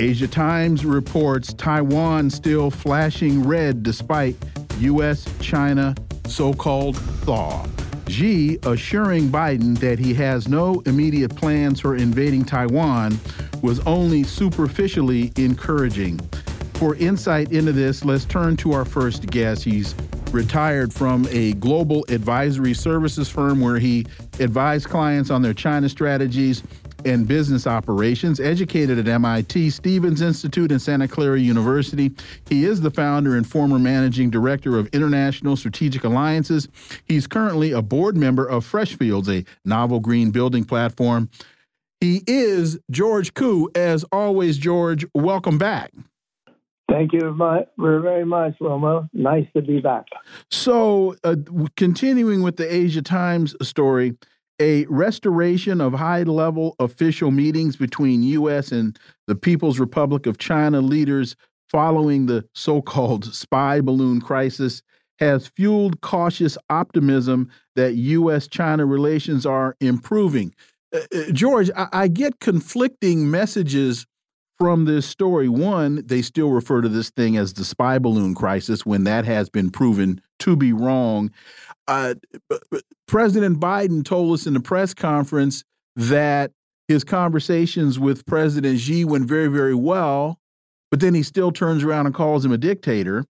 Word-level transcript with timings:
Asia 0.00 0.26
Times 0.26 0.86
reports 0.86 1.52
Taiwan 1.52 2.30
still 2.30 2.70
flashing 2.70 3.46
red 3.46 3.82
despite 3.82 4.34
U.S. 4.78 5.26
China 5.40 5.94
so 6.26 6.54
called 6.54 6.96
thaw. 6.96 7.66
Xi 8.08 8.58
assuring 8.62 9.28
Biden 9.28 9.78
that 9.80 9.98
he 9.98 10.14
has 10.14 10.48
no 10.48 10.80
immediate 10.86 11.36
plans 11.36 11.80
for 11.80 11.96
invading 11.96 12.46
Taiwan 12.46 13.20
was 13.60 13.80
only 13.80 14.22
superficially 14.22 15.32
encouraging. 15.36 16.18
For 16.74 16.94
insight 16.94 17.52
into 17.52 17.72
this, 17.72 18.02
let's 18.02 18.24
turn 18.24 18.56
to 18.56 18.72
our 18.72 18.86
first 18.86 19.26
guest. 19.26 19.64
He's 19.64 19.94
retired 20.32 20.94
from 20.94 21.26
a 21.30 21.52
global 21.54 22.06
advisory 22.08 22.72
services 22.72 23.28
firm 23.28 23.60
where 23.60 23.78
he 23.78 24.06
advised 24.38 24.88
clients 24.88 25.28
on 25.30 25.42
their 25.42 25.52
China 25.52 25.90
strategies 25.90 26.62
and 27.04 27.26
business 27.26 27.66
operations, 27.66 28.40
educated 28.40 28.98
at 28.98 29.08
MIT 29.08 29.70
Stevens 29.70 30.20
Institute 30.20 30.70
and 30.70 30.80
Santa 30.80 31.08
Clara 31.08 31.38
University. 31.38 32.12
He 32.48 32.64
is 32.64 32.80
the 32.80 32.90
founder 32.90 33.36
and 33.36 33.46
former 33.46 33.78
managing 33.78 34.30
director 34.30 34.78
of 34.78 34.86
International 34.88 35.56
Strategic 35.56 36.04
Alliances. 36.04 36.68
He's 37.04 37.26
currently 37.26 37.72
a 37.72 37.82
board 37.82 38.16
member 38.16 38.46
of 38.46 38.64
Freshfields, 38.64 39.28
a 39.28 39.44
novel 39.64 40.00
green 40.00 40.30
building 40.30 40.64
platform. 40.64 41.30
He 42.00 42.22
is 42.26 42.78
George 42.90 43.34
Koo. 43.34 43.70
As 43.74 44.04
always, 44.12 44.56
George, 44.58 45.04
welcome 45.14 45.58
back. 45.58 45.92
Thank 46.90 47.12
you 47.12 47.36
very 47.78 48.24
much, 48.24 48.54
Wilma. 48.60 49.08
Nice 49.12 49.46
to 49.54 49.62
be 49.62 49.80
back. 49.80 50.06
So, 50.50 51.14
uh, 51.22 51.36
continuing 51.76 52.42
with 52.42 52.56
the 52.56 52.72
Asia 52.72 53.00
Times 53.00 53.54
story, 53.62 54.16
a 54.60 54.84
restoration 54.86 55.80
of 55.80 55.94
high 55.94 56.22
level 56.22 56.76
official 56.78 57.30
meetings 57.30 57.76
between 57.76 58.22
U.S. 58.22 58.70
and 58.70 58.98
the 59.26 59.34
People's 59.34 59.80
Republic 59.80 60.26
of 60.26 60.38
China 60.38 60.80
leaders 60.80 61.34
following 61.68 62.26
the 62.26 62.44
so 62.54 62.82
called 62.82 63.34
spy 63.34 63.80
balloon 63.80 64.20
crisis 64.20 64.82
has 65.18 65.48
fueled 65.48 66.00
cautious 66.00 66.56
optimism 66.68 67.50
that 67.76 67.94
U.S. 67.94 68.46
China 68.46 68.86
relations 68.86 69.44
are 69.46 69.76
improving. 69.80 70.54
Uh, 70.94 71.00
uh, 71.14 71.30
George, 71.32 71.70
I, 71.76 71.88
I 71.92 72.08
get 72.08 72.40
conflicting 72.40 73.30
messages 73.30 74.06
from 74.58 74.84
this 74.84 75.06
story. 75.06 75.48
One, 75.48 76.02
they 76.04 76.20
still 76.20 76.50
refer 76.50 76.82
to 76.82 76.88
this 76.88 77.10
thing 77.10 77.36
as 77.36 77.54
the 77.54 77.64
spy 77.64 77.98
balloon 77.98 78.34
crisis 78.34 78.84
when 78.84 79.04
that 79.04 79.24
has 79.24 79.48
been 79.48 79.70
proven 79.70 80.20
to 80.40 80.56
be 80.56 80.72
wrong. 80.72 81.30
Uh, 81.90 82.14
President 83.08 83.58
Biden 83.58 84.04
told 84.04 84.32
us 84.32 84.46
in 84.46 84.54
the 84.54 84.60
press 84.60 84.94
conference 84.94 85.64
that 85.96 86.52
his 86.86 87.02
conversations 87.02 87.98
with 87.98 88.24
President 88.26 88.78
Xi 88.78 89.04
went 89.04 89.26
very, 89.26 89.48
very 89.48 89.74
well, 89.74 90.38
but 90.92 91.00
then 91.00 91.14
he 91.14 91.24
still 91.24 91.50
turns 91.50 91.82
around 91.82 92.06
and 92.06 92.14
calls 92.14 92.44
him 92.44 92.52
a 92.52 92.58
dictator. 92.58 93.24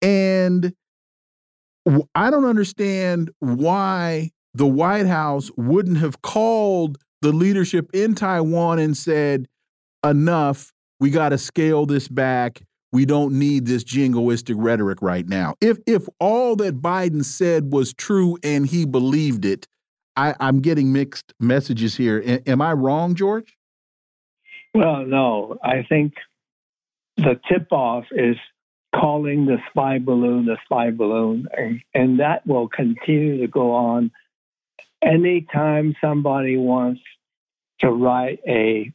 And 0.00 0.72
I 2.14 2.30
don't 2.30 2.46
understand 2.46 3.30
why 3.40 4.30
the 4.54 4.66
White 4.66 5.06
House 5.06 5.50
wouldn't 5.58 5.98
have 5.98 6.22
called 6.22 6.96
the 7.20 7.32
leadership 7.32 7.90
in 7.92 8.14
Taiwan 8.14 8.78
and 8.78 8.96
said, 8.96 9.48
enough, 10.02 10.72
we 10.98 11.10
got 11.10 11.28
to 11.28 11.38
scale 11.38 11.84
this 11.84 12.08
back 12.08 12.62
we 12.92 13.04
don't 13.04 13.38
need 13.38 13.66
this 13.66 13.84
jingoistic 13.84 14.54
rhetoric 14.56 15.02
right 15.02 15.26
now. 15.26 15.54
If 15.60 15.78
if 15.86 16.08
all 16.18 16.56
that 16.56 16.80
Biden 16.80 17.24
said 17.24 17.72
was 17.72 17.92
true 17.92 18.38
and 18.42 18.66
he 18.66 18.86
believed 18.86 19.44
it, 19.44 19.66
I, 20.16 20.34
am 20.40 20.60
getting 20.60 20.92
mixed 20.92 21.32
messages 21.38 21.96
here. 21.96 22.22
A 22.24 22.48
am 22.48 22.60
I 22.62 22.72
wrong, 22.72 23.14
George? 23.14 23.56
Well, 24.74 25.04
no. 25.06 25.58
I 25.62 25.84
think 25.88 26.14
the 27.16 27.40
tip 27.50 27.72
off 27.72 28.04
is 28.12 28.36
calling 28.94 29.46
the 29.46 29.58
spy 29.70 29.98
balloon 29.98 30.46
the 30.46 30.56
spy 30.64 30.90
balloon, 30.90 31.46
and, 31.56 31.80
and 31.94 32.20
that 32.20 32.46
will 32.46 32.68
continue 32.68 33.40
to 33.40 33.46
go 33.46 33.72
on. 33.72 34.10
Anytime 35.02 35.94
somebody 36.00 36.56
wants 36.56 37.00
to 37.80 37.90
write 37.90 38.40
a 38.46 38.92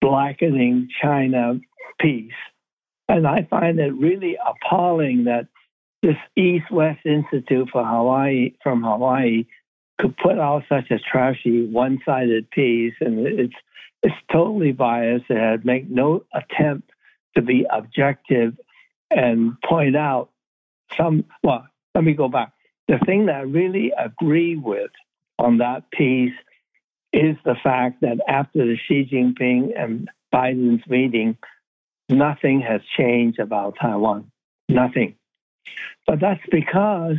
blackening 0.00 0.88
China 1.00 1.60
piece, 2.00 2.32
and 3.08 3.26
I 3.26 3.46
find 3.50 3.78
it 3.78 3.92
really 3.94 4.36
appalling 4.44 5.24
that 5.24 5.46
this 6.02 6.16
East 6.36 6.70
West 6.70 7.04
Institute 7.04 7.68
for 7.72 7.84
Hawaii 7.84 8.54
from 8.62 8.82
Hawaii 8.82 9.46
could 9.98 10.16
put 10.16 10.38
out 10.38 10.64
such 10.68 10.90
a 10.90 10.98
trashy 10.98 11.66
one 11.66 12.00
sided 12.04 12.50
piece 12.50 12.94
and 13.00 13.26
it's 13.26 13.54
it's 14.02 14.14
totally 14.30 14.72
biased 14.72 15.24
and 15.30 15.38
had 15.38 15.64
make 15.64 15.88
no 15.88 16.24
attempt 16.34 16.90
to 17.34 17.42
be 17.42 17.66
objective 17.70 18.58
and 19.10 19.60
point 19.62 19.96
out 19.96 20.30
some 20.96 21.24
well, 21.42 21.66
let 21.94 22.04
me 22.04 22.12
go 22.12 22.28
back. 22.28 22.52
The 22.88 22.98
thing 22.98 23.26
that 23.26 23.36
I 23.36 23.42
really 23.42 23.92
agree 23.96 24.56
with 24.56 24.90
on 25.38 25.58
that 25.58 25.90
piece 25.90 26.34
is 27.12 27.36
the 27.44 27.56
fact 27.62 28.02
that 28.02 28.18
after 28.28 28.66
the 28.66 28.76
Xi 28.76 29.08
Jinping 29.10 29.70
and 29.80 30.10
Biden's 30.34 30.86
meeting, 30.88 31.38
nothing 32.08 32.60
has 32.60 32.80
changed 32.96 33.38
about 33.38 33.76
Taiwan. 33.80 34.30
Nothing. 34.68 35.16
But 36.06 36.20
that's 36.20 36.42
because 36.50 37.16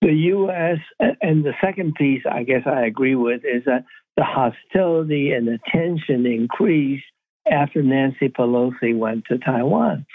the 0.00 0.12
U.S. 0.12 0.78
and 1.00 1.44
the 1.44 1.54
second 1.60 1.94
piece, 1.94 2.22
I 2.30 2.42
guess 2.42 2.62
I 2.66 2.84
agree 2.86 3.14
with, 3.14 3.42
is 3.44 3.64
that 3.66 3.84
the 4.16 4.24
hostility 4.24 5.32
and 5.32 5.48
the 5.48 5.58
tension 5.72 6.26
increased 6.26 7.04
after 7.50 7.82
Nancy 7.82 8.28
Pelosi 8.28 8.96
went 8.96 9.24
to 9.26 9.38
Taiwan. 9.38 10.06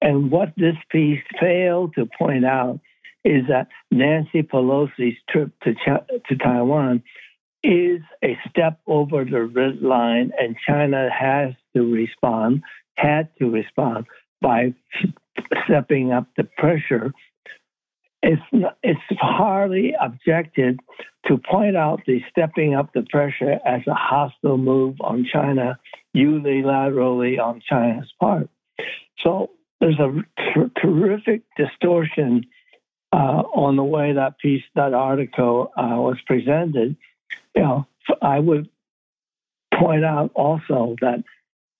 And 0.00 0.30
what 0.30 0.52
this 0.56 0.76
piece 0.90 1.22
failed 1.40 1.94
to 1.94 2.06
point 2.18 2.44
out 2.44 2.80
is 3.24 3.44
that 3.48 3.68
Nancy 3.90 4.42
Pelosi's 4.42 5.16
trip 5.28 5.50
to, 5.62 5.74
to 6.28 6.36
Taiwan 6.36 7.02
is 7.64 8.00
a 8.22 8.38
step 8.48 8.78
over 8.86 9.24
the 9.24 9.42
red 9.42 9.82
line, 9.82 10.30
and 10.38 10.56
China 10.66 11.08
has 11.10 11.54
to 11.74 11.82
respond 11.82 12.62
had 12.98 13.28
to 13.38 13.50
respond 13.50 14.06
by 14.40 14.74
stepping 15.64 16.12
up 16.12 16.26
the 16.36 16.44
pressure. 16.44 17.12
It's, 18.22 18.42
it's 18.82 19.00
hardly 19.20 19.94
objected 20.00 20.80
to 21.26 21.38
point 21.38 21.76
out 21.76 22.00
the 22.06 22.20
stepping 22.30 22.74
up 22.74 22.92
the 22.92 23.06
pressure 23.08 23.58
as 23.64 23.82
a 23.86 23.94
hostile 23.94 24.58
move 24.58 24.96
on 25.00 25.26
China 25.32 25.78
unilaterally 26.16 27.38
on 27.38 27.62
China's 27.68 28.12
part. 28.18 28.48
So 29.22 29.50
there's 29.80 29.98
a 30.00 30.24
ter- 30.54 30.70
terrific 30.80 31.42
distortion 31.56 32.46
uh, 33.12 33.42
on 33.54 33.76
the 33.76 33.84
way 33.84 34.12
that 34.12 34.38
piece, 34.38 34.64
that 34.74 34.94
article 34.94 35.72
uh, 35.76 35.96
was 35.96 36.18
presented. 36.26 36.96
You 37.54 37.62
know, 37.62 37.86
I 38.20 38.38
would 38.38 38.68
point 39.74 40.04
out 40.04 40.32
also 40.34 40.96
that 41.00 41.22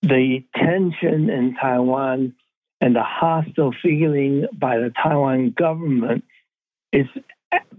the 0.01 0.43
tension 0.55 1.29
in 1.29 1.55
Taiwan 1.59 2.33
and 2.81 2.95
the 2.95 3.03
hostile 3.03 3.73
feeling 3.81 4.47
by 4.53 4.77
the 4.77 4.91
Taiwan 5.01 5.51
government 5.57 6.23
is 6.93 7.07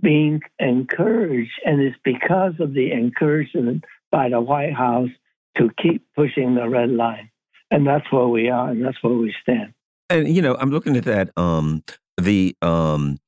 being 0.02 0.40
encouraged, 0.58 1.52
and 1.64 1.80
it's 1.80 1.96
because 2.04 2.54
of 2.58 2.74
the 2.74 2.92
encouragement 2.92 3.84
by 4.10 4.28
the 4.28 4.40
White 4.40 4.74
House 4.74 5.10
to 5.56 5.70
keep 5.80 6.04
pushing 6.14 6.54
the 6.54 6.68
red 6.68 6.90
line. 6.90 7.30
And 7.70 7.86
that's 7.86 8.10
where 8.10 8.26
we 8.26 8.50
are, 8.50 8.70
and 8.70 8.84
that's 8.84 9.02
where 9.02 9.14
we 9.14 9.34
stand. 9.42 9.72
And 10.08 10.28
you 10.28 10.42
know, 10.42 10.56
I'm 10.58 10.70
looking 10.70 10.96
at 10.96 11.04
that 11.04 11.30
um, 11.36 11.84
the 12.20 12.56
um, 12.62 13.18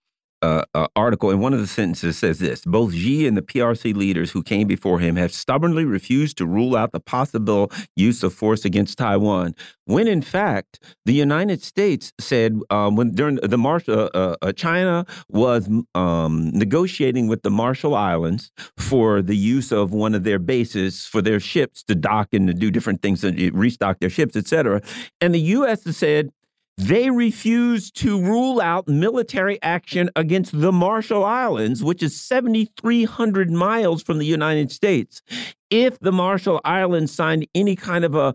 uh, 0.43 0.65
uh, 0.75 0.89
article, 0.97 1.31
and 1.31 1.41
one 1.41 1.55
of 1.55 1.61
the 1.61 1.67
sentences 1.67 2.19
says 2.19 2.39
this 2.39 2.65
Both 2.65 2.93
Xi 2.93 3.27
and 3.27 3.37
the 3.37 3.43
PRC 3.43 3.95
leaders 3.95 4.31
who 4.31 4.43
came 4.43 4.67
before 4.67 4.99
him 4.99 5.17
have 5.17 5.33
stubbornly 5.33 5.85
refused 5.85 6.37
to 6.39 6.47
rule 6.47 6.77
out 6.77 6.93
the 6.93 7.01
possible 7.01 7.71
use 7.97 8.23
of 8.23 8.35
force 8.35 8.65
against 8.65 8.99
Taiwan, 8.99 9.55
when 9.85 10.07
in 10.07 10.23
fact, 10.23 10.81
the 11.05 11.13
United 11.13 11.63
States 11.63 12.13
said 12.21 12.59
um, 12.71 12.97
when 12.97 13.13
during 13.13 13.37
the 13.37 13.59
Marshall, 13.59 14.11
uh, 14.15 14.37
uh, 14.43 14.53
China 14.53 15.07
was 15.29 15.69
um, 15.95 16.51
negotiating 16.51 17.29
with 17.29 17.43
the 17.43 17.51
Marshall 17.51 17.95
Islands 17.95 18.53
for 18.77 19.23
the 19.23 19.37
use 19.37 19.73
of 19.73 19.93
one 19.93 20.15
of 20.15 20.25
their 20.25 20.39
bases 20.39 21.07
for 21.07 21.23
their 21.23 21.41
ships 21.41 21.83
to 21.85 21.95
dock 21.95 22.29
and 22.33 22.47
to 22.49 22.55
do 22.55 22.71
different 22.71 23.03
things, 23.03 23.21
to 23.23 23.51
restock 23.53 24.01
their 24.01 24.11
ships, 24.11 24.37
etc. 24.37 24.83
And 25.21 25.35
the 25.35 25.41
U.S. 25.41 25.83
said, 25.97 26.31
they 26.79 27.11
refused 27.11 27.95
to 27.97 28.21
rule 28.21 28.61
out 28.61 28.89
military 28.89 29.61
action 29.63 30.11
against 30.17 30.59
the 30.59 30.73
Marshall 30.73 31.25
Islands, 31.25 31.85
which 31.85 32.03
is 32.03 32.19
7,300 32.19 33.51
miles 33.51 34.03
from 34.03 34.19
the 34.19 34.27
United 34.27 34.73
States. 34.73 35.23
If 35.71 35.99
the 36.01 36.13
Marshall 36.13 36.61
Islands 36.65 37.13
signed 37.13 37.47
any 37.55 37.77
kind 37.77 38.05
of 38.05 38.15
a 38.15 38.35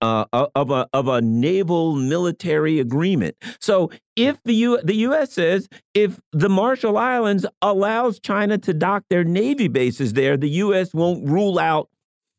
uh, 0.00 0.24
of 0.32 0.70
a 0.70 0.88
of 0.92 1.06
a 1.06 1.20
naval 1.20 1.94
military 1.94 2.80
agreement, 2.80 3.36
so 3.60 3.90
if 4.16 4.42
the 4.44 4.54
U 4.54 4.80
the 4.82 4.96
U.S. 4.96 5.32
says 5.32 5.68
if 5.94 6.18
the 6.32 6.48
Marshall 6.48 6.98
Islands 6.98 7.46
allows 7.62 8.18
China 8.18 8.58
to 8.58 8.74
dock 8.74 9.04
their 9.10 9.22
navy 9.22 9.68
bases 9.68 10.14
there, 10.14 10.36
the 10.36 10.50
U.S. 10.50 10.92
won't 10.92 11.28
rule 11.28 11.60
out 11.60 11.88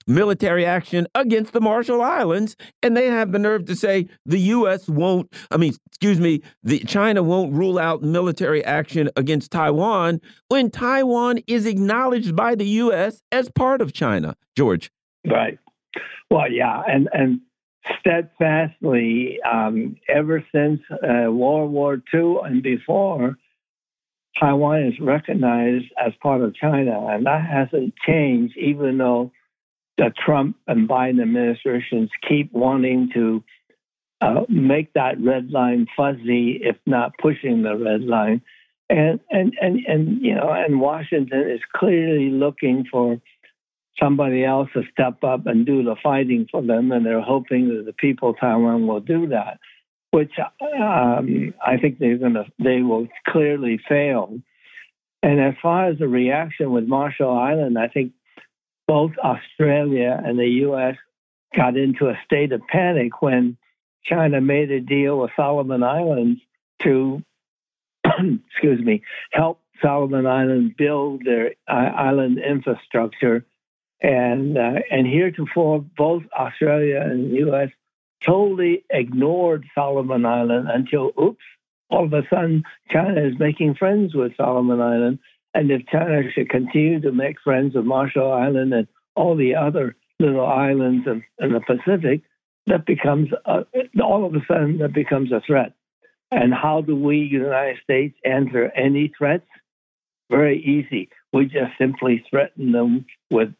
military 0.07 0.65
action 0.65 1.07
against 1.15 1.53
the 1.53 1.61
Marshall 1.61 2.01
Islands, 2.01 2.55
and 2.81 2.95
they 2.95 3.07
have 3.07 3.31
the 3.31 3.39
nerve 3.39 3.65
to 3.65 3.75
say 3.75 4.07
the 4.25 4.39
U.S. 4.39 4.87
won't. 4.87 5.33
I 5.51 5.57
mean, 5.57 5.73
excuse 5.87 6.19
me, 6.19 6.41
the 6.63 6.79
China 6.79 7.23
won't 7.23 7.53
rule 7.53 7.79
out 7.79 8.01
military 8.01 8.63
action 8.63 9.09
against 9.15 9.51
Taiwan 9.51 10.21
when 10.49 10.69
Taiwan 10.69 11.39
is 11.47 11.65
acknowledged 11.65 12.35
by 12.35 12.55
the 12.55 12.65
U.S. 12.65 13.21
as 13.31 13.49
part 13.49 13.81
of 13.81 13.93
China. 13.93 14.35
George, 14.55 14.91
right? 15.29 15.57
Well, 16.29 16.51
yeah, 16.51 16.81
and 16.87 17.09
and 17.13 17.41
steadfastly 17.99 19.39
um, 19.41 19.97
ever 20.07 20.43
since 20.53 20.81
uh, 20.91 21.31
World 21.31 21.71
War 21.71 22.01
II 22.13 22.37
and 22.43 22.63
before. 22.63 23.37
Taiwan 24.39 24.87
is 24.87 24.99
recognized 24.99 25.85
as 26.03 26.11
part 26.21 26.41
of 26.41 26.55
China, 26.55 27.07
and 27.07 27.25
that 27.27 27.45
hasn't 27.45 27.93
changed, 28.05 28.57
even 28.57 28.97
though 28.97 29.31
the 29.97 30.11
Trump 30.25 30.57
and 30.67 30.89
Biden 30.89 31.21
administrations 31.21 32.09
keep 32.27 32.51
wanting 32.51 33.09
to 33.13 33.43
uh, 34.21 34.41
make 34.49 34.93
that 34.93 35.19
red 35.19 35.51
line 35.51 35.87
fuzzy, 35.95 36.59
if 36.61 36.77
not 36.85 37.13
pushing 37.21 37.61
the 37.61 37.75
red 37.75 38.01
line. 38.01 38.41
And, 38.89 39.19
and, 39.29 39.53
and, 39.61 39.79
and, 39.87 40.21
you 40.21 40.35
know, 40.35 40.49
and 40.51 40.79
Washington 40.79 41.49
is 41.49 41.61
clearly 41.75 42.29
looking 42.29 42.85
for 42.91 43.19
somebody 44.01 44.43
else 44.43 44.69
to 44.73 44.83
step 44.91 45.23
up 45.23 45.45
and 45.45 45.65
do 45.65 45.83
the 45.83 45.95
fighting 46.01 46.47
for 46.51 46.61
them. 46.61 46.91
And 46.91 47.05
they're 47.05 47.21
hoping 47.21 47.69
that 47.69 47.85
the 47.85 47.93
people 47.93 48.31
of 48.31 48.39
Taiwan 48.39 48.87
will 48.87 48.99
do 48.99 49.27
that, 49.27 49.59
which 50.11 50.31
um, 50.39 51.53
I 51.65 51.77
think 51.77 51.99
they're 51.99 52.17
going 52.17 52.33
to, 52.33 52.45
they 52.59 52.81
will 52.81 53.07
clearly 53.27 53.79
fail. 53.87 54.39
And 55.21 55.39
as 55.39 55.53
far 55.61 55.89
as 55.89 55.99
the 55.99 56.07
reaction 56.07 56.71
with 56.71 56.85
Marshall 56.85 57.31
Island, 57.31 57.77
I 57.77 57.87
think 57.87 58.13
both 58.87 59.11
Australia 59.17 60.21
and 60.23 60.37
the 60.37 60.47
U.S. 60.47 60.95
got 61.55 61.77
into 61.77 62.07
a 62.07 62.19
state 62.25 62.51
of 62.51 62.61
panic 62.67 63.21
when 63.21 63.57
China 64.03 64.41
made 64.41 64.71
a 64.71 64.81
deal 64.81 65.19
with 65.19 65.31
Solomon 65.35 65.83
Islands 65.83 66.41
to, 66.81 67.23
excuse 68.05 68.83
me, 68.83 69.03
help 69.31 69.61
Solomon 69.81 70.25
Islands 70.25 70.73
build 70.77 71.23
their 71.25 71.55
uh, 71.67 71.71
island 71.71 72.39
infrastructure. 72.39 73.45
And 74.01 74.57
uh, 74.57 74.79
and 74.91 75.07
heretofore, 75.07 75.79
both 75.79 76.23
Australia 76.37 76.99
and 76.99 77.31
the 77.31 77.37
U.S. 77.37 77.69
totally 78.21 78.83
ignored 78.89 79.65
Solomon 79.73 80.25
Island 80.25 80.67
until, 80.69 81.11
oops, 81.17 81.43
all 81.89 82.03
of 82.03 82.13
a 82.13 82.23
sudden 82.29 82.63
China 82.89 83.21
is 83.21 83.39
making 83.39 83.75
friends 83.75 84.13
with 84.13 84.35
Solomon 84.35 84.81
Island 84.81 85.19
and 85.53 85.71
if 85.71 85.85
China 85.87 86.21
should 86.33 86.49
continue 86.49 86.99
to 87.01 87.11
make 87.11 87.41
friends 87.41 87.75
with 87.75 87.85
Marshall 87.85 88.31
Island 88.31 88.73
and 88.73 88.87
all 89.15 89.35
the 89.35 89.55
other 89.55 89.95
little 90.19 90.45
islands 90.45 91.07
in, 91.07 91.23
in 91.39 91.53
the 91.53 91.61
Pacific, 91.61 92.21
that 92.67 92.85
becomes 92.85 93.29
a, 93.45 93.65
all 94.01 94.25
of 94.25 94.33
a 94.33 94.45
sudden 94.47 94.79
that 94.79 94.93
becomes 94.93 95.31
a 95.31 95.41
threat. 95.45 95.73
And 96.31 96.53
how 96.53 96.81
do 96.81 96.95
we, 96.95 97.17
United 97.17 97.77
States, 97.83 98.17
answer 98.25 98.71
any 98.75 99.11
threats? 99.15 99.45
Very 100.31 100.59
easy. 100.59 101.09
We 101.31 101.45
just 101.45 101.77
simply 101.77 102.25
threaten 102.29 102.71
them 102.71 103.05
with 103.29 103.53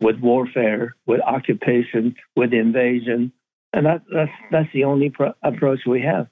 with 0.00 0.18
warfare, 0.18 0.96
with 1.06 1.20
occupation, 1.20 2.16
with 2.34 2.54
invasion, 2.54 3.32
and 3.72 3.86
that, 3.86 4.02
that's 4.12 4.30
that's 4.50 4.72
the 4.72 4.84
only 4.84 5.12
approach 5.42 5.80
we 5.86 6.02
have. 6.02 6.26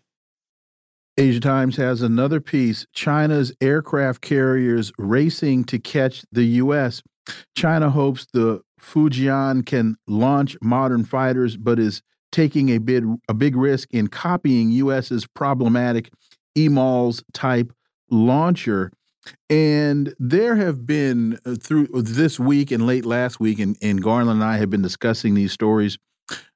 Asia 1.19 1.41
Times 1.41 1.77
has 1.77 2.01
another 2.01 2.41
piece 2.41 2.87
China's 2.93 3.53
aircraft 3.61 4.21
carriers 4.21 4.93
racing 4.99 5.65
to 5.65 5.81
catch 5.81 6.23
the 6.31 6.45
U.S. 6.45 7.03
China 7.57 7.91
hopes 7.91 8.27
the 8.33 8.63
Fujian 8.81 9.67
can 9.67 9.97
launch 10.07 10.57
modern 10.63 11.05
fighters, 11.05 11.57
but 11.57 11.81
is 11.81 12.03
taking 12.31 12.69
a 12.69 12.79
big, 12.79 13.05
a 13.29 13.35
big 13.35 13.57
risk 13.57 13.89
in 13.91 14.07
copying 14.07 14.71
U.S.'s 14.71 15.27
problematic 15.35 16.11
EMALS 16.57 17.25
type 17.33 17.73
launcher. 18.11 18.93
And 19.51 20.15
there 20.21 20.55
have 20.55 20.87
been 20.87 21.41
uh, 21.45 21.57
through 21.57 21.89
this 21.89 22.39
week 22.39 22.71
and 22.71 22.87
late 22.87 23.05
last 23.05 23.41
week, 23.41 23.59
and, 23.59 23.77
and 23.83 24.01
Garland 24.01 24.41
and 24.41 24.45
I 24.45 24.59
have 24.59 24.71
been 24.71 24.83
discussing 24.83 25.35
these 25.35 25.53
stories 25.53 25.99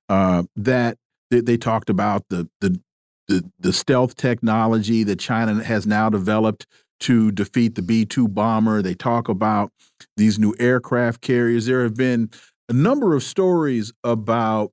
uh, 0.08 0.44
that 0.55 0.99
they, 1.31 1.41
they, 1.41 1.56
talked 1.56 1.91
about 1.91 2.25
the 2.29 2.49
the 2.61 2.81
the, 3.28 3.44
the 3.58 3.72
stealth 3.72 4.16
technology 4.16 5.04
that 5.04 5.19
China 5.19 5.62
has 5.62 5.86
now 5.86 6.08
developed 6.08 6.66
to 7.00 7.32
defeat 7.32 7.74
the 7.74 7.82
B 7.82 8.04
2 8.04 8.28
bomber. 8.28 8.82
They 8.82 8.94
talk 8.94 9.28
about 9.28 9.72
these 10.16 10.38
new 10.38 10.54
aircraft 10.58 11.20
carriers. 11.20 11.66
There 11.66 11.82
have 11.82 11.96
been 11.96 12.30
a 12.69 12.72
number 12.72 13.14
of 13.14 13.22
stories 13.22 13.92
about 14.04 14.72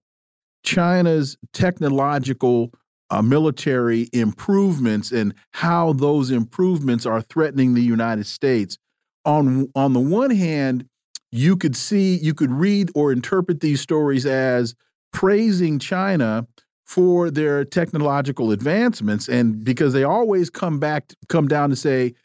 China's 0.63 1.37
technological 1.53 2.71
uh, 3.09 3.21
military 3.21 4.07
improvements 4.13 5.11
and 5.11 5.33
how 5.53 5.93
those 5.93 6.29
improvements 6.29 7.05
are 7.05 7.21
threatening 7.21 7.73
the 7.73 7.81
United 7.81 8.27
States. 8.27 8.77
On, 9.25 9.67
on 9.75 9.93
the 9.93 9.99
one 9.99 10.31
hand, 10.31 10.85
you 11.31 11.57
could 11.57 11.75
see, 11.75 12.17
you 12.17 12.33
could 12.33 12.51
read 12.51 12.91
or 12.95 13.11
interpret 13.11 13.59
these 13.59 13.81
stories 13.81 14.25
as 14.25 14.75
praising 15.11 15.79
China 15.79 16.47
for 16.89 17.29
their 17.29 17.63
technological 17.63 18.51
advancements 18.51 19.29
and 19.29 19.63
because 19.63 19.93
they 19.93 20.03
always 20.03 20.49
come 20.49 20.79
back 20.79 21.13
come 21.27 21.47
down 21.47 21.69
to 21.69 21.75
say 21.75 22.15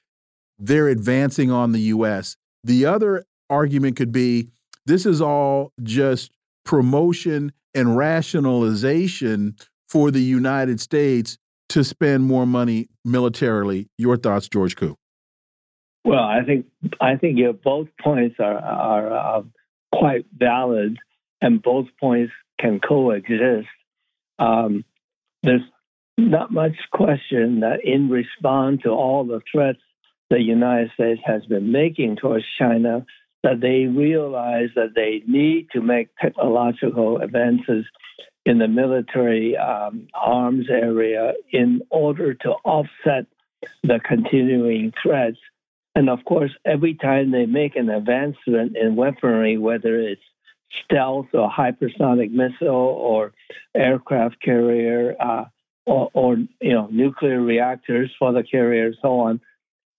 they're 0.59 0.89
advancing 0.89 1.51
on 1.51 1.73
the 1.73 1.81
US. 1.81 2.35
The 2.65 2.87
other 2.87 3.27
argument 3.51 3.97
could 3.97 4.11
be 4.11 4.49
this 4.87 5.05
is 5.05 5.21
all 5.21 5.75
just 5.83 6.31
promotion 6.65 7.53
and 7.75 7.95
rationalization 7.95 9.55
for 9.87 10.11
the 10.11 10.23
United 10.23 10.81
States 10.81 11.37
to 11.69 11.85
spend 11.85 12.25
more 12.25 12.47
money 12.47 12.89
militarily. 13.05 13.91
Your 13.99 14.17
thoughts, 14.17 14.49
George 14.49 14.77
Koo? 14.77 14.97
Well, 16.07 16.25
I 16.25 16.43
think 16.43 16.65
I 17.03 17.17
think 17.17 17.39
both 17.63 17.89
points 18.03 18.37
are 18.39 18.59
are 18.59 19.13
uh, 19.13 19.43
quite 19.93 20.25
valid, 20.35 20.97
and 21.43 21.63
both 21.63 21.89
points 22.01 22.33
can 22.59 22.81
coexist. 22.81 23.69
Um, 24.39 24.85
there's 25.43 25.63
not 26.17 26.53
much 26.53 26.77
question 26.93 27.61
that 27.61 27.85
in 27.85 28.09
response 28.09 28.83
to 28.83 28.91
all 28.91 29.25
the 29.25 29.41
threats 29.51 29.81
the 30.31 30.41
United 30.41 30.91
States 30.95 31.21
has 31.25 31.45
been 31.47 31.71
making 31.71 32.17
towards 32.17 32.45
China, 32.59 33.05
that 33.43 33.61
they 33.61 33.85
realize 33.85 34.71
that 34.75 34.95
they 34.95 35.23
need 35.27 35.69
to 35.73 35.83
make 35.83 36.09
technological 36.21 37.19
advances 37.19 37.85
in 38.47 38.59
the 38.59 38.69
military 38.69 39.57
um, 39.57 40.09
arms 40.15 40.67
area 40.71 41.35
in 41.53 41.83
order 41.91 42.35
to 42.35 42.51
offset 42.65 43.27
the 43.83 44.01
continuing 44.05 44.93
threats. 45.03 45.39
And 45.95 46.11
of 46.11 46.25
course, 46.25 46.51
every 46.65 46.95
time 46.95 47.31
they 47.31 47.47
make 47.47 47.77
an 47.77 47.91
advancement 47.91 48.77
in 48.77 48.97
weaponry, 48.97 49.59
whether 49.59 49.99
it's 49.99 50.23
stealth 50.83 51.27
or 51.33 51.51
hypersonic 51.51 52.31
missile 52.31 52.69
or 52.69 53.33
aircraft 53.75 54.41
carrier 54.43 55.15
uh, 55.21 55.45
or, 55.87 56.11
or, 56.15 56.37
you 56.61 56.73
know 56.73 56.89
nuclear 56.91 57.41
reactors 57.41 58.11
for 58.19 58.33
the 58.33 58.43
carrier 58.43 58.87
and 58.87 58.97
so 59.03 59.21
on, 59.21 59.41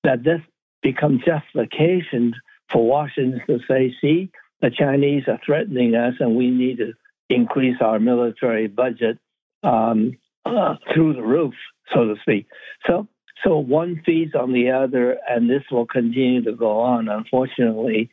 that 0.04 0.24
this 0.24 0.42
becomes 0.82 1.22
justification 1.24 2.34
for 2.72 2.86
Washington 2.88 3.42
to 3.48 3.60
say, 3.68 3.94
see, 4.02 4.32
the 4.62 4.72
Chinese 4.72 5.24
are 5.28 5.40
threatening 5.46 5.96
us 5.96 6.14
and 6.20 6.36
we 6.36 6.50
need 6.50 6.78
to 6.78 6.94
increase 7.30 7.78
our 7.82 8.00
military 8.00 8.68
budget 8.68 9.18
um, 9.64 10.18
uh, 10.46 10.76
through 10.94 11.14
the 11.14 11.24
roof, 11.24 11.54
so 11.94 12.06
to 12.06 12.16
speak. 12.22 12.48
So 12.88 13.08
So 13.44 13.58
one 13.58 14.02
feeds 14.06 14.34
on 14.34 14.54
the 14.54 14.72
other, 14.72 15.18
and 15.30 15.50
this 15.50 15.64
will 15.70 15.86
continue 15.86 16.44
to 16.44 16.54
go 16.54 16.80
on, 16.80 17.10
unfortunately. 17.10 18.10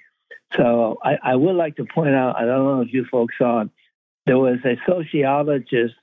So 0.56 0.98
I, 1.02 1.16
I 1.22 1.36
would 1.36 1.56
like 1.56 1.76
to 1.76 1.84
point 1.84 2.14
out, 2.14 2.36
I 2.36 2.44
don't 2.44 2.64
know 2.64 2.80
if 2.82 2.92
you 2.92 3.04
folks 3.10 3.34
saw 3.38 3.62
it, 3.62 3.70
there 4.26 4.38
was 4.38 4.58
a 4.64 4.76
sociologist 4.86 5.94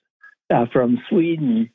uh, 0.49 0.65
from 0.71 1.01
Sweden 1.09 1.69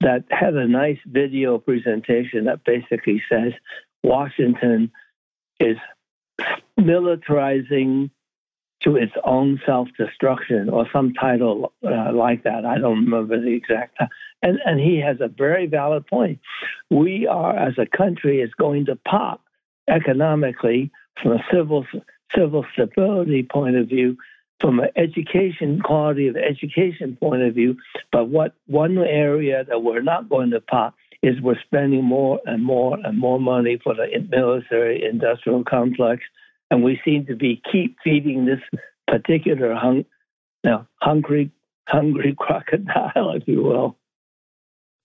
that 0.00 0.24
had 0.30 0.54
a 0.54 0.66
nice 0.66 0.98
video 1.06 1.58
presentation 1.58 2.44
that 2.44 2.64
basically 2.64 3.22
says 3.30 3.52
Washington 4.02 4.90
is 5.60 5.76
militarizing 6.78 8.10
to 8.82 8.96
its 8.96 9.12
own 9.24 9.60
self 9.64 9.88
destruction, 9.96 10.68
or 10.68 10.86
some 10.92 11.14
title 11.14 11.72
uh, 11.82 12.12
like 12.12 12.44
that. 12.44 12.66
I 12.66 12.78
don't 12.78 13.04
remember 13.04 13.40
the 13.40 13.54
exact. 13.54 13.98
And 14.42 14.58
and 14.64 14.78
he 14.78 15.00
has 15.00 15.16
a 15.20 15.28
very 15.28 15.66
valid 15.66 16.06
point. 16.06 16.40
We 16.90 17.26
are, 17.26 17.56
as 17.56 17.74
a 17.78 17.86
country, 17.86 18.42
is 18.42 18.52
going 18.58 18.86
to 18.86 18.96
pop 18.96 19.42
economically 19.88 20.90
from 21.22 21.32
a 21.32 21.44
civil 21.52 21.86
civil 22.36 22.64
stability 22.72 23.42
point 23.42 23.76
of 23.76 23.88
view, 23.88 24.16
from 24.60 24.80
an 24.80 24.88
education 24.96 25.80
quality 25.80 26.28
of 26.28 26.36
education 26.36 27.16
point 27.20 27.42
of 27.42 27.54
view. 27.54 27.76
But 28.12 28.28
what 28.28 28.54
one 28.66 28.96
area 28.98 29.64
that 29.64 29.82
we're 29.82 30.02
not 30.02 30.28
going 30.28 30.50
to 30.50 30.60
pop 30.60 30.94
is 31.22 31.40
we're 31.40 31.60
spending 31.64 32.04
more 32.04 32.40
and 32.44 32.62
more 32.62 32.98
and 33.02 33.18
more 33.18 33.40
money 33.40 33.78
for 33.82 33.94
the 33.94 34.06
military 34.30 35.04
industrial 35.04 35.64
complex 35.64 36.22
and 36.70 36.82
we 36.82 37.00
seem 37.04 37.26
to 37.26 37.36
be 37.36 37.62
keep 37.70 37.96
feeding 38.02 38.46
this 38.46 38.60
particular 39.06 39.74
hung, 39.74 40.04
now 40.62 40.86
hungry, 41.00 41.50
hungry 41.86 42.34
crocodile, 42.38 43.34
if 43.36 43.46
you 43.46 43.62
will. 43.62 43.96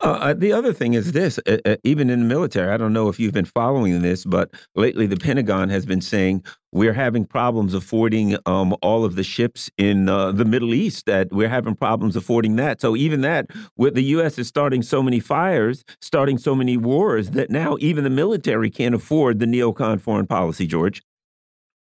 Uh, 0.01 0.07
uh, 0.21 0.33
the 0.33 0.53
other 0.53 0.71
thing 0.71 0.93
is 0.93 1.11
this: 1.11 1.39
uh, 1.45 1.57
uh, 1.65 1.75
even 1.83 2.09
in 2.09 2.21
the 2.21 2.25
military, 2.25 2.71
I 2.71 2.77
don't 2.77 2.93
know 2.93 3.09
if 3.09 3.19
you've 3.19 3.33
been 3.33 3.43
following 3.43 4.01
this, 4.01 4.23
but 4.23 4.49
lately 4.73 5.07
the 5.07 5.17
Pentagon 5.17 5.69
has 5.69 5.85
been 5.85 5.99
saying 5.99 6.43
we're 6.71 6.93
having 6.93 7.25
problems 7.25 7.73
affording 7.73 8.37
um, 8.45 8.75
all 8.81 9.03
of 9.03 9.15
the 9.15 9.23
ships 9.23 9.69
in 9.77 10.07
uh, 10.07 10.31
the 10.31 10.45
Middle 10.45 10.73
East. 10.73 11.05
That 11.05 11.33
we're 11.33 11.49
having 11.49 11.75
problems 11.75 12.15
affording 12.15 12.55
that. 12.55 12.79
So 12.79 12.95
even 12.95 13.21
that, 13.21 13.47
with 13.75 13.93
the 13.93 14.03
U.S. 14.03 14.39
is 14.39 14.47
starting 14.47 14.81
so 14.83 15.03
many 15.03 15.19
fires, 15.19 15.83
starting 16.01 16.37
so 16.37 16.55
many 16.55 16.77
wars, 16.77 17.31
that 17.31 17.49
now 17.49 17.75
even 17.81 18.05
the 18.05 18.09
military 18.09 18.69
can't 18.69 18.95
afford 18.95 19.39
the 19.39 19.45
neocon 19.45 19.99
foreign 19.99 20.27
policy. 20.27 20.65
George. 20.65 21.01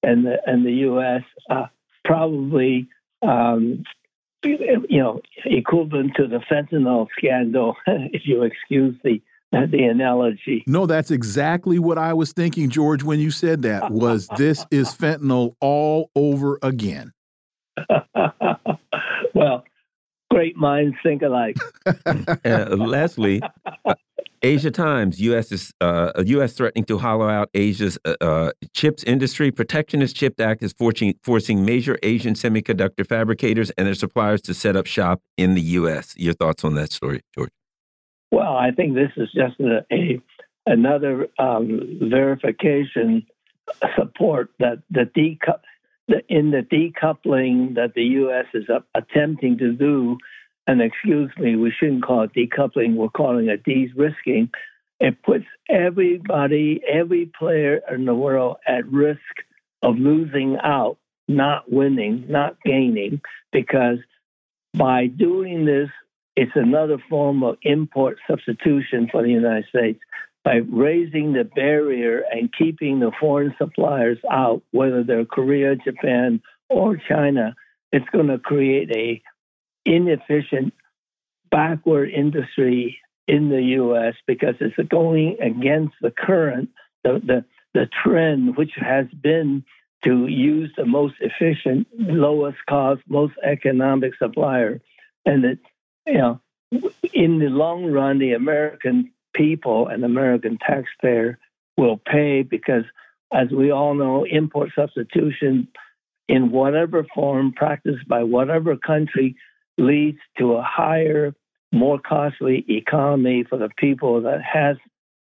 and 0.03 0.25
the 0.25 0.37
and 0.45 0.65
the 0.65 0.71
U.S. 0.71 1.23
Uh, 1.49 1.65
probably 2.03 2.87
um, 3.21 3.83
you 4.43 4.87
know 4.89 5.21
equivalent 5.45 6.13
to 6.17 6.27
the 6.27 6.39
fentanyl 6.51 7.07
scandal, 7.17 7.75
if 7.87 8.23
you 8.25 8.43
excuse 8.43 8.95
the 9.03 9.21
the 9.71 9.83
analogy. 9.83 10.63
No, 10.67 10.85
that's 10.85 11.11
exactly 11.11 11.79
what 11.79 11.97
I 11.97 12.13
was 12.13 12.33
thinking, 12.33 12.69
George, 12.69 13.03
when 13.03 13.19
you 13.19 13.31
said 13.31 13.61
that. 13.63 13.91
Was 13.91 14.27
this 14.37 14.65
is 14.71 14.93
fentanyl 14.93 15.55
all 15.59 16.09
over 16.15 16.59
again? 16.61 17.13
well, 19.33 19.63
great 20.29 20.55
minds 20.55 20.95
think 21.03 21.21
alike. 21.21 21.57
uh, 21.85 22.75
Leslie, 22.75 23.41
Asia 24.41 24.71
Times: 24.71 25.19
U.S. 25.19 25.51
is 25.51 25.73
uh, 25.81 26.11
U.S. 26.25 26.53
threatening 26.53 26.85
to 26.85 26.97
hollow 26.97 27.27
out 27.27 27.49
Asia's 27.53 27.97
uh, 28.05 28.15
uh, 28.21 28.51
chips 28.73 29.03
industry. 29.03 29.51
Protectionist 29.51 30.15
Chip 30.15 30.39
Act 30.39 30.63
is 30.63 30.73
forcing 30.73 31.15
forcing 31.23 31.65
major 31.65 31.97
Asian 32.03 32.33
semiconductor 32.33 33.05
fabricators 33.05 33.71
and 33.71 33.87
their 33.87 33.95
suppliers 33.95 34.41
to 34.43 34.53
set 34.53 34.75
up 34.75 34.85
shop 34.85 35.21
in 35.37 35.53
the 35.55 35.61
U.S. 35.61 36.13
Your 36.17 36.33
thoughts 36.33 36.63
on 36.63 36.75
that 36.75 36.91
story, 36.91 37.21
George? 37.33 37.51
Well, 38.31 38.55
I 38.55 38.71
think 38.71 38.95
this 38.95 39.11
is 39.17 39.29
just 39.33 39.59
a, 39.59 39.85
a 39.91 40.21
another 40.65 41.27
um, 41.37 41.99
verification 42.01 43.25
support 43.95 44.51
that 44.59 44.81
the 44.89 45.01
decouple 45.01 45.59
in 46.29 46.51
the 46.51 46.61
decoupling 46.61 47.75
that 47.75 47.93
the 47.95 48.03
U.S. 48.03 48.45
is 48.53 48.65
attempting 48.93 49.57
to 49.57 49.73
do 49.73 50.17
and 50.67 50.81
excuse 50.81 51.31
me, 51.37 51.55
we 51.55 51.71
shouldn't 51.71 52.03
call 52.03 52.23
it 52.23 52.33
decoupling, 52.33 52.95
we're 52.95 53.09
calling 53.09 53.47
it 53.47 53.63
de-risking. 53.63 54.49
It 54.99 55.21
puts 55.21 55.45
everybody, 55.69 56.81
every 56.87 57.31
player 57.37 57.81
in 57.91 58.05
the 58.05 58.15
world 58.15 58.57
at 58.67 58.87
risk 58.87 59.19
of 59.83 59.97
losing 59.97 60.57
out, 60.63 60.97
not 61.27 61.71
winning, 61.71 62.25
not 62.29 62.57
gaining, 62.63 63.21
because 63.51 63.99
by 64.73 65.07
doing 65.07 65.65
this, 65.65 65.89
it's 66.35 66.51
another 66.55 66.97
form 67.09 67.43
of 67.43 67.57
import 67.61 68.17
substitution 68.29 69.07
for 69.11 69.23
the 69.23 69.29
United 69.29 69.65
States. 69.69 69.99
By 70.43 70.57
raising 70.57 71.33
the 71.33 71.43
barrier 71.43 72.23
and 72.31 72.53
keeping 72.53 72.99
the 72.99 73.11
foreign 73.19 73.55
suppliers 73.57 74.19
out, 74.29 74.61
whether 74.71 75.03
they're 75.03 75.25
Korea, 75.25 75.75
Japan, 75.75 76.41
or 76.69 76.97
China, 76.97 77.55
it's 77.91 78.09
going 78.11 78.27
to 78.27 78.37
create 78.37 78.91
a 78.95 79.21
inefficient, 79.85 80.73
backward 81.49 82.09
industry 82.09 82.99
in 83.27 83.49
the 83.49 83.61
U.S. 83.61 84.13
because 84.27 84.55
it's 84.59 84.75
going 84.89 85.37
against 85.41 85.95
the 86.01 86.11
current, 86.11 86.69
the, 87.03 87.21
the, 87.25 87.45
the 87.73 87.87
trend, 88.03 88.57
which 88.57 88.73
has 88.75 89.07
been 89.07 89.63
to 90.03 90.27
use 90.27 90.71
the 90.77 90.85
most 90.85 91.15
efficient, 91.21 91.87
lowest 91.97 92.57
cost, 92.69 93.01
most 93.07 93.33
economic 93.43 94.13
supplier. 94.17 94.81
And 95.25 95.43
that, 95.43 95.59
you 96.05 96.17
know, 96.17 96.41
in 97.13 97.39
the 97.39 97.47
long 97.47 97.85
run, 97.91 98.19
the 98.19 98.33
American 98.33 99.11
people 99.33 99.87
and 99.87 100.03
American 100.03 100.57
taxpayer 100.57 101.37
will 101.77 101.97
pay 101.97 102.43
because, 102.43 102.83
as 103.33 103.49
we 103.49 103.71
all 103.71 103.93
know, 103.93 104.25
import 104.25 104.69
substitution 104.75 105.67
in 106.27 106.51
whatever 106.51 107.05
form 107.13 107.53
practiced 107.53 108.07
by 108.07 108.23
whatever 108.23 108.75
country 108.75 109.35
leads 109.77 110.19
to 110.37 110.53
a 110.53 110.63
higher, 110.63 111.35
more 111.71 111.99
costly 111.99 112.65
economy 112.69 113.43
for 113.47 113.57
the 113.57 113.69
people 113.77 114.21
that 114.21 114.41
has 114.41 114.77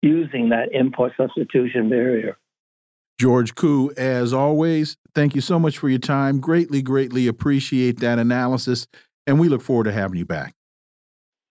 using 0.02 0.50
that 0.50 0.70
import 0.72 1.12
substitution 1.18 1.90
barrier. 1.90 2.38
George 3.20 3.56
Koo, 3.56 3.92
as 3.98 4.32
always, 4.32 4.96
thank 5.16 5.34
you 5.34 5.42
so 5.42 5.58
much 5.58 5.80
for 5.80 5.90
your 5.90 6.00
time. 6.00 6.40
Greatly, 6.40 6.84
greatly 6.84 7.28
appreciate 7.28 8.00
that 8.00 8.20
analysis, 8.20 8.88
and 9.26 9.40
we 9.40 9.50
look 9.50 9.62
forward 9.62 9.86
to 9.86 9.92
having 9.92 10.18
you 10.18 10.26
back. 10.26 10.54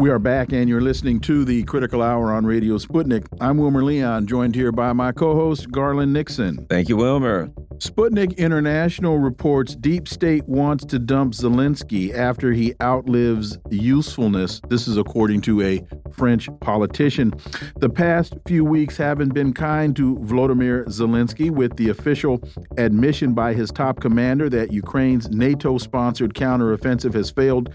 We 0.00 0.08
are 0.08 0.18
back, 0.18 0.54
and 0.54 0.66
you're 0.66 0.80
listening 0.80 1.20
to 1.20 1.44
the 1.44 1.62
Critical 1.64 2.00
Hour 2.00 2.32
on 2.32 2.46
Radio 2.46 2.78
Sputnik. 2.78 3.26
I'm 3.38 3.58
Wilmer 3.58 3.84
Leon, 3.84 4.26
joined 4.26 4.54
here 4.54 4.72
by 4.72 4.94
my 4.94 5.12
co 5.12 5.34
host, 5.34 5.70
Garland 5.70 6.14
Nixon. 6.14 6.64
Thank 6.70 6.88
you, 6.88 6.96
Wilmer. 6.96 7.48
Sputnik 7.76 8.34
International 8.38 9.18
reports 9.18 9.74
Deep 9.74 10.08
State 10.08 10.48
wants 10.48 10.86
to 10.86 10.98
dump 10.98 11.34
Zelensky 11.34 12.14
after 12.14 12.50
he 12.52 12.72
outlives 12.80 13.58
usefulness. 13.68 14.62
This 14.70 14.88
is 14.88 14.96
according 14.96 15.42
to 15.42 15.60
a 15.60 15.86
French 16.12 16.48
politician. 16.60 17.34
The 17.76 17.90
past 17.90 18.32
few 18.46 18.64
weeks 18.64 18.96
haven't 18.96 19.34
been 19.34 19.52
kind 19.52 19.94
to 19.96 20.16
Vladimir 20.20 20.86
Zelensky, 20.86 21.50
with 21.50 21.76
the 21.76 21.90
official 21.90 22.42
admission 22.78 23.34
by 23.34 23.52
his 23.52 23.70
top 23.70 24.00
commander 24.00 24.48
that 24.48 24.72
Ukraine's 24.72 25.28
NATO 25.28 25.76
sponsored 25.76 26.32
counteroffensive 26.32 27.12
has 27.12 27.30
failed 27.30 27.68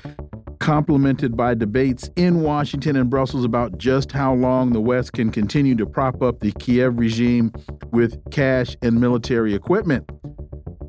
complemented 0.66 1.38
by 1.38 1.54
debates 1.54 2.10
in 2.16 2.42
Washington 2.42 2.96
and 2.96 3.08
Brussels 3.08 3.46
about 3.46 3.78
just 3.78 4.12
how 4.12 4.34
long 4.34 4.74
the 4.74 4.82
West 4.82 5.14
can 5.14 5.30
continue 5.30 5.76
to 5.76 5.86
prop 5.86 6.24
up 6.24 6.40
the 6.40 6.52
Kiev 6.54 6.98
regime 6.98 7.54
with 7.92 8.20
cash 8.32 8.76
and 8.82 9.00
military 9.00 9.54
equipment. 9.54 10.10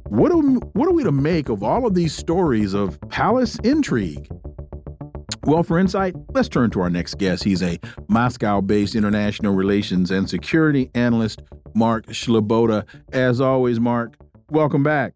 What 0.08 0.32
are, 0.32 0.38
what 0.38 0.88
are 0.88 0.92
we 0.92 1.04
to 1.04 1.12
make 1.12 1.50
of 1.50 1.62
all 1.62 1.86
of 1.86 1.92
these 1.92 2.14
stories 2.14 2.72
of 2.72 2.98
palace 3.10 3.58
intrigue? 3.64 4.26
Well, 5.44 5.62
for 5.62 5.78
insight, 5.78 6.14
let's 6.32 6.48
turn 6.48 6.70
to 6.70 6.80
our 6.80 6.88
next 6.88 7.18
guest. 7.18 7.44
He's 7.44 7.62
a 7.62 7.78
Moscow 8.08 8.62
based 8.62 8.94
international 8.94 9.54
relations 9.54 10.10
and 10.10 10.26
security 10.26 10.90
analyst, 10.94 11.42
Mark 11.74 12.06
Sleboda. 12.06 12.86
As 13.12 13.42
always, 13.42 13.78
Mark, 13.78 14.14
welcome 14.48 14.82
back. 14.82 15.12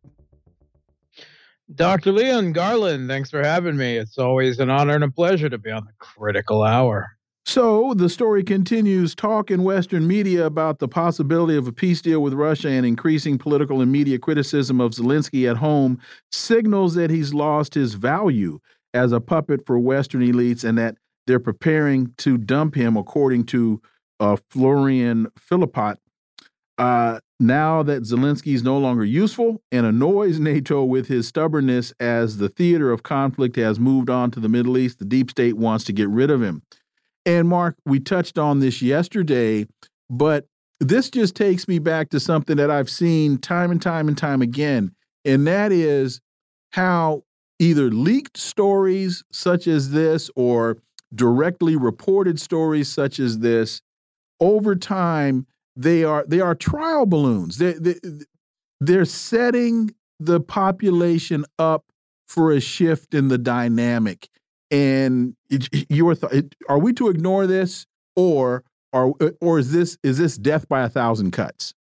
Dr. 1.74 2.12
Leon 2.12 2.52
Garland, 2.52 3.08
thanks 3.08 3.30
for 3.30 3.42
having 3.42 3.76
me. 3.76 3.96
It's 3.96 4.18
always 4.18 4.58
an 4.58 4.70
honor 4.70 4.94
and 4.94 5.04
a 5.04 5.10
pleasure 5.10 5.48
to 5.48 5.58
be 5.58 5.70
on 5.70 5.84
the 5.84 5.92
critical 5.98 6.64
hour. 6.64 7.16
So 7.46 7.94
the 7.94 8.08
story 8.08 8.44
continues 8.44 9.14
talk 9.14 9.50
in 9.50 9.62
Western 9.62 10.06
media 10.06 10.46
about 10.46 10.78
the 10.78 10.88
possibility 10.88 11.56
of 11.56 11.66
a 11.66 11.72
peace 11.72 12.00
deal 12.00 12.20
with 12.20 12.34
Russia 12.34 12.68
and 12.68 12.84
increasing 12.84 13.38
political 13.38 13.80
and 13.80 13.90
media 13.90 14.18
criticism 14.18 14.80
of 14.80 14.92
Zelensky 14.92 15.50
at 15.50 15.56
home 15.56 15.98
signals 16.30 16.94
that 16.94 17.10
he's 17.10 17.32
lost 17.32 17.74
his 17.74 17.94
value 17.94 18.58
as 18.92 19.12
a 19.12 19.20
puppet 19.20 19.64
for 19.66 19.78
Western 19.78 20.20
elites 20.22 20.64
and 20.64 20.76
that 20.78 20.96
they're 21.26 21.40
preparing 21.40 22.12
to 22.18 22.36
dump 22.36 22.74
him, 22.74 22.96
according 22.96 23.44
to 23.46 23.80
uh, 24.18 24.36
Florian 24.50 25.28
Philippot. 25.38 25.96
Uh, 26.78 27.20
now 27.40 27.82
that 27.82 28.02
Zelensky 28.02 28.54
is 28.54 28.62
no 28.62 28.78
longer 28.78 29.04
useful 29.04 29.62
and 29.72 29.86
annoys 29.86 30.38
NATO 30.38 30.84
with 30.84 31.08
his 31.08 31.26
stubbornness 31.26 31.92
as 31.98 32.36
the 32.36 32.48
theater 32.48 32.92
of 32.92 33.02
conflict 33.02 33.56
has 33.56 33.80
moved 33.80 34.10
on 34.10 34.30
to 34.32 34.40
the 34.40 34.48
Middle 34.48 34.76
East, 34.76 34.98
the 34.98 35.04
deep 35.04 35.30
state 35.30 35.56
wants 35.56 35.84
to 35.84 35.92
get 35.92 36.08
rid 36.08 36.30
of 36.30 36.42
him. 36.42 36.62
And 37.24 37.48
Mark, 37.48 37.76
we 37.86 37.98
touched 37.98 38.38
on 38.38 38.60
this 38.60 38.82
yesterday, 38.82 39.66
but 40.08 40.46
this 40.80 41.10
just 41.10 41.34
takes 41.34 41.66
me 41.66 41.78
back 41.78 42.10
to 42.10 42.20
something 42.20 42.56
that 42.56 42.70
I've 42.70 42.90
seen 42.90 43.38
time 43.38 43.70
and 43.70 43.80
time 43.80 44.08
and 44.08 44.16
time 44.16 44.42
again, 44.42 44.92
and 45.24 45.46
that 45.46 45.72
is 45.72 46.20
how 46.72 47.22
either 47.58 47.90
leaked 47.90 48.38
stories 48.38 49.22
such 49.32 49.66
as 49.66 49.90
this 49.90 50.30
or 50.36 50.78
directly 51.14 51.76
reported 51.76 52.40
stories 52.40 52.88
such 52.88 53.18
as 53.18 53.40
this 53.40 53.82
over 54.40 54.74
time 54.74 55.46
they 55.76 56.04
are 56.04 56.24
they 56.26 56.40
are 56.40 56.54
trial 56.54 57.06
balloons. 57.06 57.58
They, 57.58 57.72
they 57.74 57.94
they're 58.80 59.04
setting 59.04 59.94
the 60.18 60.40
population 60.40 61.44
up 61.58 61.84
for 62.28 62.52
a 62.52 62.60
shift 62.60 63.14
in 63.14 63.28
the 63.28 63.38
dynamic. 63.38 64.28
And 64.70 65.34
your 65.88 66.14
are 66.68 66.78
we 66.78 66.92
to 66.94 67.08
ignore 67.08 67.46
this, 67.46 67.86
or 68.14 68.64
or 68.92 69.14
or 69.40 69.58
is 69.58 69.72
this 69.72 69.98
is 70.02 70.18
this 70.18 70.36
death 70.36 70.68
by 70.68 70.82
a 70.82 70.88
thousand 70.88 71.32
cuts? 71.32 71.74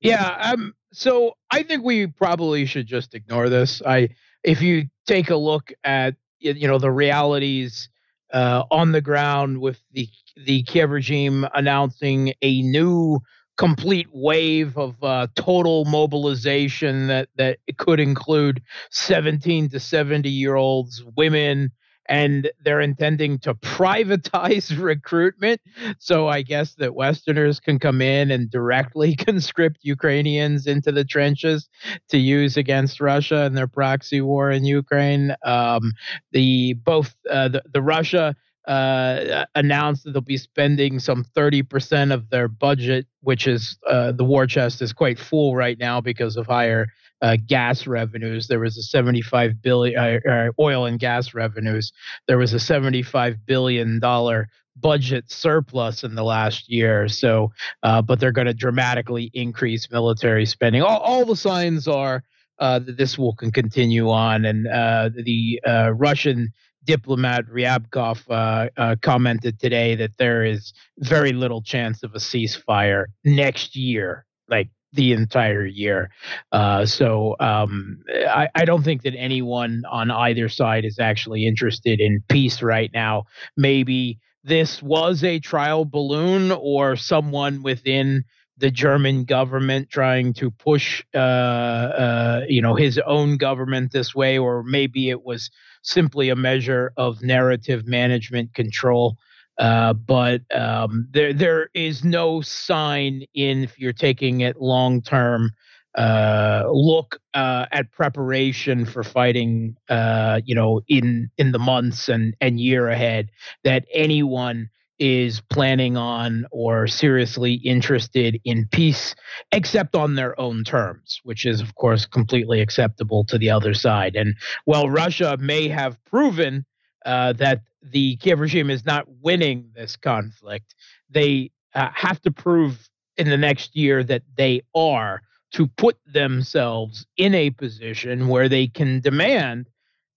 Yeah, 0.00 0.52
um, 0.52 0.74
so 0.92 1.36
I 1.50 1.62
think 1.62 1.84
we 1.84 2.06
probably 2.06 2.64
should 2.66 2.86
just 2.86 3.14
ignore 3.14 3.48
this. 3.48 3.82
I 3.84 4.10
if 4.42 4.62
you 4.62 4.86
take 5.06 5.30
a 5.30 5.36
look 5.36 5.72
at 5.84 6.14
you 6.38 6.66
know 6.68 6.78
the 6.78 6.90
realities 6.90 7.90
uh, 8.32 8.64
on 8.70 8.92
the 8.92 9.00
ground 9.00 9.60
with 9.60 9.80
the 9.92 10.08
the 10.36 10.62
Kiev 10.64 10.90
regime 10.90 11.46
announcing 11.54 12.34
a 12.42 12.62
new 12.62 13.20
complete 13.56 14.08
wave 14.12 14.76
of 14.76 15.02
uh, 15.02 15.26
total 15.34 15.84
mobilization 15.86 17.06
that 17.06 17.28
that 17.36 17.58
could 17.78 18.00
include 18.00 18.62
17 18.90 19.70
to 19.70 19.80
70 19.80 20.28
year 20.28 20.54
olds, 20.54 21.02
women, 21.16 21.72
and 22.08 22.50
they're 22.62 22.80
intending 22.80 23.38
to 23.40 23.54
privatize 23.54 24.78
recruitment. 24.82 25.60
So 25.98 26.28
I 26.28 26.42
guess 26.42 26.74
that 26.74 26.94
Westerners 26.94 27.60
can 27.60 27.78
come 27.78 28.00
in 28.00 28.30
and 28.30 28.50
directly 28.50 29.16
conscript 29.16 29.78
Ukrainians 29.82 30.66
into 30.66 30.92
the 30.92 31.04
trenches 31.04 31.68
to 32.10 32.18
use 32.18 32.56
against 32.56 33.00
Russia 33.00 33.42
and 33.42 33.56
their 33.56 33.66
proxy 33.66 34.20
war 34.20 34.50
in 34.50 34.64
Ukraine. 34.64 35.34
Um, 35.44 35.92
the 36.32 36.74
both 36.74 37.14
uh, 37.28 37.48
the, 37.48 37.62
the 37.72 37.82
Russia 37.82 38.34
uh, 38.66 39.44
announced 39.54 40.04
that 40.04 40.12
they'll 40.12 40.20
be 40.20 40.36
spending 40.36 40.98
some 40.98 41.24
30% 41.24 42.12
of 42.12 42.28
their 42.30 42.48
budget, 42.48 43.06
which 43.20 43.46
is 43.46 43.78
uh, 43.88 44.12
the 44.12 44.24
war 44.24 44.46
chest 44.46 44.82
is 44.82 44.92
quite 44.92 45.18
full 45.18 45.54
right 45.54 45.78
now 45.78 46.00
because 46.00 46.36
of 46.36 46.46
higher 46.46 46.88
uh, 47.22 47.36
gas 47.46 47.86
revenues. 47.86 48.48
There 48.48 48.60
was 48.60 48.76
a 48.76 48.82
75 48.82 49.62
billion 49.62 49.98
uh, 49.98 50.18
uh, 50.30 50.48
oil 50.58 50.86
and 50.86 50.98
gas 50.98 51.32
revenues. 51.34 51.92
There 52.26 52.38
was 52.38 52.52
a 52.52 52.60
75 52.60 53.46
billion 53.46 54.00
dollar 54.00 54.48
budget 54.78 55.30
surplus 55.30 56.04
in 56.04 56.14
the 56.14 56.24
last 56.24 56.68
year. 56.68 57.08
So, 57.08 57.52
uh, 57.82 58.02
but 58.02 58.20
they're 58.20 58.32
going 58.32 58.48
to 58.48 58.54
dramatically 58.54 59.30
increase 59.32 59.90
military 59.90 60.44
spending. 60.44 60.82
All, 60.82 60.98
all 60.98 61.24
the 61.24 61.36
signs 61.36 61.88
are 61.88 62.22
uh, 62.58 62.80
that 62.80 62.98
this 62.98 63.16
will 63.16 63.34
continue 63.34 64.10
on, 64.10 64.44
and 64.44 64.66
the 64.66 65.60
Russian 65.94 66.52
diplomat 66.86 67.46
Ryabkov 67.46 68.22
uh, 68.30 68.68
uh, 68.76 68.96
commented 69.02 69.60
today 69.60 69.94
that 69.96 70.12
there 70.18 70.44
is 70.44 70.72
very 70.98 71.32
little 71.32 71.62
chance 71.62 72.02
of 72.02 72.14
a 72.14 72.18
ceasefire 72.18 73.06
next 73.24 73.76
year, 73.76 74.24
like 74.48 74.70
the 74.92 75.12
entire 75.12 75.66
year. 75.66 76.10
Uh, 76.52 76.86
so 76.86 77.36
um, 77.40 77.98
I, 78.08 78.48
I, 78.54 78.64
don't 78.64 78.82
think 78.82 79.02
that 79.02 79.14
anyone 79.14 79.82
on 79.90 80.10
either 80.10 80.48
side 80.48 80.84
is 80.86 80.98
actually 80.98 81.46
interested 81.46 82.00
in 82.00 82.22
peace 82.28 82.62
right 82.62 82.90
now. 82.94 83.24
Maybe 83.56 84.18
this 84.42 84.82
was 84.82 85.22
a 85.22 85.40
trial 85.40 85.84
balloon 85.84 86.52
or 86.52 86.96
someone 86.96 87.62
within 87.62 88.24
the 88.58 88.70
German 88.70 89.24
government 89.24 89.90
trying 89.90 90.32
to 90.34 90.50
push, 90.50 91.04
uh, 91.14 91.18
uh, 91.18 92.40
you 92.48 92.62
know, 92.62 92.74
his 92.74 92.98
own 93.06 93.36
government 93.36 93.92
this 93.92 94.14
way, 94.14 94.38
or 94.38 94.62
maybe 94.62 95.10
it 95.10 95.22
was 95.22 95.50
simply 95.86 96.28
a 96.28 96.36
measure 96.36 96.92
of 96.96 97.22
narrative 97.22 97.86
management 97.86 98.54
control. 98.54 99.16
Uh, 99.58 99.94
but 99.94 100.42
um, 100.54 101.08
there 101.12 101.32
there 101.32 101.70
is 101.72 102.04
no 102.04 102.42
sign 102.42 103.22
in 103.34 103.64
if 103.64 103.78
you're 103.78 103.92
taking 103.92 104.40
it 104.42 104.60
long 104.60 105.00
term. 105.00 105.50
Uh, 105.96 106.64
look 106.70 107.18
uh, 107.32 107.64
at 107.72 107.90
preparation 107.90 108.84
for 108.84 109.02
fighting, 109.02 109.74
uh, 109.88 110.40
you 110.44 110.54
know, 110.54 110.82
in 110.88 111.30
in 111.38 111.52
the 111.52 111.58
months 111.58 112.08
and 112.10 112.36
and 112.42 112.60
year 112.60 112.88
ahead. 112.88 113.30
That 113.64 113.86
anyone 113.94 114.68
is 114.98 115.40
planning 115.50 115.96
on 115.96 116.46
or 116.50 116.86
seriously 116.86 117.54
interested 117.54 118.40
in 118.44 118.66
peace, 118.70 119.14
except 119.52 119.94
on 119.94 120.14
their 120.14 120.38
own 120.40 120.64
terms, 120.64 121.20
which 121.22 121.44
is, 121.44 121.60
of 121.60 121.74
course, 121.74 122.06
completely 122.06 122.60
acceptable 122.60 123.24
to 123.24 123.38
the 123.38 123.50
other 123.50 123.74
side. 123.74 124.16
And 124.16 124.34
while 124.64 124.88
Russia 124.88 125.36
may 125.38 125.68
have 125.68 126.02
proven 126.04 126.64
uh, 127.04 127.34
that 127.34 127.62
the 127.82 128.16
Kiev 128.16 128.40
regime 128.40 128.70
is 128.70 128.84
not 128.84 129.06
winning 129.20 129.70
this 129.74 129.96
conflict, 129.96 130.74
they 131.10 131.50
uh, 131.74 131.90
have 131.94 132.20
to 132.22 132.30
prove 132.30 132.88
in 133.16 133.28
the 133.30 133.36
next 133.36 133.76
year 133.76 134.02
that 134.04 134.22
they 134.36 134.62
are 134.74 135.22
to 135.52 135.66
put 135.66 135.96
themselves 136.06 137.06
in 137.16 137.34
a 137.34 137.50
position 137.50 138.28
where 138.28 138.48
they 138.48 138.66
can 138.66 139.00
demand 139.00 139.68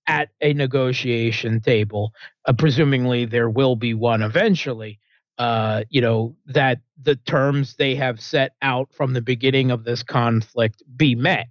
at 0.09 0.29
a 0.41 0.53
negotiation 0.53 1.61
table, 1.61 2.11
uh, 2.45 2.53
presumingly 2.53 3.29
there 3.29 3.49
will 3.49 3.75
be 3.75 3.93
one 3.93 4.23
eventually. 4.23 4.99
Uh, 5.37 5.83
you 5.89 6.01
know 6.01 6.35
that 6.47 6.81
the 7.01 7.15
terms 7.15 7.75
they 7.75 7.95
have 7.95 8.19
set 8.19 8.55
out 8.61 8.89
from 8.91 9.13
the 9.13 9.21
beginning 9.21 9.71
of 9.71 9.85
this 9.85 10.03
conflict 10.03 10.83
be 10.97 11.15
met, 11.15 11.47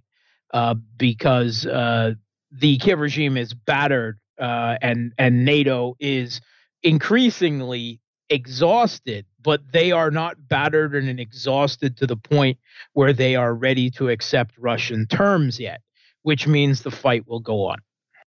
uh, 0.53 0.75
because 0.97 1.65
uh, 1.65 2.13
the 2.51 2.77
Kiev 2.77 2.99
regime 2.99 3.37
is 3.37 3.53
battered 3.53 4.19
uh, 4.39 4.77
and 4.81 5.13
and 5.17 5.45
NATO 5.45 5.95
is 5.99 6.41
increasingly 6.83 7.99
exhausted, 8.29 9.25
but 9.41 9.61
they 9.71 9.91
are 9.91 10.11
not 10.11 10.35
battered 10.49 10.93
and 10.93 11.19
exhausted 11.19 11.97
to 11.97 12.05
the 12.05 12.17
point 12.17 12.57
where 12.93 13.13
they 13.13 13.35
are 13.35 13.55
ready 13.55 13.89
to 13.91 14.09
accept 14.09 14.57
Russian 14.57 15.07
terms 15.07 15.59
yet, 15.59 15.81
which 16.23 16.45
means 16.45 16.83
the 16.83 16.91
fight 16.91 17.27
will 17.27 17.39
go 17.39 17.65
on. 17.65 17.79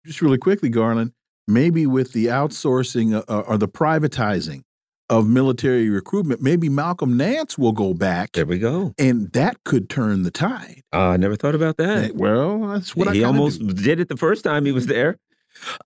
Just 0.05 0.23
really 0.23 0.39
quickly, 0.39 0.69
Garland, 0.69 1.13
maybe 1.47 1.87
with 1.87 2.13
the 2.13 2.27
outsourcing 2.27 3.15
uh, 3.15 3.23
uh 3.29 3.41
or 3.41 3.59
the 3.59 3.69
privatizing 3.69 4.63
of 5.09 5.27
military 5.27 5.91
recruitment, 5.91 6.41
maybe 6.41 6.69
Malcolm 6.69 7.17
Nance 7.17 7.59
will 7.59 7.73
go 7.73 7.93
back. 7.93 8.33
There 8.33 8.47
we 8.47 8.59
go. 8.59 8.95
And 8.97 9.33
that 9.33 9.63
could 9.65 9.91
turn 9.91 10.23
the 10.23 10.31
tide. 10.31 10.83
Uh, 10.93 11.09
I 11.09 11.17
never 11.17 11.35
thought 11.35 11.57
about 11.57 11.77
that. 11.79 12.15
Well, 12.15 12.69
that's 12.69 12.95
what 12.95 13.09
I. 13.09 13.15
he 13.15 13.25
almost 13.25 13.59
do. 13.59 13.73
did 13.73 14.01
it 14.01 14.09
the 14.09 14.17
first 14.17 14.45
time 14.45 14.65
he 14.65 14.73
was 14.73 14.87
there. 14.87 15.17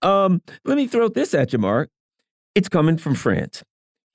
Um, 0.03 0.41
let 0.63 0.77
me 0.77 0.87
throw 0.87 1.09
this 1.09 1.33
at 1.33 1.51
you, 1.51 1.59
Mark. 1.59 1.89
It's 2.53 2.69
coming 2.69 2.97
from 2.97 3.15
France 3.15 3.63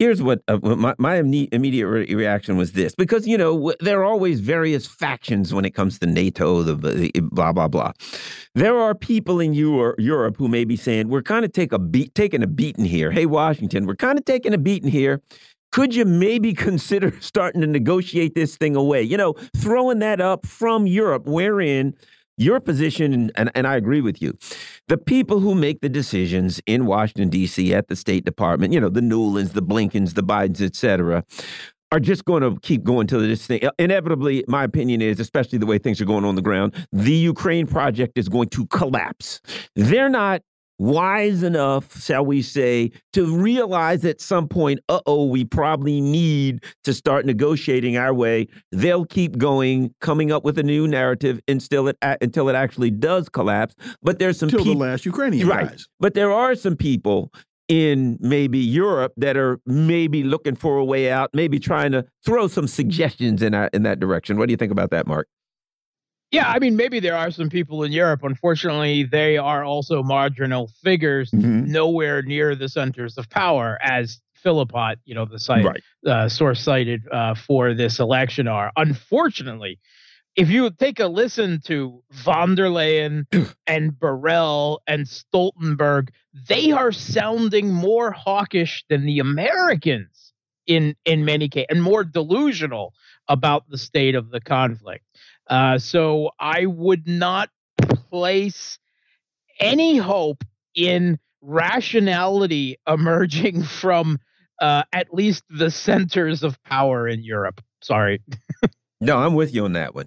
here's 0.01 0.23
what 0.23 0.43
uh, 0.49 0.59
my, 0.63 0.95
my 0.99 1.17
immediate 1.17 1.87
re 1.87 2.13
reaction 2.13 2.57
was 2.57 2.73
this 2.73 2.95
because 2.97 3.29
you 3.29 3.39
know 3.39 3.73
there 3.79 4.01
are 4.01 4.05
always 4.05 4.41
various 4.41 4.87
factions 4.87 5.55
when 5.55 5.65
it 5.65 5.75
comes 5.75 5.99
to 6.01 6.07
nato 6.07 6.63
the, 6.63 6.75
the 6.75 7.13
blah 7.21 7.53
blah 7.53 7.69
blah. 7.69 7.93
There 8.57 8.77
are 8.77 8.95
people 8.95 9.39
in 9.39 9.55
Euro 9.55 9.95
europe 9.99 10.37
who 10.39 10.49
may 10.49 10.65
be 10.65 10.75
saying 10.77 11.09
we're 11.09 11.23
kind 11.23 11.45
of 11.45 11.53
take 11.53 11.73
a 11.73 11.79
taking 12.15 12.43
a 12.43 12.49
beating 12.49 12.87
here. 12.87 13.13
Hey 13.13 13.27
washington 13.27 13.87
we're 13.87 13.95
kind 13.95 14.19
of 14.19 14.25
taking 14.25 14.53
a 14.55 14.59
beating 14.59 14.91
here. 14.91 15.21
Could 15.71 15.95
you 15.95 16.05
maybe 16.05 16.53
consider 16.69 17.15
starting 17.21 17.61
to 17.61 17.67
negotiate 17.69 18.35
this 18.35 18.57
thing 18.57 18.75
away? 18.75 19.03
You 19.03 19.19
know 19.19 19.35
throwing 19.57 20.01
that 20.01 20.21
up 20.21 20.47
from 20.47 20.87
europe 20.87 21.27
wherein 21.27 21.95
your 22.41 22.59
position, 22.59 23.31
and, 23.35 23.51
and 23.55 23.67
I 23.67 23.77
agree 23.77 24.01
with 24.01 24.23
you, 24.23 24.37
the 24.89 24.97
people 24.97 25.41
who 25.41 25.55
make 25.55 25.81
the 25.81 25.89
decisions 25.89 26.61
in 26.67 26.87
Washington, 26.87 27.29
D.C., 27.29 27.75
at 27.75 27.89
the 27.89 27.97
State 27.97 28.25
Department, 28.25 28.73
you 28.73 28.81
know, 28.81 28.89
the 28.89 29.03
Nulands, 29.03 29.53
the 29.53 29.63
Blinkens, 29.63 30.15
the 30.15 30.23
Bidens, 30.23 30.63
et 30.63 30.75
cetera, 30.75 31.25
are 31.93 32.01
just 32.01 32.25
going 32.25 32.43
to 32.43 32.59
keep 32.61 32.85
going 32.85 33.07
to 33.09 33.19
this 33.19 33.47
thing. 33.47 33.65
Uh, 33.65 33.71
inevitably, 33.79 34.45
my 34.49 34.65
opinion 34.65 35.03
is, 35.03 35.21
especially 35.21 35.59
the 35.59 35.67
way 35.67 35.77
things 35.77 36.01
are 36.01 36.05
going 36.05 36.25
on 36.25 36.35
the 36.35 36.43
ground, 36.43 36.75
the 36.93 37.13
Ukraine 37.13 37.67
project 37.67 38.17
is 38.17 38.29
going 38.29 38.49
to 38.51 38.67
collapse. 38.69 39.41
They're 39.75 40.09
not 40.09 40.43
wise 40.81 41.43
enough, 41.43 42.01
shall 42.01 42.25
we 42.25 42.41
say, 42.41 42.91
to 43.13 43.37
realize 43.37 44.03
at 44.05 44.21
some 44.21 44.49
point, 44.49 44.81
uh 44.89 45.01
oh, 45.05 45.27
we 45.27 45.45
probably 45.45 46.01
need 46.01 46.65
to 46.85 46.95
start 46.95 47.27
negotiating 47.27 47.99
our 47.99 48.15
way. 48.15 48.49
They'll 48.73 49.05
keep 49.05 49.37
going, 49.37 49.95
coming 50.01 50.33
up 50.33 50.43
with 50.43 50.59
a 50.59 50.63
new 50.63 50.89
narrative 50.89 51.39
until 51.47 51.87
it 51.87 51.99
until 52.03 52.49
it 52.49 52.55
actually 52.55 52.91
does 52.91 53.29
collapse. 53.29 53.75
But 54.03 54.19
there's 54.19 54.39
some 54.39 54.49
until 54.49 54.65
the 54.65 54.75
last 54.75 55.05
Ukrainian 55.05 55.47
right. 55.47 55.69
Guys. 55.69 55.87
But 56.01 56.15
there 56.15 56.33
are 56.33 56.55
some 56.55 56.77
people 56.77 57.31
in 57.69 58.17
maybe 58.21 58.59
Europe 58.59 59.13
that 59.19 59.37
are 59.37 59.61
maybe 59.67 60.25
looking 60.25 60.57
for 60.57 60.79
a 60.79 60.85
way 60.85 61.11
out, 61.11 61.31
maybe 61.35 61.61
trying 61.61 61.93
to 61.93 62.05
throw 62.25 62.49
some 62.49 62.67
suggestions 62.67 63.43
in 63.43 63.53
that 63.53 63.75
in 63.75 63.83
that 63.83 64.01
direction. 64.01 64.39
What 64.39 64.47
do 64.47 64.53
you 64.53 64.57
think 64.57 64.73
about 64.73 64.91
that, 64.91 65.07
Mark? 65.07 65.29
Yeah, 66.31 66.49
I 66.49 66.61
mean, 66.61 66.77
maybe 66.77 67.01
there 67.01 67.17
are 67.17 67.31
some 67.33 67.49
people 67.49 67.83
in 67.83 67.91
Europe. 67.91 68.23
Unfortunately, 68.23 69.03
they 69.03 69.37
are 69.37 69.65
also 69.65 70.03
marginal 70.03 70.71
figures, 70.83 71.31
mm 71.33 71.41
-hmm. 71.41 71.67
nowhere 71.67 72.23
near 72.23 72.57
the 72.57 72.69
centers 72.69 73.19
of 73.19 73.29
power, 73.29 73.79
as 73.83 74.21
Philippot, 74.45 74.97
you 75.05 75.15
know, 75.15 75.27
the 75.27 75.39
site 75.39 75.65
right. 75.65 75.83
uh, 76.07 76.29
source 76.29 76.63
cited 76.63 77.03
uh, 77.13 77.35
for 77.35 77.75
this 77.75 77.99
election 77.99 78.49
are. 78.49 78.71
Unfortunately, 78.77 79.79
if 80.37 80.49
you 80.49 80.71
take 80.71 81.01
a 81.01 81.07
listen 81.07 81.61
to 81.65 82.03
von 82.11 82.55
der 82.55 82.69
Leyen 82.69 83.27
and 83.67 83.93
Borrell 83.93 84.79
and 84.87 85.07
Stoltenberg, 85.07 86.11
they 86.49 86.71
are 86.73 86.93
sounding 86.93 87.73
more 87.73 88.13
hawkish 88.13 88.85
than 88.89 89.05
the 89.05 89.19
Americans 89.19 90.33
in 90.67 90.95
in 91.05 91.25
many 91.25 91.49
cases, 91.49 91.67
and 91.71 91.83
more 91.83 92.05
delusional 92.05 92.95
about 93.29 93.69
the 93.69 93.79
state 93.79 94.15
of 94.15 94.31
the 94.31 94.41
conflict. 94.41 95.05
Uh, 95.51 95.79
so 95.79 96.31
I 96.39 96.67
would 96.67 97.09
not 97.09 97.51
place 98.09 98.79
any 99.59 99.97
hope 99.97 100.45
in 100.75 101.19
rationality 101.43 102.79
emerging 102.87 103.63
from 103.81 104.19
uh, 104.61 104.85
at 104.93 105.13
least 105.13 105.43
the 105.51 105.71
centers 105.71 106.43
of 106.43 106.63
power 106.63 107.09
in 107.09 107.23
Europe. 107.25 107.61
Sorry. 107.83 108.23
no, 109.01 109.19
I'm 109.19 109.35
with 109.35 109.55
you 109.55 109.65
on 109.65 109.73
that 109.73 109.95
one. 109.95 110.07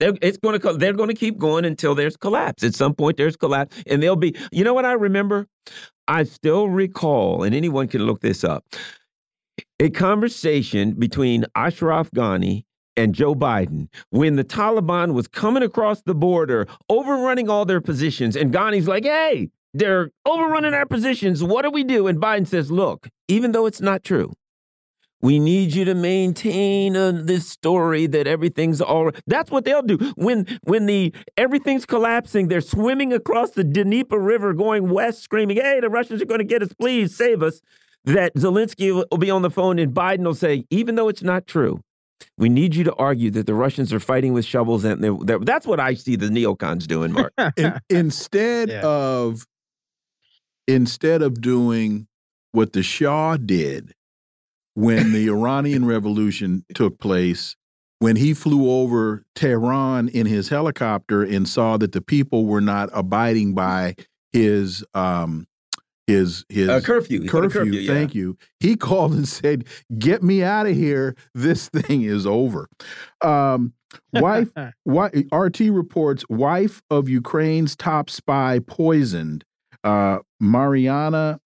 They're, 0.00 0.14
it's 0.22 0.38
going 0.38 0.58
to 0.58 0.72
they're 0.72 0.94
going 0.94 1.10
to 1.10 1.14
keep 1.14 1.38
going 1.38 1.66
until 1.66 1.94
there's 1.94 2.16
collapse. 2.16 2.64
At 2.64 2.74
some 2.74 2.94
point, 2.94 3.18
there's 3.18 3.36
collapse, 3.36 3.82
and 3.86 4.02
they'll 4.02 4.16
be. 4.16 4.34
You 4.50 4.64
know 4.64 4.72
what 4.72 4.86
I 4.86 4.92
remember? 4.92 5.46
I 6.08 6.24
still 6.24 6.70
recall, 6.70 7.42
and 7.42 7.54
anyone 7.54 7.86
can 7.86 8.06
look 8.06 8.22
this 8.22 8.42
up. 8.42 8.64
A 9.78 9.90
conversation 9.90 10.94
between 10.94 11.44
Ashraf 11.54 12.10
Ghani 12.12 12.64
and 13.00 13.14
Joe 13.14 13.34
Biden 13.34 13.88
when 14.10 14.36
the 14.36 14.44
Taliban 14.44 15.14
was 15.14 15.26
coming 15.26 15.62
across 15.62 16.02
the 16.02 16.14
border, 16.14 16.66
overrunning 16.88 17.48
all 17.48 17.64
their 17.64 17.80
positions. 17.80 18.36
And 18.36 18.52
Ghani's 18.52 18.86
like, 18.86 19.04
hey, 19.04 19.48
they're 19.72 20.10
overrunning 20.26 20.74
our 20.74 20.86
positions. 20.86 21.42
What 21.42 21.62
do 21.62 21.70
we 21.70 21.84
do? 21.84 22.06
And 22.06 22.20
Biden 22.20 22.46
says, 22.46 22.70
look, 22.70 23.08
even 23.28 23.52
though 23.52 23.66
it's 23.66 23.80
not 23.80 24.04
true, 24.04 24.32
we 25.22 25.38
need 25.38 25.74
you 25.74 25.84
to 25.84 25.94
maintain 25.94 26.96
uh, 26.96 27.12
this 27.12 27.48
story 27.48 28.06
that 28.06 28.26
everything's 28.26 28.80
all 28.80 29.10
that's 29.26 29.50
what 29.50 29.64
they'll 29.64 29.82
do 29.82 29.98
when 30.16 30.46
when 30.62 30.86
the 30.86 31.14
everything's 31.36 31.84
collapsing 31.84 32.48
they're 32.48 32.62
swimming 32.62 33.12
across 33.12 33.50
the 33.50 33.62
Dnieper 33.62 34.18
river 34.18 34.54
going 34.54 34.88
west 34.88 35.22
screaming 35.22 35.58
hey 35.58 35.78
the 35.78 35.90
Russians 35.90 36.22
are 36.22 36.24
going 36.24 36.38
to 36.38 36.44
get 36.44 36.62
us 36.62 36.72
please 36.72 37.14
save 37.14 37.42
us 37.42 37.60
that 38.06 38.34
Zelensky 38.34 38.94
will 38.94 39.18
be 39.18 39.30
on 39.30 39.42
the 39.42 39.50
phone 39.50 39.78
and 39.78 39.92
Biden 39.92 40.24
will 40.24 40.34
say 40.34 40.64
even 40.70 40.94
though 40.94 41.08
it's 41.08 41.22
not 41.22 41.46
true 41.46 41.82
we 42.38 42.48
need 42.48 42.74
you 42.74 42.84
to 42.84 42.94
argue 42.94 43.30
that 43.32 43.46
the 43.46 43.54
Russians 43.54 43.92
are 43.92 44.00
fighting 44.00 44.32
with 44.32 44.44
shovels, 44.44 44.84
and 44.84 45.02
they're, 45.02 45.16
they're, 45.20 45.38
that's 45.38 45.66
what 45.66 45.80
I 45.80 45.94
see 45.94 46.16
the 46.16 46.26
neocons 46.26 46.86
doing, 46.86 47.12
Mark. 47.12 47.32
In, 47.56 47.80
instead 47.88 48.68
yeah. 48.68 48.82
of 48.82 49.46
instead 50.66 51.22
of 51.22 51.40
doing 51.40 52.06
what 52.52 52.72
the 52.72 52.82
Shah 52.82 53.36
did 53.36 53.92
when 54.74 55.12
the 55.12 55.26
Iranian 55.30 55.84
Revolution 55.84 56.64
took 56.74 56.98
place, 56.98 57.56
when 57.98 58.16
he 58.16 58.34
flew 58.34 58.70
over 58.70 59.24
Tehran 59.34 60.08
in 60.08 60.26
his 60.26 60.48
helicopter 60.48 61.22
and 61.22 61.48
saw 61.48 61.76
that 61.76 61.92
the 61.92 62.00
people 62.00 62.46
were 62.46 62.60
not 62.60 62.88
abiding 62.92 63.54
by 63.54 63.94
his 64.32 64.84
um, 64.94 65.46
his 66.10 66.44
his 66.48 66.68
uh, 66.68 66.80
curfew. 66.80 67.26
Curfew. 67.26 67.50
curfew 67.50 67.86
thank 67.86 68.14
you. 68.14 68.36
He 68.58 68.76
called 68.76 69.12
and 69.12 69.26
said, 69.26 69.64
"Get 69.98 70.22
me 70.22 70.42
out 70.42 70.66
of 70.66 70.76
here. 70.76 71.16
This 71.34 71.68
thing 71.68 72.02
is 72.02 72.26
over." 72.26 72.68
Um, 73.22 73.74
wife, 74.12 74.50
RT 75.32 75.60
reports 75.60 76.24
wife 76.28 76.82
of 76.90 77.08
Ukraine's 77.08 77.76
top 77.76 78.10
spy 78.10 78.60
poisoned. 78.66 79.44
Uh, 79.82 80.18
Mariana 80.40 81.40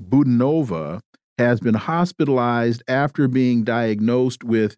Budanova 0.00 1.00
has 1.38 1.60
been 1.60 1.74
hospitalized 1.74 2.82
after 2.88 3.28
being 3.28 3.64
diagnosed 3.64 4.44
with 4.44 4.76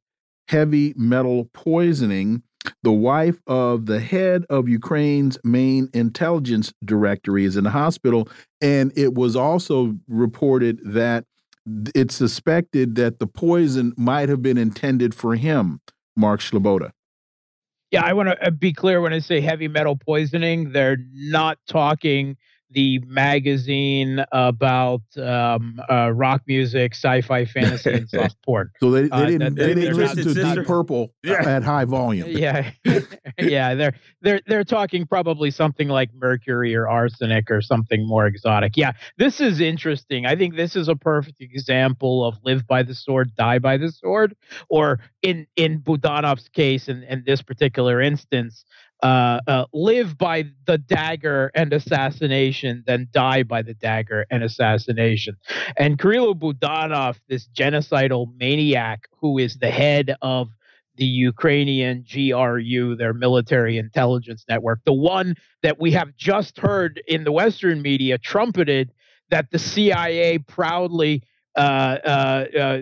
heavy 0.48 0.92
metal 0.96 1.48
poisoning 1.52 2.42
the 2.82 2.92
wife 2.92 3.40
of 3.46 3.86
the 3.86 4.00
head 4.00 4.44
of 4.50 4.68
Ukraine's 4.68 5.38
main 5.44 5.88
intelligence 5.92 6.72
directory 6.84 7.44
is 7.44 7.56
in 7.56 7.64
the 7.64 7.70
hospital. 7.70 8.28
And 8.60 8.92
it 8.96 9.14
was 9.14 9.36
also 9.36 9.96
reported 10.08 10.80
that 10.84 11.24
it's 11.94 12.14
suspected 12.14 12.96
that 12.96 13.18
the 13.18 13.26
poison 13.26 13.92
might 13.96 14.28
have 14.28 14.42
been 14.42 14.58
intended 14.58 15.14
for 15.14 15.36
him, 15.36 15.80
Mark 16.16 16.40
Sleboda. 16.40 16.90
Yeah, 17.90 18.04
I 18.04 18.14
want 18.14 18.30
to 18.30 18.46
uh, 18.46 18.50
be 18.50 18.72
clear 18.72 19.00
when 19.00 19.12
I 19.12 19.18
say 19.18 19.40
heavy 19.40 19.68
metal 19.68 19.96
poisoning, 19.96 20.72
they're 20.72 20.96
not 21.12 21.58
talking 21.68 22.36
the 22.72 22.98
magazine 23.06 24.24
about 24.32 25.02
um, 25.18 25.80
uh, 25.90 26.10
rock 26.12 26.42
music, 26.46 26.94
sci-fi, 26.94 27.44
fantasy, 27.44 27.92
and 27.92 28.08
soft 28.08 28.36
porn. 28.44 28.70
So 28.80 28.90
they, 28.90 29.02
they 29.02 29.08
Uh, 29.10 29.26
didn't 29.26 29.38
that- 29.40 29.54
they 29.56 29.74
that- 29.74 29.80
didn't 29.80 29.92
that- 29.96 30.02
listen 30.02 30.16
to 30.24 30.34
sister- 30.34 30.54
Deep 30.60 30.66
Purple 30.66 31.12
Yeah. 31.22 31.42
at 31.48 31.62
high 31.62 31.84
volume. 31.84 32.28
Yeah, 32.28 32.70
yeah, 33.38 33.74
they're 33.74 33.94
they're 34.20 34.40
they're 34.46 34.64
talking 34.64 35.06
probably 35.06 35.50
something 35.50 35.88
like 35.88 36.10
mercury 36.14 36.74
or 36.74 36.88
arsenic 36.88 37.50
or 37.50 37.60
something 37.60 38.06
more 38.06 38.26
exotic. 38.26 38.76
Yeah, 38.76 38.92
this 39.18 39.40
is 39.40 39.60
interesting. 39.60 40.26
I 40.26 40.36
think 40.36 40.56
this 40.56 40.76
is 40.76 40.88
a 40.88 40.96
perfect 40.96 41.40
example 41.40 42.24
of 42.24 42.36
live 42.44 42.66
by 42.66 42.82
the 42.82 42.94
sword, 42.94 43.34
die 43.36 43.58
by 43.58 43.76
the 43.76 43.90
sword, 43.90 44.34
or 44.68 45.00
in 45.22 45.46
in 45.56 45.80
Budanov's 45.80 46.48
case, 46.48 46.88
in 46.88 47.02
in 47.04 47.22
this 47.26 47.42
particular 47.42 48.00
instance, 48.00 48.64
uh, 49.02 49.40
uh, 49.46 49.64
live 49.72 50.16
by 50.16 50.44
the 50.66 50.78
dagger 50.78 51.50
and 51.54 51.72
assassination, 51.72 52.84
then 52.86 53.08
die 53.12 53.42
by 53.42 53.62
the 53.62 53.74
dagger 53.74 54.26
and 54.30 54.42
assassination. 54.44 55.36
And 55.76 55.98
Kirilo 55.98 56.34
Budanov, 56.34 57.18
this 57.28 57.48
genocidal 57.48 58.34
maniac 58.38 59.08
who 59.20 59.38
is 59.38 59.56
the 59.56 59.70
head 59.70 60.14
of 60.22 60.50
the 60.96 61.04
Ukrainian 61.04 62.04
GRU, 62.08 62.96
their 62.96 63.14
military 63.14 63.78
intelligence 63.78 64.44
network, 64.48 64.80
the 64.84 64.92
one 64.92 65.34
that 65.62 65.80
we 65.80 65.90
have 65.92 66.14
just 66.16 66.58
heard 66.58 67.02
in 67.08 67.24
the 67.24 67.32
Western 67.32 67.82
media 67.82 68.18
trumpeted 68.18 68.92
that 69.30 69.50
the 69.50 69.58
CIA 69.58 70.38
proudly 70.38 71.22
uh, 71.56 71.98
uh, 72.04 72.44
uh, 72.58 72.78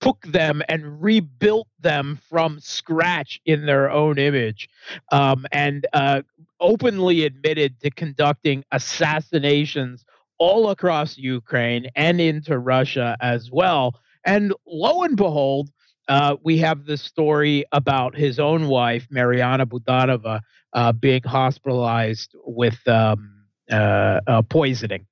took 0.00 0.20
them 0.26 0.62
and 0.68 1.02
rebuilt 1.02 1.68
them 1.78 2.18
from 2.28 2.58
scratch 2.60 3.40
in 3.44 3.66
their 3.66 3.90
own 3.90 4.18
image, 4.18 4.68
um, 5.12 5.46
and 5.52 5.86
uh, 5.92 6.22
openly 6.60 7.24
admitted 7.24 7.78
to 7.80 7.90
conducting 7.90 8.64
assassinations 8.72 10.04
all 10.38 10.70
across 10.70 11.18
Ukraine 11.18 11.86
and 11.94 12.20
into 12.20 12.58
Russia 12.58 13.16
as 13.20 13.50
well. 13.50 13.94
And 14.24 14.54
lo 14.66 15.02
and 15.02 15.16
behold, 15.16 15.70
uh, 16.08 16.36
we 16.42 16.58
have 16.58 16.86
the 16.86 16.96
story 16.96 17.64
about 17.72 18.16
his 18.16 18.38
own 18.40 18.66
wife, 18.66 19.06
Mariana 19.10 19.66
Budanova, 19.66 20.40
uh, 20.72 20.92
being 20.92 21.22
hospitalized 21.22 22.34
with 22.44 22.78
um, 22.88 23.44
uh, 23.70 24.20
uh, 24.26 24.42
poisoning. 24.42 25.06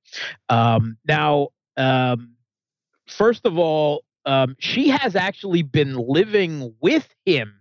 Um, 0.49 0.97
now, 1.07 1.49
um, 1.77 2.35
first 3.07 3.47
of 3.47 3.59
all, 3.59 4.03
um, 4.29 4.57
she 4.59 4.89
has 4.91 5.17
actually 5.17 5.63
been 5.63 5.95
living 5.95 6.75
with 6.83 7.09
him, 7.25 7.55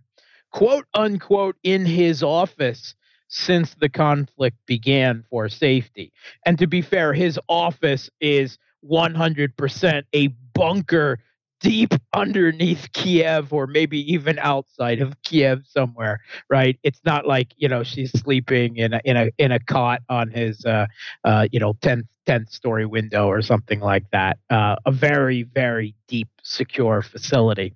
quote 0.52 0.86
unquote, 0.94 1.56
in 1.64 1.86
his 1.86 2.22
office 2.22 2.94
since 3.30 3.74
the 3.76 3.88
conflict 3.88 4.58
began 4.66 5.24
for 5.30 5.48
safety. 5.48 6.12
And 6.46 6.60
to 6.60 6.68
be 6.68 6.82
fair, 6.82 7.14
his 7.14 7.40
office 7.48 8.10
is 8.20 8.58
100% 8.86 10.04
a 10.14 10.28
bunker 10.54 11.20
deep 11.60 11.94
underneath 12.14 12.92
Kiev 12.94 13.52
or 13.54 13.68
maybe 13.68 14.00
even 14.12 14.38
outside 14.40 15.02
of 15.02 15.22
Kiev 15.24 15.64
somewhere, 15.68 16.22
right? 16.50 16.78
It's 16.84 17.02
not 17.06 17.26
like, 17.28 17.54
you 17.58 17.68
know, 17.68 17.84
she's 17.84 18.12
sleeping 18.12 18.78
in 18.78 18.94
a 18.94 19.02
in 19.04 19.18
a 19.18 19.30
in 19.38 19.52
a 19.52 19.60
cot 19.60 20.02
on 20.10 20.30
his 20.30 20.66
uh 20.66 20.86
uh 21.24 21.48
you 21.52 21.60
know 21.60 21.74
10th 21.76 22.06
10th 22.26 22.50
story 22.52 22.86
window 22.86 23.28
or 23.28 23.42
something 23.42 23.80
like 23.80 24.06
that. 24.12 24.38
Uh 24.50 24.76
a 24.86 24.92
very 24.92 25.44
very 25.44 25.96
deep 26.08 26.30
secure 26.44 27.02
facility. 27.02 27.74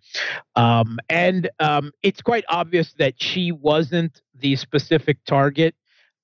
Um 0.55 0.99
and 1.09 1.49
um 1.59 1.91
it's 2.03 2.21
quite 2.21 2.45
obvious 2.49 2.93
that 2.93 3.21
she 3.21 3.51
wasn't 3.51 4.21
the 4.39 4.55
specific 4.55 5.17
target 5.25 5.75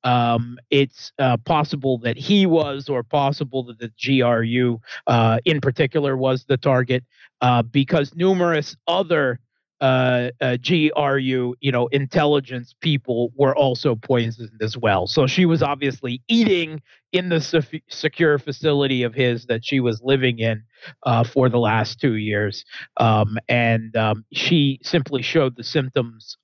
um, 0.04 0.58
it's 0.70 1.12
uh, 1.20 1.38
possible 1.38 1.98
that 2.00 2.18
he 2.18 2.46
was, 2.46 2.90
or 2.90 3.04
possible 3.04 3.64
that 3.64 3.80
the 3.80 3.92
GRU 4.02 4.80
uh, 5.08 5.40
in 5.46 5.62
particular 5.62 6.16
was 6.16 6.46
the 6.46 6.58
target, 6.58 7.04
uh, 7.42 7.62
because 7.62 8.16
numerous 8.16 8.76
other 8.88 9.40
uh, 9.80 10.32
uh, 10.42 10.58
GRU, 10.58 11.56
you 11.60 11.72
know, 11.72 11.86
intelligence 11.88 12.74
people 12.82 13.32
were 13.36 13.56
also 13.56 13.96
poisoned 13.96 14.60
as 14.60 14.76
well. 14.76 15.06
So 15.06 15.28
she 15.28 15.46
was 15.46 15.62
obviously 15.62 16.20
eating 16.28 16.82
in 17.12 17.30
the 17.30 17.40
sef- 17.40 17.70
secure 17.88 18.40
facility 18.40 19.04
of 19.04 19.14
his 19.14 19.46
that 19.46 19.64
she 19.64 19.80
was 19.80 20.02
living 20.02 20.40
in 20.40 20.64
uh, 21.04 21.24
for 21.24 21.48
the 21.48 21.60
last 21.60 22.00
two 22.00 22.16
years, 22.16 22.66
um, 22.98 23.38
and 23.50 23.96
um, 23.96 24.26
she 24.34 24.80
simply 24.82 25.22
showed 25.22 25.56
the 25.56 25.64
symptoms 25.64 26.38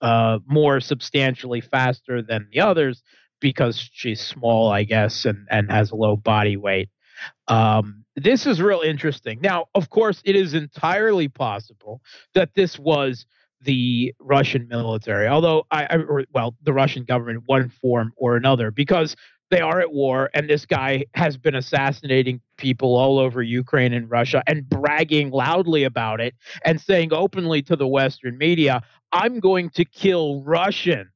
more 0.46 0.80
substantially 0.80 1.62
faster 1.62 2.22
than 2.22 2.48
the 2.52 2.60
others 2.60 3.02
because 3.44 3.90
she's 3.92 4.22
small, 4.22 4.72
I 4.72 4.86
guess, 4.86 5.26
and, 5.26 5.46
and 5.52 5.70
has 5.70 5.92
a 5.92 5.96
low 5.96 6.16
body 6.16 6.56
weight. 6.56 6.90
Um, 7.50 8.06
this 8.16 8.48
is 8.48 8.62
real 8.62 8.80
interesting. 8.80 9.40
Now, 9.42 9.66
of 9.76 9.90
course, 9.90 10.22
it 10.24 10.38
is 10.38 10.54
entirely 10.54 11.28
possible 11.28 12.02
that 12.36 12.56
this 12.56 12.80
was 12.80 13.26
the 13.62 14.14
Russian 14.20 14.68
military, 14.70 15.28
although 15.28 15.66
I, 15.72 15.88
I 15.90 15.96
or, 15.98 16.24
well, 16.34 16.56
the 16.64 16.72
Russian 16.72 17.04
government, 17.04 17.44
one 17.46 17.68
form 17.70 18.14
or 18.16 18.38
another, 18.38 18.72
because 18.72 19.16
they 19.52 19.60
are 19.60 19.82
at 19.82 19.92
war, 19.92 20.30
and 20.34 20.50
this 20.50 20.66
guy 20.66 21.04
has 21.14 21.36
been 21.36 21.54
assassinating 21.54 22.40
people 22.58 22.96
all 22.96 23.20
over 23.20 23.44
Ukraine 23.44 23.94
and 23.94 24.10
Russia 24.10 24.42
and 24.48 24.68
bragging 24.68 25.32
loudly 25.32 25.84
about 25.84 26.22
it 26.22 26.34
and 26.64 26.80
saying 26.80 27.12
openly 27.12 27.62
to 27.64 27.76
the 27.76 27.88
Western 27.88 28.38
media, 28.38 28.82
"I'm 29.12 29.40
going 29.40 29.70
to 29.72 29.84
kill 29.86 30.42
Russians." 30.44 31.13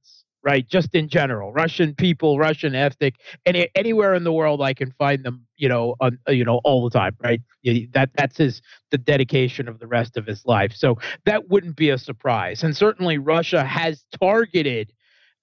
Right? 0.48 0.66
Just 0.66 0.96
in 0.96 1.10
general, 1.10 1.52
Russian 1.52 1.94
people, 1.94 2.40
Russian 2.40 2.74
ethnic, 2.74 3.16
any 3.46 3.68
anywhere 3.76 4.14
in 4.16 4.24
the 4.24 4.32
world 4.32 4.62
I 4.62 4.74
can 4.74 4.92
find 4.98 5.26
them, 5.26 5.46
you 5.58 5.68
know, 5.68 5.96
on 6.00 6.18
you 6.30 6.46
know 6.46 6.62
all 6.64 6.86
the 6.90 6.98
time, 6.98 7.18
right? 7.22 7.42
That 7.92 8.12
that's 8.16 8.38
his 8.38 8.62
the 8.90 8.98
dedication 8.98 9.68
of 9.68 9.80
the 9.80 9.88
rest 9.88 10.16
of 10.16 10.26
his 10.26 10.46
life. 10.46 10.72
So 10.74 11.00
that 11.26 11.50
wouldn't 11.50 11.76
be 11.76 11.90
a 11.90 11.98
surprise, 11.98 12.64
and 12.64 12.76
certainly 12.78 13.18
Russia 13.18 13.66
has 13.66 14.06
targeted. 14.18 14.94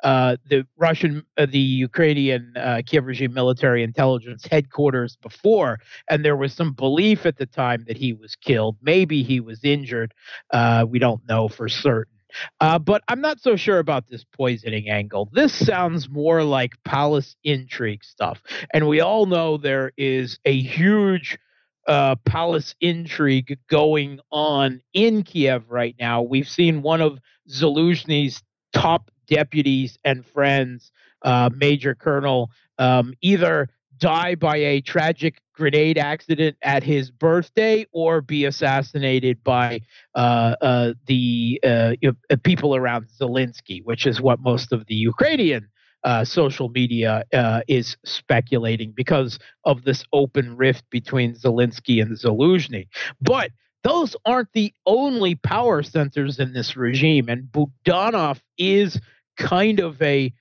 Uh, 0.02 0.36
the 0.50 0.66
Russian, 0.76 1.24
uh, 1.38 1.46
the 1.46 1.58
Ukrainian 1.58 2.52
uh, 2.56 2.82
Kiev 2.84 3.06
regime 3.06 3.32
military 3.32 3.82
intelligence 3.82 4.44
headquarters 4.50 5.16
before, 5.22 5.78
and 6.10 6.22
there 6.22 6.36
was 6.36 6.52
some 6.52 6.74
belief 6.74 7.24
at 7.24 7.38
the 7.38 7.46
time 7.46 7.84
that 7.86 7.96
he 7.96 8.12
was 8.12 8.36
killed. 8.36 8.76
Maybe 8.82 9.22
he 9.22 9.40
was 9.40 9.60
injured. 9.64 10.12
Uh, 10.50 10.84
we 10.86 10.98
don't 10.98 11.26
know 11.26 11.48
for 11.48 11.70
certain. 11.70 12.13
Uh, 12.60 12.78
but 12.78 13.02
I'm 13.08 13.20
not 13.20 13.40
so 13.40 13.56
sure 13.56 13.78
about 13.78 14.08
this 14.08 14.24
poisoning 14.24 14.88
angle. 14.88 15.28
This 15.32 15.52
sounds 15.52 16.08
more 16.08 16.42
like 16.42 16.72
palace 16.84 17.36
intrigue 17.44 18.04
stuff. 18.04 18.42
And 18.72 18.88
we 18.88 19.00
all 19.00 19.26
know 19.26 19.56
there 19.56 19.92
is 19.96 20.38
a 20.44 20.58
huge 20.58 21.38
uh, 21.86 22.16
palace 22.24 22.74
intrigue 22.80 23.58
going 23.68 24.20
on 24.30 24.80
in 24.92 25.22
Kiev 25.22 25.70
right 25.70 25.94
now. 25.98 26.22
We've 26.22 26.48
seen 26.48 26.82
one 26.82 27.00
of 27.00 27.18
Zelensky's 27.50 28.42
top 28.72 29.10
deputies 29.26 29.98
and 30.04 30.24
friends, 30.26 30.90
uh, 31.22 31.50
Major 31.54 31.94
Colonel, 31.94 32.50
um, 32.78 33.14
either 33.20 33.68
die 33.98 34.34
by 34.34 34.56
a 34.56 34.80
tragic 34.80 35.40
grenade 35.54 35.98
accident 35.98 36.56
at 36.62 36.82
his 36.82 37.10
birthday 37.10 37.86
or 37.92 38.20
be 38.20 38.44
assassinated 38.44 39.42
by 39.44 39.80
uh, 40.14 40.56
uh, 40.60 40.94
the 41.06 41.60
uh, 41.64 41.94
people 42.42 42.74
around 42.74 43.06
Zelensky, 43.20 43.82
which 43.84 44.06
is 44.06 44.20
what 44.20 44.40
most 44.40 44.72
of 44.72 44.86
the 44.86 44.94
Ukrainian 44.94 45.68
uh, 46.04 46.24
social 46.24 46.68
media 46.68 47.24
uh, 47.32 47.62
is 47.66 47.96
speculating 48.04 48.92
because 48.94 49.38
of 49.64 49.84
this 49.84 50.04
open 50.12 50.56
rift 50.56 50.84
between 50.90 51.34
Zaluzhny 51.34 52.02
and 52.02 52.16
Zelensky. 52.16 52.88
But 53.20 53.50
those 53.84 54.16
aren't 54.24 54.52
the 54.52 54.72
only 54.86 55.34
power 55.34 55.82
centers 55.82 56.38
in 56.38 56.52
this 56.52 56.76
regime, 56.76 57.28
and 57.28 57.44
Budanov 57.44 58.40
is 58.58 59.00
kind 59.36 59.80
of 59.80 60.00
a 60.02 60.32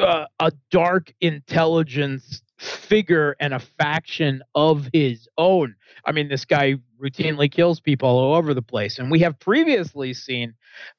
uh, 0.00 0.26
a 0.40 0.52
dark 0.70 1.12
intelligence 1.20 2.42
figure 2.58 3.36
and 3.40 3.52
a 3.54 3.58
faction 3.58 4.42
of 4.54 4.88
his 4.92 5.28
own. 5.36 5.74
I 6.04 6.12
mean, 6.12 6.28
this 6.28 6.44
guy 6.44 6.76
routinely 7.02 7.50
kills 7.50 7.80
people 7.80 8.08
all 8.08 8.34
over 8.34 8.54
the 8.54 8.62
place. 8.62 8.98
And 8.98 9.10
we 9.10 9.20
have 9.20 9.38
previously 9.38 10.14
seen 10.14 10.54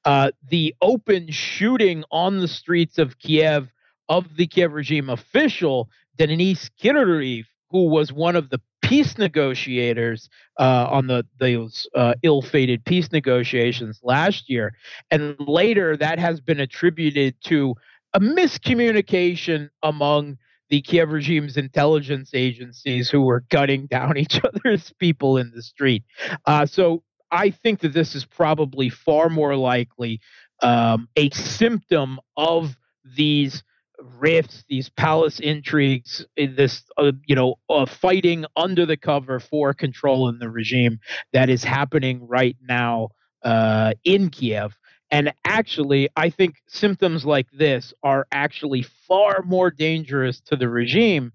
uh, 0.06 0.32
the 0.48 0.76
open 0.82 1.32
shooting 1.32 2.04
on 2.12 2.40
the 2.40 2.48
streets 2.48 2.98
of 2.98 3.20
Kiev 3.20 3.72
of 4.10 4.38
the 4.38 4.48
Kiev 4.48 4.74
regime 4.74 5.10
official, 5.10 5.90
Denis 6.16 6.70
Kireev, 6.82 7.46
who 7.70 7.88
was 7.88 8.14
one 8.14 8.36
of 8.36 8.50
the 8.50 8.62
peace 8.82 9.18
negotiators 9.18 10.30
uh, 10.58 10.88
on 10.90 11.08
the 11.08 11.26
those 11.40 11.90
uh, 11.94 12.14
ill-fated 12.24 12.86
peace 12.86 13.12
negotiations 13.12 14.00
last 14.04 14.50
year. 14.50 14.74
And 15.12 15.36
later 15.40 15.98
that 15.98 16.20
has 16.20 16.40
been 16.40 16.60
attributed 16.60 17.36
to 17.46 17.76
a 18.14 18.20
miscommunication 18.20 19.70
among 19.84 20.38
the 20.70 20.82
Kiev 20.82 21.12
regime's 21.12 21.58
intelligence 21.58 22.32
agencies 22.34 23.10
who 23.10 23.22
were 23.22 23.44
gunning 23.50 23.88
down 23.88 24.18
each 24.18 24.40
other's 24.44 24.94
people 25.00 25.38
in 25.38 25.52
the 25.56 25.62
street. 25.62 26.04
Uh, 26.46 26.66
so 26.66 27.04
I 27.32 27.50
think 27.50 27.82
that 27.82 27.94
this 27.94 28.16
is 28.16 28.26
probably 28.26 28.90
far 28.90 29.30
more 29.30 29.56
likely 29.56 30.22
um, 30.62 31.08
a 31.16 31.30
symptom 31.32 32.20
of 32.36 32.76
these 33.16 33.64
rifts, 34.00 34.64
these 34.70 34.90
palace 34.90 35.40
intrigues, 35.40 36.26
eh, 36.38 36.48
this 36.56 36.84
uh, 36.98 37.12
you 37.26 37.36
know 37.36 37.56
uh, 37.70 37.86
fighting 37.86 38.46
under 38.56 38.86
the 38.86 38.98
cover 38.98 39.40
for 39.40 39.74
control 39.74 40.30
in 40.30 40.40
the 40.40 40.50
regime 40.50 41.00
that 41.34 41.50
is 41.50 41.64
happening 41.64 42.26
right 42.28 42.58
now 42.68 43.10
uh, 43.44 43.94
in 44.04 44.30
Kiev. 44.30 44.78
And 45.10 45.34
actually, 45.46 46.10
I 46.16 46.30
think 46.30 46.56
symptoms 46.68 47.26
like 47.26 47.48
this 47.52 47.94
are 48.04 48.28
actually 48.32 48.84
far 49.08 49.42
more 49.46 49.72
dangerous 49.72 50.42
to 50.42 50.56
the 50.56 50.68
regime 50.68 51.32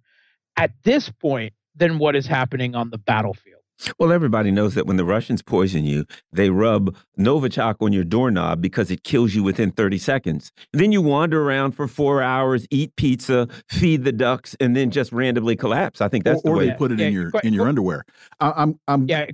at 0.56 0.72
this 0.84 1.08
point 1.08 1.54
than 1.74 1.98
what 1.98 2.14
is 2.14 2.26
happening 2.26 2.74
on 2.74 2.90
the 2.90 2.98
battlefield. 2.98 3.61
Well, 3.98 4.12
everybody 4.12 4.50
knows 4.50 4.74
that 4.74 4.86
when 4.86 4.96
the 4.96 5.04
Russians 5.04 5.42
poison 5.42 5.84
you, 5.84 6.04
they 6.32 6.50
rub 6.50 6.96
Novichok 7.18 7.76
on 7.80 7.92
your 7.92 8.04
doorknob 8.04 8.60
because 8.60 8.90
it 8.90 9.04
kills 9.04 9.34
you 9.34 9.42
within 9.42 9.70
30 9.70 9.98
seconds. 9.98 10.52
Then 10.72 10.92
you 10.92 11.02
wander 11.02 11.42
around 11.42 11.72
for 11.72 11.88
four 11.88 12.22
hours, 12.22 12.66
eat 12.70 12.94
pizza, 12.96 13.48
feed 13.68 14.04
the 14.04 14.12
ducks, 14.12 14.56
and 14.60 14.76
then 14.76 14.90
just 14.90 15.12
randomly 15.12 15.56
collapse. 15.56 16.00
I 16.00 16.08
think 16.08 16.24
that's 16.24 16.42
or, 16.44 16.54
the 16.54 16.58
way. 16.58 16.66
they 16.68 16.74
put 16.74 16.92
it 16.92 16.98
yeah, 16.98 17.06
in 17.06 17.12
your 17.12 17.30
quite, 17.30 17.44
in 17.44 17.52
your 17.52 17.68
underwear. 17.68 18.04
I, 18.40 18.52
I'm, 18.56 18.78
I'm. 18.88 19.08
Yeah, 19.08 19.26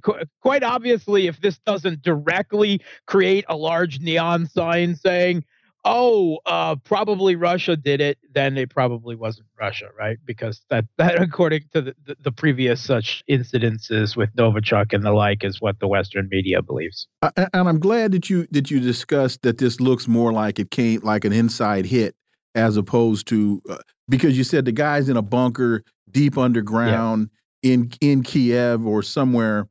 quite 0.43 0.63
obviously, 0.63 1.27
if 1.27 1.41
this 1.41 1.59
doesn't 1.59 2.03
directly 2.03 2.81
create 3.07 3.45
a 3.49 3.57
large 3.57 4.01
neon 4.01 4.47
sign 4.47 4.97
saying 4.97 5.45
oh, 5.85 6.39
uh, 6.47 6.77
probably 6.77 7.37
Russia 7.37 7.77
did 7.77 8.01
it, 8.01 8.19
then 8.33 8.57
it 8.59 8.71
probably 8.71 9.15
wasn't 9.15 9.47
Russia, 9.59 9.89
right? 9.99 10.19
Because 10.25 10.63
that, 10.71 10.85
that 10.99 11.21
according 11.21 11.63
to 11.73 11.83
the, 11.83 11.95
the, 12.05 12.17
the 12.25 12.33
previous 12.33 12.81
such 12.83 13.23
incidences 13.31 14.17
with 14.17 14.35
Novichok 14.37 14.93
and 14.93 15.05
the 15.05 15.13
like, 15.13 15.45
is 15.45 15.61
what 15.61 15.81
the 15.81 15.89
Western 15.89 16.29
media 16.31 16.63
believes. 16.63 17.07
Uh, 17.23 17.31
and 17.37 17.69
I'm 17.69 17.79
glad 17.79 18.13
that 18.13 18.29
you 18.31 18.47
that 18.51 18.71
you 18.71 18.81
discussed 18.81 19.43
that 19.43 19.59
this 19.59 19.81
looks 19.81 20.09
more 20.09 20.33
like 20.33 20.59
it 20.59 20.71
came 20.71 21.01
like 21.03 21.25
an 21.25 21.33
inside 21.33 21.87
hit 21.87 22.15
as 22.55 22.77
opposed 22.77 23.27
to 23.29 23.63
uh, 23.69 23.79
because 24.09 24.37
you 24.37 24.45
said 24.45 24.65
the 24.65 24.73
guy's 24.73 25.09
in 25.09 25.17
a 25.17 25.23
bunker 25.23 25.85
deep 26.11 26.39
underground 26.39 27.31
yeah. 27.63 27.73
in 27.73 27.93
in 28.01 28.23
Kiev 28.23 28.87
or 28.87 29.03
somewhere, 29.03 29.69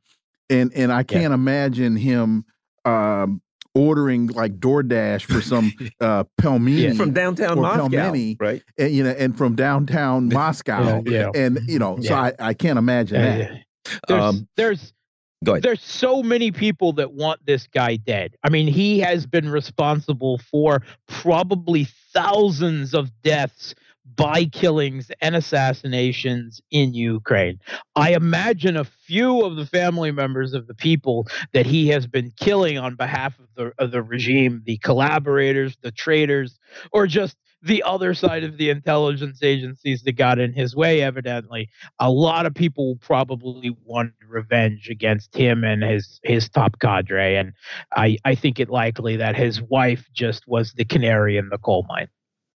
and 0.49 0.71
and 0.73 0.91
I 0.91 1.03
can't 1.03 1.23
yeah. 1.23 1.33
imagine 1.33 1.95
him. 1.95 2.45
Um, 2.85 3.41
ordering 3.77 4.27
like 4.27 4.59
DoorDash 4.59 5.23
for 5.23 5.41
some 5.41 5.71
uh, 6.01 6.23
pelmeni 6.41 6.83
yeah. 6.83 6.93
from 6.93 7.13
downtown 7.13 7.59
Moscow, 7.59 7.87
pelmeni, 7.87 8.35
right? 8.39 8.63
And, 8.77 8.93
you 8.93 9.03
know, 9.03 9.11
and 9.11 9.37
from 9.37 9.55
downtown 9.55 10.29
Moscow, 10.33 11.03
yeah, 11.05 11.31
yeah. 11.33 11.41
and 11.41 11.59
you 11.67 11.79
know, 11.79 11.99
so 12.01 12.15
I, 12.15 12.33
I 12.39 12.53
can't 12.53 12.79
imagine 12.79 13.21
that. 13.21 13.63
There's, 14.07 14.21
um, 14.21 14.47
there's 14.57 14.93
there's 15.41 15.83
so 15.83 16.23
many 16.23 16.51
people 16.51 16.93
that 16.93 17.13
want 17.13 17.45
this 17.45 17.67
guy 17.67 17.95
dead. 17.97 18.35
I 18.43 18.49
mean, 18.49 18.67
he 18.67 18.99
has 18.99 19.25
been 19.25 19.49
responsible 19.49 20.39
for 20.39 20.81
probably 21.07 21.87
thousands 22.11 22.93
of 22.93 23.11
deaths 23.21 23.75
by 24.15 24.45
killings 24.45 25.11
and 25.21 25.35
assassinations 25.35 26.61
in 26.71 26.93
Ukraine. 26.93 27.59
I 27.95 28.13
imagine 28.13 28.77
a 28.77 28.83
few 28.83 29.41
of 29.43 29.55
the 29.55 29.65
family 29.65 30.11
members 30.11 30.53
of 30.53 30.67
the 30.67 30.73
people 30.73 31.27
that 31.53 31.65
he 31.65 31.89
has 31.89 32.07
been 32.07 32.31
killing 32.37 32.77
on 32.77 32.95
behalf 32.95 33.37
of 33.39 33.47
the 33.55 33.73
of 33.77 33.91
the 33.91 34.01
regime, 34.01 34.63
the 34.65 34.77
collaborators, 34.77 35.77
the 35.81 35.91
traitors, 35.91 36.57
or 36.91 37.07
just 37.07 37.37
the 37.61 37.83
other 37.83 38.13
side 38.13 38.43
of 38.43 38.57
the 38.57 38.69
intelligence 38.69 39.41
agencies 39.41 40.03
that 40.03 40.13
got 40.13 40.39
in 40.39 40.53
his 40.53 40.75
way, 40.75 41.01
evidently. 41.01 41.69
A 41.99 42.09
lot 42.09 42.45
of 42.45 42.53
people 42.53 42.97
probably 43.01 43.75
want 43.83 44.13
revenge 44.27 44.89
against 44.89 45.35
him 45.35 45.63
and 45.63 45.83
his 45.83 46.19
his 46.23 46.49
top 46.49 46.79
cadre. 46.79 47.35
And 47.35 47.53
I, 47.95 48.17
I 48.25 48.35
think 48.35 48.59
it 48.59 48.69
likely 48.69 49.17
that 49.17 49.35
his 49.35 49.61
wife 49.61 50.07
just 50.13 50.47
was 50.47 50.73
the 50.73 50.85
canary 50.85 51.37
in 51.37 51.49
the 51.49 51.57
coal 51.57 51.85
mine. 51.87 52.07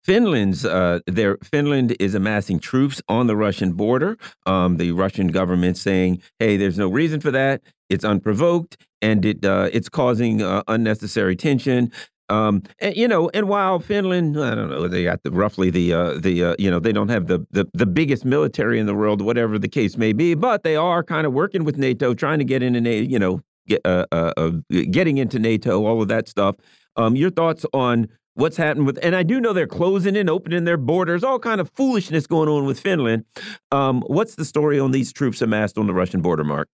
Finland's 0.05 0.65
uh, 0.65 1.01
there. 1.07 1.39
Finland 1.43 1.97
is 2.01 2.15
amassing 2.15 2.59
troops 2.59 3.03
on 3.09 3.27
the 3.27 3.37
Russian 3.37 3.73
border. 3.73 4.17
Um, 4.47 4.77
the 4.77 4.93
Russian 4.93 5.29
government 5.29 5.77
saying, 5.77 6.23
"Hey, 6.39 6.57
there's 6.57 6.79
no 6.79 6.89
reason 6.89 7.21
for 7.21 7.31
that. 7.31 7.63
It's 7.89 8.05
unprovoked, 8.05 8.77
and 9.03 9.25
it 9.25 9.45
uh, 9.45 9.69
it's 9.73 9.89
causing 9.89 10.43
uh, 10.43 10.63
unnecessary 10.69 11.37
tension." 11.37 11.93
Um, 12.31 12.63
and, 12.79 12.97
you 12.97 13.09
know, 13.09 13.29
and 13.35 13.49
while 13.49 13.81
Finland, 13.81 14.39
I 14.41 14.55
don't 14.55 14.71
know, 14.71 14.87
they 14.87 15.03
got 15.03 15.25
the, 15.25 15.33
roughly 15.33 15.69
the 15.69 15.93
uh, 15.93 16.15
the 16.19 16.45
uh, 16.45 16.55
you 16.59 16.71
know 16.71 16.79
they 16.79 16.93
don't 16.93 17.09
have 17.09 17.27
the, 17.27 17.45
the 17.51 17.69
the 17.75 17.87
biggest 17.87 18.25
military 18.25 18.79
in 18.79 18.87
the 18.87 18.95
world, 18.95 19.21
whatever 19.21 19.59
the 19.59 19.69
case 19.69 19.97
may 19.97 20.13
be, 20.13 20.35
but 20.35 20.63
they 20.63 20.77
are 20.77 21.03
kind 21.03 21.27
of 21.27 21.33
working 21.33 21.65
with 21.65 21.77
NATO, 21.77 22.15
trying 22.15 22.39
to 22.39 22.45
get 22.45 22.63
into 22.63 22.81
NATO, 22.81 23.11
you 23.11 23.19
know, 23.19 23.43
get 23.67 23.81
uh, 23.85 24.07
uh, 24.13 24.33
uh, 24.37 24.51
getting 24.91 25.19
into 25.19 25.39
NATO, 25.39 25.85
all 25.85 26.01
of 26.01 26.09
that 26.09 26.29
stuff. 26.29 26.57
Um, 26.97 27.17
your 27.17 27.31
thoughts 27.31 27.65
on 27.73 28.09
what's 28.35 28.57
happened 28.57 28.87
with 28.87 28.99
and 29.03 29.15
i 29.17 29.23
do 29.23 29.41
know 29.41 29.53
they're 29.53 29.67
closing 29.67 30.17
and 30.17 30.31
opening 30.31 30.65
their 30.65 30.77
borders 30.77 31.25
all 31.25 31.39
kind 31.39 31.61
of 31.61 31.71
foolishness 31.71 32.27
going 32.27 32.49
on 32.49 32.65
with 32.65 32.81
finland. 32.81 33.25
Um, 33.73 34.03
what's 34.07 34.35
the 34.35 34.45
story 34.45 34.79
on 34.79 34.93
these 34.93 35.13
troops 35.13 35.43
amassed 35.43 35.77
on 35.79 35.87
the 35.87 35.95
russian 35.95 36.21
border 36.21 36.45
mark 36.45 36.69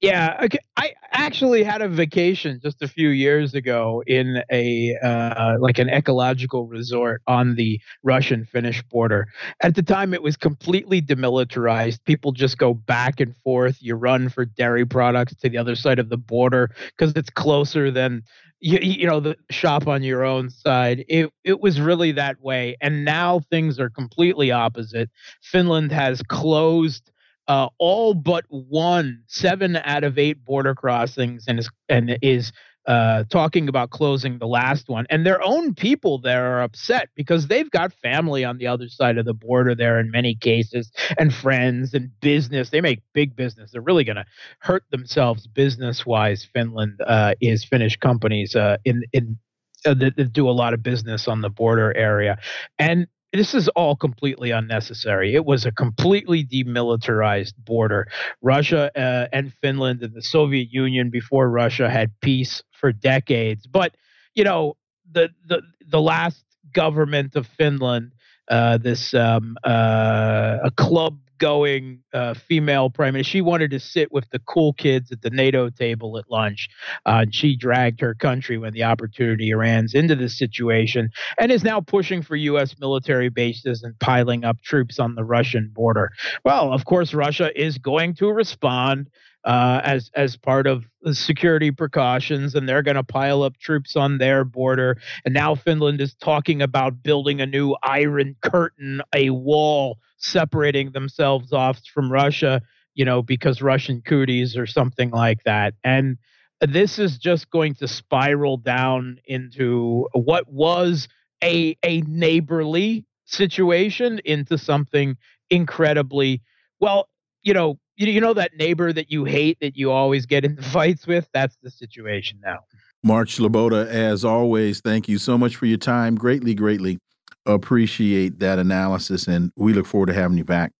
yeah 0.00 0.38
okay. 0.42 0.58
i 0.76 0.92
actually 1.12 1.62
had 1.62 1.82
a 1.82 1.88
vacation 1.88 2.58
just 2.62 2.80
a 2.82 2.88
few 2.88 3.10
years 3.10 3.54
ago 3.54 4.02
in 4.06 4.42
a 4.50 4.96
uh, 5.02 5.56
like 5.60 5.78
an 5.78 5.90
ecological 5.90 6.66
resort 6.66 7.20
on 7.26 7.54
the 7.56 7.78
russian 8.02 8.44
finnish 8.44 8.82
border. 8.84 9.26
At 9.62 9.74
the 9.74 9.82
time 9.82 10.14
it 10.14 10.22
was 10.22 10.36
completely 10.36 11.02
demilitarized. 11.02 12.04
People 12.04 12.32
just 12.32 12.56
go 12.58 12.72
back 12.74 13.20
and 13.20 13.34
forth. 13.44 13.78
You 13.80 13.94
run 13.94 14.28
for 14.28 14.44
dairy 14.44 14.86
products 14.86 15.34
to 15.36 15.48
the 15.48 15.58
other 15.58 15.74
side 15.76 15.98
of 15.98 16.08
the 16.08 16.16
border 16.16 16.70
because 16.96 17.12
it's 17.14 17.30
closer 17.30 17.90
than 17.90 18.22
you, 18.60 18.78
you 18.80 19.06
know 19.06 19.20
the 19.20 19.36
shop 19.50 19.86
on 19.86 20.02
your 20.02 20.24
own 20.24 20.50
side. 20.50 21.04
It 21.08 21.30
it 21.44 21.60
was 21.60 21.80
really 21.80 22.12
that 22.12 22.40
way 22.40 22.76
and 22.80 23.04
now 23.04 23.40
things 23.50 23.78
are 23.78 23.90
completely 23.90 24.50
opposite. 24.50 25.10
Finland 25.42 25.92
has 25.92 26.22
closed 26.22 27.09
uh, 27.50 27.68
all 27.78 28.14
but 28.14 28.44
one 28.48 29.24
seven 29.26 29.74
out 29.74 30.04
of 30.04 30.18
eight 30.18 30.44
border 30.44 30.72
crossings 30.72 31.46
and 31.48 31.58
is 31.58 31.68
and 31.88 32.16
is 32.22 32.52
uh, 32.86 33.24
talking 33.24 33.68
about 33.68 33.90
closing 33.90 34.38
the 34.38 34.46
last 34.46 34.88
one. 34.88 35.04
And 35.10 35.26
their 35.26 35.44
own 35.44 35.74
people 35.74 36.20
there 36.20 36.54
are 36.54 36.62
upset 36.62 37.08
because 37.16 37.48
they've 37.48 37.68
got 37.68 37.92
family 37.92 38.44
on 38.44 38.58
the 38.58 38.68
other 38.68 38.86
side 38.88 39.18
of 39.18 39.24
the 39.24 39.34
border 39.34 39.74
there 39.74 39.98
in 39.98 40.12
many 40.12 40.36
cases, 40.36 40.92
and 41.18 41.34
friends 41.34 41.92
and 41.92 42.10
business. 42.20 42.70
They 42.70 42.80
make 42.80 43.00
big 43.14 43.34
business. 43.34 43.72
They're 43.72 43.82
really 43.82 44.04
going 44.04 44.14
to 44.14 44.26
hurt 44.60 44.84
themselves 44.92 45.48
business 45.48 46.06
wise. 46.06 46.46
Finland 46.54 47.00
uh, 47.04 47.34
is 47.40 47.64
Finnish 47.64 47.96
companies 47.96 48.54
uh, 48.54 48.76
in 48.84 49.02
in 49.12 49.38
uh, 49.84 49.94
that, 49.94 50.16
that, 50.16 50.32
do 50.32 50.48
a 50.48 50.52
lot 50.52 50.72
of 50.72 50.84
business 50.84 51.26
on 51.26 51.40
the 51.40 51.50
border 51.50 51.92
area, 51.96 52.38
and 52.78 53.08
this 53.32 53.54
is 53.54 53.68
all 53.68 53.96
completely 53.96 54.50
unnecessary. 54.50 55.34
It 55.34 55.44
was 55.44 55.64
a 55.64 55.72
completely 55.72 56.44
demilitarized 56.44 57.54
border. 57.58 58.08
Russia 58.42 58.90
uh, 58.96 59.28
and 59.32 59.52
Finland 59.60 60.02
and 60.02 60.14
the 60.14 60.22
Soviet 60.22 60.68
Union 60.72 61.10
before 61.10 61.48
Russia 61.48 61.88
had 61.88 62.12
peace 62.20 62.62
for 62.72 62.92
decades. 62.92 63.66
But 63.66 63.94
you 64.34 64.44
know, 64.44 64.76
the 65.10 65.30
the 65.46 65.62
the 65.88 66.00
last 66.00 66.44
government 66.72 67.36
of 67.36 67.46
Finland, 67.46 68.12
uh, 68.48 68.78
this 68.78 69.14
um, 69.14 69.56
uh, 69.64 70.58
a 70.64 70.70
club 70.76 71.18
going 71.40 72.00
uh, 72.12 72.34
female 72.34 72.90
prime 72.90 73.14
minister. 73.14 73.30
She 73.30 73.40
wanted 73.40 73.72
to 73.72 73.80
sit 73.80 74.12
with 74.12 74.30
the 74.30 74.38
cool 74.38 74.72
kids 74.74 75.10
at 75.10 75.22
the 75.22 75.30
NATO 75.30 75.70
table 75.70 76.16
at 76.18 76.30
lunch. 76.30 76.68
Uh, 77.04 77.20
and 77.22 77.34
she 77.34 77.56
dragged 77.56 78.00
her 78.00 78.14
country 78.14 78.58
when 78.58 78.72
the 78.72 78.84
opportunity 78.84 79.52
arose 79.52 79.94
into 79.94 80.14
this 80.14 80.38
situation 80.38 81.10
and 81.38 81.50
is 81.50 81.64
now 81.64 81.80
pushing 81.80 82.22
for 82.22 82.36
U.S. 82.36 82.76
military 82.78 83.28
bases 83.28 83.82
and 83.82 83.98
piling 83.98 84.44
up 84.44 84.60
troops 84.62 84.98
on 84.98 85.16
the 85.16 85.24
Russian 85.24 85.70
border. 85.74 86.12
Well, 86.44 86.72
of 86.72 86.84
course, 86.84 87.12
Russia 87.12 87.50
is 87.60 87.78
going 87.78 88.14
to 88.14 88.28
respond 88.28 89.10
uh, 89.44 89.80
as 89.84 90.10
as 90.14 90.36
part 90.36 90.66
of 90.66 90.84
the 91.02 91.14
security 91.14 91.70
precautions, 91.70 92.54
and 92.54 92.68
they're 92.68 92.82
going 92.82 92.96
to 92.96 93.02
pile 93.02 93.42
up 93.42 93.56
troops 93.58 93.96
on 93.96 94.18
their 94.18 94.44
border. 94.44 94.96
And 95.24 95.32
now 95.32 95.54
Finland 95.54 96.00
is 96.00 96.14
talking 96.14 96.60
about 96.60 97.02
building 97.02 97.40
a 97.40 97.46
new 97.46 97.76
iron 97.82 98.36
curtain, 98.42 99.02
a 99.14 99.30
wall 99.30 99.98
separating 100.18 100.92
themselves 100.92 101.52
off 101.52 101.80
from 101.92 102.12
Russia, 102.12 102.60
you 102.94 103.04
know, 103.04 103.22
because 103.22 103.62
Russian 103.62 104.02
cooties 104.02 104.56
or 104.56 104.66
something 104.66 105.10
like 105.10 105.42
that. 105.44 105.74
And 105.82 106.18
this 106.60 106.98
is 106.98 107.16
just 107.18 107.50
going 107.50 107.74
to 107.76 107.88
spiral 107.88 108.58
down 108.58 109.18
into 109.24 110.06
what 110.12 110.50
was 110.52 111.08
a 111.42 111.76
a 111.82 112.02
neighborly 112.02 113.06
situation 113.24 114.20
into 114.24 114.58
something 114.58 115.16
incredibly 115.48 116.42
well 116.80 117.08
you 117.42 117.54
know 117.54 117.78
you, 118.00 118.12
you 118.12 118.20
know 118.20 118.34
that 118.34 118.56
neighbor 118.56 118.92
that 118.92 119.10
you 119.10 119.24
hate 119.24 119.58
that 119.60 119.76
you 119.76 119.90
always 119.90 120.26
get 120.26 120.44
into 120.44 120.62
fights 120.70 121.06
with? 121.06 121.28
That's 121.32 121.56
the 121.62 121.70
situation 121.70 122.40
now. 122.42 122.60
Mark 123.02 123.28
sleboda 123.28 123.86
as 123.86 124.24
always 124.24 124.80
thank 124.80 125.08
you 125.08 125.18
so 125.18 125.38
much 125.38 125.56
for 125.56 125.66
your 125.66 125.78
time. 125.78 126.16
Greatly 126.16 126.54
greatly 126.54 126.98
appreciate 127.46 128.38
that 128.40 128.58
analysis 128.58 129.26
and 129.26 129.50
we 129.56 129.72
look 129.72 129.86
forward 129.86 130.06
to 130.06 130.12
having 130.12 130.36
you 130.36 130.44
back. 130.44 130.72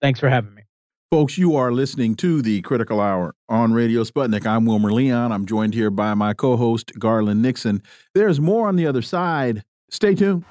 Thanks 0.00 0.18
for 0.18 0.28
having 0.28 0.54
me. 0.54 0.62
Folks 1.12 1.38
you 1.38 1.56
are 1.56 1.72
listening 1.72 2.14
to 2.16 2.42
the 2.42 2.62
critical 2.62 3.00
hour 3.00 3.34
on 3.48 3.72
radio 3.72 4.02
sputnik. 4.02 4.46
I'm 4.46 4.64
wilmer 4.64 4.92
leon. 4.92 5.32
I'm 5.32 5.46
joined 5.46 5.74
here 5.74 5.90
by 5.90 6.14
my 6.14 6.34
co-host 6.34 6.92
garland 6.98 7.42
nixon. 7.42 7.82
There's 8.14 8.40
more 8.40 8.66
on 8.66 8.76
the 8.76 8.86
other 8.86 9.02
side. 9.02 9.64
Stay 9.90 10.14
tuned 10.14 10.44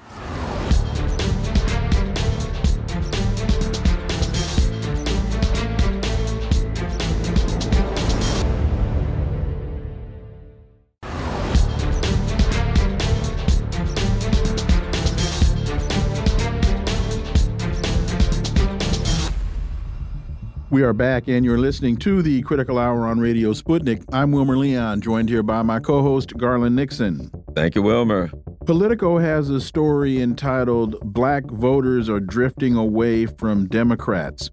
We 20.70 20.84
are 20.84 20.92
back, 20.92 21.26
and 21.26 21.44
you're 21.44 21.58
listening 21.58 21.96
to 21.96 22.22
the 22.22 22.42
Critical 22.42 22.78
Hour 22.78 23.04
on 23.04 23.18
Radio 23.18 23.52
Sputnik. 23.52 24.04
I'm 24.12 24.30
Wilmer 24.30 24.56
Leon, 24.56 25.00
joined 25.00 25.28
here 25.28 25.42
by 25.42 25.62
my 25.62 25.80
co 25.80 26.00
host, 26.00 26.36
Garland 26.36 26.76
Nixon. 26.76 27.28
Thank 27.56 27.74
you, 27.74 27.82
Wilmer. 27.82 28.30
Politico 28.66 29.18
has 29.18 29.50
a 29.50 29.60
story 29.60 30.22
entitled 30.22 31.00
Black 31.12 31.44
Voters 31.46 32.08
Are 32.08 32.20
Drifting 32.20 32.76
Away 32.76 33.26
from 33.26 33.66
Democrats. 33.66 34.48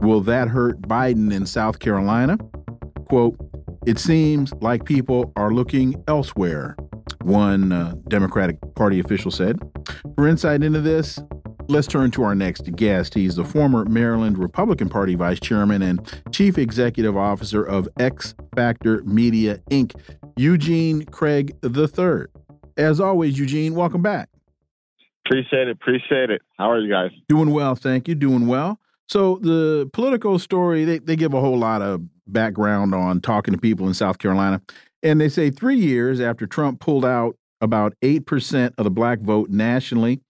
Will 0.00 0.20
that 0.20 0.48
hurt 0.48 0.82
Biden 0.82 1.32
in 1.32 1.46
South 1.46 1.78
Carolina? 1.78 2.36
Quote, 3.08 3.38
it 3.86 3.98
seems 3.98 4.52
like 4.60 4.84
people 4.84 5.32
are 5.36 5.54
looking 5.54 6.04
elsewhere, 6.06 6.76
one 7.22 7.72
uh, 7.72 7.94
Democratic 8.08 8.58
Party 8.74 9.00
official 9.00 9.30
said. 9.30 9.58
For 10.16 10.28
insight 10.28 10.62
into 10.62 10.82
this, 10.82 11.18
Let's 11.68 11.86
turn 11.86 12.10
to 12.12 12.22
our 12.24 12.34
next 12.34 12.74
guest. 12.76 13.14
He's 13.14 13.36
the 13.36 13.44
former 13.44 13.84
Maryland 13.84 14.38
Republican 14.38 14.88
Party 14.88 15.14
vice 15.14 15.40
chairman 15.40 15.82
and 15.82 16.22
chief 16.30 16.58
executive 16.58 17.16
officer 17.16 17.62
of 17.62 17.88
X 17.98 18.34
Factor 18.54 19.02
Media 19.04 19.58
Inc., 19.70 19.94
Eugene 20.36 21.04
Craig 21.06 21.56
III. 21.64 22.26
As 22.76 23.00
always, 23.00 23.38
Eugene, 23.38 23.74
welcome 23.74 24.02
back. 24.02 24.28
Appreciate 25.24 25.68
it. 25.68 25.72
Appreciate 25.72 26.30
it. 26.30 26.42
How 26.58 26.70
are 26.70 26.80
you 26.80 26.90
guys? 26.90 27.10
Doing 27.28 27.50
well, 27.50 27.74
thank 27.74 28.08
you. 28.08 28.14
Doing 28.14 28.46
well. 28.46 28.78
So 29.08 29.38
the 29.42 29.88
political 29.92 30.38
story, 30.38 30.84
they, 30.84 30.98
they 30.98 31.16
give 31.16 31.34
a 31.34 31.40
whole 31.40 31.58
lot 31.58 31.82
of 31.82 32.02
background 32.26 32.94
on 32.94 33.20
talking 33.20 33.52
to 33.52 33.60
people 33.60 33.86
in 33.86 33.94
South 33.94 34.18
Carolina. 34.18 34.60
And 35.02 35.20
they 35.20 35.28
say 35.28 35.50
three 35.50 35.78
years 35.78 36.20
after 36.20 36.46
Trump 36.46 36.80
pulled 36.80 37.04
out 37.04 37.36
about 37.60 37.94
8% 38.02 38.72
of 38.76 38.84
the 38.84 38.90
black 38.90 39.20
vote 39.20 39.50
nationally, 39.50 40.20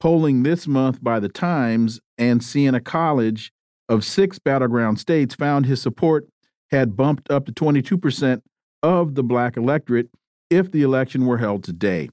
Polling 0.00 0.42
this 0.42 0.66
month 0.66 1.02
by 1.02 1.20
the 1.20 1.28
Times 1.28 2.00
and 2.18 2.42
Siena 2.42 2.80
College 2.80 3.52
of 3.88 4.04
six 4.04 4.38
battleground 4.38 4.98
states 4.98 5.34
found 5.34 5.66
his 5.66 5.82
support 5.82 6.28
had 6.70 6.96
bumped 6.96 7.30
up 7.30 7.46
to 7.46 7.52
22% 7.52 8.42
of 8.82 9.14
the 9.14 9.22
black 9.22 9.56
electorate 9.56 10.08
if 10.50 10.70
the 10.70 10.82
election 10.82 11.26
were 11.26 11.38
held 11.38 11.62
today. 11.62 12.08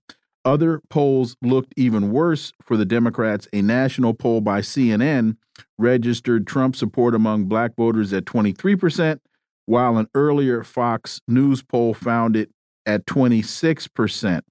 Other 0.45 0.81
polls 0.89 1.35
looked 1.41 1.73
even 1.75 2.11
worse 2.11 2.53
for 2.61 2.77
the 2.77 2.85
Democrats. 2.85 3.47
A 3.51 3.61
national 3.61 4.13
poll 4.13 4.41
by 4.41 4.61
CNN 4.61 5.35
registered 5.77 6.47
Trump 6.47 6.75
support 6.75 7.13
among 7.13 7.45
black 7.45 7.75
voters 7.75 8.13
at 8.13 8.25
23%, 8.25 9.19
while 9.65 9.97
an 9.97 10.07
earlier 10.15 10.63
Fox 10.63 11.21
News 11.27 11.61
poll 11.61 11.93
found 11.93 12.35
it 12.35 12.49
at 12.85 13.05
26%. 13.05 14.41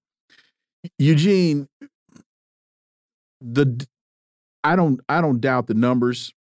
Eugene, 0.98 1.68
the 3.40 3.86
I 4.64 4.76
don't 4.76 5.00
I 5.08 5.20
don't 5.20 5.40
doubt 5.40 5.66
the 5.66 5.74
numbers, 5.74 6.32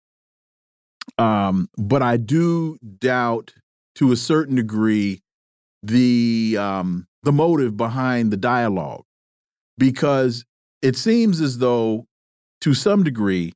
um, 1.17 1.69
but 1.77 2.01
I 2.01 2.17
do 2.17 2.77
doubt 2.99 3.53
to 3.95 4.11
a 4.11 4.15
certain 4.15 4.55
degree 4.55 5.21
the 5.83 6.57
um, 6.59 7.07
the 7.23 7.31
motive 7.31 7.77
behind 7.77 8.31
the 8.31 8.37
dialogue, 8.37 9.03
because 9.77 10.45
it 10.81 10.95
seems 10.95 11.41
as 11.41 11.59
though 11.59 12.05
to 12.61 12.73
some 12.73 13.03
degree 13.03 13.53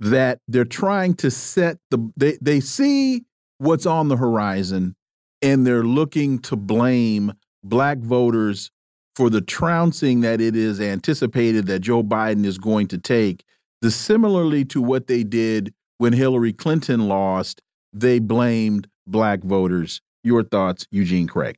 that 0.00 0.38
they're 0.48 0.64
trying 0.64 1.14
to 1.14 1.30
set 1.30 1.78
the 1.90 2.12
they 2.16 2.38
they 2.40 2.60
see 2.60 3.24
what's 3.58 3.86
on 3.86 4.08
the 4.08 4.16
horizon 4.16 4.96
and 5.40 5.66
they're 5.66 5.84
looking 5.84 6.38
to 6.38 6.56
blame 6.56 7.32
black 7.62 7.98
voters 7.98 8.70
for 9.14 9.30
the 9.30 9.40
trouncing 9.40 10.20
that 10.22 10.40
it 10.40 10.56
is 10.56 10.80
anticipated 10.80 11.66
that 11.66 11.80
Joe 11.80 12.02
Biden 12.02 12.44
is 12.44 12.58
going 12.58 12.88
to 12.88 12.98
take, 12.98 13.44
the 13.80 13.90
similarly 13.90 14.64
to 14.66 14.80
what 14.80 15.06
they 15.06 15.22
did 15.22 15.74
when 15.98 16.12
Hillary 16.12 16.52
Clinton 16.52 17.08
lost, 17.08 17.62
they 17.92 18.18
blamed 18.18 18.88
black 19.06 19.42
voters. 19.42 20.00
Your 20.24 20.42
thoughts, 20.42 20.86
Eugene 20.90 21.26
Craig? 21.26 21.56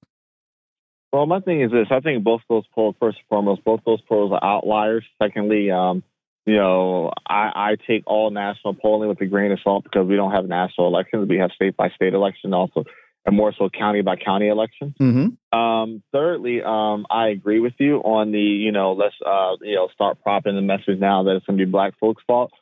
Well, 1.12 1.26
my 1.26 1.40
thing 1.40 1.60
is 1.60 1.70
this: 1.70 1.88
I 1.90 2.00
think 2.00 2.24
both 2.24 2.40
those 2.48 2.64
polls, 2.74 2.96
first 2.98 3.18
and 3.18 3.26
foremost, 3.28 3.62
both 3.62 3.80
those 3.86 4.00
polls 4.02 4.32
are 4.32 4.42
outliers. 4.42 5.04
Secondly, 5.22 5.70
um, 5.70 6.02
you 6.44 6.56
know, 6.56 7.12
I, 7.26 7.52
I 7.54 7.76
take 7.86 8.02
all 8.06 8.30
national 8.30 8.74
polling 8.74 9.08
with 9.08 9.20
a 9.20 9.26
grain 9.26 9.52
of 9.52 9.60
salt 9.62 9.84
because 9.84 10.08
we 10.08 10.16
don't 10.16 10.32
have 10.32 10.48
national 10.48 10.88
elections; 10.88 11.28
we 11.28 11.38
have 11.38 11.52
state 11.52 11.76
by 11.76 11.90
state 11.90 12.14
election 12.14 12.52
also 12.52 12.84
a 13.26 13.32
more 13.32 13.52
so 13.56 13.68
county 13.68 14.02
by 14.02 14.16
county 14.16 14.48
election. 14.48 14.94
Mm-hmm. 15.00 15.58
Um, 15.58 16.02
thirdly, 16.12 16.62
um, 16.62 17.06
I 17.10 17.28
agree 17.28 17.60
with 17.60 17.74
you 17.78 17.98
on 17.98 18.32
the 18.32 18.38
you 18.38 18.72
know 18.72 18.92
let's 18.92 19.14
uh, 19.24 19.56
you 19.62 19.76
know 19.76 19.88
start 19.92 20.22
propping 20.22 20.54
the 20.54 20.62
message 20.62 20.98
now 20.98 21.24
that 21.24 21.36
it's 21.36 21.46
going 21.46 21.58
to 21.58 21.64
be 21.64 21.70
black 21.70 21.98
folks' 21.98 22.22
fault. 22.26 22.52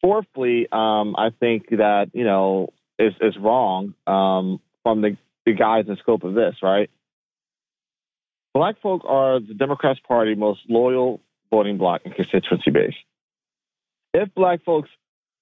Fourthly, 0.00 0.68
um, 0.70 1.16
I 1.16 1.30
think 1.38 1.70
that 1.70 2.10
you 2.12 2.24
know 2.24 2.72
is 2.98 3.14
is 3.20 3.36
wrong 3.36 3.94
um, 4.06 4.60
from 4.82 5.00
the 5.00 5.16
the 5.44 5.52
guise 5.52 5.84
and 5.88 5.98
scope 5.98 6.22
of 6.22 6.34
this. 6.34 6.56
Right, 6.62 6.90
black 8.54 8.80
folk 8.80 9.02
are 9.06 9.40
the 9.40 9.54
Democrats' 9.54 10.00
party 10.06 10.34
most 10.34 10.60
loyal 10.68 11.20
voting 11.50 11.78
bloc 11.78 12.02
and 12.04 12.14
constituency 12.14 12.70
base. 12.70 12.94
If 14.14 14.32
black 14.34 14.64
folks 14.64 14.88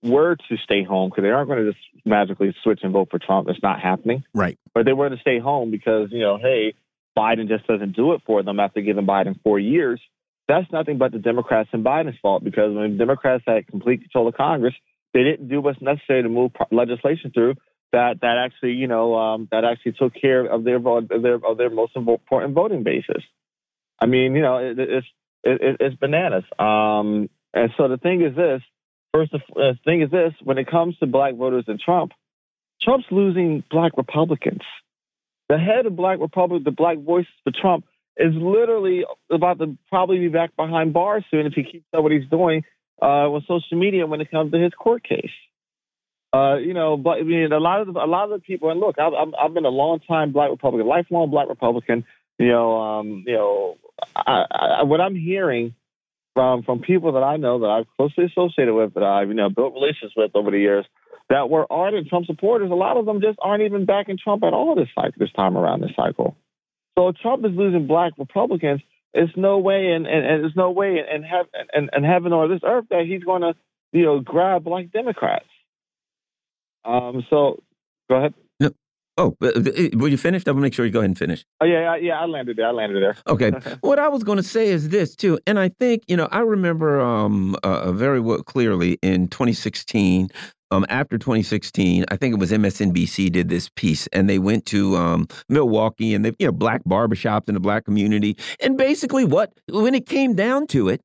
were 0.04 0.36
to 0.36 0.56
stay 0.62 0.84
home, 0.84 1.10
because 1.10 1.22
they 1.22 1.30
aren't 1.30 1.48
going 1.48 1.64
to 1.64 1.72
just 1.72 1.84
magically 2.04 2.54
switch 2.62 2.80
and 2.82 2.92
vote 2.92 3.08
for 3.10 3.18
Trump, 3.18 3.48
it's 3.48 3.62
not 3.62 3.80
happening. 3.80 4.24
Right. 4.34 4.58
But 4.74 4.84
they 4.84 4.92
were 4.92 5.08
to 5.08 5.16
stay 5.18 5.38
home 5.38 5.70
because, 5.70 6.08
you 6.12 6.20
know, 6.20 6.38
hey, 6.38 6.74
Biden 7.16 7.48
just 7.48 7.66
doesn't 7.66 7.96
do 7.96 8.12
it 8.12 8.22
for 8.26 8.42
them 8.42 8.60
after 8.60 8.80
giving 8.80 9.06
Biden 9.06 9.40
four 9.42 9.58
years. 9.58 10.00
That's 10.46 10.70
nothing 10.70 10.98
but 10.98 11.12
the 11.12 11.18
Democrats 11.18 11.70
and 11.72 11.84
Biden's 11.84 12.18
fault 12.20 12.44
because 12.44 12.74
when 12.74 12.98
Democrats 12.98 13.44
had 13.46 13.66
complete 13.66 14.02
control 14.02 14.28
of 14.28 14.34
Congress, 14.34 14.74
they 15.14 15.22
didn't 15.22 15.48
do 15.48 15.60
what's 15.60 15.80
necessary 15.80 16.22
to 16.22 16.28
move 16.28 16.52
legislation 16.70 17.30
through 17.32 17.54
that 17.94 18.20
that 18.20 18.36
actually, 18.36 18.72
you 18.72 18.88
know, 18.88 19.14
um, 19.14 19.48
that 19.50 19.64
actually 19.64 19.92
took 19.92 20.12
care 20.20 20.44
of 20.44 20.64
their 20.64 20.76
of 20.76 21.08
their 21.08 21.36
of 21.36 21.56
their 21.56 21.70
most 21.70 21.96
important 21.96 22.52
voting 22.52 22.82
basis. 22.82 23.22
I 24.00 24.06
mean, 24.06 24.34
you 24.34 24.42
know, 24.42 24.58
it, 24.58 24.78
it's 24.78 25.06
it, 25.44 25.76
it's 25.80 25.96
bananas. 25.96 26.44
Um, 26.58 27.30
and 27.54 27.70
so 27.76 27.88
the 27.88 27.96
thing 27.96 28.22
is 28.22 28.34
this: 28.36 28.62
First, 29.14 29.30
the 29.30 29.38
uh, 29.54 29.74
thing 29.84 30.02
is 30.02 30.10
this: 30.10 30.32
when 30.42 30.58
it 30.58 30.66
comes 30.68 30.98
to 30.98 31.06
black 31.06 31.36
voters 31.36 31.64
and 31.68 31.78
Trump, 31.78 32.12
Trump's 32.82 33.06
losing 33.12 33.62
black 33.70 33.92
Republicans. 33.96 34.62
The 35.48 35.58
head 35.58 35.86
of 35.86 35.94
Black 35.94 36.18
Republic, 36.20 36.64
the 36.64 36.70
Black 36.70 36.98
Voices 36.98 37.30
for 37.44 37.52
Trump, 37.52 37.84
is 38.16 38.32
literally 38.34 39.04
about 39.30 39.58
to 39.58 39.76
probably 39.88 40.18
be 40.18 40.28
back 40.28 40.56
behind 40.56 40.92
bars 40.92 41.24
soon 41.30 41.46
if 41.46 41.52
he 41.52 41.62
keeps 41.62 41.84
up 41.94 42.02
what 42.02 42.12
he's 42.12 42.28
doing 42.28 42.64
uh, 43.00 43.28
with 43.30 43.46
social 43.46 43.78
media 43.78 44.06
when 44.06 44.20
it 44.20 44.30
comes 44.30 44.50
to 44.52 44.58
his 44.58 44.72
court 44.72 45.04
case. 45.04 45.30
Uh, 46.32 46.56
you 46.56 46.74
know, 46.74 46.96
but 46.96 47.18
I 47.18 47.22
mean, 47.22 47.52
a 47.52 47.60
lot 47.60 47.82
of 47.82 47.92
the, 47.92 48.00
a 48.00 48.06
lot 48.06 48.24
of 48.24 48.30
the 48.30 48.38
people, 48.40 48.70
and 48.70 48.80
look, 48.80 48.98
I've, 48.98 49.12
I've 49.40 49.54
been 49.54 49.66
a 49.66 49.68
long 49.68 50.00
time 50.00 50.32
Black 50.32 50.50
Republican, 50.50 50.88
lifelong 50.88 51.30
Black 51.30 51.48
Republican. 51.48 52.04
You 52.38 52.48
know, 52.48 52.80
um, 52.80 53.24
you 53.26 53.34
know, 53.34 53.76
I, 54.16 54.44
I, 54.50 54.82
what 54.82 55.00
I'm 55.00 55.14
hearing 55.14 55.74
from 56.34 56.62
from 56.62 56.80
people 56.80 57.12
that 57.12 57.22
I 57.22 57.36
know 57.36 57.60
that 57.60 57.66
I've 57.66 57.86
closely 57.96 58.24
associated 58.24 58.74
with, 58.74 58.94
that 58.94 59.02
I've 59.02 59.28
you 59.28 59.34
know 59.34 59.48
built 59.48 59.74
relations 59.74 60.12
with 60.16 60.32
over 60.34 60.50
the 60.50 60.58
years, 60.58 60.84
that 61.30 61.48
were 61.48 61.66
ardent 61.70 62.08
Trump 62.08 62.26
supporters. 62.26 62.70
A 62.70 62.74
lot 62.74 62.96
of 62.96 63.06
them 63.06 63.20
just 63.20 63.38
aren't 63.40 63.62
even 63.62 63.86
backing 63.86 64.18
Trump 64.22 64.42
at 64.44 64.52
all 64.52 64.74
this 64.74 64.88
cycle, 64.94 65.14
this 65.18 65.32
time 65.32 65.56
around 65.56 65.80
this 65.80 65.92
cycle. 65.96 66.36
So 66.98 67.12
Trump 67.22 67.44
is 67.44 67.52
losing 67.54 67.86
black 67.86 68.12
Republicans. 68.18 68.80
It's 69.12 69.32
no 69.36 69.58
way, 69.58 69.92
and 69.92 70.06
and, 70.06 70.42
there's 70.42 70.56
no 70.56 70.72
way 70.72 70.98
in, 70.98 71.16
in, 71.16 71.22
heaven, 71.22 71.50
in, 71.72 71.88
in 71.96 72.04
heaven 72.04 72.32
or 72.32 72.48
this 72.48 72.60
earth 72.64 72.86
that 72.90 73.04
he's 73.08 73.22
going 73.22 73.42
to 73.42 73.54
you 73.92 74.04
know 74.04 74.20
grab 74.20 74.64
black 74.64 74.90
Democrats. 74.92 75.46
Um. 76.84 77.24
So 77.30 77.62
go 78.10 78.16
ahead. 78.16 78.34
Oh, 79.16 79.36
uh, 79.40 79.46
uh, 79.46 79.88
were 79.94 80.08
you 80.08 80.16
finished? 80.16 80.48
I'm 80.48 80.54
gonna 80.54 80.62
make 80.62 80.74
sure 80.74 80.84
you 80.84 80.90
go 80.90 80.98
ahead 80.98 81.10
and 81.10 81.18
finish. 81.18 81.44
Oh 81.60 81.66
yeah, 81.66 81.94
yeah, 81.96 82.20
I 82.20 82.26
landed 82.26 82.56
there. 82.56 82.66
I 82.66 82.72
landed 82.72 83.02
there. 83.02 83.16
Okay. 83.28 83.50
what 83.80 83.98
I 83.98 84.08
was 84.08 84.24
going 84.24 84.38
to 84.38 84.42
say 84.42 84.68
is 84.68 84.88
this 84.88 85.14
too, 85.14 85.38
and 85.46 85.58
I 85.58 85.68
think 85.68 86.02
you 86.08 86.16
know 86.16 86.28
I 86.32 86.40
remember 86.40 87.00
um, 87.00 87.56
uh, 87.62 87.92
very 87.92 88.20
well 88.20 88.42
clearly 88.42 88.98
in 89.02 89.28
2016. 89.28 90.28
Um, 90.70 90.84
after 90.88 91.18
2016, 91.18 92.04
I 92.08 92.16
think 92.16 92.34
it 92.34 92.40
was 92.40 92.50
MSNBC 92.50 93.30
did 93.30 93.48
this 93.48 93.68
piece, 93.76 94.08
and 94.08 94.28
they 94.28 94.40
went 94.40 94.66
to 94.66 94.96
um, 94.96 95.28
Milwaukee 95.48 96.14
and 96.14 96.24
they, 96.24 96.32
you 96.40 96.46
know, 96.46 96.52
black 96.52 96.82
barbershops 96.82 97.48
in 97.48 97.54
the 97.54 97.60
black 97.60 97.84
community, 97.84 98.36
and 98.60 98.76
basically 98.76 99.24
what 99.24 99.52
when 99.68 99.94
it 99.94 100.06
came 100.06 100.34
down 100.34 100.66
to 100.68 100.88
it, 100.88 101.00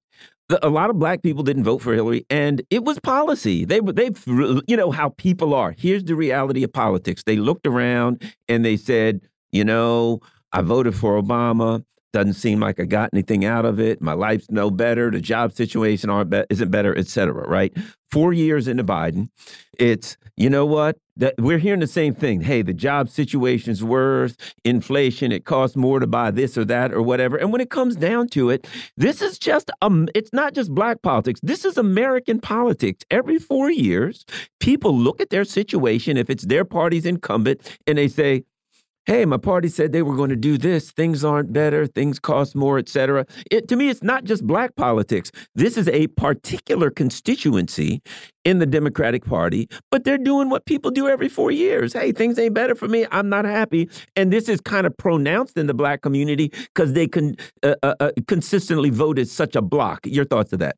a 0.50 0.70
lot 0.70 0.90
of 0.90 0.98
black 0.98 1.22
people 1.22 1.44
didn't 1.44 1.64
vote 1.64 1.80
for 1.80 1.94
Hillary, 1.94 2.26
and 2.30 2.62
it 2.70 2.84
was 2.84 3.00
policy. 3.00 3.66
They 3.66 3.80
they 3.80 4.12
you 4.26 4.78
know 4.78 4.92
how 4.92 5.10
people 5.10 5.54
are. 5.54 5.76
Here's 5.78 6.04
the 6.04 6.16
reality 6.16 6.64
of 6.64 6.74
politics. 6.74 7.24
They 7.24 7.38
looked 7.38 7.68
around 7.68 8.24
and 8.48 8.66
they 8.66 8.78
said, 8.78 9.22
you 9.52 9.64
know, 9.64 10.20
I 10.52 10.62
voted 10.62 10.96
for 10.96 11.22
Obama. 11.22 11.84
Doesn't 12.12 12.34
seem 12.34 12.60
like 12.60 12.80
I 12.80 12.86
got 12.86 13.12
anything 13.14 13.46
out 13.46 13.66
of 13.66 13.80
it. 13.80 14.02
My 14.02 14.14
life's 14.14 14.48
no 14.50 14.72
better. 14.72 15.12
The 15.12 15.22
job 15.22 15.52
situation 15.54 16.10
aren't 16.10 16.32
be 16.32 16.44
isn't 16.50 16.72
better, 16.72 16.98
et 16.98 17.08
cetera, 17.08 17.48
right? 17.48 17.72
Four 18.10 18.34
years 18.34 18.68
into 18.68 18.84
Biden, 18.84 19.30
it's, 19.78 20.18
you 20.36 20.50
know 20.50 20.66
what? 20.66 20.98
That 21.18 21.36
we're 21.38 21.60
hearing 21.60 21.82
the 21.82 21.86
same 21.86 22.16
thing. 22.16 22.42
Hey, 22.42 22.64
the 22.64 22.74
job 22.74 23.10
situation's 23.10 23.84
worse, 23.84 24.36
inflation, 24.66 25.32
it 25.32 25.46
costs 25.46 25.76
more 25.76 26.00
to 26.00 26.08
buy 26.08 26.32
this 26.32 26.58
or 26.58 26.66
that 26.66 26.92
or 26.92 27.04
whatever. 27.04 27.38
And 27.38 27.52
when 27.52 27.62
it 27.62 27.70
comes 27.70 27.96
down 27.96 28.30
to 28.30 28.50
it, 28.50 28.68
this 28.98 29.22
is 29.22 29.38
just 29.38 29.70
um 29.84 30.08
it's 30.16 30.34
not 30.34 30.56
just 30.56 30.74
black 30.74 31.04
politics. 31.04 31.40
This 31.44 31.64
is 31.64 31.78
American 31.78 32.40
politics. 32.40 33.06
Every 33.12 33.38
four 33.38 33.70
years, 33.70 34.26
people 34.60 34.98
look 34.98 35.22
at 35.22 35.30
their 35.30 35.46
situation, 35.46 36.18
if 36.18 36.32
it's 36.32 36.46
their 36.48 36.66
party's 36.66 37.06
incumbent, 37.06 37.78
and 37.86 38.00
they 38.00 38.08
say, 38.08 38.44
hey, 39.06 39.26
my 39.26 39.38
party 39.38 39.68
said 39.68 39.92
they 39.92 40.02
were 40.02 40.16
going 40.16 40.30
to 40.30 40.36
do 40.36 40.58
this. 40.58 40.92
Things 40.92 41.26
aren't 41.26 41.52
better. 41.52 41.88
Things 41.88 42.20
cost 42.20 42.56
more, 42.56 42.78
etc. 42.78 43.26
It 43.52 43.68
to 43.70 43.76
me, 43.76 43.90
it's 43.90 44.04
not 44.04 44.24
just 44.24 44.46
black 44.46 44.76
politics. 44.76 45.32
This 45.56 45.78
is 45.78 45.88
a 45.90 46.08
particular 46.08 46.90
constituency 46.92 48.02
in 48.46 48.60
the 48.60 48.66
Democratic 48.66 49.26
Party, 49.26 49.68
but 49.92 50.04
they're 50.04 50.18
doing 50.18 50.50
what 50.50 50.66
people 50.66 50.92
do 50.92 51.08
every 51.08 51.28
four 51.28 51.52
years. 51.52 51.94
Hey, 51.94 52.12
things 52.12 52.38
ain't 52.40 52.54
better 52.54 52.76
for 52.76 52.88
me. 52.88 53.06
I'm 53.12 53.30
not 53.30 53.46
happy, 53.46 53.90
and 54.16 54.32
this 54.32 54.48
is 54.48 54.62
kind 54.62 54.86
of 54.86 54.96
pronounced 54.98 55.58
in 55.58 55.68
the 55.68 55.74
black 55.74 56.02
community 56.02 56.52
because 56.74 56.94
they 56.94 57.08
can 57.08 57.36
uh, 57.64 57.76
uh, 57.84 57.96
uh, 58.00 58.12
consistently 58.28 58.90
voted 58.90 59.28
such 59.28 59.56
a 59.56 59.62
block. 59.62 60.06
Your 60.06 60.26
thoughts 60.26 60.54
of 60.54 60.60
that? 60.60 60.76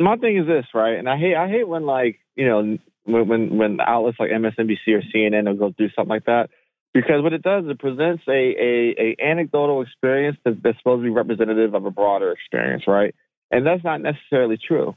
My 0.00 0.16
thing 0.16 0.36
is 0.38 0.46
this, 0.46 0.66
right? 0.74 0.98
And 0.98 1.08
I 1.08 1.16
hate 1.16 1.36
I 1.36 1.48
hate 1.48 1.68
when 1.68 1.84
like 1.84 2.20
you 2.36 2.46
know 2.46 2.78
when 3.04 3.28
when, 3.28 3.56
when 3.56 3.80
outlets 3.80 4.18
like 4.18 4.30
MSNBC 4.30 4.88
or 4.88 5.02
CNN 5.14 5.46
will 5.46 5.54
go 5.54 5.74
do 5.76 5.88
something 5.96 6.10
like 6.10 6.24
that 6.26 6.50
because 6.94 7.22
what 7.22 7.32
it 7.32 7.42
does 7.42 7.64
is 7.64 7.70
it 7.70 7.78
presents 7.80 8.22
a, 8.28 8.32
a, 8.32 8.94
a 8.98 9.16
anecdotal 9.20 9.82
experience 9.82 10.38
that's, 10.44 10.56
that's, 10.62 10.78
supposed 10.78 11.00
to 11.00 11.02
be 11.02 11.10
representative 11.10 11.74
of 11.74 11.84
a 11.84 11.90
broader 11.90 12.30
experience, 12.30 12.84
right? 12.86 13.14
And 13.50 13.66
that's 13.66 13.82
not 13.82 14.00
necessarily 14.00 14.56
true. 14.56 14.94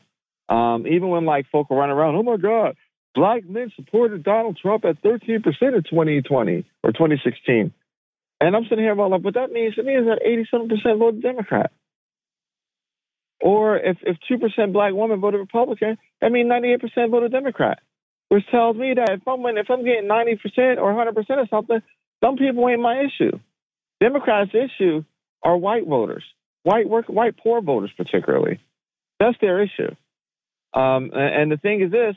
Um, 0.48 0.86
even 0.88 1.10
when 1.10 1.26
like 1.26 1.48
folk 1.52 1.68
running 1.72 1.96
around, 1.96 2.16
oh 2.16 2.24
my 2.24 2.38
God, 2.38 2.76
black 3.16 3.50
men 3.50 3.72
supported 3.76 4.24
Donald 4.24 4.58
Trump 4.62 4.86
at 4.86 5.02
13% 5.02 5.44
in 5.44 5.44
2020 5.44 6.66
or 6.84 6.92
2016. 6.92 7.74
And 8.40 8.56
I'm 8.56 8.64
sitting 8.66 8.84
here 8.84 8.92
about 8.92 9.10
like, 9.10 9.24
but 9.24 9.34
that 9.34 9.52
means 9.52 9.74
it 9.78 9.84
means 9.84 10.06
that 10.06 10.22
87% 10.24 11.00
voted 11.00 11.24
Democrat. 11.24 11.72
Or 13.42 13.78
if, 13.78 13.98
if 14.04 14.18
2% 14.32 14.72
black 14.72 14.94
women 14.94 15.20
voted 15.20 15.40
Republican, 15.40 15.98
that 16.22 16.32
means 16.32 16.50
98% 16.50 17.10
voted 17.10 17.32
Democrat 17.32 17.80
which 18.30 18.44
tells 18.52 18.76
me 18.76 18.94
that 18.96 19.10
if 19.12 19.28
I'm 19.28 19.46
if 19.58 19.70
I'm 19.70 19.86
getting 19.86 20.08
ninety 20.08 20.36
percent 20.36 20.80
or 20.80 20.94
hundred 20.94 21.16
percent 21.16 21.40
of 21.40 21.50
something, 21.50 21.80
some 22.24 22.38
people 22.38 22.68
ain't 22.68 22.82
my 22.82 23.02
issue. 23.02 23.40
Democrats' 24.00 24.52
issue 24.54 25.04
are 25.44 25.58
white 25.58 25.88
voters, 25.88 26.24
white 26.64 26.90
work, 26.90 27.06
white 27.08 27.38
poor 27.38 27.62
voters 27.62 27.92
particularly. 27.96 28.60
That's 29.20 29.38
their 29.42 29.64
issue. 29.64 29.96
Um, 30.74 31.12
and, 31.14 31.52
the 31.52 31.58
thing 31.58 31.82
is 31.82 31.92
this: 31.92 32.16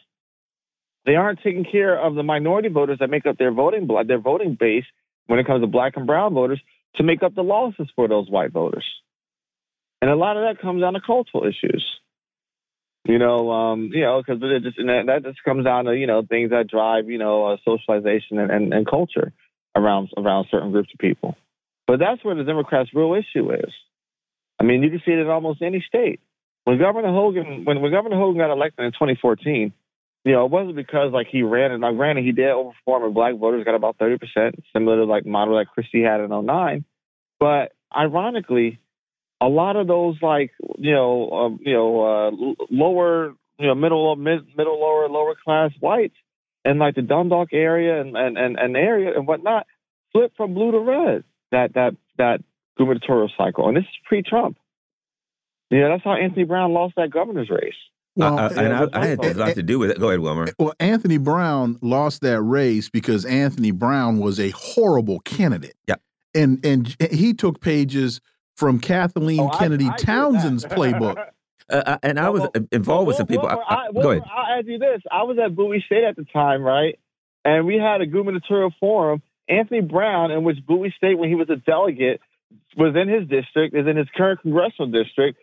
they 1.07 1.15
aren't 1.15 1.41
taking 1.43 1.65
care 1.65 1.99
of 1.99 2.15
the 2.15 2.23
minority 2.23 2.69
voters 2.69 2.99
that 2.99 3.09
make 3.09 3.27
up 3.27 3.39
their 3.39 3.53
voting 3.53 3.89
their 4.07 4.19
voting 4.19 4.57
base 4.59 4.85
when 5.27 5.39
it 5.39 5.47
comes 5.47 5.63
to 5.63 5.67
black 5.67 5.97
and 5.97 6.07
brown 6.07 6.35
voters 6.35 6.61
to 6.97 7.03
make 7.05 7.23
up 7.23 7.35
the 7.35 7.43
losses 7.43 7.89
for 7.95 8.09
those 8.09 8.29
white 8.29 8.53
voters. 8.53 8.85
And 10.03 10.11
a 10.11 10.17
lot 10.17 10.37
of 10.37 10.43
that 10.43 10.61
comes 10.61 10.81
down 10.81 10.95
to 10.95 11.01
cultural 11.01 11.45
issues. 11.47 11.87
You 13.11 13.19
know, 13.19 13.51
um, 13.51 13.91
you 13.93 14.03
know, 14.03 14.23
because 14.23 14.41
it 14.41 14.63
just 14.63 14.77
that, 14.77 15.03
that 15.07 15.25
just 15.25 15.43
comes 15.43 15.65
down 15.65 15.87
to 15.87 15.97
you 15.97 16.07
know 16.07 16.23
things 16.23 16.51
that 16.51 16.69
drive 16.69 17.11
you 17.11 17.19
know 17.19 17.47
uh, 17.47 17.57
socialization 17.65 18.39
and, 18.39 18.53
and, 18.53 18.73
and 18.73 18.87
culture 18.87 19.33
around 19.75 20.11
around 20.17 20.47
certain 20.49 20.71
groups 20.71 20.91
of 20.95 21.01
people. 21.01 21.37
But 21.89 21.99
that's 21.99 22.25
where 22.25 22.37
the 22.37 22.45
Democrats' 22.45 22.91
real 22.95 23.15
issue 23.15 23.53
is. 23.53 23.73
I 24.61 24.63
mean, 24.63 24.85
you 24.85 24.91
can 24.91 25.03
see 25.05 25.11
it 25.11 25.19
in 25.19 25.27
almost 25.27 25.61
any 25.61 25.85
state. 25.89 26.21
When 26.63 26.79
Governor 26.79 27.09
Hogan, 27.09 27.65
when, 27.65 27.81
when 27.81 27.91
Governor 27.91 28.15
Hogan 28.15 28.39
got 28.39 28.53
elected 28.53 28.85
in 28.85 28.93
2014, 28.93 29.73
you 30.25 30.33
know, 30.33 30.45
it 30.45 30.53
wasn't 30.53 30.77
because 30.77 31.11
like 31.13 31.27
he 31.33 31.43
ran 31.43 31.73
and 31.73 31.81
now 31.81 31.93
granted 31.93 32.25
he 32.25 32.31
did 32.31 32.47
overperform 32.47 33.07
and 33.07 33.15
black 33.15 33.35
voters 33.35 33.65
got 33.65 33.75
about 33.75 33.99
30%, 33.99 34.21
similar 34.73 34.99
to 34.99 35.05
like 35.05 35.27
model 35.27 35.59
that 35.59 35.67
Christie 35.67 36.05
had 36.05 36.21
in 36.21 36.31
09. 36.31 36.85
But 37.41 37.73
ironically, 37.93 38.79
a 39.41 39.49
lot 39.49 39.77
of 39.77 39.87
those 39.87 40.17
like 40.21 40.53
you 40.79 40.93
know 40.93 41.31
um, 41.31 41.61
you 41.63 41.73
know 41.73 42.03
uh, 42.03 42.31
lower 42.71 43.35
you 43.59 43.67
know 43.67 43.75
middle 43.75 44.15
mid, 44.17 44.47
middle 44.57 44.81
lower 44.81 45.09
lower 45.09 45.35
class 45.43 45.71
whites 45.81 46.17
and 46.65 46.79
like 46.79 46.95
the 46.95 47.03
Dundalk 47.03 47.49
area 47.53 48.01
and 48.01 48.17
and 48.17 48.37
and, 48.37 48.59
and 48.59 48.77
area 48.77 49.13
and 49.17 49.27
whatnot 49.27 49.67
flip 50.13 50.33
from 50.37 50.55
blue 50.55 50.73
to 50.73 50.79
red 50.79 51.25
that 51.53 51.75
that 51.75 51.97
that 52.19 52.43
gubernatorial 52.79 53.31
cycle 53.37 53.69
and 53.69 53.77
this 53.77 53.85
is 53.85 53.99
pre-Trump. 54.07 54.57
Yeah, 55.71 55.89
that's 55.89 56.03
how 56.03 56.15
Anthony 56.15 56.45
Brown 56.45 56.73
lost 56.73 56.95
that 56.97 57.11
governor's 57.11 57.49
race. 57.49 57.75
Well, 58.17 58.39
uh, 58.39 58.49
and 58.57 58.73
I, 58.75 58.89
I, 58.93 59.07
had 59.07 59.25
a 59.25 59.35
lot 59.35 59.55
to 59.55 59.63
do 59.63 59.79
with 59.79 59.93
it. 59.93 60.01
Go 60.01 60.09
ahead, 60.09 60.19
Wilmer. 60.19 60.49
Well, 60.59 60.75
Anthony 60.81 61.17
Brown 61.17 61.79
lost 61.81 62.23
that 62.23 62.43
race 62.43 62.89
because 62.89 63.25
Anthony 63.25 63.71
Brown 63.71 64.19
was 64.19 64.41
a 64.41 64.51
horrible 64.51 65.21
candidate. 65.21 65.75
Yeah, 65.87 65.95
and 66.35 66.65
and 66.67 66.97
he 67.13 67.35
took 67.35 67.61
pages 67.61 68.21
from 68.61 68.79
Kathleen 68.79 69.41
oh, 69.41 69.49
Kennedy 69.49 69.87
I, 69.87 69.93
I 69.93 69.97
Townsend's 69.97 70.65
playbook. 70.65 71.17
Uh, 71.69 71.83
uh, 71.87 71.99
and 72.03 72.19
I 72.19 72.31
was 72.31 72.49
involved 72.73 73.07
with 73.07 73.17
some 73.17 73.29
people. 73.29 73.47
Well, 73.47 73.63
I, 73.69 73.75
I, 73.75 73.93
go 73.93 74.11
ahead. 74.11 74.25
I'll 74.27 74.59
add 74.59 74.67
you 74.67 74.81
this. 74.81 75.03
I 75.09 75.23
was 75.23 75.39
at 75.39 75.55
Bowie 75.55 75.85
State 75.87 76.03
at 76.03 76.17
the 76.17 76.25
time, 76.25 76.63
right? 76.63 76.99
And 77.45 77.65
we 77.65 77.77
had 77.77 78.01
a 78.01 78.07
gubernatorial 78.07 78.75
forum. 78.81 79.23
Anthony 79.49 79.81
Brown, 79.81 80.33
in 80.33 80.43
which 80.43 80.57
Bowie 80.67 80.93
State, 80.97 81.17
when 81.17 81.29
he 81.29 81.37
was 81.37 81.49
a 81.49 81.55
delegate, 81.55 82.21
was 82.77 82.97
in 82.97 83.09
his 83.09 83.29
district, 83.29 83.77
is 83.77 83.87
in 83.87 83.97
his 83.97 84.09
current 84.17 84.41
congressional 84.43 84.91
district, 84.91 85.39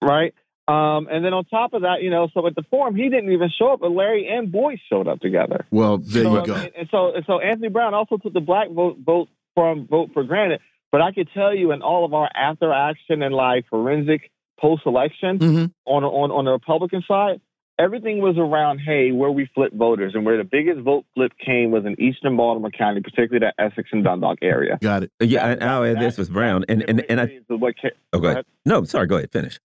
right? 0.00 0.32
Um, 0.66 1.08
and 1.10 1.22
then 1.22 1.34
on 1.34 1.44
top 1.44 1.74
of 1.74 1.82
that, 1.82 2.00
you 2.00 2.08
know, 2.08 2.28
so 2.32 2.46
at 2.46 2.54
the 2.54 2.64
forum, 2.70 2.96
he 2.96 3.10
didn't 3.10 3.30
even 3.30 3.50
show 3.56 3.74
up, 3.74 3.80
but 3.80 3.90
Larry 3.90 4.28
and 4.28 4.50
Boyd 4.50 4.78
showed 4.88 5.08
up 5.08 5.20
together. 5.20 5.66
Well, 5.70 5.98
there 5.98 6.24
so, 6.24 6.40
you 6.40 6.46
go. 6.46 6.54
And, 6.54 6.72
and 6.74 6.88
so, 6.90 7.14
and 7.14 7.24
so 7.26 7.38
Anthony 7.38 7.68
Brown 7.68 7.92
also 7.92 8.16
took 8.16 8.32
the 8.32 8.40
black 8.40 8.70
vote 8.70 8.96
vote 9.04 9.28
from 9.54 9.86
vote 9.86 10.10
for 10.14 10.24
granted. 10.24 10.60
But 10.92 11.02
I 11.02 11.12
could 11.12 11.28
tell 11.34 11.54
you 11.54 11.72
in 11.72 11.82
all 11.82 12.04
of 12.04 12.14
our 12.14 12.30
after 12.34 12.72
action 12.72 13.22
and 13.22 13.34
like 13.34 13.66
forensic 13.68 14.30
post 14.58 14.82
election 14.86 15.38
mm-hmm. 15.38 15.64
on, 15.84 16.04
on, 16.04 16.30
on 16.30 16.44
the 16.44 16.52
Republican 16.52 17.02
side, 17.06 17.40
everything 17.78 18.20
was 18.20 18.36
around, 18.38 18.78
hey, 18.78 19.12
where 19.12 19.30
we 19.30 19.48
flip 19.54 19.72
voters. 19.72 20.12
And 20.14 20.24
where 20.24 20.36
the 20.38 20.44
biggest 20.44 20.80
vote 20.80 21.04
flip 21.14 21.32
came 21.44 21.70
was 21.70 21.84
in 21.84 22.00
eastern 22.00 22.36
Baltimore 22.36 22.70
County, 22.70 23.00
particularly 23.00 23.40
the 23.40 23.62
Essex 23.62 23.88
and 23.92 24.04
Dundalk 24.04 24.38
area. 24.42 24.78
Got 24.80 25.04
it. 25.04 25.12
Yeah, 25.20 25.54
that, 25.54 25.62
and 25.62 25.98
add 25.98 26.02
this 26.02 26.16
was 26.16 26.28
Brown. 26.28 26.64
And, 26.68 26.82
and, 26.88 27.04
and 27.08 27.20
I. 27.20 27.40
What, 27.48 27.74
oh, 28.12 28.18
go 28.18 28.28
ahead. 28.28 28.44
No, 28.64 28.84
sorry, 28.84 29.06
go 29.06 29.16
ahead, 29.16 29.30
finish. 29.32 29.58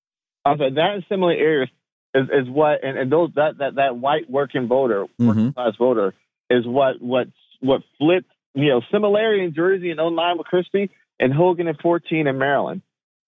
I 0.43 0.57
said 0.57 0.76
that 0.76 0.95
in 0.95 1.05
similar 1.07 1.34
areas 1.34 1.69
is, 2.15 2.26
is 2.26 2.49
what, 2.49 2.84
and, 2.84 2.97
and 2.97 3.11
those 3.11 3.30
that, 3.36 3.59
that, 3.59 3.76
that 3.76 3.97
white 3.97 4.30
working 4.30 4.67
voter, 4.67 5.03
mm-hmm. 5.03 5.28
working 5.28 5.53
class 5.53 5.74
voter, 5.78 6.13
is 6.49 6.65
what, 6.65 7.01
what, 7.01 7.28
what 7.59 7.82
flipped, 7.99 8.32
you 8.53 8.69
know, 8.69 8.82
similarity 8.91 9.45
in 9.45 9.53
Jersey 9.53 9.91
in 9.91 9.97
09 9.97 10.38
with 10.38 10.47
Christie 10.47 10.89
and 11.22 11.32
Hogan 11.32 11.67
at 11.67 11.80
14 11.82 12.28
in 12.28 12.38
Maryland. 12.38 12.82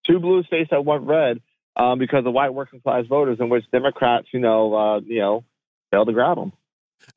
Two 0.05 0.19
blue 0.19 0.43
states 0.43 0.71
that 0.71 0.83
went 0.83 1.03
red 1.03 1.39
um, 1.77 1.99
because 1.99 2.25
of 2.25 2.33
white 2.33 2.53
working 2.53 2.81
class 2.81 3.05
voters, 3.07 3.37
in 3.39 3.47
which 3.47 3.63
Democrats, 3.71 4.27
you 4.33 4.39
know, 4.41 4.73
uh, 4.73 4.99
you 4.99 5.19
know, 5.19 5.45
failed 5.91 6.07
to 6.07 6.13
grab 6.13 6.35
them. 6.35 6.51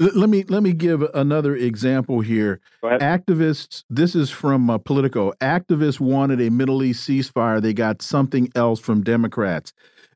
Let 0.01 0.29
me 0.29 0.43
let 0.45 0.63
me 0.63 0.73
give 0.73 1.03
another 1.15 1.55
example 1.55 2.21
here. 2.21 2.61
Activists. 2.83 3.85
This 3.89 4.15
is 4.15 4.31
from 4.31 4.69
uh, 4.69 4.79
Politico. 4.79 5.33
Activists 5.41 6.01
wanted 6.01 6.41
a 6.41 6.51
Middle 6.51 6.83
East 6.83 7.09
ceasefire. 7.09 7.63
They 7.63 7.73
got 7.73 8.03
something 8.03 8.51
else 8.57 8.81
from 8.81 9.03
Democrats. 9.03 9.73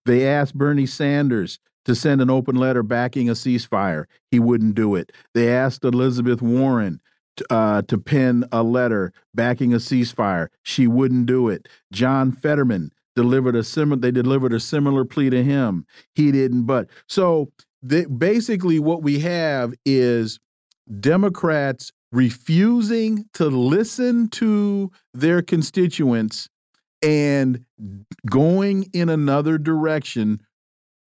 They 0.07 0.27
asked 0.27 0.57
Bernie 0.57 0.87
Sanders 0.87 1.61
to 1.85 1.95
send 1.95 2.21
an 2.21 2.31
open 2.31 2.57
letter 2.57 2.83
backing 2.83 3.29
a 3.29 3.33
ceasefire. 3.33 4.07
He 4.31 4.41
wouldn't 4.41 4.75
do 4.75 4.97
it. 4.97 5.13
They 5.35 5.55
asked 5.55 5.85
Elizabeth 5.85 6.43
Warren 6.43 7.01
uh, 7.49 7.83
to 7.83 7.99
pen 7.99 8.45
a 8.53 8.63
letter 8.63 9.13
backing 9.35 9.73
a 9.73 9.79
ceasefire. 9.79 10.49
She 10.63 10.87
wouldn't 10.87 11.27
do 11.27 11.49
it. 11.49 11.69
John 11.93 12.33
Fetterman 12.33 12.91
delivered 13.17 13.57
a 13.57 13.65
similar. 13.65 14.01
They 14.01 14.11
delivered 14.11 14.53
a 14.53 14.61
similar 14.61 15.05
plea 15.05 15.31
to 15.31 15.43
him. 15.43 15.87
He 16.15 16.33
didn't. 16.33 16.65
But 16.65 16.89
so 17.09 17.51
basically, 18.19 18.79
what 18.79 19.03
we 19.03 19.21
have 19.21 19.75
is 19.85 20.39
Democrats 21.01 21.93
refusing 22.13 23.25
to 23.35 23.47
listen 23.47 24.29
to 24.29 24.91
their 25.15 25.43
constituents 25.43 26.49
and 27.03 27.65
going 28.29 28.91
in 28.93 29.09
another 29.09 29.59
direction 29.59 30.41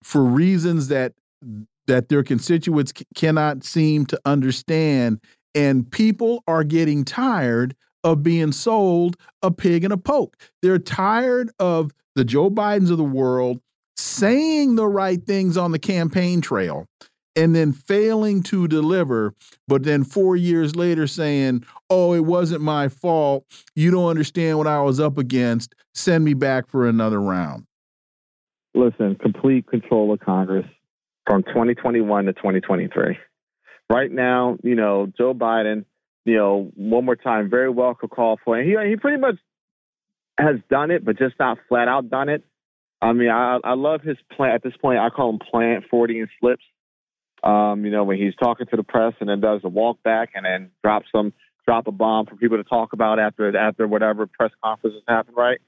for 0.02 0.24
reasons 0.24 0.88
that 0.88 1.12
that 1.86 2.08
their 2.08 2.22
constituents 2.22 2.92
cannot 3.14 3.62
seem 3.62 4.06
to 4.06 4.18
understand 4.24 5.20
and 5.54 5.90
people 5.90 6.42
are 6.46 6.64
getting 6.64 7.04
tired 7.04 7.74
of 8.02 8.22
being 8.22 8.52
sold 8.52 9.16
a 9.42 9.50
pig 9.50 9.84
and 9.84 9.92
a 9.92 9.96
poke. 9.96 10.36
They're 10.62 10.78
tired 10.78 11.50
of 11.58 11.92
the 12.14 12.24
Joe 12.24 12.50
Bidens 12.50 12.90
of 12.90 12.98
the 12.98 13.04
world 13.04 13.60
saying 13.96 14.76
the 14.76 14.86
right 14.86 15.24
things 15.24 15.56
on 15.56 15.72
the 15.72 15.78
campaign 15.78 16.40
trail 16.40 16.86
and 17.36 17.54
then 17.54 17.72
failing 17.72 18.42
to 18.44 18.68
deliver, 18.68 19.34
but 19.66 19.82
then 19.82 20.04
four 20.04 20.36
years 20.36 20.76
later 20.76 21.06
saying, 21.06 21.64
oh, 21.90 22.12
it 22.12 22.20
wasn't 22.20 22.60
my 22.60 22.88
fault. 22.88 23.44
You 23.74 23.90
don't 23.90 24.08
understand 24.08 24.58
what 24.58 24.66
I 24.66 24.80
was 24.82 25.00
up 25.00 25.18
against. 25.18 25.74
Send 25.94 26.24
me 26.24 26.34
back 26.34 26.68
for 26.68 26.88
another 26.88 27.20
round. 27.20 27.64
Listen, 28.74 29.16
complete 29.16 29.66
control 29.66 30.12
of 30.12 30.20
Congress 30.20 30.66
from 31.26 31.42
2021 31.44 32.26
to 32.26 32.32
2023. 32.32 33.18
Right 33.90 34.10
now, 34.10 34.56
you 34.62 34.74
know, 34.74 35.12
Joe 35.16 35.34
Biden, 35.34 35.84
you 36.24 36.36
know, 36.36 36.70
one 36.74 37.04
more 37.04 37.16
time, 37.16 37.50
very 37.50 37.70
well 37.70 37.94
could 37.94 38.10
call 38.10 38.38
for 38.44 38.58
it. 38.58 38.64
He, 38.64 38.90
he 38.90 38.96
pretty 38.96 39.18
much 39.18 39.36
has 40.38 40.56
done 40.70 40.90
it, 40.90 41.04
but 41.04 41.18
just 41.18 41.34
not 41.38 41.58
flat 41.68 41.88
out 41.88 42.10
done 42.10 42.28
it. 42.28 42.44
I 43.02 43.12
mean, 43.12 43.28
I, 43.28 43.58
I 43.62 43.74
love 43.74 44.00
his 44.00 44.16
plan. 44.32 44.54
At 44.54 44.62
this 44.62 44.76
point, 44.80 44.98
I 44.98 45.10
call 45.10 45.30
him 45.30 45.38
Plant 45.38 45.84
40 45.90 46.20
and 46.20 46.28
slips. 46.40 46.64
Um, 47.42 47.84
you 47.84 47.90
know, 47.90 48.04
when 48.04 48.16
he's 48.16 48.34
talking 48.36 48.66
to 48.68 48.76
the 48.76 48.82
press 48.82 49.12
and 49.20 49.28
then 49.28 49.40
does 49.40 49.60
a 49.64 49.68
walk 49.68 50.02
back 50.02 50.30
and 50.34 50.46
then 50.46 50.70
drops 50.82 51.06
some 51.14 51.34
drop 51.66 51.86
a 51.86 51.92
bomb 51.92 52.26
for 52.26 52.36
people 52.36 52.56
to 52.56 52.64
talk 52.64 52.92
about 52.94 53.18
after 53.18 53.54
after 53.56 53.86
whatever 53.86 54.26
press 54.26 54.50
conferences 54.62 55.02
happen, 55.06 55.34
right? 55.34 55.58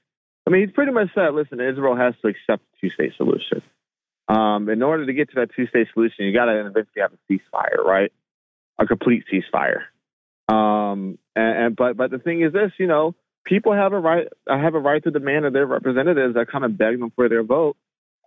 I 0.47 0.49
mean, 0.49 0.65
he's 0.65 0.73
pretty 0.73 0.91
much 0.91 1.09
said, 1.13 1.33
listen, 1.33 1.59
Israel 1.59 1.95
has 1.95 2.13
to 2.21 2.29
accept 2.29 2.63
the 2.71 2.87
two 2.87 2.93
state 2.93 3.13
solution. 3.17 3.61
Um, 4.29 4.69
in 4.69 4.83
order 4.83 5.05
to 5.05 5.13
get 5.13 5.29
to 5.29 5.35
that 5.35 5.49
two 5.55 5.67
state 5.67 5.87
solution, 5.93 6.25
you 6.25 6.33
got 6.33 6.45
to 6.45 6.59
eventually 6.59 7.01
have 7.01 7.13
a 7.13 7.31
ceasefire, 7.31 7.83
right? 7.83 8.11
A 8.77 8.85
complete 8.85 9.23
ceasefire. 9.31 9.83
Um, 10.53 11.17
and, 11.35 11.65
and 11.65 11.75
but 11.75 11.97
but 11.97 12.11
the 12.11 12.19
thing 12.19 12.41
is 12.41 12.53
this, 12.53 12.71
you 12.77 12.87
know, 12.87 13.15
people 13.45 13.73
have 13.73 13.93
a 13.93 13.99
right 13.99 14.27
have 14.47 14.75
a 14.75 14.79
right 14.79 15.03
to 15.03 15.11
demand 15.11 15.45
of 15.45 15.53
their 15.53 15.65
representatives 15.65 16.35
that 16.35 16.47
come 16.51 16.63
and 16.63 16.77
beg 16.77 16.99
them 16.99 17.11
for 17.15 17.29
their 17.29 17.43
vote 17.43 17.77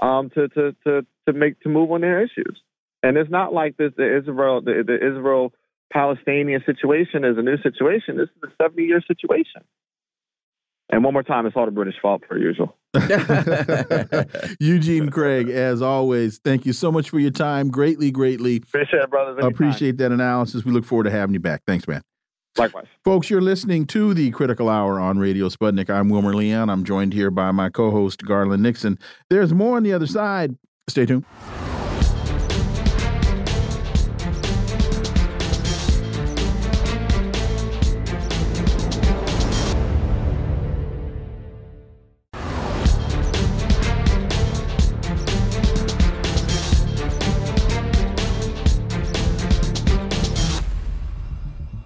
um, 0.00 0.30
to 0.30 0.48
to 0.48 0.74
to 0.84 1.06
to 1.26 1.32
make 1.32 1.60
to 1.60 1.68
move 1.68 1.90
on 1.92 2.00
their 2.00 2.22
issues. 2.22 2.60
And 3.02 3.16
it's 3.16 3.30
not 3.30 3.52
like 3.52 3.76
this 3.76 3.92
the 3.96 4.18
Israel 4.18 4.60
the, 4.60 4.82
the 4.86 4.94
Israel 4.94 5.52
Palestinian 5.92 6.62
situation 6.64 7.24
is 7.24 7.36
a 7.36 7.42
new 7.42 7.58
situation. 7.58 8.16
This 8.16 8.28
is 8.36 8.50
a 8.50 8.62
70 8.62 8.82
year 8.82 9.02
situation. 9.06 9.62
And 10.92 11.04
one 11.04 11.12
more 11.12 11.22
time, 11.22 11.46
it's 11.46 11.56
all 11.56 11.66
the 11.66 11.70
British 11.70 11.94
fault 12.02 12.22
per 12.22 12.36
usual. 12.36 12.76
Eugene 14.60 15.08
Craig, 15.08 15.48
as 15.48 15.80
always, 15.80 16.38
thank 16.38 16.66
you 16.66 16.72
so 16.72 16.90
much 16.90 17.10
for 17.10 17.20
your 17.20 17.30
time. 17.30 17.70
Greatly, 17.70 18.10
greatly 18.10 18.56
appreciate 18.56 19.02
it, 19.02 19.10
brothers. 19.10 19.36
Anytime. 19.38 19.52
Appreciate 19.52 19.98
that 19.98 20.10
analysis. 20.10 20.64
We 20.64 20.72
look 20.72 20.84
forward 20.84 21.04
to 21.04 21.10
having 21.10 21.32
you 21.32 21.40
back. 21.40 21.62
Thanks, 21.66 21.86
man. 21.86 22.02
Likewise. 22.56 22.86
Folks, 23.04 23.30
you're 23.30 23.40
listening 23.40 23.86
to 23.86 24.12
the 24.12 24.32
Critical 24.32 24.68
Hour 24.68 24.98
on 24.98 25.18
Radio 25.18 25.48
Sputnik. 25.48 25.88
I'm 25.88 26.08
Wilmer 26.08 26.34
Leon. 26.34 26.68
I'm 26.68 26.84
joined 26.84 27.12
here 27.12 27.30
by 27.30 27.52
my 27.52 27.70
co 27.70 27.92
host, 27.92 28.24
Garland 28.24 28.62
Nixon. 28.62 28.98
There's 29.28 29.54
more 29.54 29.76
on 29.76 29.84
the 29.84 29.92
other 29.92 30.08
side. 30.08 30.56
Stay 30.88 31.06
tuned. 31.06 31.24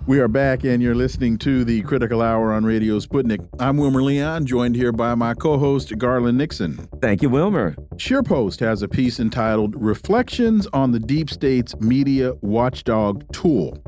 We 0.06 0.20
are 0.20 0.28
back, 0.28 0.64
and 0.64 0.82
you're 0.82 0.94
listening 0.94 1.38
to 1.38 1.64
the 1.64 1.80
Critical 1.80 2.20
Hour 2.20 2.52
on 2.52 2.62
Radio 2.66 2.98
Sputnik. 2.98 3.48
I'm 3.58 3.78
Wilmer 3.78 4.02
Leon, 4.02 4.44
joined 4.44 4.76
here 4.76 4.92
by 4.92 5.14
my 5.14 5.32
co 5.32 5.56
host, 5.56 5.96
Garland 5.96 6.36
Nixon. 6.36 6.76
Thank 7.00 7.22
you, 7.22 7.30
Wilmer. 7.30 7.74
ScheerPost 7.94 8.60
has 8.60 8.82
a 8.82 8.88
piece 8.88 9.18
entitled 9.18 9.74
Reflections 9.80 10.66
on 10.74 10.92
the 10.92 11.00
Deep 11.00 11.30
State's 11.30 11.74
Media 11.80 12.34
Watchdog 12.42 13.24
Tool. 13.32 13.82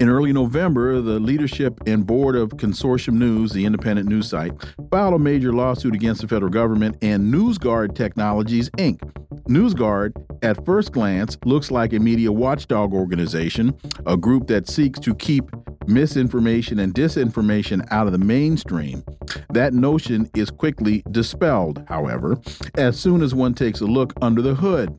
In 0.00 0.08
early 0.08 0.32
November, 0.32 1.02
the 1.02 1.20
leadership 1.20 1.78
and 1.86 2.06
board 2.06 2.34
of 2.34 2.52
Consortium 2.52 3.14
News, 3.14 3.52
the 3.52 3.66
independent 3.66 4.08
news 4.08 4.30
site, 4.30 4.54
filed 4.90 5.12
a 5.12 5.18
major 5.18 5.52
lawsuit 5.52 5.94
against 5.94 6.22
the 6.22 6.28
federal 6.28 6.50
government 6.50 6.96
and 7.02 7.34
NewsGuard 7.34 7.94
Technologies, 7.94 8.70
Inc. 8.78 9.00
NewsGuard, 9.48 10.12
at 10.42 10.64
first 10.66 10.92
glance, 10.92 11.38
looks 11.44 11.70
like 11.70 11.92
a 11.92 11.98
media 11.98 12.30
watchdog 12.30 12.92
organization, 12.92 13.74
a 14.06 14.16
group 14.16 14.46
that 14.48 14.68
seeks 14.68 15.00
to 15.00 15.14
keep 15.14 15.50
misinformation 15.86 16.78
and 16.78 16.94
disinformation 16.94 17.86
out 17.90 18.06
of 18.06 18.12
the 18.12 18.18
mainstream. 18.18 19.02
That 19.50 19.72
notion 19.72 20.30
is 20.36 20.50
quickly 20.50 21.02
dispelled, 21.10 21.82
however, 21.88 22.38
as 22.76 23.00
soon 23.00 23.22
as 23.22 23.34
one 23.34 23.54
takes 23.54 23.80
a 23.80 23.86
look 23.86 24.12
under 24.20 24.42
the 24.42 24.54
hood. 24.54 24.94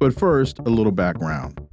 But 0.00 0.18
first, 0.18 0.58
a 0.60 0.70
little 0.70 0.92
background. 0.92 1.67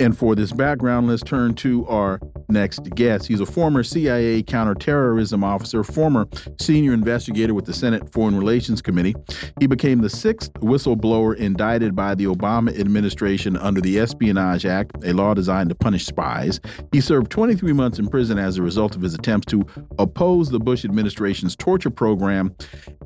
And 0.00 0.16
for 0.16 0.34
this 0.34 0.52
background, 0.52 1.08
let's 1.08 1.22
turn 1.22 1.54
to 1.56 1.86
our 1.86 2.20
next 2.48 2.90
guest. 2.94 3.26
He's 3.26 3.40
a 3.40 3.46
former 3.46 3.82
CIA 3.82 4.42
counterterrorism 4.42 5.44
officer, 5.44 5.82
former 5.82 6.26
senior 6.60 6.92
investigator 6.92 7.54
with 7.54 7.64
the 7.66 7.72
Senate 7.72 8.12
Foreign 8.12 8.36
Relations 8.36 8.80
Committee. 8.82 9.14
He 9.60 9.66
became 9.66 10.00
the 10.00 10.10
sixth 10.10 10.52
whistleblower 10.54 11.36
indicted 11.36 11.94
by 11.94 12.14
the 12.14 12.24
Obama 12.24 12.78
administration 12.78 13.56
under 13.56 13.80
the 13.80 13.98
Espionage 13.98 14.66
Act, 14.66 14.92
a 15.04 15.12
law 15.12 15.34
designed 15.34 15.68
to 15.70 15.74
punish 15.74 16.06
spies. 16.06 16.60
He 16.92 17.00
served 17.00 17.30
23 17.30 17.72
months 17.72 17.98
in 17.98 18.08
prison 18.08 18.38
as 18.38 18.56
a 18.56 18.62
result 18.62 18.96
of 18.96 19.02
his 19.02 19.14
attempts 19.14 19.46
to 19.46 19.64
oppose 19.98 20.50
the 20.50 20.60
Bush 20.60 20.84
administration's 20.84 21.56
torture 21.56 21.90
program. 21.90 22.54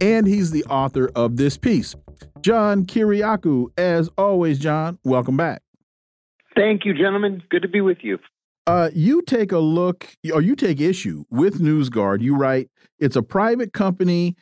And 0.00 0.26
he's 0.26 0.50
the 0.50 0.64
author 0.64 1.10
of 1.14 1.36
this 1.36 1.56
piece. 1.56 1.94
John 2.40 2.84
Kiriakou, 2.84 3.68
as 3.78 4.08
always, 4.16 4.58
John, 4.58 4.98
welcome 5.04 5.36
back. 5.36 5.62
Thank 6.58 6.84
you, 6.84 6.92
gentlemen. 6.92 7.40
Good 7.50 7.62
to 7.62 7.68
be 7.68 7.80
with 7.80 7.98
you. 8.02 8.18
Uh, 8.66 8.90
you 8.92 9.22
take 9.22 9.52
a 9.52 9.60
look, 9.60 10.16
or 10.34 10.42
you 10.42 10.56
take 10.56 10.80
issue 10.80 11.22
with 11.30 11.60
NewsGuard. 11.60 12.20
You 12.20 12.34
write 12.34 12.68
it's 12.98 13.14
a 13.14 13.22
private 13.22 13.72
company. 13.72 14.36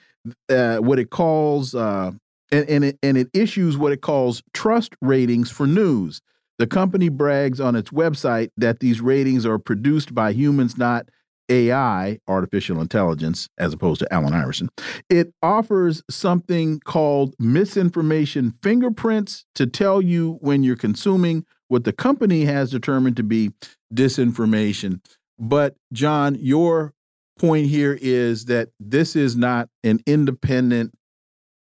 Uh, 0.48 0.78
what 0.78 0.98
it 0.98 1.10
calls, 1.10 1.74
uh, 1.74 2.12
and 2.50 2.68
and 2.70 2.84
it, 2.86 2.98
and 3.02 3.18
it 3.18 3.28
issues 3.34 3.76
what 3.76 3.92
it 3.92 4.00
calls 4.00 4.42
trust 4.54 4.96
ratings 5.02 5.50
for 5.50 5.66
news. 5.66 6.22
The 6.58 6.66
company 6.66 7.10
brags 7.10 7.60
on 7.60 7.76
its 7.76 7.90
website 7.90 8.48
that 8.56 8.80
these 8.80 9.02
ratings 9.02 9.44
are 9.44 9.58
produced 9.58 10.14
by 10.14 10.32
humans, 10.32 10.78
not 10.78 11.10
AI, 11.50 12.18
artificial 12.26 12.80
intelligence, 12.80 13.46
as 13.58 13.74
opposed 13.74 14.00
to 14.00 14.12
Allen 14.12 14.32
Iverson. 14.32 14.70
It 15.10 15.34
offers 15.42 16.02
something 16.10 16.80
called 16.80 17.34
misinformation 17.38 18.54
fingerprints 18.62 19.44
to 19.54 19.66
tell 19.66 20.00
you 20.00 20.38
when 20.40 20.62
you're 20.62 20.76
consuming 20.76 21.44
what 21.68 21.84
the 21.84 21.92
company 21.92 22.44
has 22.44 22.70
determined 22.70 23.16
to 23.16 23.22
be 23.22 23.52
disinformation. 23.94 25.00
But, 25.38 25.76
John, 25.92 26.36
your 26.40 26.94
point 27.38 27.66
here 27.66 27.98
is 28.00 28.46
that 28.46 28.70
this 28.80 29.14
is 29.16 29.36
not 29.36 29.68
an 29.84 30.00
independent 30.06 30.92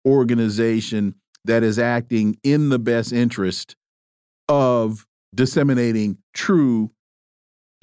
organization 0.06 1.14
that 1.44 1.62
is 1.62 1.78
acting 1.78 2.38
in 2.42 2.70
the 2.70 2.78
best 2.78 3.12
interest 3.12 3.76
of 4.48 5.06
disseminating 5.34 6.18
true 6.32 6.90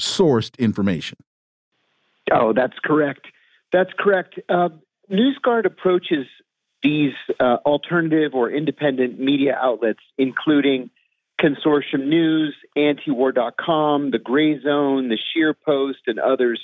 sourced 0.02 0.58
information. 0.58 1.18
Oh, 2.32 2.54
that's 2.54 2.78
correct. 2.84 3.28
That's 3.72 3.92
correct. 3.98 4.40
Uh, 4.50 4.70
NewsGuard 5.12 5.66
approaches 5.66 6.26
these 6.82 7.14
uh, 7.40 7.58
alternative 7.66 8.34
or 8.34 8.50
independent 8.50 9.20
media 9.20 9.58
outlets, 9.62 10.00
including 10.18 10.90
Consortium 11.44 12.08
News, 12.08 12.56
Antiwar.com, 12.78 14.12
The 14.12 14.20
Gray 14.20 14.62
Zone, 14.62 15.10
The 15.10 15.18
Scheer 15.18 15.54
Post, 15.54 16.00
and 16.08 16.20
others, 16.20 16.62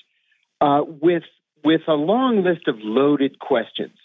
uh, 0.61 0.81
with 0.87 1.23
with 1.63 1.81
a 1.89 1.93
long 1.93 2.43
list 2.43 2.69
of 2.69 2.75
loaded 2.79 3.37
questions, 3.39 3.97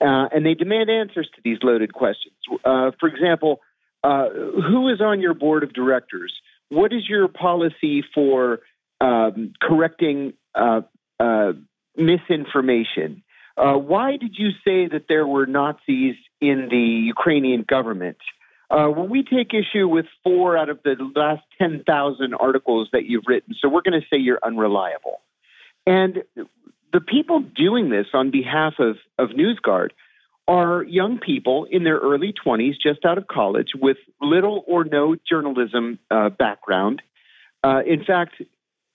uh, 0.00 0.26
and 0.34 0.44
they 0.44 0.54
demand 0.54 0.90
answers 0.90 1.28
to 1.36 1.40
these 1.44 1.58
loaded 1.62 1.92
questions. 1.92 2.34
Uh, 2.64 2.90
for 2.98 3.08
example, 3.08 3.60
uh, 4.02 4.28
who 4.30 4.88
is 4.88 5.00
on 5.00 5.20
your 5.20 5.34
board 5.34 5.62
of 5.62 5.72
directors? 5.72 6.34
What 6.70 6.92
is 6.92 7.08
your 7.08 7.28
policy 7.28 8.02
for 8.12 8.60
um, 9.00 9.52
correcting 9.62 10.32
uh, 10.56 10.80
uh, 11.20 11.52
misinformation? 11.96 13.22
why 13.56 14.16
did 14.16 14.36
you 14.38 14.50
say 14.64 14.86
that 14.86 15.06
there 15.08 15.26
were 15.26 15.44
Nazis 15.44 16.14
in 16.40 16.68
the 16.70 17.02
Ukrainian 17.06 17.62
government? 17.62 18.18
Uh, 18.70 18.90
well, 18.94 19.08
we 19.08 19.22
take 19.22 19.54
issue 19.54 19.88
with 19.88 20.06
four 20.22 20.56
out 20.56 20.68
of 20.68 20.82
the 20.82 20.96
last 21.16 21.42
10,000 21.58 22.34
articles 22.34 22.88
that 22.92 23.06
you've 23.06 23.24
written. 23.26 23.54
So 23.60 23.68
we're 23.68 23.82
going 23.82 24.00
to 24.00 24.06
say 24.12 24.20
you're 24.20 24.40
unreliable. 24.42 25.20
And 25.86 26.22
the 26.92 27.00
people 27.00 27.40
doing 27.40 27.88
this 27.88 28.06
on 28.12 28.30
behalf 28.30 28.74
of, 28.78 28.96
of 29.18 29.30
NewsGuard 29.30 29.90
are 30.46 30.82
young 30.82 31.18
people 31.18 31.66
in 31.70 31.84
their 31.84 31.98
early 31.98 32.32
20s, 32.32 32.74
just 32.82 33.04
out 33.04 33.18
of 33.18 33.26
college, 33.26 33.68
with 33.74 33.98
little 34.20 34.64
or 34.66 34.84
no 34.84 35.16
journalism 35.28 35.98
uh, 36.10 36.30
background. 36.30 37.02
Uh, 37.64 37.80
in 37.86 38.04
fact, 38.04 38.34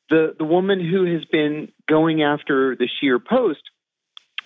the, 0.09 0.35
the 0.37 0.45
woman 0.45 0.79
who 0.79 1.05
has 1.13 1.25
been 1.25 1.71
going 1.87 2.23
after 2.23 2.75
the 2.75 2.87
Scheer 2.99 3.19
Post 3.19 3.61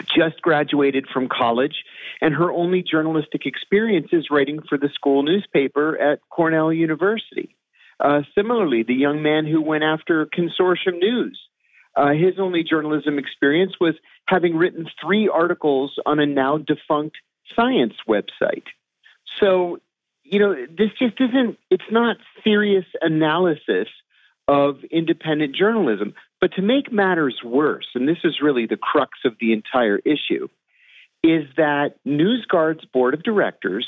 just 0.06 0.41
graduated 0.41 1.08
from 1.12 1.28
college, 1.28 1.84
and 2.22 2.34
her 2.34 2.52
only 2.52 2.84
journalistic 2.84 3.45
experience 3.45 4.08
is 4.12 4.28
writing 4.32 4.62
for 4.68 4.78
the 4.78 4.89
school 4.93 5.24
newspaper 5.24 5.98
at 5.98 6.20
Cornell 6.30 6.72
University. 6.72 7.56
Uh, 8.00 8.22
similarly, 8.36 8.84
the 8.84 8.93
young 8.93 9.22
man 9.22 9.45
who 9.45 9.62
went 9.62 9.84
after 9.84 10.26
Consortium 10.28 11.00
News, 11.00 11.39
uh, 11.95 12.12
his 12.12 12.36
only 12.38 12.64
journalism 12.64 13.18
experience 13.18 13.74
was 13.80 13.95
having 14.28 14.56
written 14.56 14.88
three 15.02 15.28
articles 15.28 15.93
on 16.06 16.20
a 16.20 16.26
now 16.26 16.58
defunct 16.58 17.18
science 17.56 17.95
website. 18.08 18.66
So, 19.39 19.80
you 20.24 20.39
know, 20.39 20.54
this 20.54 20.91
just 21.00 21.20
isn't, 21.20 21.58
it's 21.72 21.89
not 21.89 22.18
serious 22.43 22.86
analysis 23.02 23.88
of 24.48 24.84
independent 24.91 25.56
journalism. 25.56 26.14
But 26.40 26.54
to 26.54 26.62
make 26.62 26.92
matters 26.92 27.40
worse, 27.44 27.88
and 27.96 28.08
this 28.08 28.20
is 28.24 28.42
really 28.42 28.68
the 28.68 28.78
crux 28.78 29.20
of 29.26 29.34
the 29.40 29.54
entire 29.54 29.98
issue, 29.98 30.48
is 31.24 31.46
that 31.58 31.96
NewsGuard's 32.06 32.86
board 32.86 33.14
of 33.16 33.24
directors, 33.24 33.88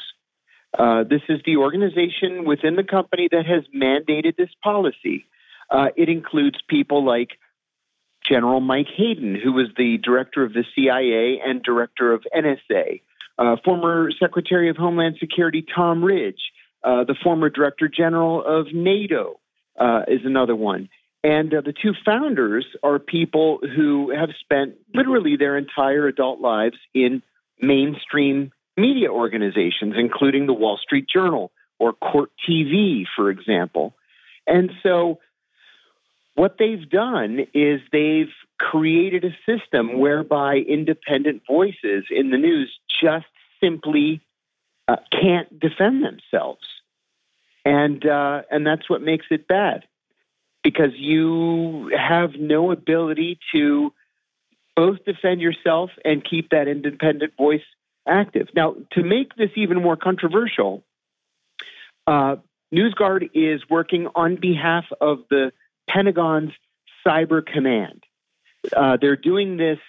uh, 0.77 1.03
this 1.03 1.21
is 1.29 1.39
the 1.45 1.57
organization 1.57 2.45
within 2.45 2.75
the 2.75 2.83
company 2.83 3.27
that 3.31 3.45
has 3.45 3.63
mandated 3.75 4.35
this 4.35 4.49
policy. 4.63 5.25
Uh, 5.69 5.87
it 5.95 6.09
includes 6.09 6.57
people 6.67 7.05
like 7.05 7.29
General 8.27 8.59
Mike 8.59 8.87
Hayden, 8.95 9.35
who 9.41 9.53
was 9.53 9.67
the 9.77 9.97
director 9.97 10.43
of 10.43 10.53
the 10.53 10.65
CIA 10.75 11.39
and 11.43 11.63
director 11.63 12.13
of 12.13 12.23
NSA, 12.35 13.01
uh, 13.37 13.55
former 13.63 14.11
Secretary 14.19 14.69
of 14.69 14.77
Homeland 14.77 15.17
Security 15.19 15.63
Tom 15.75 16.03
Ridge, 16.03 16.41
uh, 16.83 17.03
the 17.03 17.15
former 17.23 17.49
Director 17.49 17.87
General 17.87 18.43
of 18.45 18.73
NATO, 18.73 19.39
uh, 19.79 20.01
is 20.07 20.21
another 20.25 20.55
one. 20.55 20.89
And 21.23 21.53
uh, 21.53 21.61
the 21.61 21.73
two 21.73 21.93
founders 22.05 22.65
are 22.81 22.97
people 22.97 23.59
who 23.75 24.11
have 24.11 24.29
spent 24.39 24.75
literally 24.93 25.35
their 25.35 25.57
entire 25.57 26.07
adult 26.07 26.39
lives 26.39 26.77
in 26.93 27.21
mainstream 27.61 28.51
media 28.77 29.09
organizations, 29.09 29.95
including 29.97 30.47
the 30.47 30.53
Wall 30.53 30.77
Street 30.81 31.07
Journal 31.13 31.51
or 31.77 31.93
Court 31.93 32.31
TV, 32.47 33.03
for 33.15 33.29
example. 33.29 33.93
And 34.47 34.71
so 34.81 35.19
what 36.35 36.55
they've 36.57 36.89
done 36.89 37.39
is 37.53 37.81
they've 37.91 38.31
created 38.57 39.25
a 39.25 39.35
system 39.45 39.99
whereby 39.99 40.55
independent 40.55 41.43
voices 41.45 42.05
in 42.09 42.29
the 42.29 42.37
news 42.37 42.71
just 43.01 43.25
simply 43.61 44.21
uh, 44.87 44.95
can't 45.11 45.59
defend 45.59 46.03
themselves 46.03 46.65
and 47.65 48.05
uh, 48.05 48.41
and 48.49 48.65
that's 48.65 48.89
what 48.89 49.01
makes 49.01 49.27
it 49.29 49.47
bad 49.47 49.83
because 50.69 50.91
you 50.95 51.91
have 51.97 52.35
no 52.39 52.71
ability 52.71 53.39
to 53.51 53.91
both 54.75 55.03
defend 55.03 55.41
yourself 55.41 55.89
and 56.05 56.23
keep 56.23 56.51
that 56.51 56.67
independent 56.67 57.33
voice 57.35 57.63
active. 58.07 58.49
Now, 58.55 58.75
to 58.91 59.03
make 59.03 59.35
this 59.35 59.49
even 59.55 59.81
more 59.81 59.97
controversial, 59.97 60.83
uh, 62.05 62.35
NewsGuard 62.71 63.31
is 63.33 63.67
working 63.67 64.09
on 64.13 64.35
behalf 64.35 64.85
of 65.01 65.23
the 65.31 65.51
Pentagon's 65.89 66.51
Cyber 67.05 67.43
Command. 67.43 68.03
Uh, 68.71 68.97
they're 69.01 69.15
doing 69.15 69.57
this 69.57 69.79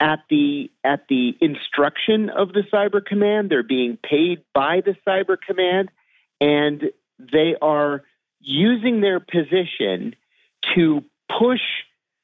at 0.00 0.24
the 0.28 0.72
at 0.82 1.06
the 1.08 1.36
instruction 1.40 2.30
of 2.30 2.52
the 2.52 2.64
Cyber 2.72 3.04
Command. 3.04 3.48
They're 3.48 3.62
being 3.62 3.96
paid 3.96 4.42
by 4.52 4.82
the 4.84 4.96
Cyber 5.06 5.36
Command, 5.40 5.90
and 6.40 6.82
they 7.20 7.54
are 7.62 8.02
using 8.40 9.00
their 9.00 9.20
position 9.20 10.14
to 10.74 11.02
push 11.38 11.60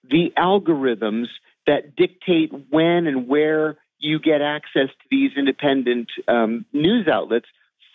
the 0.08 0.32
algorithms 0.36 1.26
that 1.66 1.96
dictate 1.96 2.52
when 2.70 3.06
and 3.06 3.28
where 3.28 3.78
you 3.98 4.18
get 4.18 4.42
access 4.42 4.88
to 4.88 5.06
these 5.10 5.30
independent 5.36 6.10
um, 6.28 6.64
news 6.72 7.06
outlets 7.06 7.46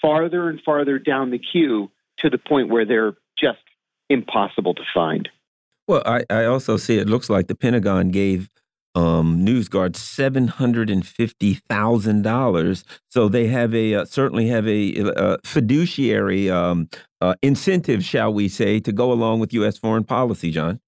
farther 0.01 0.49
and 0.49 0.61
farther 0.61 0.99
down 0.99 1.31
the 1.31 1.39
queue 1.39 1.91
to 2.17 2.29
the 2.29 2.37
point 2.37 2.69
where 2.69 2.85
they're 2.85 3.15
just 3.37 3.59
impossible 4.09 4.73
to 4.73 4.83
find. 4.93 5.29
Well, 5.87 6.03
I, 6.05 6.23
I 6.29 6.45
also 6.45 6.77
see 6.77 6.97
it 6.97 7.07
looks 7.07 7.29
like 7.29 7.47
the 7.47 7.55
Pentagon 7.55 8.09
gave 8.09 8.49
um, 8.95 9.45
NewsGuard 9.45 9.95
seven 9.95 10.47
hundred 10.47 10.89
and 10.89 11.05
fifty 11.05 11.53
thousand 11.53 12.23
dollars. 12.23 12.83
So 13.09 13.29
they 13.29 13.47
have 13.47 13.73
a 13.75 13.93
uh, 13.93 14.05
certainly 14.05 14.47
have 14.47 14.67
a, 14.67 14.95
a 14.95 15.13
uh, 15.13 15.37
fiduciary 15.43 16.49
um, 16.49 16.89
uh, 17.21 17.35
incentive, 17.41 18.03
shall 18.03 18.33
we 18.33 18.47
say, 18.47 18.79
to 18.79 18.91
go 18.91 19.11
along 19.11 19.39
with 19.39 19.53
U.S. 19.53 19.77
foreign 19.77 20.03
policy. 20.03 20.51
John, 20.51 20.79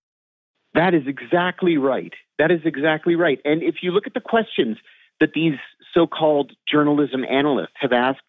that 0.74 0.94
is 0.94 1.04
exactly 1.08 1.78
right. 1.78 2.14
That 2.38 2.52
is 2.52 2.62
exactly 2.66 3.16
right. 3.16 3.40
And 3.44 3.64
if 3.64 3.76
you 3.82 3.92
look 3.92 4.08
at 4.08 4.14
the 4.14 4.22
questions 4.22 4.78
that 5.20 5.32
these 5.34 5.56
so-called 5.94 6.52
journalism 6.72 7.26
analysts 7.26 7.76
have 7.76 7.92
asked 7.92 8.20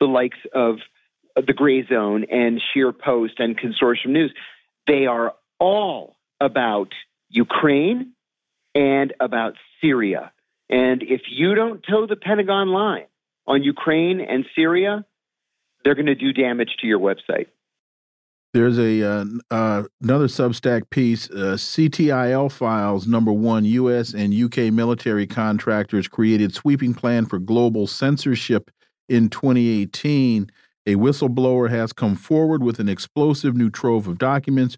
the 0.00 0.06
likes 0.06 0.38
of 0.54 0.76
the 1.36 1.52
Gray 1.52 1.86
Zone 1.86 2.24
and 2.30 2.60
Scheer 2.72 2.92
Post 2.92 3.34
and 3.38 3.58
Consortium 3.58 4.08
News, 4.08 4.32
they 4.86 5.06
are 5.06 5.34
all 5.58 6.16
about 6.40 6.88
Ukraine 7.28 8.12
and 8.74 9.12
about 9.20 9.54
Syria. 9.80 10.32
And 10.68 11.02
if 11.02 11.22
you 11.30 11.54
don't 11.54 11.84
toe 11.88 12.06
the 12.06 12.16
Pentagon 12.16 12.68
line 12.68 13.06
on 13.46 13.62
Ukraine 13.62 14.20
and 14.20 14.44
Syria, 14.54 15.04
they're 15.84 15.94
going 15.94 16.06
to 16.06 16.14
do 16.14 16.32
damage 16.32 16.76
to 16.80 16.86
your 16.86 16.98
website. 16.98 17.46
There's 18.52 18.78
a 18.78 19.02
uh, 19.02 19.24
uh, 19.50 19.84
another 20.02 20.26
Substack 20.26 20.90
piece, 20.90 21.30
uh, 21.30 21.56
CTIL 21.56 22.50
files 22.50 23.06
number 23.06 23.32
one. 23.32 23.64
U.S. 23.64 24.12
and 24.12 24.34
U.K. 24.34 24.70
military 24.70 25.26
contractors 25.26 26.08
created 26.08 26.52
sweeping 26.52 26.92
plan 26.92 27.26
for 27.26 27.38
global 27.38 27.86
censorship 27.86 28.70
in 29.08 29.28
2018. 29.28 30.50
A 30.86 30.94
whistleblower 30.96 31.70
has 31.70 31.92
come 31.92 32.16
forward 32.16 32.64
with 32.64 32.80
an 32.80 32.88
explosive 32.88 33.54
new 33.54 33.70
trove 33.70 34.08
of 34.08 34.18
documents. 34.18 34.76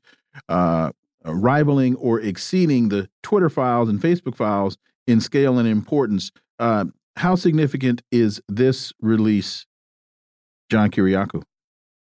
Uh, 0.50 0.90
rivaling 1.24 1.94
or 1.96 2.20
exceeding 2.20 2.88
the 2.88 3.08
Twitter 3.22 3.48
files 3.48 3.88
and 3.88 4.00
Facebook 4.00 4.34
files 4.36 4.76
in 5.06 5.20
scale 5.20 5.58
and 5.58 5.68
importance. 5.68 6.30
Uh, 6.58 6.86
how 7.16 7.34
significant 7.34 8.02
is 8.10 8.40
this 8.48 8.92
release, 9.00 9.66
John 10.72 10.90
Kiriakou? 10.90 11.42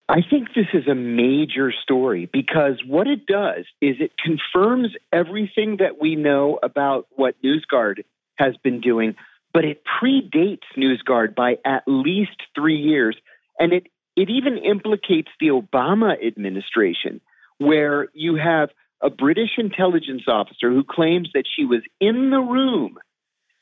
I 0.07 0.21
think 0.29 0.49
this 0.53 0.67
is 0.73 0.87
a 0.87 0.93
major 0.93 1.73
story 1.81 2.29
because 2.31 2.79
what 2.85 3.07
it 3.07 3.25
does 3.25 3.65
is 3.81 3.95
it 3.99 4.11
confirms 4.23 4.89
everything 5.11 5.77
that 5.79 5.99
we 5.99 6.15
know 6.15 6.59
about 6.61 7.07
what 7.09 7.33
NewsGuard 7.43 8.03
has 8.35 8.53
been 8.63 8.81
doing, 8.81 9.15
but 9.51 9.65
it 9.65 9.81
predates 9.83 10.67
NewsGuard 10.77 11.33
by 11.33 11.55
at 11.65 11.83
least 11.87 12.37
three 12.53 12.77
years. 12.77 13.17
And 13.57 13.73
it, 13.73 13.87
it 14.15 14.29
even 14.29 14.59
implicates 14.59 15.29
the 15.39 15.47
Obama 15.47 16.15
administration, 16.23 17.19
where 17.57 18.09
you 18.13 18.35
have 18.35 18.69
a 19.01 19.09
British 19.09 19.57
intelligence 19.57 20.23
officer 20.27 20.69
who 20.69 20.83
claims 20.83 21.29
that 21.33 21.45
she 21.55 21.65
was 21.65 21.81
in 21.99 22.29
the 22.29 22.41
room 22.41 22.99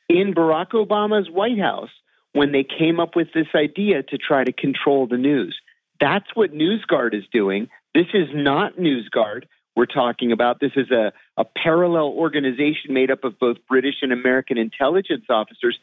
in 0.10 0.34
Barack 0.34 0.72
Obama's 0.72 1.30
White 1.30 1.60
House 1.60 1.92
when 2.34 2.52
they 2.52 2.64
came 2.64 3.00
up 3.00 3.16
with 3.16 3.28
this 3.34 3.48
idea 3.56 4.04
to 4.04 4.18
try 4.18 4.44
to 4.44 4.52
control 4.52 5.08
the 5.08 5.18
news. 5.18 5.60
That's 6.00 6.28
what 6.34 6.54
NewsGuard 6.54 7.14
is 7.14 7.24
doing. 7.32 7.70
This 7.94 8.08
is 8.14 8.30
not 8.34 8.78
NewsGuard 8.78 9.46
we're 9.76 9.86
talking 9.86 10.32
about. 10.32 10.60
This 10.60 10.74
is 10.76 10.92
a, 10.92 11.14
a 11.38 11.46
parallel 11.46 12.10
organization 12.10 12.94
made 12.94 13.12
up 13.12 13.24
of 13.24 13.40
both 13.40 13.58
British 13.68 13.96
and 14.02 14.12
American 14.12 14.58
intelligence 14.58 15.26
officers 15.30 15.78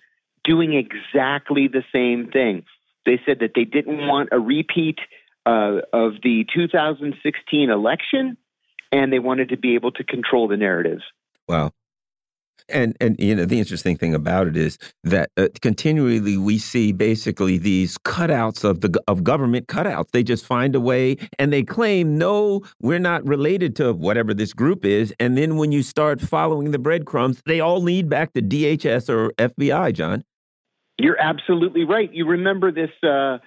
doing 0.44 0.74
exactly 0.74 1.68
the 1.68 1.82
same 1.92 2.30
thing. 2.30 2.64
They 3.04 3.20
said 3.26 3.40
that 3.40 3.52
they 3.54 3.64
didn't 3.64 4.06
want 4.06 4.30
a 4.32 4.38
repeat 4.38 4.98
uh, 5.44 5.80
of 5.92 6.14
the 6.22 6.46
2016 6.54 7.70
election 7.70 8.36
and 8.92 9.12
they 9.12 9.18
wanted 9.18 9.50
to 9.50 9.56
be 9.56 9.74
able 9.74 9.92
to 9.92 10.04
control 10.04 10.48
the 10.48 10.56
narrative. 10.56 11.00
Wow. 11.48 11.72
And 12.68 12.96
and 13.00 13.16
you 13.18 13.34
know 13.34 13.44
the 13.44 13.58
interesting 13.58 13.96
thing 13.96 14.14
about 14.14 14.48
it 14.48 14.56
is 14.56 14.78
that 15.04 15.30
uh, 15.36 15.48
continually 15.62 16.36
we 16.36 16.58
see 16.58 16.92
basically 16.92 17.58
these 17.58 17.96
cutouts 17.98 18.64
of 18.64 18.80
the 18.80 19.00
of 19.06 19.22
government 19.22 19.68
cutouts. 19.68 20.10
They 20.10 20.22
just 20.22 20.44
find 20.44 20.74
a 20.74 20.80
way 20.80 21.16
and 21.38 21.52
they 21.52 21.62
claim 21.62 22.18
no, 22.18 22.62
we're 22.80 22.98
not 22.98 23.26
related 23.26 23.76
to 23.76 23.92
whatever 23.92 24.34
this 24.34 24.52
group 24.52 24.84
is. 24.84 25.14
And 25.20 25.38
then 25.38 25.56
when 25.56 25.70
you 25.70 25.82
start 25.82 26.20
following 26.20 26.72
the 26.72 26.78
breadcrumbs, 26.78 27.40
they 27.46 27.60
all 27.60 27.80
lead 27.80 28.08
back 28.08 28.32
to 28.32 28.42
DHS 28.42 29.08
or 29.08 29.32
FBI. 29.34 29.92
John, 29.92 30.24
you're 30.98 31.20
absolutely 31.20 31.84
right. 31.84 32.12
You 32.12 32.26
remember 32.26 32.72
this. 32.72 32.90
Uh, 33.02 33.38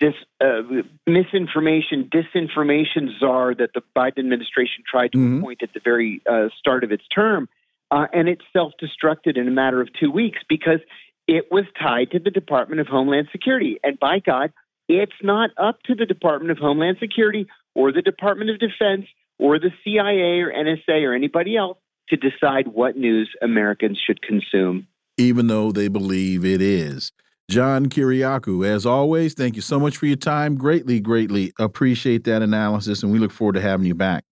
this 0.00 0.14
uh, 0.40 0.62
misinformation, 1.06 2.08
disinformation 2.10 3.18
czar 3.18 3.54
that 3.54 3.70
the 3.74 3.82
Biden 3.94 4.18
administration 4.20 4.82
tried 4.90 5.12
to 5.12 5.18
mm 5.18 5.26
-hmm. 5.26 5.38
appoint 5.38 5.62
at 5.62 5.72
the 5.74 5.80
very 5.84 6.22
uh, 6.26 6.48
start 6.58 6.84
of 6.84 6.90
its 6.90 7.06
term. 7.08 7.48
Uh, 7.90 8.06
and 8.12 8.28
it 8.28 8.40
self 8.52 8.72
destructed 8.80 9.36
in 9.36 9.48
a 9.48 9.50
matter 9.50 9.80
of 9.80 9.88
two 9.98 10.10
weeks 10.10 10.38
because 10.48 10.80
it 11.26 11.46
was 11.50 11.64
tied 11.80 12.10
to 12.12 12.18
the 12.18 12.30
Department 12.30 12.80
of 12.80 12.86
Homeland 12.86 13.28
Security. 13.32 13.78
And 13.82 13.98
by 13.98 14.20
God, 14.20 14.52
it's 14.88 15.12
not 15.22 15.50
up 15.56 15.82
to 15.84 15.94
the 15.94 16.06
Department 16.06 16.50
of 16.50 16.58
Homeland 16.58 16.96
Security 17.00 17.46
or 17.74 17.92
the 17.92 18.02
Department 18.02 18.50
of 18.50 18.58
Defense 18.58 19.06
or 19.38 19.58
the 19.58 19.70
CIA 19.84 20.40
or 20.40 20.52
NSA 20.52 21.04
or 21.04 21.14
anybody 21.14 21.56
else 21.56 21.78
to 22.08 22.16
decide 22.16 22.68
what 22.68 22.96
news 22.96 23.30
Americans 23.40 23.98
should 24.04 24.20
consume. 24.22 24.86
even 25.16 25.48
though 25.48 25.70
they 25.70 25.86
believe 25.88 26.44
it 26.44 26.62
is. 26.62 27.12
John 27.50 27.86
Kiriakou, 27.86 28.64
as 28.66 28.86
always, 28.86 29.34
thank 29.34 29.54
you 29.56 29.60
so 29.62 29.78
much 29.78 29.96
for 29.96 30.06
your 30.06 30.16
time. 30.16 30.56
Greatly, 30.56 30.98
greatly 31.00 31.52
appreciate 31.58 32.24
that 32.24 32.42
analysis, 32.42 33.02
and 33.02 33.12
we 33.12 33.18
look 33.18 33.32
forward 33.32 33.54
to 33.54 33.60
having 33.60 33.86
you 33.86 33.94
back. 33.94 34.24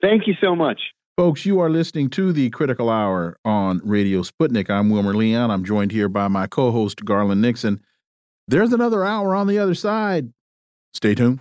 Thank 0.00 0.26
you 0.26 0.34
so 0.40 0.54
much. 0.54 0.80
Folks, 1.16 1.46
you 1.46 1.60
are 1.60 1.70
listening 1.70 2.10
to 2.10 2.30
the 2.30 2.50
Critical 2.50 2.90
Hour 2.90 3.38
on 3.42 3.80
Radio 3.82 4.20
Sputnik. 4.20 4.68
I'm 4.68 4.90
Wilmer 4.90 5.14
Leon. 5.14 5.50
I'm 5.50 5.64
joined 5.64 5.90
here 5.90 6.10
by 6.10 6.28
my 6.28 6.46
co 6.46 6.70
host, 6.70 7.06
Garland 7.06 7.40
Nixon. 7.40 7.80
There's 8.48 8.74
another 8.74 9.02
hour 9.02 9.34
on 9.34 9.46
the 9.46 9.58
other 9.58 9.74
side. 9.74 10.30
Stay 10.92 11.14
tuned. 11.14 11.40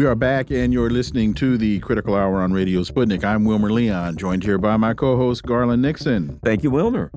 We 0.00 0.06
are 0.06 0.14
back, 0.14 0.50
and 0.50 0.72
you're 0.72 0.88
listening 0.88 1.34
to 1.34 1.58
the 1.58 1.78
Critical 1.80 2.14
Hour 2.14 2.40
on 2.40 2.54
Radio 2.54 2.80
Sputnik. 2.80 3.22
I'm 3.22 3.44
Wilmer 3.44 3.70
Leon, 3.70 4.16
joined 4.16 4.42
here 4.42 4.56
by 4.56 4.78
my 4.78 4.94
co 4.94 5.18
host, 5.18 5.42
Garland 5.42 5.82
Nixon. 5.82 6.40
Thank 6.42 6.62
you, 6.62 6.70
Wilmer. 6.70 7.10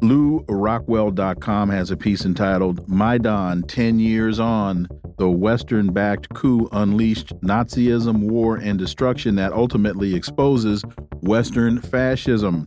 LewRockwell.com 0.00 1.70
has 1.70 1.90
a 1.90 1.96
piece 1.96 2.24
entitled 2.24 2.88
Maidan 2.88 3.64
10 3.64 3.98
Years 3.98 4.38
On 4.38 4.86
The 5.18 5.28
Western 5.28 5.92
backed 5.92 6.32
coup 6.32 6.68
unleashed 6.70 7.32
Nazism, 7.40 8.28
war, 8.28 8.54
and 8.54 8.78
destruction 8.78 9.34
that 9.34 9.52
ultimately 9.52 10.14
exposes 10.14 10.84
Western 11.22 11.80
fascism. 11.80 12.64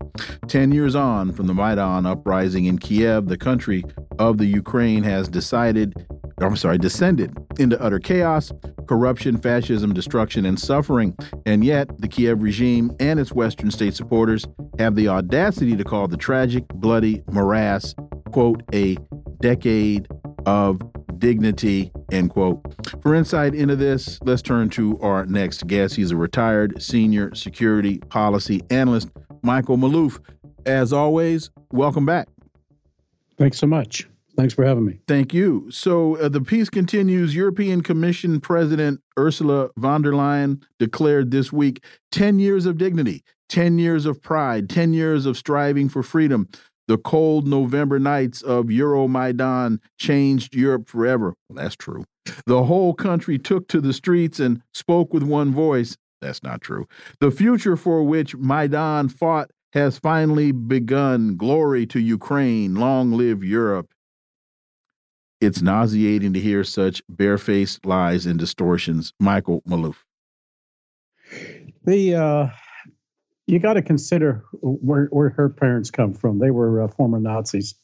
10 0.50 0.74
years 0.74 0.94
on 0.94 1.32
from 1.32 1.48
the 1.48 1.54
Maidan 1.54 2.06
uprising 2.06 2.66
in 2.66 2.80
Kiev, 2.80 3.28
the 3.28 3.38
country 3.38 3.86
of 4.20 4.40
the 4.40 4.46
Ukraine 4.46 5.04
has 5.04 5.30
decided 5.30 6.06
I'm 6.40 6.56
sorry, 6.58 6.78
descended 6.78 7.38
into 7.60 7.82
utter 7.82 8.00
chaos, 8.00 8.52
corruption, 8.88 9.38
fascism, 9.38 9.94
destruction, 9.94 10.46
and 10.46 10.60
suffering. 10.60 11.16
And 11.46 11.64
yet, 11.64 11.90
the 12.00 12.08
Kiev 12.08 12.42
regime 12.42 12.96
and 13.00 13.20
its 13.20 13.32
Western 13.32 13.72
state 13.72 13.96
supporters 13.96 14.46
have 14.78 14.96
the 14.96 15.08
audacity 15.08 15.76
to 15.78 15.84
call 15.84 16.08
the 16.08 16.18
tragic, 16.18 16.68
bloody 16.76 17.24
morass, 17.32 17.96
quote, 18.32 18.64
a 18.74 18.98
decade 19.42 20.08
of 20.46 20.82
dignity, 21.20 21.92
end 22.12 22.32
quote. 22.32 22.62
For 23.02 23.16
insight 23.16 23.56
into 23.56 23.76
this, 23.76 24.20
let's 24.24 24.42
turn 24.42 24.70
to 24.72 25.00
our 25.00 25.26
next 25.26 25.66
guest. 25.68 25.96
He's 25.96 26.12
a 26.12 26.18
retired 26.18 26.82
senior 26.82 27.34
security 27.34 28.00
policy 28.10 28.62
analyst, 28.70 29.10
Michael 29.42 29.78
Maloof. 29.78 30.20
As 30.66 30.92
always, 30.92 31.50
welcome 31.72 32.06
back. 32.06 32.28
Thanks 33.38 33.58
so 33.58 33.68
much. 33.68 34.08
Thanks 34.38 34.54
for 34.54 34.66
having 34.66 34.86
me. 34.86 35.00
Thank 35.08 35.34
you. 35.34 35.68
So 35.72 36.18
uh, 36.18 36.30
the 36.30 36.42
piece 36.42 36.70
continues. 36.70 37.36
European 37.36 37.82
Commission 37.82 38.42
President 38.42 39.02
Ursula 39.18 39.70
von 39.78 40.02
der 40.02 40.12
Leyen 40.12 40.62
declared 40.78 41.32
this 41.32 41.54
week 41.54 41.84
10 42.12 42.40
years 42.40 42.66
of 42.66 42.78
dignity, 42.78 43.24
10 43.50 43.80
years 43.80 44.06
of 44.06 44.22
pride, 44.22 44.70
10 44.70 44.94
years 44.94 45.26
of 45.26 45.38
striving 45.38 45.90
for 45.90 46.04
freedom. 46.04 46.50
The 46.88 46.98
cold 46.98 47.48
November 47.48 47.98
nights 47.98 48.42
of 48.42 48.66
Euromaidan 48.66 49.80
changed 49.98 50.54
Europe 50.54 50.88
forever. 50.88 51.34
Well, 51.50 51.64
that's 51.64 51.76
true. 51.76 52.06
The 52.46 52.64
whole 52.64 52.94
country 52.94 53.40
took 53.40 53.68
to 53.70 53.82
the 53.82 53.94
streets 53.94 54.40
and 54.40 54.62
spoke 54.74 55.14
with 55.14 55.24
one 55.24 55.52
voice. 55.52 55.98
That's 56.22 56.44
not 56.44 56.62
true. 56.62 56.88
The 57.20 57.32
future 57.32 57.76
for 57.76 58.04
which 58.04 58.36
Maidan 58.36 59.10
fought 59.10 59.52
has 59.74 59.98
finally 59.98 60.52
begun. 60.52 61.36
Glory 61.36 61.86
to 61.88 62.00
Ukraine. 62.00 62.76
Long 62.76 63.12
live 63.12 63.44
Europe. 63.44 63.90
It's 65.46 65.62
nauseating 65.62 66.34
to 66.34 66.40
hear 66.40 66.64
such 66.64 67.04
barefaced 67.08 67.86
lies 67.86 68.26
and 68.26 68.40
distortions. 68.40 69.14
Michael 69.20 69.62
Maloof. 69.70 69.98
The 71.84 72.16
uh, 72.16 72.48
you 73.46 73.60
got 73.60 73.74
to 73.74 73.84
consider 73.84 74.44
where 74.62 75.06
where 75.12 75.30
her 75.30 75.50
parents 75.50 75.92
come 75.92 76.16
from. 76.16 76.40
They 76.40 76.50
were 76.50 76.82
uh, 76.82 76.88
former 76.88 77.20
Nazis, 77.20 77.76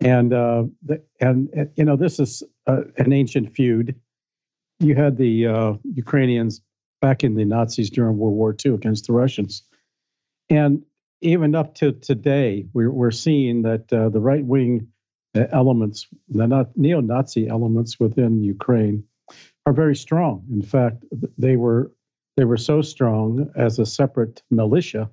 and 0.00 0.32
uh, 0.32 0.64
the, 0.84 1.02
and, 1.20 1.72
you 1.74 1.84
know 1.84 1.96
this 1.96 2.20
is 2.20 2.44
uh, 2.68 2.82
an 2.96 3.12
ancient 3.12 3.56
feud. 3.56 3.96
You 4.78 4.94
had 4.94 5.16
the 5.16 5.48
uh, 5.48 5.72
Ukrainians 5.82 6.60
backing 7.00 7.34
the 7.34 7.44
Nazis 7.44 7.90
during 7.90 8.16
World 8.16 8.36
War 8.36 8.54
II 8.64 8.74
against 8.74 9.08
the 9.08 9.12
Russians, 9.12 9.64
and 10.48 10.82
even 11.20 11.56
up 11.56 11.74
to 11.76 11.90
today, 11.90 12.66
we're 12.72 12.92
we're 12.92 13.10
seeing 13.10 13.62
that 13.62 13.92
uh, 13.92 14.08
the 14.08 14.20
right 14.20 14.44
wing 14.44 14.92
elements, 15.34 16.08
the 16.28 16.68
neo-Nazi 16.76 17.48
elements 17.48 17.98
within 17.98 18.42
Ukraine, 18.42 19.04
are 19.66 19.72
very 19.72 19.96
strong. 19.96 20.44
In 20.50 20.62
fact, 20.62 21.04
they 21.38 21.56
were 21.56 21.92
they 22.36 22.44
were 22.44 22.56
so 22.56 22.80
strong 22.80 23.50
as 23.54 23.78
a 23.78 23.86
separate 23.86 24.42
militia 24.50 25.10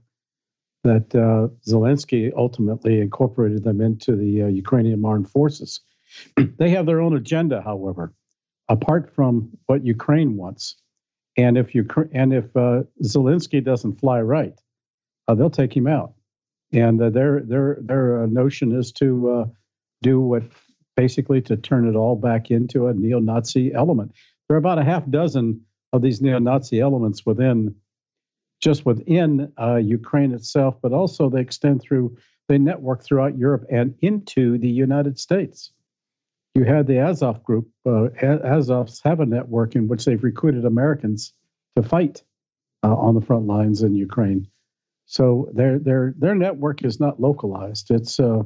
that 0.84 1.14
uh, 1.14 1.50
Zelensky 1.70 2.32
ultimately 2.36 3.02
incorporated 3.02 3.64
them 3.64 3.82
into 3.82 4.16
the 4.16 4.44
uh, 4.44 4.48
Ukrainian 4.48 5.04
armed 5.04 5.30
forces. 5.30 5.82
they 6.58 6.70
have 6.70 6.86
their 6.86 7.02
own 7.02 7.16
agenda, 7.16 7.62
however, 7.62 8.14
apart 8.70 9.14
from 9.14 9.50
what 9.66 9.86
Ukraine 9.86 10.38
wants. 10.38 10.78
And 11.38 11.58
if 11.58 11.76
Ukraine 11.76 12.10
and 12.14 12.34
if 12.34 12.56
uh, 12.56 12.84
Zelensky 13.04 13.64
doesn't 13.64 14.00
fly 14.00 14.22
right, 14.22 14.58
uh, 15.28 15.36
they'll 15.36 15.50
take 15.50 15.76
him 15.76 15.88
out. 15.88 16.14
And 16.72 17.02
uh, 17.02 17.10
their 17.10 17.42
their 17.42 17.78
their 17.82 18.24
uh, 18.24 18.26
notion 18.28 18.72
is 18.72 18.92
to 18.94 19.52
do 20.02 20.20
what 20.20 20.44
basically 20.96 21.42
to 21.42 21.58
turn 21.58 21.88
it 21.88 21.96
all 21.96 22.16
back 22.16 22.52
into 22.52 22.88
a 22.88 22.94
neo 22.94 23.20
Nazi 23.20 23.74
element. 23.74 24.14
There 24.48 24.56
are 24.56 24.60
about 24.60 24.80
a 24.80 24.84
half 24.84 25.10
dozen 25.10 25.62
of 25.94 26.02
these 26.02 26.22
neo 26.22 26.40
Nazi 26.40 26.80
elements 26.80 27.26
within 27.26 27.76
just 28.60 28.86
within 28.86 29.54
uh, 29.58 29.78
Ukraine 29.78 30.34
itself, 30.34 30.76
but 30.82 30.92
also 30.92 31.30
they 31.30 31.42
extend 31.42 31.82
through, 31.82 32.18
they 32.50 32.58
network 32.58 33.04
throughout 33.04 33.38
Europe 33.38 33.66
and 33.70 33.96
into 34.02 34.58
the 34.58 34.70
United 34.70 35.18
States. 35.18 35.72
You 36.56 36.66
had 36.66 36.88
the 36.88 37.00
Azov 37.00 37.44
group. 37.44 37.70
Uh, 37.86 38.10
Azovs 38.22 39.02
have 39.06 39.22
a 39.22 39.26
network 39.26 39.76
in 39.76 39.88
which 39.88 40.04
they've 40.04 40.22
recruited 40.22 40.66
Americans 40.66 41.34
to 41.76 41.84
fight 41.84 42.24
uh, 42.84 42.94
on 42.94 43.16
the 43.16 43.22
front 43.22 43.48
lines 43.48 43.82
in 43.84 43.96
Ukraine. 43.96 44.48
So 45.06 45.50
their 45.54 45.80
their 45.80 46.14
their 46.18 46.36
network 46.36 46.84
is 46.84 47.00
not 47.00 47.20
localized. 47.20 47.92
It's 47.92 48.20
uh, 48.20 48.44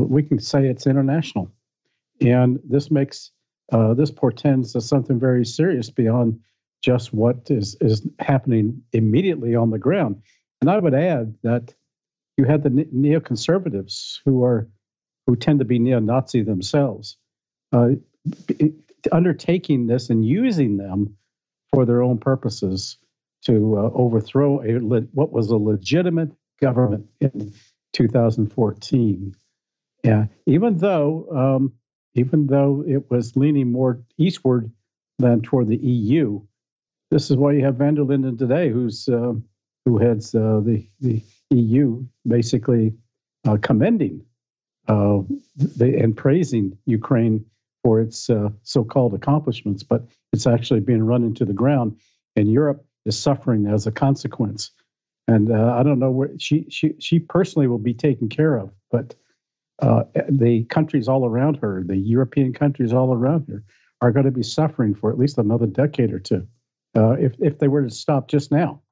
we 0.00 0.22
can 0.22 0.38
say 0.38 0.66
it's 0.66 0.86
international. 0.86 1.50
And 2.20 2.60
this 2.64 2.90
makes 2.90 3.30
uh, 3.72 3.94
this 3.94 4.10
portends 4.10 4.76
something 4.86 5.18
very 5.18 5.44
serious 5.44 5.90
beyond 5.90 6.40
just 6.82 7.12
what 7.14 7.50
is 7.50 7.76
is 7.80 8.06
happening 8.18 8.82
immediately 8.92 9.54
on 9.54 9.70
the 9.70 9.78
ground. 9.78 10.22
And 10.60 10.70
I 10.70 10.78
would 10.78 10.94
add 10.94 11.34
that 11.42 11.74
you 12.36 12.44
had 12.44 12.62
the 12.62 12.70
neoconservatives 12.70 14.18
who 14.24 14.44
are 14.44 14.68
who 15.26 15.36
tend 15.36 15.60
to 15.60 15.64
be 15.64 15.78
neo-Nazi 15.78 16.42
themselves, 16.42 17.16
uh, 17.72 17.90
undertaking 19.10 19.86
this 19.86 20.10
and 20.10 20.24
using 20.24 20.76
them 20.76 21.16
for 21.72 21.86
their 21.86 22.02
own 22.02 22.18
purposes 22.18 22.98
to 23.46 23.76
uh, 23.76 23.90
overthrow 23.94 24.62
a 24.62 24.78
what 25.12 25.32
was 25.32 25.50
a 25.50 25.56
legitimate 25.56 26.32
government 26.60 27.06
in 27.20 27.52
2014. 27.92 29.34
Yeah, 30.04 30.26
even 30.46 30.76
though 30.76 31.26
um, 31.34 31.72
even 32.14 32.46
though 32.46 32.84
it 32.86 33.10
was 33.10 33.36
leaning 33.36 33.72
more 33.72 34.02
eastward 34.18 34.70
than 35.18 35.40
toward 35.40 35.68
the 35.68 35.76
EU, 35.76 36.42
this 37.10 37.30
is 37.30 37.36
why 37.36 37.52
you 37.52 37.64
have 37.64 37.76
van 37.76 37.94
der 37.94 38.02
Linden 38.02 38.36
today, 38.36 38.68
who's 38.68 39.08
uh, 39.08 39.32
who 39.86 39.98
heads 39.98 40.34
uh, 40.34 40.60
the 40.62 40.86
the 41.00 41.22
EU, 41.50 42.04
basically 42.26 42.92
uh, 43.46 43.56
commending 43.60 44.26
uh, 44.88 45.20
the, 45.56 45.98
and 45.98 46.16
praising 46.16 46.76
Ukraine 46.84 47.46
for 47.82 48.00
its 48.00 48.28
uh, 48.28 48.48
so-called 48.62 49.14
accomplishments, 49.14 49.82
but 49.82 50.06
it's 50.32 50.46
actually 50.46 50.80
being 50.80 51.02
run 51.02 51.22
into 51.22 51.44
the 51.44 51.52
ground, 51.52 51.98
and 52.36 52.50
Europe 52.50 52.84
is 53.06 53.18
suffering 53.18 53.66
as 53.66 53.86
a 53.86 53.92
consequence. 53.92 54.70
And 55.28 55.50
uh, 55.50 55.74
I 55.74 55.82
don't 55.82 55.98
know 55.98 56.10
where 56.10 56.38
she 56.38 56.66
she 56.68 56.94
she 56.98 57.18
personally 57.18 57.68
will 57.68 57.78
be 57.78 57.94
taken 57.94 58.28
care 58.28 58.54
of, 58.56 58.70
but 58.90 59.14
uh, 59.80 60.04
the 60.28 60.64
countries 60.64 61.08
all 61.08 61.26
around 61.26 61.56
her, 61.56 61.82
the 61.84 61.96
European 61.96 62.52
countries 62.52 62.92
all 62.92 63.12
around 63.12 63.48
her, 63.48 63.64
are 64.00 64.12
going 64.12 64.26
to 64.26 64.32
be 64.32 64.42
suffering 64.42 64.94
for 64.94 65.10
at 65.10 65.18
least 65.18 65.38
another 65.38 65.66
decade 65.66 66.12
or 66.12 66.18
two 66.18 66.46
uh, 66.96 67.12
if, 67.12 67.34
if 67.40 67.58
they 67.58 67.68
were 67.68 67.82
to 67.82 67.90
stop 67.90 68.28
just 68.28 68.52
now. 68.52 68.82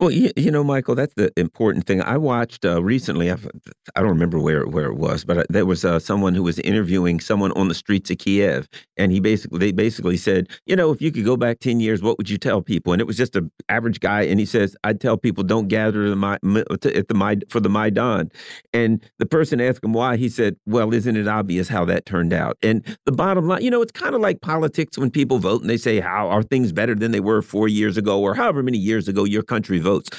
Well, 0.00 0.10
you, 0.10 0.32
you, 0.36 0.50
know, 0.50 0.64
Michael, 0.64 0.96
that's 0.96 1.14
the 1.14 1.32
important 1.36 1.86
thing. 1.86 2.02
I 2.02 2.16
watched 2.16 2.64
uh, 2.64 2.82
recently. 2.82 3.30
I've, 3.30 3.46
I 3.94 4.00
do 4.00 4.06
not 4.06 4.10
remember 4.10 4.40
where 4.40 4.66
where 4.66 4.86
it 4.86 4.96
was, 4.96 5.24
but 5.24 5.38
uh, 5.38 5.44
there 5.48 5.64
was 5.64 5.84
uh, 5.84 6.00
someone 6.00 6.34
who 6.34 6.42
was 6.42 6.58
interviewing 6.58 7.20
someone 7.20 7.52
on 7.52 7.68
the 7.68 7.74
streets 7.74 8.10
of 8.10 8.18
Kiev, 8.18 8.68
and 8.96 9.12
he 9.12 9.20
basically 9.20 9.60
they 9.60 9.70
basically 9.70 10.16
said, 10.16 10.48
you 10.66 10.74
know, 10.74 10.90
if 10.90 11.00
you 11.00 11.12
could 11.12 11.24
go 11.24 11.36
back 11.36 11.60
ten 11.60 11.78
years, 11.78 12.02
what 12.02 12.18
would 12.18 12.28
you 12.28 12.38
tell 12.38 12.60
people? 12.60 12.92
And 12.92 13.00
it 13.00 13.06
was 13.06 13.16
just 13.16 13.36
an 13.36 13.52
average 13.68 14.00
guy, 14.00 14.22
and 14.22 14.40
he 14.40 14.46
says, 14.46 14.76
I'd 14.82 15.00
tell 15.00 15.16
people 15.16 15.44
don't 15.44 15.68
gather 15.68 16.10
the 16.10 16.16
my, 16.16 16.34
at 16.34 16.80
the 17.08 17.14
my 17.14 17.38
for 17.48 17.60
the 17.60 17.70
Maidan. 17.70 18.32
And 18.72 19.00
the 19.20 19.26
person 19.26 19.60
asked 19.60 19.84
him 19.84 19.92
why. 19.92 20.16
He 20.16 20.28
said, 20.28 20.56
Well, 20.66 20.92
isn't 20.92 21.16
it 21.16 21.28
obvious 21.28 21.68
how 21.68 21.84
that 21.84 22.04
turned 22.04 22.32
out? 22.32 22.58
And 22.64 22.84
the 23.06 23.12
bottom 23.12 23.46
line, 23.46 23.62
you 23.62 23.70
know, 23.70 23.80
it's 23.80 23.92
kind 23.92 24.16
of 24.16 24.20
like 24.20 24.40
politics 24.40 24.98
when 24.98 25.12
people 25.12 25.38
vote 25.38 25.60
and 25.60 25.70
they 25.70 25.76
say, 25.76 26.00
How 26.00 26.28
are 26.30 26.42
things 26.42 26.72
better 26.72 26.96
than 26.96 27.12
they 27.12 27.20
were 27.20 27.42
four 27.42 27.68
years 27.68 27.96
ago, 27.96 28.20
or 28.20 28.34
however 28.34 28.60
many 28.60 28.78
years 28.78 29.06
ago 29.06 29.22
your 29.22 29.44
country 29.44 29.78
votes. 29.84 30.10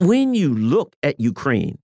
When 0.00 0.34
you 0.34 0.54
look 0.54 0.94
at 1.02 1.20
Ukraine, 1.20 1.78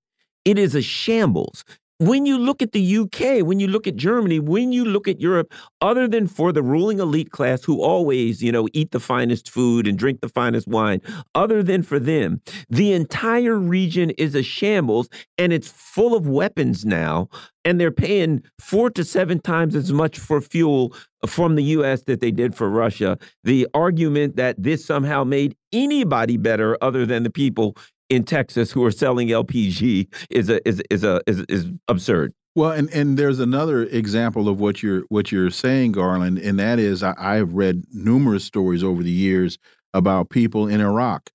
it 0.44 0.58
is 0.58 0.74
a 0.74 0.82
shambles. 0.82 1.64
When 1.98 2.26
you 2.26 2.38
look 2.38 2.60
at 2.60 2.72
the 2.72 2.96
UK, 2.98 3.46
when 3.46 3.60
you 3.60 3.68
look 3.68 3.86
at 3.86 3.94
Germany, 3.94 4.40
when 4.40 4.72
you 4.72 4.84
look 4.84 5.06
at 5.06 5.20
Europe, 5.20 5.54
other 5.80 6.08
than 6.08 6.26
for 6.26 6.50
the 6.50 6.62
ruling 6.62 6.98
elite 6.98 7.30
class 7.30 7.62
who 7.62 7.80
always, 7.80 8.42
you 8.42 8.50
know, 8.50 8.66
eat 8.72 8.90
the 8.90 8.98
finest 8.98 9.48
food 9.48 9.86
and 9.86 9.96
drink 9.96 10.20
the 10.20 10.28
finest 10.28 10.66
wine, 10.66 11.00
other 11.36 11.62
than 11.62 11.84
for 11.84 12.00
them, 12.00 12.40
the 12.68 12.92
entire 12.92 13.56
region 13.56 14.10
is 14.18 14.34
a 14.34 14.42
shambles 14.42 15.08
and 15.38 15.52
it's 15.52 15.68
full 15.68 16.16
of 16.16 16.26
weapons 16.26 16.84
now. 16.84 17.28
And 17.64 17.80
they're 17.80 17.92
paying 17.92 18.42
four 18.60 18.90
to 18.90 19.04
seven 19.04 19.38
times 19.38 19.76
as 19.76 19.92
much 19.92 20.18
for 20.18 20.40
fuel 20.40 20.94
from 21.26 21.54
the 21.54 21.62
US 21.64 22.02
that 22.02 22.20
they 22.20 22.32
did 22.32 22.56
for 22.56 22.68
Russia. 22.68 23.18
The 23.44 23.68
argument 23.72 24.34
that 24.34 24.60
this 24.60 24.84
somehow 24.84 25.22
made 25.22 25.56
anybody 25.72 26.36
better 26.36 26.76
other 26.82 27.06
than 27.06 27.22
the 27.22 27.30
people 27.30 27.76
in 28.14 28.24
Texas 28.24 28.70
who 28.70 28.84
are 28.84 28.92
selling 28.92 29.28
LPG 29.28 30.08
is 30.30 30.48
a 30.48 30.66
is 30.66 30.80
is 30.90 31.02
a 31.02 31.20
is, 31.26 31.44
is 31.48 31.66
absurd. 31.88 32.32
Well, 32.54 32.70
and 32.70 32.88
and 32.94 33.18
there's 33.18 33.40
another 33.40 33.82
example 33.82 34.48
of 34.48 34.60
what 34.60 34.82
you're 34.82 35.02
what 35.08 35.32
you're 35.32 35.50
saying, 35.50 35.92
Garland, 35.92 36.38
and 36.38 36.58
that 36.60 36.78
is 36.78 37.02
I, 37.02 37.14
I've 37.18 37.52
read 37.54 37.82
numerous 37.92 38.44
stories 38.44 38.84
over 38.84 39.02
the 39.02 39.10
years 39.10 39.58
about 39.92 40.30
people 40.30 40.68
in 40.68 40.80
Iraq 40.80 41.30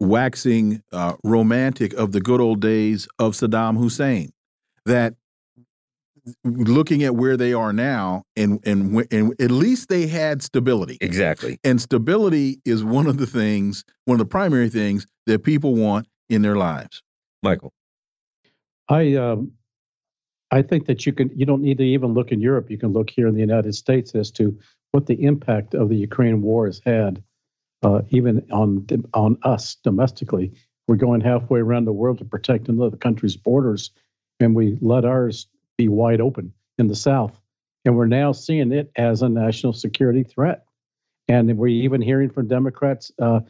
waxing 0.00 0.82
uh, 0.92 1.14
romantic 1.24 1.92
of 1.94 2.12
the 2.12 2.20
good 2.20 2.40
old 2.40 2.60
days 2.60 3.08
of 3.18 3.32
Saddam 3.32 3.76
Hussein. 3.76 4.30
That 4.86 5.14
looking 6.44 7.02
at 7.02 7.14
where 7.14 7.36
they 7.36 7.52
are 7.52 7.72
now, 7.72 8.24
and 8.36 8.60
and 8.66 9.06
and 9.10 9.40
at 9.40 9.50
least 9.50 9.88
they 9.88 10.06
had 10.06 10.42
stability. 10.42 10.98
Exactly. 11.00 11.58
And 11.64 11.80
stability 11.80 12.60
is 12.64 12.84
one 12.84 13.06
of 13.06 13.18
the 13.18 13.26
things, 13.26 13.84
one 14.04 14.16
of 14.16 14.18
the 14.18 14.30
primary 14.30 14.68
things 14.68 15.06
that 15.26 15.42
people 15.42 15.74
want 15.74 16.06
in 16.28 16.42
their 16.42 16.56
lives. 16.56 17.02
Michael, 17.42 17.72
I 18.88 19.14
um, 19.14 19.52
I 20.50 20.62
think 20.62 20.86
that 20.86 21.06
you 21.06 21.12
can 21.12 21.30
you 21.34 21.46
don't 21.46 21.62
need 21.62 21.78
to 21.78 21.84
even 21.84 22.14
look 22.14 22.32
in 22.32 22.40
Europe. 22.40 22.70
You 22.70 22.78
can 22.78 22.92
look 22.92 23.10
here 23.10 23.26
in 23.26 23.34
the 23.34 23.40
United 23.40 23.74
States 23.74 24.14
as 24.14 24.30
to 24.32 24.58
what 24.92 25.06
the 25.06 25.22
impact 25.22 25.74
of 25.74 25.88
the 25.88 25.96
Ukraine 25.96 26.42
war 26.42 26.66
has 26.66 26.80
had, 26.84 27.22
uh, 27.82 28.02
even 28.10 28.46
on 28.50 28.86
on 29.14 29.38
us 29.42 29.76
domestically. 29.84 30.52
We're 30.86 30.96
going 30.96 31.20
halfway 31.20 31.60
around 31.60 31.84
the 31.84 31.92
world 31.92 32.18
to 32.18 32.24
protect 32.24 32.68
another 32.68 32.96
country's 32.96 33.36
borders, 33.36 33.90
and 34.40 34.54
we 34.54 34.78
let 34.80 35.04
ours 35.04 35.46
be 35.78 35.88
wide 35.88 36.20
open 36.20 36.52
in 36.76 36.88
the 36.88 36.96
South. 36.96 37.40
And 37.86 37.96
we're 37.96 38.06
now 38.06 38.32
seeing 38.32 38.72
it 38.72 38.90
as 38.96 39.22
a 39.22 39.28
national 39.28 39.72
security 39.72 40.24
threat. 40.24 40.66
And 41.28 41.56
we're 41.56 41.68
even 41.68 42.02
hearing 42.02 42.28
from 42.28 42.48
Democrats, 42.48 43.10
uh, 43.18 43.40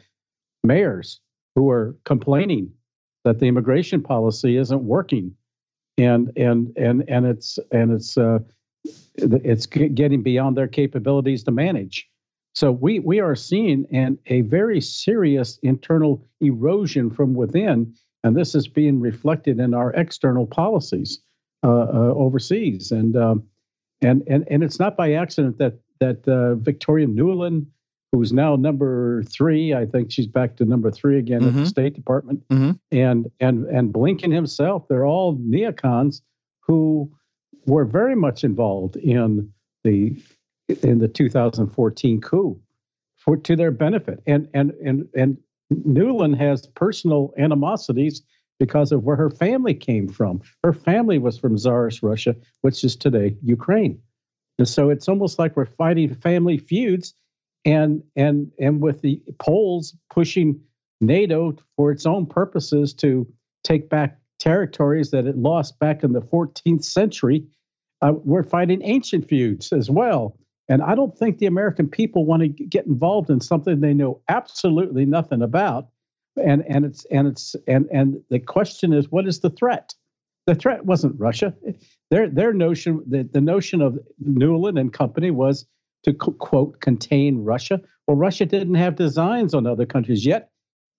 mayors 0.63 1.19
who 1.55 1.69
are 1.69 1.97
complaining 2.05 2.71
that 3.25 3.39
the 3.39 3.47
immigration 3.47 4.01
policy 4.01 4.55
isn't 4.57 4.83
working, 4.83 5.35
and 5.97 6.31
and 6.37 6.71
and 6.77 7.03
and 7.09 7.25
it's 7.25 7.59
and 7.71 7.91
it's 7.91 8.17
uh, 8.17 8.39
it's 9.15 9.65
getting 9.65 10.23
beyond 10.23 10.57
their 10.57 10.67
capabilities 10.67 11.43
to 11.43 11.51
manage. 11.51 12.07
So 12.55 12.71
we 12.71 12.99
we 12.99 13.19
are 13.19 13.35
seeing 13.35 13.85
an 13.91 14.19
a 14.27 14.41
very 14.41 14.81
serious 14.81 15.59
internal 15.63 16.25
erosion 16.41 17.09
from 17.09 17.33
within, 17.33 17.93
and 18.23 18.35
this 18.35 18.55
is 18.55 18.67
being 18.67 18.99
reflected 18.99 19.59
in 19.59 19.73
our 19.73 19.91
external 19.93 20.47
policies. 20.47 21.21
Uh, 21.61 21.67
uh, 21.67 22.13
overseas, 22.15 22.93
and 22.93 23.17
um, 23.17 23.43
and 24.01 24.23
and 24.27 24.47
and 24.49 24.63
it's 24.63 24.79
not 24.79 24.95
by 24.95 25.11
accident 25.11 25.57
that 25.57 25.77
that 25.99 26.25
uh, 26.25 26.55
Victoria 26.55 27.05
Nuland, 27.05 27.65
who's 28.13 28.31
now 28.31 28.55
number 28.55 29.23
three, 29.23 29.73
I 29.73 29.85
think 29.85 30.09
she's 30.09 30.25
back 30.25 30.55
to 30.55 30.63
number 30.63 30.89
three 30.89 31.19
again 31.19 31.41
mm-hmm. 31.41 31.49
at 31.49 31.53
the 31.55 31.59
mm-hmm. 31.59 31.67
State 31.67 31.95
Department, 31.95 32.47
mm-hmm. 32.47 32.71
and 32.93 33.29
and 33.41 33.65
and 33.65 33.93
Blinken 33.93 34.33
himself, 34.33 34.87
they're 34.87 35.05
all 35.05 35.35
neocons 35.35 36.21
who 36.61 37.11
were 37.65 37.83
very 37.83 38.15
much 38.15 38.45
involved 38.45 38.95
in 38.95 39.51
the 39.83 40.15
in 40.81 40.99
the 40.99 41.09
2014 41.09 42.21
coup 42.21 42.57
for 43.17 43.35
to 43.35 43.57
their 43.57 43.71
benefit, 43.71 44.23
and 44.25 44.47
and 44.53 44.71
and 44.81 45.09
and 45.13 45.37
Nuland 45.73 46.37
has 46.37 46.67
personal 46.67 47.33
animosities 47.37 48.21
because 48.59 48.91
of 48.91 49.03
where 49.03 49.15
her 49.15 49.29
family 49.29 49.73
came 49.73 50.07
from. 50.07 50.41
Her 50.63 50.73
family 50.73 51.17
was 51.17 51.37
from 51.37 51.57
Tsarist 51.57 52.03
Russia, 52.03 52.35
which 52.61 52.83
is 52.83 52.95
today 52.95 53.37
Ukraine. 53.41 54.01
And 54.57 54.67
so 54.67 54.89
it's 54.89 55.07
almost 55.07 55.39
like 55.39 55.55
we're 55.55 55.65
fighting 55.65 56.13
family 56.13 56.57
feuds 56.57 57.13
and 57.65 58.03
and 58.15 58.51
and 58.59 58.81
with 58.81 59.01
the 59.01 59.21
Poles 59.39 59.95
pushing 60.09 60.61
NATO 61.01 61.55
for 61.75 61.91
its 61.91 62.05
own 62.05 62.25
purposes 62.25 62.93
to 62.95 63.27
take 63.63 63.89
back 63.89 64.19
territories 64.39 65.11
that 65.11 65.25
it 65.25 65.37
lost 65.37 65.79
back 65.79 66.03
in 66.03 66.13
the 66.13 66.21
14th 66.21 66.83
century, 66.83 67.45
uh, 68.01 68.13
we're 68.23 68.43
fighting 68.43 68.81
ancient 68.83 69.27
feuds 69.27 69.71
as 69.73 69.89
well. 69.89 70.37
And 70.69 70.81
I 70.81 70.95
don't 70.95 71.17
think 71.17 71.37
the 71.37 71.45
American 71.45 71.89
people 71.89 72.25
want 72.25 72.41
to 72.41 72.47
get 72.47 72.85
involved 72.85 73.29
in 73.29 73.41
something 73.41 73.79
they 73.79 73.93
know 73.93 74.21
absolutely 74.29 75.05
nothing 75.05 75.41
about 75.41 75.87
and 76.35 76.63
and 76.67 76.85
it's 76.85 77.05
and 77.05 77.27
it's 77.27 77.55
and 77.67 77.87
and 77.91 78.21
the 78.29 78.39
question 78.39 78.93
is 78.93 79.11
what 79.11 79.27
is 79.27 79.39
the 79.39 79.49
threat? 79.49 79.93
The 80.47 80.55
threat 80.55 80.85
wasn't 80.85 81.19
russia. 81.19 81.53
Their 82.09 82.29
their 82.29 82.53
notion 82.53 83.03
the, 83.07 83.23
the 83.23 83.41
notion 83.41 83.81
of 83.81 83.97
Nuland 84.23 84.79
and 84.79 84.91
company 84.91 85.31
was 85.31 85.65
to 86.03 86.13
quote 86.13 86.79
contain 86.81 87.43
russia. 87.43 87.81
Well 88.07 88.17
russia 88.17 88.45
didn't 88.45 88.75
have 88.75 88.95
designs 88.95 89.53
on 89.53 89.67
other 89.67 89.85
countries 89.85 90.25
yet. 90.25 90.49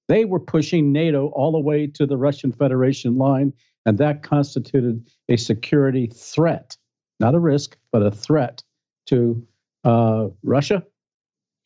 They 0.08 0.24
were 0.24 0.40
pushing 0.40 0.92
nato 0.92 1.28
all 1.28 1.52
the 1.52 1.60
way 1.60 1.86
to 1.86 2.06
the 2.06 2.16
russian 2.16 2.52
federation 2.52 3.16
line 3.16 3.52
and 3.86 3.98
that 3.98 4.22
constituted 4.22 5.08
a 5.28 5.36
security 5.36 6.10
threat 6.14 6.76
not 7.20 7.34
a 7.34 7.38
risk 7.38 7.76
but 7.92 8.02
a 8.02 8.10
threat 8.10 8.62
to 9.06 9.46
uh, 9.84 10.28
russia. 10.42 10.84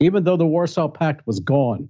Even 0.01 0.25
though 0.25 0.37
the 0.37 0.47
warsaw 0.47 0.89
pact 0.89 1.27
was 1.27 1.41
gone 1.41 1.89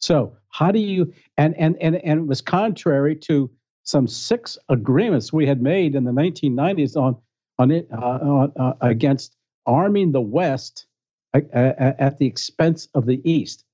so 0.00 0.36
how 0.50 0.70
do 0.70 0.78
you 0.78 1.12
and 1.36 1.54
and 1.56 1.76
and 1.80 1.96
and 1.96 2.20
it 2.20 2.26
was 2.26 2.40
contrary 2.40 3.16
to 3.16 3.50
some 3.84 4.06
six 4.06 4.56
agreements 4.68 5.32
we 5.32 5.46
had 5.46 5.60
made 5.62 5.94
in 5.94 6.04
the 6.04 6.10
1990s 6.10 6.96
on 6.96 7.16
on 7.58 7.70
it 7.70 7.88
uh, 7.92 7.96
uh, 7.96 8.48
uh, 8.58 8.72
against 8.80 9.36
arming 9.66 10.12
the 10.12 10.20
West 10.20 10.86
at, 11.34 11.44
uh, 11.54 11.58
uh, 11.58 11.94
at 11.98 12.18
the 12.18 12.26
expense 12.26 12.88
of 12.94 13.06
the 13.06 13.20
East. 13.30 13.64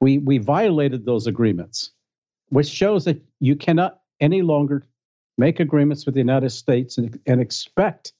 We 0.00 0.18
we 0.18 0.38
violated 0.38 1.06
those 1.06 1.26
agreements, 1.26 1.92
which 2.50 2.68
shows 2.68 3.04
that 3.04 3.22
you 3.40 3.56
cannot 3.56 4.00
any 4.20 4.42
longer 4.42 4.84
make 5.38 5.60
agreements 5.60 6.06
with 6.06 6.14
the 6.14 6.20
United 6.20 6.50
States 6.50 6.98
and, 6.98 7.18
and 7.26 7.40
expect 7.40 8.12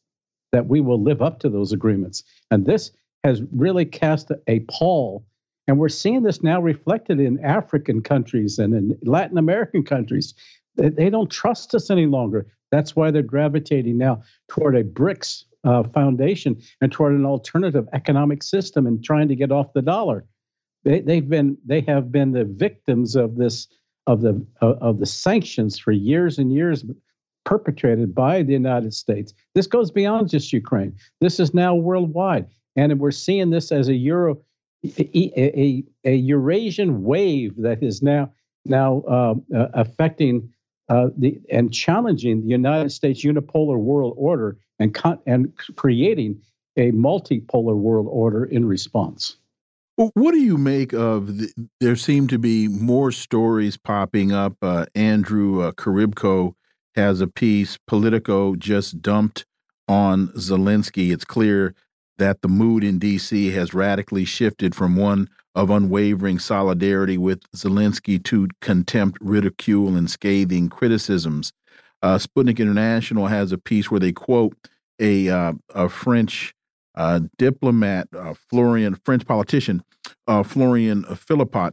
that 0.53 0.67
we 0.67 0.81
will 0.81 1.03
live 1.03 1.23
up 1.23 1.39
to 1.41 1.49
those 1.49 1.73
agreements. 1.73 2.23
And 2.51 2.65
this 2.65 2.93
has 3.25 3.43
really 3.53 3.85
cast 3.85 4.31
a 4.47 4.61
pall 4.61 5.25
and 5.67 5.79
we're 5.79 5.89
seeing 5.89 6.23
this 6.23 6.43
now 6.43 6.61
reflected 6.61 7.21
in 7.21 7.45
African 7.45 8.03
countries 8.03 8.59
and 8.59 8.75
in 8.75 8.99
Latin 9.03 9.39
American 9.39 9.85
countries. 9.85 10.35
They, 10.77 11.11
don't 11.11 11.31
trust 11.31 11.75
us 11.75 11.91
any 11.91 12.07
longer. 12.07 12.47
That's 12.71 12.95
why 12.95 13.11
they're 13.11 13.23
gravitating 13.23 13.97
now 13.97 14.23
toward 14.49 14.77
a 14.77 14.85
BRICS 14.85 15.45
uh, 15.65 15.85
foundation 15.85 16.61
and 16.81 16.93
toward 16.93 17.15
an 17.15 17.25
alternative 17.25 17.89
economic 17.93 18.43
system 18.43 18.87
and 18.87 19.03
trying 19.03 19.29
to 19.29 19.37
get 19.37 19.51
off 19.51 19.73
the 19.73 19.83
dollar. 19.83 20.25
They, 20.85 21.01
they've 21.01 21.29
been 21.29 21.59
they 21.65 21.81
have 21.83 22.13
been 22.13 22.33
the 22.33 22.45
victims 22.45 23.17
of 23.17 23.37
this 23.37 23.67
of 24.07 24.21
the 24.21 24.47
of 24.61 25.01
the 25.01 25.07
sanctions 25.07 25.79
for 25.79 25.91
years 25.91 26.39
and 26.39 26.53
years 26.53 26.85
perpetrated 27.45 28.15
by 28.15 28.43
the 28.43 28.53
United 28.53 28.95
States. 28.95 29.35
This 29.55 29.67
goes 29.67 29.91
beyond 29.91 30.29
just 30.29 30.53
Ukraine. 30.53 30.95
This 31.21 31.41
is 31.41 31.55
now 31.55 31.75
worldwide, 31.75 32.47
and 32.77 33.01
we're 33.01 33.11
seeing 33.11 33.51
this 33.51 33.73
as 33.73 33.89
a 33.89 33.95
Euro 33.95 34.39
a, 34.99 35.85
a, 36.05 36.15
Eurasian 36.15 37.03
wave 37.03 37.55
that 37.59 37.83
is 37.83 38.03
now 38.03 38.33
now 38.65 39.03
uh, 39.09 39.35
uh, 39.57 39.69
affecting 39.75 40.53
uh, 40.89 41.09
the 41.17 41.41
and 41.51 41.73
challenging 41.73 42.43
the 42.43 42.49
United 42.49 42.91
States 42.91 43.25
unipolar 43.25 43.79
world 43.79 44.15
order 44.17 44.57
and 44.79 44.95
con- 44.95 45.19
and 45.27 45.53
creating 45.77 46.41
a 46.77 46.93
multipolar 46.93 47.77
world 47.77 48.07
order 48.11 48.45
in 48.45 48.67
response. 48.67 49.37
what 49.97 50.33
do 50.33 50.39
you 50.39 50.59
make 50.59 50.93
of? 50.93 51.39
The, 51.39 51.69
there 51.81 51.97
seem 51.97 52.29
to 52.29 52.39
be 52.39 52.69
more 52.69 53.11
stories 53.13 53.77
popping 53.77 54.31
up. 54.31 54.57
Uh, 54.61 54.87
Andrew 54.95 55.63
uh, 55.63 55.73
Korybko 55.73 56.55
has 56.95 57.21
a 57.21 57.27
piece. 57.27 57.79
Politico 57.87 58.57
just 58.57 59.01
dumped 59.01 59.47
on 59.89 60.29
Zelensky. 60.29 61.13
It's 61.13 61.25
clear 61.25 61.75
that 62.19 62.43
the 62.43 62.49
mood 62.49 62.85
in 62.85 62.99
D.C. 62.99 63.51
has 63.51 63.75
radically 63.75 64.25
shifted 64.25 64.75
from 64.75 64.97
one 64.97 65.29
of 65.55 65.71
unwavering 65.71 66.39
solidarity 66.39 67.17
with 67.17 67.41
Zelensky 67.53 68.23
to 68.25 68.49
contempt, 68.61 69.19
ridicule, 69.21 69.97
and 69.97 70.11
scathing 70.11 70.69
criticisms. 70.69 71.53
Uh, 72.03 72.19
Sputnik 72.19 72.59
International 72.59 73.27
has 73.27 73.53
a 73.53 73.59
piece 73.59 73.91
where 73.91 74.01
they 74.01 74.13
quote 74.13 74.55
a, 75.01 75.29
uh, 75.29 75.53
a 75.75 75.89
French 75.89 76.55
uh, 76.95 77.21
diplomat, 77.39 78.09
uh, 78.17 78.35
Florian, 78.51 78.97
French 79.05 79.27
politician, 79.27 79.83
uh, 80.27 80.43
Florian 80.43 81.05
Philippot, 81.05 81.73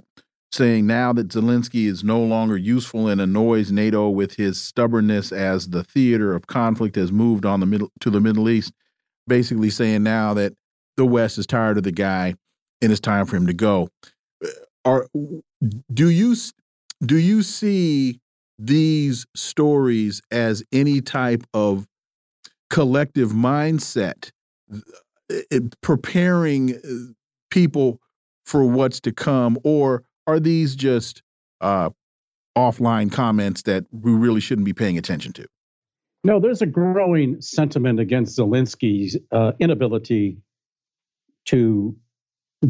saying 0.52 0.86
now 0.86 1.12
that 1.14 1.30
Zelensky 1.30 1.88
is 1.88 2.04
no 2.04 2.22
longer 2.22 2.58
useful 2.58 3.08
and 3.08 3.20
annoys 3.20 3.72
NATO 3.72 4.10
with 4.10 4.36
his 4.36 4.62
stubbornness 4.62 5.32
as 5.32 5.70
the 5.70 5.84
theater 5.84 6.36
of 6.36 6.48
conflict 6.48 6.96
has 6.96 7.12
moved 7.12 7.46
on 7.46 7.60
the 7.60 7.66
middle 7.66 7.92
to 8.02 8.10
the 8.10 8.22
Middle 8.22 8.50
East, 8.50 8.74
basically 9.28 9.70
saying 9.70 10.04
now 10.04 10.34
that 10.34 10.54
the 10.98 11.06
West 11.06 11.38
is 11.38 11.48
tired 11.48 11.78
of 11.78 11.84
the 11.84 11.92
guy 11.92 12.36
and 12.82 12.92
it's 12.92 13.02
time 13.02 13.26
for 13.26 13.36
him 13.36 13.48
to 13.48 13.54
go. 13.54 13.90
Uh, 14.44 14.48
are 14.86 15.08
do 15.94 16.10
you 16.10 16.36
do 17.06 17.18
you 17.18 17.42
see 17.42 18.20
these 18.60 19.26
stories 19.36 20.22
as 20.32 20.64
any 20.72 21.02
type 21.02 21.44
of 21.54 21.88
collective 22.70 23.32
mindset 23.32 24.32
preparing 25.82 26.76
uh, 26.76 27.14
people 27.50 28.00
for 28.46 28.66
what's 28.66 29.00
to 29.02 29.12
come, 29.12 29.58
or 29.64 30.04
are 30.28 30.40
these 30.40 30.76
just 30.76 31.22
uh, 31.62 31.90
offline 32.58 33.12
comments 33.12 33.64
that 33.64 33.86
we 33.92 34.12
really 34.12 34.42
shouldn't 34.42 34.66
be 34.66 34.74
paying 34.74 34.98
attention 34.98 35.34
to? 35.34 35.46
No, 36.24 36.40
there's 36.40 36.62
a 36.62 36.66
growing 36.66 37.42
sentiment 37.42 38.00
against 38.00 38.38
Zelensky's 38.38 39.18
uh, 39.32 39.54
inability 39.60 40.38
to 41.46 41.96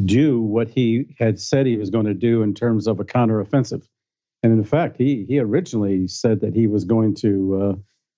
do 0.05 0.41
what 0.41 0.69
he 0.69 1.15
had 1.19 1.39
said 1.39 1.67
he 1.67 1.77
was 1.77 1.91
going 1.91 2.07
to 2.07 2.15
do 2.15 2.41
in 2.41 2.55
terms 2.55 2.87
of 2.87 2.99
a 2.99 3.03
counteroffensive. 3.03 3.87
And 4.41 4.51
in 4.51 4.63
fact, 4.63 4.97
he 4.97 5.25
he 5.27 5.39
originally 5.39 6.07
said 6.07 6.41
that 6.41 6.55
he 6.55 6.67
was 6.67 6.83
going 6.83 7.13
to 7.15 7.61
uh, 7.61 7.75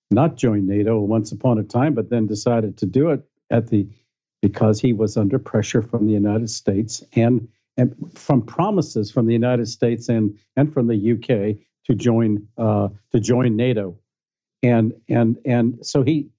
not 0.10 0.38
join 0.38 0.68
NATO 0.68 1.00
once 1.00 1.32
upon 1.32 1.60
a 1.60 1.64
time, 1.64 1.94
but 1.94 2.10
then 2.10 2.28
decided 2.28 2.78
to 2.78 2.86
do 2.86 3.12
it 3.12 3.24
at 3.52 3.68
the 3.68 3.88
because 4.42 4.80
he 4.80 4.94
was 4.94 5.18
under 5.18 5.40
pressure 5.40 5.82
from 5.82 6.06
the 6.06 6.14
United 6.14 6.50
States 6.50 7.04
and, 7.16 7.48
and 7.78 7.96
from 8.14 8.44
promises 8.44 9.10
from 9.12 9.26
the 9.26 9.34
United 9.34 9.68
States 9.68 10.08
and, 10.08 10.38
and 10.56 10.72
from 10.72 10.86
the 10.86 11.14
UK 11.14 11.58
to 11.86 11.96
join 11.96 12.48
uh, 12.58 12.90
to 13.12 13.20
join 13.20 13.56
NATO. 13.56 13.98
And 14.66 14.94
and 15.08 15.38
and 15.46 15.86
so 15.86 16.02
he 16.02 16.30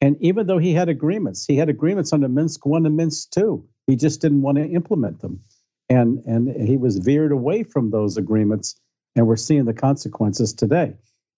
and 0.00 0.16
even 0.20 0.46
though 0.48 0.58
he 0.58 0.74
had 0.74 0.88
agreements, 0.88 1.46
he 1.46 1.56
had 1.56 1.68
agreements 1.68 2.12
under 2.12 2.28
Minsk 2.28 2.66
one 2.66 2.84
and 2.84 2.96
Minsk 2.96 3.30
two. 3.30 3.68
He 3.86 3.94
just 3.94 4.20
didn't 4.20 4.42
want 4.42 4.58
to 4.58 4.66
implement 4.66 5.20
them. 5.20 5.44
And 5.88 6.18
and 6.26 6.68
he 6.68 6.76
was 6.76 6.98
veered 6.98 7.30
away 7.30 7.62
from 7.62 7.90
those 7.90 8.16
agreements, 8.16 8.74
and 9.14 9.26
we're 9.26 9.36
seeing 9.36 9.66
the 9.66 9.74
consequences 9.74 10.52
today. 10.52 10.96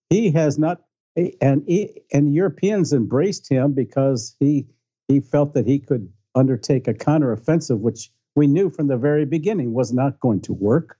He 0.09 0.31
has 0.31 0.59
not 0.59 0.81
eh, 1.17 1.33
and 1.43 1.65
he, 1.67 2.03
and 2.11 2.35
Europeans 2.35 2.95
embraced 2.95 3.51
him 3.51 3.75
because 3.75 4.35
he 4.41 4.67
he 5.09 5.21
felt 5.21 5.53
that 5.53 5.67
he 5.67 5.81
could 5.81 6.11
undertake 6.35 6.89
a 6.89 6.95
counteroffensive, 6.95 7.79
which 7.79 8.11
we 8.35 8.47
knew 8.47 8.71
from 8.71 8.87
the 8.87 8.97
very 8.97 9.27
beginning 9.27 9.75
was 9.75 9.93
not 9.93 10.19
going 10.19 10.41
to 10.43 10.55
work. 10.55 10.97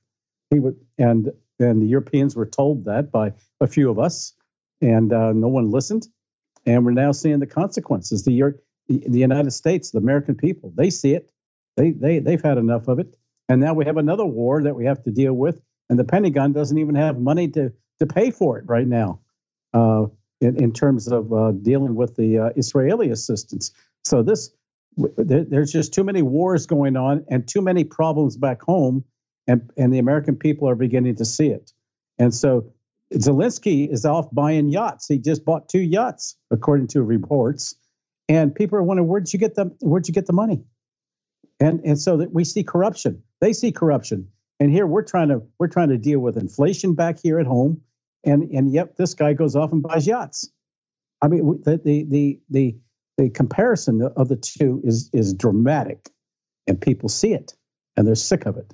He 0.51 0.59
would, 0.59 0.77
and 0.99 1.33
and 1.59 1.81
the 1.81 1.87
Europeans 1.87 2.37
were 2.37 2.47
told 2.47 2.85
that 2.85 3.11
by 3.11 3.33
a 3.61 3.67
few 3.67 3.89
of 3.91 3.99
us, 3.99 4.35
and 4.83 5.13
uh, 5.13 5.33
no 5.33 5.49
one 5.49 5.71
listened. 5.71 6.07
And 6.67 6.85
we're 6.85 6.93
now 6.93 7.13
seeing 7.13 7.41
the 7.41 7.47
consequences. 7.47 8.25
The, 8.25 8.55
the 8.89 9.05
the 9.09 9.19
United 9.19 9.53
States, 9.53 9.91
the 9.91 9.99
American 9.99 10.35
people, 10.35 10.73
they 10.77 10.91
see 10.91 11.15
it. 11.15 11.31
They 11.77 11.91
they 11.93 12.19
they've 12.19 12.43
had 12.43 12.59
enough 12.59 12.89
of 12.89 12.99
it, 12.99 13.17
and 13.49 13.61
now 13.61 13.75
we 13.75 13.87
have 13.87 13.97
another 13.97 14.27
war 14.27 14.63
that 14.63 14.77
we 14.77 14.85
have 14.87 15.03
to 15.05 15.11
deal 15.11 15.33
with. 15.33 15.61
And 15.89 15.99
the 15.99 16.05
Pentagon 16.05 16.53
doesn't 16.53 16.79
even 16.79 16.95
have 16.97 17.19
money 17.19 17.49
to 17.49 17.73
to 18.01 18.07
pay 18.07 18.31
for 18.31 18.59
it 18.59 18.65
right 18.67 18.87
now. 18.87 19.21
Uh, 19.73 20.07
in, 20.43 20.61
in 20.61 20.73
terms 20.73 21.07
of 21.09 21.33
uh, 21.33 21.53
dealing 21.53 21.95
with 21.95 22.17
the 22.17 22.39
uh, 22.39 22.51
Israeli 22.57 23.11
assistance. 23.11 23.71
So 24.05 24.23
this 24.23 24.51
there's 24.97 25.73
just 25.73 25.95
too 25.95 26.05
many 26.05 26.21
wars 26.21 26.67
going 26.67 26.97
on 26.97 27.25
and 27.31 27.49
too 27.49 27.63
many 27.63 27.85
problems 27.85 28.37
back 28.37 28.61
home, 28.61 29.05
and 29.47 29.71
and 29.79 29.95
the 29.95 29.99
American 29.99 30.37
people 30.37 30.69
are 30.69 30.75
beginning 30.75 31.17
to 31.17 31.25
see 31.25 31.47
it. 31.47 31.73
And 32.19 32.35
so 32.35 32.73
Zelensky 33.13 33.91
is 33.91 34.05
off 34.05 34.29
buying 34.33 34.69
yachts. 34.69 35.09
He 35.09 35.19
just 35.19 35.45
bought 35.45 35.69
two 35.69 35.81
yachts, 35.81 36.37
according 36.51 36.89
to 36.89 37.03
reports. 37.03 37.75
And 38.29 38.55
people 38.55 38.79
are 38.79 38.83
wondering 38.83 39.09
where'd 39.09 39.33
you 39.33 39.39
get 39.39 39.55
the 39.55 39.77
where'd 39.81 40.09
you 40.09 40.15
get 40.15 40.27
the 40.27 40.33
money? 40.33 40.65
And 41.61 41.81
and 41.85 42.01
so 42.01 42.19
that 42.19 42.33
we 42.33 42.45
see 42.45 42.65
corruption. 42.65 43.23
They 43.41 43.53
see 43.53 43.73
corruption. 43.73 44.29
And 44.61 44.71
here 44.71 44.87
we're 44.87 45.05
trying 45.05 45.29
to 45.29 45.43
we're 45.59 45.69
trying 45.69 45.91
to 45.91 45.99
deal 45.99 46.21
with 46.21 46.37
inflation 46.37 46.95
back 46.95 47.19
here 47.23 47.39
at 47.39 47.47
home. 47.47 47.83
And 48.25 48.51
and 48.51 48.73
yep, 48.73 48.97
this 48.97 49.15
guy 49.15 49.35
goes 49.35 49.57
off 49.57 49.73
and 49.73 49.83
buys 49.83 50.07
yachts. 50.07 50.51
I 51.21 51.29
mean 51.29 51.63
the 51.65 51.79
the 51.79 52.05
the 52.05 52.41
the 52.51 52.77
the 53.19 53.31
comparison 53.31 54.03
of 54.03 54.29
the 54.29 54.37
two 54.37 54.81
is 54.85 55.11
is 55.13 55.35
dramatic, 55.35 56.09
and 56.67 56.81
people 56.81 57.09
see 57.09 57.35
it 57.35 57.55
and 57.97 58.07
they're 58.07 58.15
sick 58.15 58.47
of 58.47 58.57
it. 58.57 58.73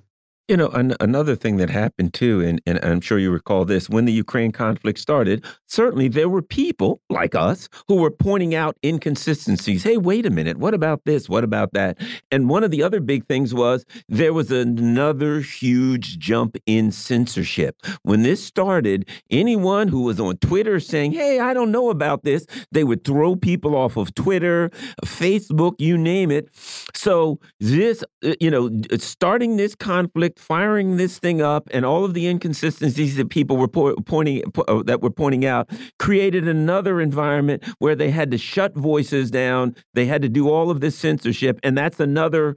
You 0.49 0.57
know, 0.57 0.69
an 0.69 0.95
another 0.99 1.37
thing 1.37 1.59
that 1.59 1.69
happened 1.69 2.15
too, 2.15 2.41
and, 2.41 2.59
and 2.65 2.83
I'm 2.83 3.03
sure 3.03 3.19
you 3.19 3.31
recall 3.31 3.67
this, 3.67 3.91
when 3.91 4.07
the 4.07 4.13
Ukraine 4.15 4.51
conflict 4.51 4.99
started, 4.99 5.45
certainly 5.67 6.09
there 6.09 6.31
were 6.31 6.41
people 6.41 7.03
like 7.11 7.35
us 7.35 7.69
who 7.87 7.97
were 7.97 8.11
pointing 8.11 8.55
out 8.55 8.75
inconsistencies. 8.83 9.83
Hey, 9.83 9.99
wait 9.99 10.25
a 10.25 10.31
minute, 10.31 10.57
what 10.57 10.73
about 10.73 11.05
this? 11.05 11.29
What 11.29 11.45
about 11.45 11.75
that? 11.75 11.99
And 12.31 12.49
one 12.49 12.65
of 12.65 12.71
the 12.71 12.83
other 12.83 13.01
big 13.01 13.27
things 13.27 13.53
was 13.53 13.85
there 14.09 14.33
was 14.33 14.51
another 14.51 15.41
huge 15.41 16.19
jump 16.19 16.57
in 16.65 16.93
censorship. 16.93 17.77
When 18.03 18.23
this 18.23 18.43
started, 18.43 19.07
anyone 19.31 19.89
who 19.89 20.01
was 20.01 20.19
on 20.19 20.39
Twitter 20.39 20.81
saying, 20.81 21.13
hey, 21.13 21.41
I 21.41 21.53
don't 21.53 21.71
know 21.71 21.91
about 21.91 22.25
this, 22.25 22.47
they 22.73 22.85
would 22.85 23.05
throw 23.05 23.37
people 23.37 23.77
off 23.77 23.99
of 23.99 24.15
Twitter, 24.15 24.71
Facebook, 25.05 25.75
you 25.79 25.99
name 25.99 26.31
it. 26.31 26.49
So, 26.95 27.39
this, 27.61 28.03
uh, 28.25 28.33
you 28.41 28.51
know, 28.51 28.71
starting 28.97 29.59
this 29.59 29.75
conflict 29.75 30.38
firing 30.39 30.97
this 30.97 31.19
thing 31.19 31.43
up 31.43 31.69
and 31.73 31.85
all 31.85 32.05
of 32.05 32.15
the 32.15 32.27
inconsistencies 32.27 33.17
that 33.17 33.31
people 33.31 33.57
were 33.57 33.69
po 33.69 33.95
pointing 34.07 34.43
uh, 34.69 34.83
that 34.85 35.03
were 35.03 35.11
pointing 35.11 35.45
out 35.45 35.69
created 35.99 36.47
another 36.47 37.01
environment 37.01 37.63
where 37.79 37.95
they 37.95 38.11
had 38.11 38.31
to 38.31 38.39
shut 38.39 38.75
voices 38.75 39.31
down. 39.31 39.75
They 39.95 40.07
had 40.07 40.23
to 40.23 40.29
do 40.29 40.49
all 40.49 40.71
of 40.71 40.81
this 40.81 40.97
censorship, 40.97 41.59
and 41.63 41.77
that's 41.77 42.01
another 42.01 42.57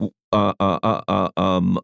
uh, 0.00 0.52
uh, 0.60 0.78
uh, 0.82 1.00
uh 1.08 1.28
um, 1.36 1.78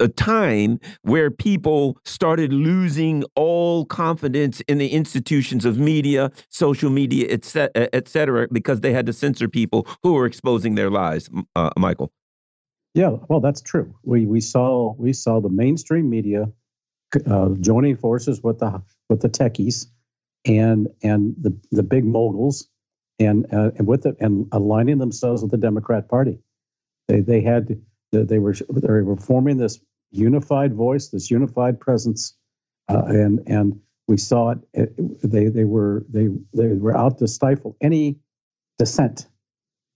a 0.00 0.08
time 0.08 0.80
where 1.02 1.30
people 1.30 1.98
started 2.04 2.52
losing 2.52 3.24
all 3.36 3.84
confidence 3.86 4.60
in 4.62 4.78
the 4.78 4.88
institutions 4.88 5.64
of 5.64 5.78
media, 5.78 6.30
social 6.50 6.90
media, 6.90 7.26
et 7.30 7.44
cetera, 8.08 8.48
because 8.52 8.80
they 8.80 8.92
had 8.92 9.06
to 9.06 9.12
censor 9.12 9.48
people 9.48 9.86
who 10.02 10.12
were 10.12 10.26
exposing 10.26 10.74
their 10.74 10.90
lies. 10.90 11.28
Uh, 11.54 11.70
Michael. 11.76 12.12
Yeah, 12.94 13.16
well, 13.28 13.40
that's 13.40 13.62
true. 13.62 13.94
We 14.04 14.26
we 14.26 14.40
saw 14.40 14.94
we 14.94 15.12
saw 15.12 15.40
the 15.40 15.48
mainstream 15.48 16.10
media 16.10 16.52
uh, 17.26 17.50
joining 17.60 17.96
forces 17.96 18.42
with 18.42 18.60
the 18.60 18.82
with 19.08 19.20
the 19.20 19.28
techies 19.30 19.86
and 20.46 20.88
and 21.02 21.34
the 21.40 21.58
the 21.72 21.82
big 21.82 22.04
moguls 22.04 22.68
and 23.20 23.46
uh, 23.52 23.72
and 23.76 23.86
with 23.86 24.06
it 24.06 24.16
and 24.20 24.48
aligning 24.52 24.98
themselves 24.98 25.42
with 25.42 25.50
the 25.50 25.58
Democrat 25.58 26.08
Party. 26.08 26.40
They 27.08 27.20
they 27.20 27.42
had 27.42 27.80
they 28.12 28.38
were 28.38 28.54
they 28.70 28.88
were 29.02 29.16
forming 29.16 29.58
this 29.58 29.80
unified 30.12 30.74
voice, 30.74 31.08
this 31.08 31.30
unified 31.30 31.80
presence, 31.80 32.36
uh, 32.88 33.04
and 33.06 33.40
and 33.48 33.80
we 34.08 34.18
saw 34.18 34.52
it. 34.52 34.58
They 35.22 35.48
they 35.48 35.64
were 35.64 36.04
they 36.08 36.28
they 36.54 36.68
were 36.74 36.96
out 36.96 37.18
to 37.18 37.28
stifle 37.28 37.76
any 37.80 38.18
dissent 38.78 39.26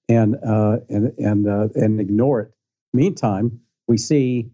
and 0.08 0.36
uh, 0.44 0.78
and 0.88 1.12
and 1.18 1.48
uh, 1.48 1.68
and 1.74 2.00
ignore 2.00 2.40
it 2.42 2.52
Meantime, 2.92 3.60
we 3.86 3.98
see 3.98 4.50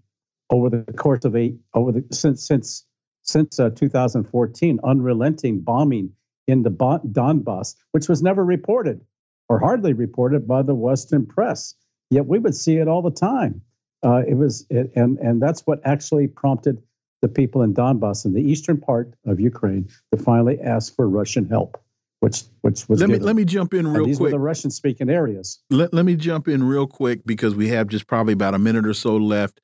over 0.51 0.69
the 0.70 0.93
course 0.93 1.24
of 1.24 1.36
eight 1.36 1.56
over 1.74 1.93
the 1.93 2.05
since 2.12 2.47
since 2.47 2.85
since 3.23 3.59
uh, 3.59 3.70
2014 3.70 4.81
unrelenting 4.85 5.61
bombing 5.61 6.12
in 6.47 6.62
the 6.62 6.70
Donbass, 6.70 7.74
which 7.93 8.09
was 8.09 8.23
never 8.23 8.44
reported 8.44 9.01
or 9.48 9.59
hardly 9.59 9.93
reported 9.93 10.47
by 10.47 10.62
the 10.62 10.74
Western 10.74 11.27
press. 11.27 11.74
Yet 12.11 12.27
we 12.27 12.39
would 12.39 12.55
see 12.55 12.77
it 12.77 12.89
all 12.89 13.02
the 13.02 13.11
time. 13.11 13.62
Uh, 14.05 14.23
it 14.27 14.35
was, 14.35 14.66
it, 14.69 14.93
and 14.94 15.19
and 15.19 15.40
that's 15.40 15.66
what 15.66 15.81
actually 15.85 16.28
prompted 16.28 16.82
the 17.23 17.28
people 17.28 17.62
in 17.62 17.73
Donbass, 17.73 18.27
in 18.27 18.35
the 18.35 18.43
eastern 18.43 18.78
part 18.78 19.15
of 19.24 19.40
Ukraine, 19.40 19.89
to 20.12 20.23
finally 20.23 20.61
ask 20.61 20.94
for 20.94 21.09
Russian 21.09 21.48
help. 21.48 21.82
Which 22.24 22.44
which 22.62 22.88
was 22.88 23.01
let 23.01 23.09
me 23.09 23.14
given. 23.16 23.26
let 23.26 23.36
me 23.36 23.44
jump 23.44 23.74
in 23.74 23.86
real 23.86 24.06
these 24.06 24.16
quick. 24.16 24.32
were 24.32 24.38
the 24.38 24.38
Russian 24.38 24.70
speaking 24.70 25.10
areas. 25.10 25.60
let, 25.68 25.92
let 25.92 26.06
me 26.06 26.16
jump 26.16 26.48
in 26.48 26.64
real 26.64 26.86
quick 26.86 27.20
because 27.26 27.55
we 27.55 27.68
have 27.68 27.86
just 27.86 28.06
probably 28.06 28.32
about 28.32 28.55
a 28.55 28.59
minute 28.59 28.86
or 28.86 28.94
so 28.94 29.16
left 29.16 29.60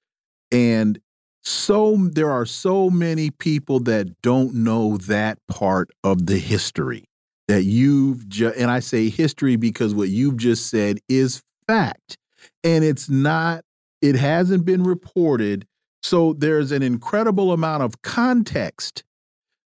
and 0.53 1.01
so 1.43 1.97
there 1.97 2.31
are 2.31 2.45
so 2.45 2.91
many 2.91 3.31
people 3.31 3.81
that 3.81 4.21
don't 4.21 4.55
know 4.55 4.99
that 4.99 5.39
part 5.49 5.91
of 6.05 6.27
the 6.27 6.37
history 6.37 7.09
that 7.49 7.63
you've 7.65 8.29
just 8.29 8.59
and 8.59 8.71
I 8.71 8.81
say 8.81 9.09
history 9.09 9.57
because 9.57 9.95
what 9.95 10.11
you've 10.11 10.37
just 10.37 10.69
said 10.69 10.99
is 11.09 11.43
fact 11.67 12.19
and 12.63 12.85
it's 12.85 13.09
not 13.09 13.65
it 14.03 14.17
hasn't 14.17 14.67
been 14.67 14.85
reported 14.85 15.67
so 16.03 16.35
there's 16.35 16.73
an 16.73 16.83
incredible 16.83 17.53
amount 17.53 17.85
of 17.85 18.03
context 18.03 19.03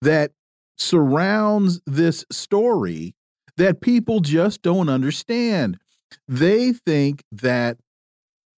that 0.01 0.31
surrounds 0.81 1.81
this 1.85 2.25
story 2.31 3.15
that 3.57 3.81
people 3.81 4.19
just 4.19 4.61
don't 4.61 4.89
understand. 4.89 5.77
They 6.27 6.73
think 6.73 7.23
that 7.31 7.77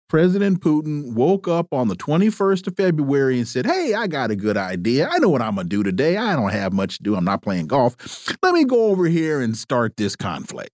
President 0.09 0.61
Putin 0.61 1.15
woke 1.15 1.49
up 1.49 1.73
on 1.73 1.89
the 1.89 1.97
21st 1.97 2.67
of 2.67 2.77
February 2.77 3.39
and 3.39 3.49
said, 3.49 3.65
Hey, 3.65 3.95
I 3.95 4.07
got 4.07 4.31
a 4.31 4.37
good 4.37 4.59
idea. 4.59 5.09
I 5.11 5.19
know 5.19 5.31
what 5.31 5.41
I'm 5.41 5.55
going 5.55 5.69
to 5.69 5.77
do 5.77 5.83
today. 5.83 6.19
I 6.19 6.37
don't 6.37 6.53
have 6.53 6.73
much 6.73 6.99
to 6.99 7.03
do. 7.03 7.17
I'm 7.17 7.25
not 7.25 7.43
playing 7.43 7.67
golf. 7.67 7.97
Let 8.43 8.53
me 8.53 8.65
go 8.65 8.87
over 8.87 9.07
here 9.07 9.41
and 9.41 9.57
start 9.57 9.97
this 9.97 10.15
conflict. 10.15 10.71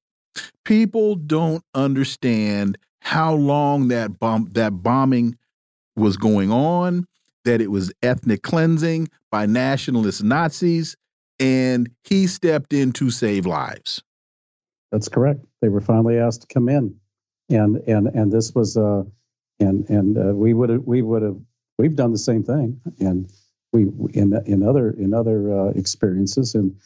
People 0.65 1.15
don't 1.15 1.63
understand 1.73 2.79
how 3.01 3.33
long 3.33 3.89
that 3.89 4.19
bomb 4.19 4.49
that 4.55 4.83
bombing 4.83 5.37
was 5.95 6.17
going 6.17 6.51
on, 6.51 7.07
that 7.45 7.61
it 7.61 7.71
was 7.71 7.93
ethnic 8.03 8.43
cleansing 8.43 9.09
by 9.31 9.47
nationalist 9.47 10.25
Nazis, 10.25 10.97
and 11.41 11.91
he 12.05 12.27
stepped 12.27 12.73
in 12.73 12.93
to 12.93 13.11
save 13.11 13.47
lives. 13.47 14.03
That's 14.91 15.09
correct. 15.09 15.45
They 15.61 15.69
were 15.69 15.81
finally 15.81 16.19
asked 16.19 16.43
to 16.43 16.47
come 16.47 16.69
in, 16.69 16.97
and 17.51 17.77
and 17.87 18.09
and 18.09 18.33
this 18.33 18.55
was 18.55 18.77
uh, 18.77 19.05
and 19.61 19.89
and 19.89 20.19
uh, 20.19 20.35
we 20.35 20.55
would 20.55 20.87
we 20.87 21.03
would 21.03 21.23
have 21.23 21.37
we've 21.79 21.97
done 21.97 22.13
the 22.13 22.19
same 22.19 22.43
thing, 22.43 22.81
and 22.99 23.31
we 23.73 23.83
in 24.13 24.35
in 24.47 24.63
other 24.63 24.91
in 24.91 25.15
other 25.15 25.53
uh, 25.53 25.69
experiences, 25.71 26.55
and 26.55 26.77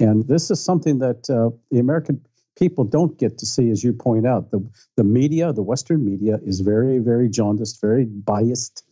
and 0.00 0.26
this 0.26 0.50
is 0.50 0.62
something 0.62 0.98
that 0.98 1.30
uh, 1.30 1.50
the 1.70 1.78
American 1.78 2.20
people 2.58 2.84
don't 2.84 3.18
get 3.18 3.38
to 3.38 3.46
see, 3.46 3.70
as 3.70 3.82
you 3.82 3.92
point 3.92 4.26
out. 4.26 4.50
the 4.50 4.68
The 4.96 5.04
media, 5.04 5.52
the 5.52 5.62
Western 5.62 6.04
media, 6.04 6.38
is 6.44 6.60
very 6.60 6.98
very 6.98 7.28
jaundiced, 7.28 7.80
very 7.80 8.04
biased, 8.06 8.84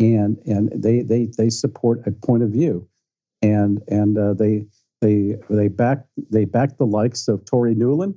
and 0.00 0.38
and 0.46 0.70
they 0.82 1.02
they 1.02 1.26
they 1.26 1.50
support 1.50 2.06
a 2.06 2.10
point 2.10 2.42
of 2.42 2.50
view, 2.50 2.88
and 3.42 3.82
and 3.88 4.18
uh, 4.18 4.34
they 4.34 4.66
they 5.00 5.36
they 5.48 5.68
back 5.68 6.04
they 6.30 6.44
back 6.44 6.76
the 6.76 6.86
likes 6.86 7.28
of 7.28 7.44
Tori 7.44 7.74
Nuland 7.74 8.14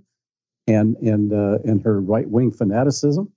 and 0.67 0.95
and 0.97 1.33
uh, 1.33 1.59
and 1.63 1.81
her 1.83 1.99
right 1.99 2.27
wing 2.27 2.51
fanaticism, 2.51 3.31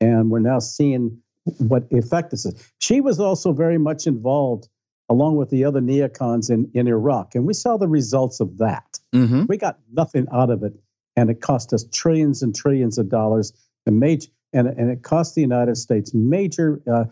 and 0.00 0.30
we're 0.30 0.40
now 0.40 0.58
seeing 0.58 1.20
what 1.58 1.84
effect 1.90 2.30
this 2.30 2.46
is. 2.46 2.72
She 2.78 3.00
was 3.00 3.20
also 3.20 3.52
very 3.52 3.78
much 3.78 4.06
involved, 4.06 4.68
along 5.08 5.36
with 5.36 5.50
the 5.50 5.64
other 5.64 5.80
neocons 5.80 6.50
in 6.50 6.70
in 6.74 6.86
Iraq, 6.88 7.34
and 7.34 7.46
we 7.46 7.54
saw 7.54 7.76
the 7.76 7.88
results 7.88 8.40
of 8.40 8.58
that. 8.58 8.98
Mm-hmm. 9.14 9.44
We 9.48 9.56
got 9.56 9.78
nothing 9.92 10.26
out 10.32 10.50
of 10.50 10.62
it, 10.62 10.74
and 11.16 11.30
it 11.30 11.40
cost 11.40 11.72
us 11.72 11.84
trillions 11.92 12.42
and 12.42 12.54
trillions 12.54 12.98
of 12.98 13.08
dollars, 13.08 13.52
and 13.86 13.98
major 13.98 14.28
and 14.52 14.68
and 14.68 14.90
it 14.90 15.02
cost 15.02 15.34
the 15.34 15.40
United 15.40 15.76
States 15.76 16.14
major 16.14 16.80
uh, 16.90 17.04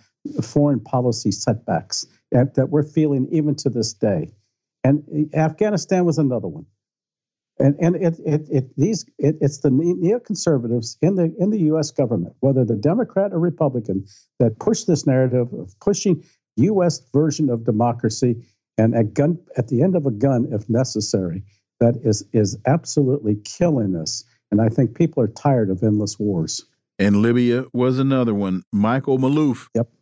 foreign 0.43 0.81
policy 0.81 1.33
setbacks 1.33 2.07
that, 2.31 2.55
that 2.55 2.69
we're 2.69 2.83
feeling 2.83 3.29
even 3.33 3.55
to 3.57 3.71
this 3.71 3.93
day 3.93 4.33
and 4.85 5.31
Afghanistan 5.35 6.05
was 6.05 6.19
another 6.19 6.49
one. 6.49 6.67
And 7.59 7.77
and 7.81 7.97
it 7.97 8.19
it, 8.25 8.49
it 8.51 8.77
these 8.77 9.05
it, 9.19 9.37
it's 9.41 9.59
the 9.59 9.69
neoconservatives 9.69 10.97
in 11.03 11.17
the 11.17 11.35
in 11.39 11.51
the 11.51 11.61
U.S. 11.61 11.91
government, 11.91 12.35
whether 12.41 12.65
the 12.65 12.77
Democrat 12.77 13.33
or 13.33 13.39
Republican, 13.39 14.07
that 14.39 14.59
push 14.59 14.85
this 14.85 15.07
narrative 15.07 15.53
of 15.53 15.79
pushing 15.79 16.25
U.S. 16.57 17.01
version 17.13 17.51
of 17.51 17.65
democracy 17.65 18.47
and 18.79 18.97
a 18.97 19.05
gun 19.05 19.39
at 19.57 19.69
the 19.69 19.83
end 19.83 19.97
of 19.97 20.07
a 20.07 20.11
gun 20.11 20.49
if 20.51 20.69
necessary. 20.69 21.45
That 21.79 21.97
is 22.05 22.25
is 22.33 22.57
absolutely 22.67 23.37
killing 23.37 23.97
us. 23.97 24.25
And 24.51 24.61
I 24.61 24.69
think 24.69 24.97
people 24.97 25.23
are 25.23 25.29
tired 25.29 25.71
of 25.71 25.83
endless 25.83 26.19
wars. 26.19 26.65
And 26.99 27.17
Libya 27.17 27.67
was 27.73 27.99
another 27.99 28.35
one. 28.35 28.63
Michael 28.73 29.19
Maloof. 29.19 29.69
Yep. 29.75 29.89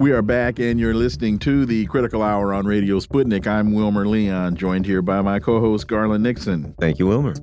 We 0.00 0.12
are 0.12 0.22
back, 0.22 0.58
and 0.58 0.80
you're 0.80 0.94
listening 0.94 1.38
to 1.40 1.66
the 1.66 1.84
Critical 1.84 2.22
Hour 2.22 2.54
on 2.54 2.64
Radio 2.64 3.00
Sputnik. 3.00 3.46
I'm 3.46 3.74
Wilmer 3.74 4.06
Leon, 4.06 4.56
joined 4.56 4.86
here 4.86 5.02
by 5.02 5.20
my 5.20 5.38
co 5.38 5.60
host, 5.60 5.88
Garland 5.88 6.22
Nixon. 6.22 6.74
Thank 6.80 6.98
you, 6.98 7.06
Wilmer. 7.06 7.34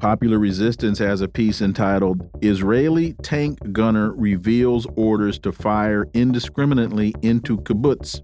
Popular 0.00 0.38
Resistance 0.38 0.98
has 0.98 1.20
a 1.20 1.28
piece 1.28 1.60
entitled 1.60 2.26
Israeli 2.42 3.12
Tank 3.22 3.58
Gunner 3.70 4.12
Reveals 4.14 4.86
Orders 4.96 5.38
to 5.40 5.52
Fire 5.52 6.06
Indiscriminately 6.14 7.14
into 7.20 7.58
Kibbutz. 7.58 8.22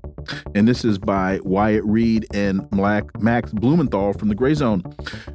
And 0.55 0.69
this 0.69 0.85
is 0.85 0.99
by 0.99 1.41
Wyatt 1.43 1.85
Reed 1.85 2.27
and 2.33 2.67
Max 2.73 3.53
Blumenthal 3.53 4.13
from 4.15 4.29
the 4.29 4.35
Gray 4.35 4.55
Zone. 4.55 4.83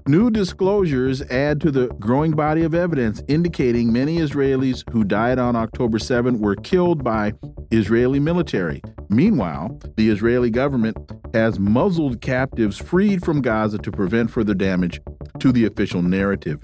New 0.07 0.31
disclosures 0.31 1.21
add 1.23 1.59
to 1.61 1.71
the 1.71 1.87
growing 1.99 2.31
body 2.31 2.63
of 2.63 2.73
evidence 2.73 3.21
indicating 3.27 3.91
many 3.91 4.17
Israelis 4.17 4.83
who 4.91 5.03
died 5.03 5.39
on 5.39 5.55
October 5.55 5.99
7 5.99 6.39
were 6.39 6.55
killed 6.55 7.03
by 7.03 7.33
Israeli 7.71 8.19
military. 8.47 8.81
Meanwhile, 9.09 9.79
the 9.97 10.09
Israeli 10.09 10.49
government 10.49 10.97
has 11.33 11.59
muzzled 11.59 12.21
captives 12.21 12.77
freed 12.77 13.23
from 13.23 13.41
Gaza 13.41 13.77
to 13.79 13.91
prevent 13.91 14.31
further 14.31 14.53
damage 14.53 15.01
to 15.39 15.51
the 15.51 15.65
official 15.65 16.01
narrative. 16.01 16.59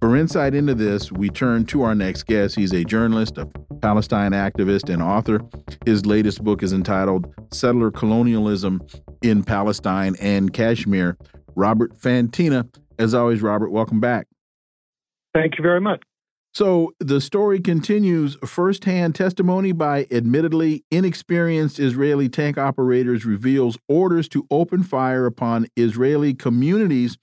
For 0.00 0.16
insight 0.16 0.54
into 0.54 0.74
this, 0.74 1.10
we 1.10 1.30
turn 1.30 1.64
to 1.66 1.82
our 1.82 1.94
next 1.94 2.24
guest. 2.24 2.54
He's 2.54 2.72
a 2.72 2.84
journalist, 2.84 3.38
a 3.38 3.46
Palestine 3.80 4.32
activist, 4.32 4.92
and 4.92 5.02
author. 5.02 5.40
His 5.84 6.06
latest 6.06 6.44
book 6.44 6.62
is 6.62 6.72
entitled 6.72 7.32
Settler 7.52 7.90
Colonialism 7.90 8.80
in 9.22 9.42
Palestine 9.42 10.14
and 10.20 10.52
Kashmir. 10.52 11.16
Robert 11.54 11.98
Fantina. 11.98 12.68
As 12.98 13.14
always, 13.14 13.42
Robert, 13.42 13.70
welcome 13.70 14.00
back. 14.00 14.26
Thank 15.34 15.58
you 15.58 15.62
very 15.62 15.80
much. 15.80 16.02
So 16.56 16.94
the 17.00 17.20
story 17.20 17.60
continues. 17.60 18.38
Firsthand 18.42 19.14
testimony 19.14 19.72
by 19.72 20.06
admittedly 20.10 20.86
inexperienced 20.90 21.78
Israeli 21.78 22.30
tank 22.30 22.56
operators 22.56 23.26
reveals 23.26 23.76
orders 23.90 24.26
to 24.30 24.46
open 24.50 24.82
fire 24.82 25.26
upon 25.26 25.66
Israeli 25.76 26.32
communities 26.32 27.18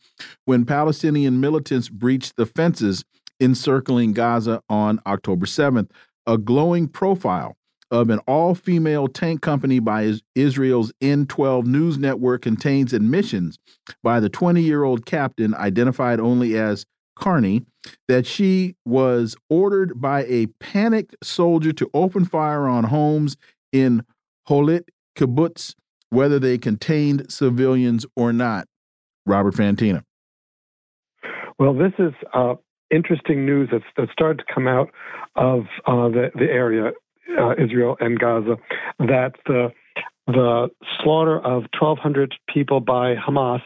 when 0.46 0.66
Palestinian 0.66 1.40
militants 1.40 1.90
breached 1.90 2.36
the 2.36 2.46
fences 2.46 3.04
encircling 3.40 4.14
Gaza 4.14 4.62
on 4.70 5.00
October 5.08 5.48
7th. 5.48 5.90
A 6.28 6.38
glowing 6.38 6.88
profile 6.88 7.58
of 7.90 8.12
an 8.12 8.20
all 8.28 8.54
female 8.54 9.08
tank 9.08 9.42
company 9.42 9.80
by 9.80 10.14
Israel's 10.36 10.94
N12 11.02 11.66
news 11.66 11.98
network 11.98 12.44
contains 12.44 12.94
admissions 12.94 13.58
by 14.04 14.20
the 14.20 14.30
20 14.30 14.62
year 14.62 14.84
old 14.84 15.08
captain, 15.08 15.56
identified 15.56 16.20
only 16.20 16.56
as 16.56 16.86
Carney 17.16 17.66
that 18.08 18.26
she 18.26 18.76
was 18.86 19.36
ordered 19.50 20.00
by 20.00 20.24
a 20.26 20.48
panicked 20.60 21.16
soldier 21.24 21.74
to 21.74 21.90
open 21.94 22.26
fire 22.26 22.68
on 22.68 22.86
homes 22.86 23.38
in 23.72 24.04
Holit 24.48 24.90
kibbutz, 25.16 25.76
whether 26.10 26.40
they 26.40 26.58
contained 26.58 27.32
civilians 27.32 28.06
or 28.16 28.34
not. 28.34 28.68
Robert 29.26 29.56
Fantina. 29.56 30.04
Well, 31.58 31.74
this 31.74 31.94
is 31.98 32.14
uh, 32.34 32.56
interesting 32.92 33.46
news 33.46 33.70
that's, 33.72 33.84
that 33.98 34.10
started 34.12 34.44
to 34.46 34.54
come 34.54 34.68
out 34.68 34.90
of 35.36 35.62
uh, 35.86 36.10
the, 36.10 36.32
the 36.36 36.46
area, 36.46 36.92
uh, 37.40 37.54
Israel 37.54 37.96
and 38.00 38.20
Gaza, 38.20 38.58
that 39.00 39.34
the 39.46 39.72
the 40.26 40.70
slaughter 41.02 41.38
of 41.38 41.64
1,200 41.80 42.34
people 42.48 42.80
by 42.80 43.16
Hamas 43.16 43.60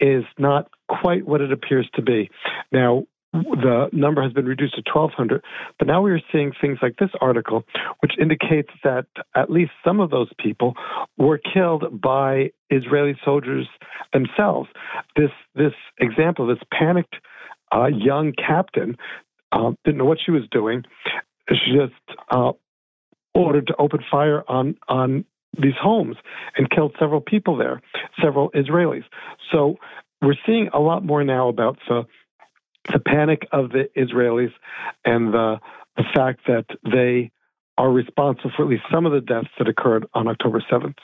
is 0.00 0.24
not 0.38 0.68
quite 0.88 1.24
what 1.24 1.40
it 1.40 1.52
appears 1.52 1.88
to 1.94 2.02
be. 2.02 2.30
Now, 2.72 3.04
the 3.34 3.88
number 3.92 4.22
has 4.22 4.32
been 4.32 4.46
reduced 4.46 4.76
to 4.76 4.82
1,200. 4.92 5.42
But 5.78 5.88
now 5.88 6.00
we 6.02 6.12
are 6.12 6.20
seeing 6.32 6.52
things 6.60 6.78
like 6.80 6.96
this 6.98 7.10
article, 7.20 7.64
which 8.00 8.12
indicates 8.20 8.70
that 8.84 9.06
at 9.34 9.50
least 9.50 9.72
some 9.84 10.00
of 10.00 10.10
those 10.10 10.28
people 10.38 10.74
were 11.18 11.38
killed 11.38 12.00
by 12.00 12.52
Israeli 12.70 13.18
soldiers 13.24 13.66
themselves. 14.12 14.68
This 15.16 15.30
this 15.54 15.72
example, 15.98 16.46
this 16.46 16.62
panicked 16.72 17.16
uh, 17.74 17.86
young 17.86 18.32
captain, 18.32 18.96
uh, 19.50 19.72
didn't 19.84 19.98
know 19.98 20.04
what 20.04 20.18
she 20.24 20.30
was 20.30 20.44
doing. 20.50 20.84
She 21.48 21.76
just 21.76 22.18
uh, 22.30 22.52
ordered 23.34 23.66
to 23.66 23.76
open 23.78 24.00
fire 24.10 24.44
on 24.48 24.76
on 24.88 25.24
these 25.60 25.74
homes 25.80 26.16
and 26.56 26.70
killed 26.70 26.94
several 26.98 27.20
people 27.20 27.56
there, 27.56 27.80
several 28.22 28.50
Israelis. 28.52 29.04
So 29.52 29.76
we're 30.22 30.34
seeing 30.46 30.68
a 30.72 30.80
lot 30.80 31.04
more 31.04 31.22
now 31.22 31.48
about 31.48 31.78
the 31.88 32.06
the 32.92 33.00
panic 33.00 33.46
of 33.52 33.70
the 33.70 33.88
Israelis 33.96 34.52
and 35.04 35.32
the 35.32 35.60
the 35.96 36.04
fact 36.14 36.40
that 36.46 36.66
they 36.90 37.30
are 37.78 37.90
responsible 37.90 38.50
for 38.56 38.64
at 38.64 38.68
least 38.68 38.82
some 38.92 39.06
of 39.06 39.12
the 39.12 39.20
deaths 39.20 39.48
that 39.58 39.68
occurred 39.68 40.06
on 40.14 40.26
October 40.28 40.62
7th. 40.70 40.96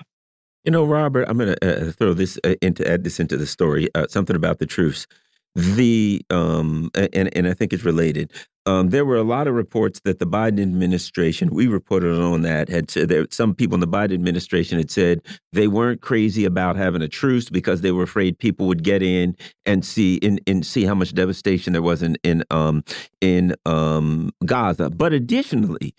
You 0.64 0.72
know, 0.72 0.84
Robert, 0.84 1.26
I'm 1.28 1.38
going 1.38 1.54
to 1.54 1.88
uh, 1.88 1.92
throw 1.92 2.12
this 2.12 2.38
uh, 2.44 2.54
into 2.60 2.88
add 2.88 3.04
this 3.04 3.18
into 3.18 3.36
the 3.36 3.46
story. 3.46 3.88
Uh, 3.94 4.06
something 4.08 4.36
about 4.36 4.58
the 4.58 4.66
truce. 4.66 5.06
The 5.56 6.22
um, 6.30 6.90
and 6.94 7.36
and 7.36 7.48
I 7.48 7.54
think 7.54 7.72
it's 7.72 7.84
related. 7.84 8.32
Um, 8.66 8.90
there 8.90 9.04
were 9.04 9.16
a 9.16 9.24
lot 9.24 9.48
of 9.48 9.54
reports 9.54 10.00
that 10.04 10.20
the 10.20 10.26
Biden 10.26 10.60
administration, 10.60 11.50
we 11.50 11.66
reported 11.66 12.20
on 12.20 12.42
that, 12.42 12.68
had 12.68 12.88
said 12.90 13.08
there, 13.08 13.26
some 13.30 13.54
people 13.54 13.74
in 13.74 13.80
the 13.80 13.88
Biden 13.88 14.14
administration 14.14 14.78
had 14.78 14.90
said 14.90 15.22
they 15.52 15.66
weren't 15.66 16.02
crazy 16.02 16.44
about 16.44 16.76
having 16.76 17.02
a 17.02 17.08
truce 17.08 17.48
because 17.48 17.80
they 17.80 17.90
were 17.90 18.04
afraid 18.04 18.38
people 18.38 18.68
would 18.68 18.84
get 18.84 19.02
in 19.02 19.34
and 19.66 19.84
see 19.84 20.20
and, 20.22 20.40
and 20.46 20.64
see 20.64 20.84
how 20.84 20.94
much 20.94 21.14
devastation 21.14 21.72
there 21.72 21.82
was 21.82 22.02
in 22.02 22.16
in 22.22 22.44
um, 22.50 22.84
in 23.20 23.56
um, 23.66 24.30
Gaza. 24.44 24.90
But 24.90 25.12
additionally, 25.12 25.94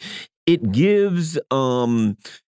it 0.46 0.72
gives 0.72 1.38
um, 1.50 2.16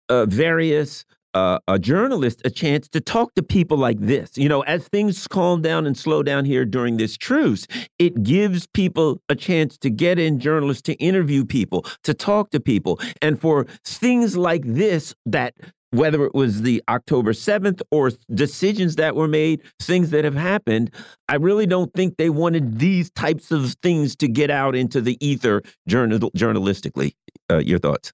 uh, 0.08 0.26
various 0.26 1.04
uh, 1.34 1.58
a 1.68 1.78
journalist 1.78 2.40
a 2.44 2.50
chance 2.50 2.88
to 2.88 3.00
talk 3.00 3.34
to 3.34 3.42
people 3.42 3.76
like 3.76 3.98
this. 4.00 4.36
You 4.36 4.48
know, 4.48 4.62
as 4.62 4.88
things 4.88 5.26
calm 5.26 5.62
down 5.62 5.86
and 5.86 5.96
slow 5.96 6.22
down 6.22 6.44
here 6.44 6.64
during 6.64 6.96
this 6.96 7.16
truce, 7.16 7.66
it 7.98 8.22
gives 8.22 8.66
people 8.68 9.20
a 9.28 9.34
chance 9.34 9.76
to 9.78 9.90
get 9.90 10.18
in 10.18 10.38
journalists 10.38 10.82
to 10.82 10.94
interview 10.94 11.44
people, 11.44 11.84
to 12.04 12.14
talk 12.14 12.50
to 12.50 12.60
people. 12.60 13.00
And 13.20 13.40
for 13.40 13.66
things 13.84 14.36
like 14.36 14.62
this, 14.64 15.14
that 15.26 15.54
whether 15.90 16.24
it 16.24 16.34
was 16.34 16.62
the 16.62 16.82
October 16.88 17.32
7th 17.32 17.80
or 17.92 18.10
decisions 18.32 18.96
that 18.96 19.14
were 19.14 19.28
made, 19.28 19.62
things 19.80 20.10
that 20.10 20.24
have 20.24 20.34
happened, 20.34 20.92
I 21.28 21.36
really 21.36 21.66
don't 21.66 21.92
think 21.94 22.16
they 22.16 22.30
wanted 22.30 22.80
these 22.80 23.10
types 23.10 23.52
of 23.52 23.74
things 23.80 24.16
to 24.16 24.28
get 24.28 24.50
out 24.50 24.74
into 24.74 25.00
the 25.00 25.16
ether 25.24 25.62
journal 25.86 26.32
journalistically. 26.36 27.14
Uh, 27.48 27.58
your 27.58 27.78
thoughts? 27.78 28.12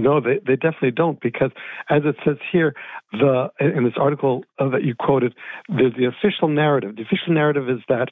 No, 0.00 0.20
they, 0.20 0.38
they 0.46 0.56
definitely 0.56 0.92
don't 0.92 1.20
because, 1.20 1.50
as 1.90 2.02
it 2.04 2.16
says 2.24 2.36
here, 2.50 2.74
the 3.12 3.48
in 3.60 3.84
this 3.84 3.94
article 3.98 4.44
uh, 4.58 4.68
that 4.70 4.84
you 4.84 4.94
quoted, 4.94 5.34
there's 5.68 5.92
the 5.94 6.06
official 6.06 6.48
narrative. 6.48 6.96
The 6.96 7.02
official 7.02 7.34
narrative 7.34 7.68
is 7.68 7.80
that 7.88 8.08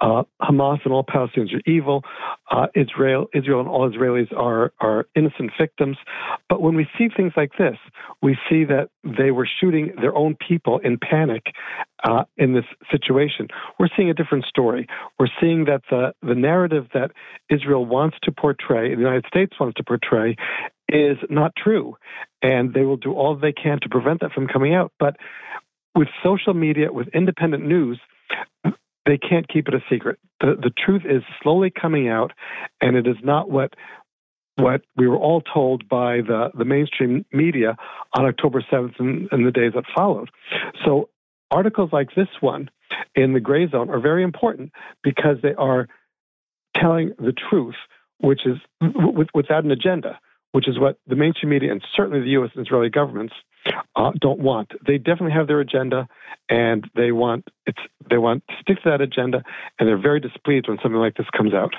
uh, 0.00 0.22
Hamas 0.40 0.78
and 0.84 0.92
all 0.92 1.04
Palestinians 1.04 1.52
are 1.54 1.70
evil. 1.70 2.04
Uh, 2.50 2.66
Israel, 2.74 3.26
Israel 3.34 3.60
and 3.60 3.68
all 3.68 3.90
Israelis 3.90 4.32
are 4.36 4.72
are 4.80 5.06
innocent 5.16 5.50
victims. 5.58 5.96
But 6.48 6.62
when 6.62 6.76
we 6.76 6.86
see 6.96 7.08
things 7.14 7.32
like 7.36 7.52
this, 7.58 7.76
we 8.22 8.36
see 8.48 8.64
that 8.64 8.90
they 9.02 9.30
were 9.30 9.48
shooting 9.60 9.92
their 10.00 10.14
own 10.14 10.36
people 10.46 10.78
in 10.78 10.98
panic 10.98 11.46
uh, 12.04 12.24
in 12.36 12.54
this 12.54 12.64
situation. 12.90 13.48
We're 13.78 13.88
seeing 13.96 14.10
a 14.10 14.14
different 14.14 14.44
story. 14.44 14.86
We're 15.18 15.28
seeing 15.40 15.64
that 15.64 15.82
the 15.90 16.12
the 16.22 16.34
narrative 16.34 16.86
that 16.94 17.10
Israel 17.50 17.84
wants 17.84 18.16
to 18.22 18.32
portray, 18.32 18.94
the 18.94 19.00
United 19.00 19.26
States 19.26 19.52
wants 19.58 19.76
to 19.76 19.84
portray, 19.84 20.36
is 20.88 21.16
not 21.28 21.52
true. 21.56 21.96
And 22.42 22.74
they 22.74 22.82
will 22.82 22.96
do 22.96 23.12
all 23.12 23.36
they 23.36 23.52
can 23.52 23.80
to 23.82 23.88
prevent 23.88 24.20
that 24.20 24.32
from 24.32 24.48
coming 24.48 24.74
out. 24.74 24.92
But 24.98 25.16
with 25.94 26.08
social 26.22 26.54
media, 26.54 26.92
with 26.92 27.08
independent 27.08 27.64
news, 27.64 28.00
they 29.06 29.18
can't 29.18 29.48
keep 29.48 29.68
it 29.68 29.74
a 29.74 29.80
secret. 29.90 30.18
The, 30.40 30.56
the 30.60 30.70
truth 30.70 31.02
is 31.04 31.22
slowly 31.42 31.70
coming 31.70 32.08
out, 32.08 32.32
and 32.80 32.96
it 32.96 33.06
is 33.06 33.16
not 33.22 33.50
what 33.50 33.74
what 34.56 34.82
we 34.96 35.08
were 35.08 35.18
all 35.18 35.40
told 35.40 35.88
by 35.88 36.18
the, 36.18 36.50
the 36.56 36.64
mainstream 36.64 37.24
media 37.32 37.76
on 38.16 38.24
October 38.24 38.64
7th 38.72 38.94
and, 39.00 39.28
and 39.32 39.44
the 39.44 39.50
days 39.50 39.72
that 39.74 39.82
followed. 39.96 40.30
So 40.84 41.08
articles 41.50 41.90
like 41.92 42.14
this 42.14 42.28
one 42.40 42.70
in 43.16 43.32
the 43.32 43.40
gray 43.40 43.68
zone 43.68 43.90
are 43.90 43.98
very 43.98 44.22
important 44.22 44.70
because 45.02 45.38
they 45.42 45.54
are 45.54 45.88
telling 46.76 47.14
the 47.18 47.32
truth, 47.32 47.74
which 48.18 48.46
is 48.46 48.58
w- 48.80 49.26
without 49.34 49.64
an 49.64 49.72
agenda 49.72 50.20
which 50.54 50.68
is 50.68 50.78
what 50.78 50.98
the 51.08 51.16
mainstream 51.16 51.50
media 51.50 51.72
and 51.72 51.84
certainly 51.96 52.20
the 52.20 52.30
U.S. 52.30 52.50
and 52.54 52.64
Israeli 52.64 52.88
governments 52.88 53.34
uh, 53.96 54.12
don't 54.20 54.38
want. 54.38 54.70
They 54.86 54.98
definitely 54.98 55.32
have 55.32 55.48
their 55.48 55.58
agenda, 55.58 56.06
and 56.48 56.88
they 56.94 57.10
want 57.10 57.48
it's 57.66 57.80
they 58.08 58.18
want 58.18 58.44
to 58.48 58.54
stick 58.60 58.76
to 58.84 58.90
that 58.90 59.00
agenda, 59.00 59.42
and 59.80 59.88
they're 59.88 60.00
very 60.00 60.20
displeased 60.20 60.68
when 60.68 60.78
something 60.80 61.00
like 61.00 61.16
this 61.16 61.26
comes 61.36 61.54
out. 61.54 61.74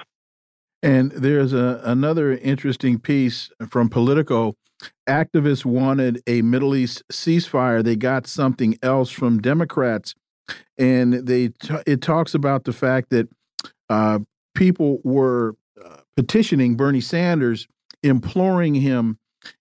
And 0.83 1.09
there's 1.13 1.53
a, 1.53 1.79
another 1.85 2.33
interesting 2.33 2.99
piece 2.99 3.49
from 3.69 3.87
Politico. 3.87 4.55
Activists 5.07 5.63
wanted 5.63 6.21
a 6.27 6.41
Middle 6.41 6.75
East 6.75 7.01
ceasefire. 7.09 7.81
They 7.81 7.95
got 7.95 8.27
something 8.27 8.77
else 8.83 9.09
from 9.09 9.41
Democrats, 9.41 10.15
and 10.77 11.13
they 11.13 11.51
it 11.87 12.01
talks 12.01 12.33
about 12.33 12.65
the 12.65 12.73
fact 12.73 13.09
that 13.11 13.29
uh, 13.89 14.19
people 14.53 14.99
were 15.05 15.55
uh, 15.81 15.99
petitioning 16.17 16.75
Bernie 16.75 16.99
Sanders 16.99 17.69
imploring 18.05 18.75
him 18.75 19.17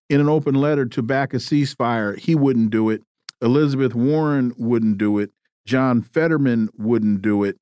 in 0.08 0.20
an 0.20 0.28
open 0.28 0.54
letter 0.54 0.84
to 0.86 1.02
back 1.02 1.34
a 1.34 1.38
ceasefire. 1.38 2.18
He 2.18 2.34
wouldn't 2.34 2.70
do 2.70 2.90
it. 2.90 3.02
Elizabeth 3.40 3.94
Warren 3.94 4.52
wouldn't 4.56 4.98
do 4.98 5.18
it. 5.18 5.30
John 5.66 6.02
Fetterman 6.02 6.68
wouldn't 6.76 7.22
do 7.22 7.42
it. 7.44 7.56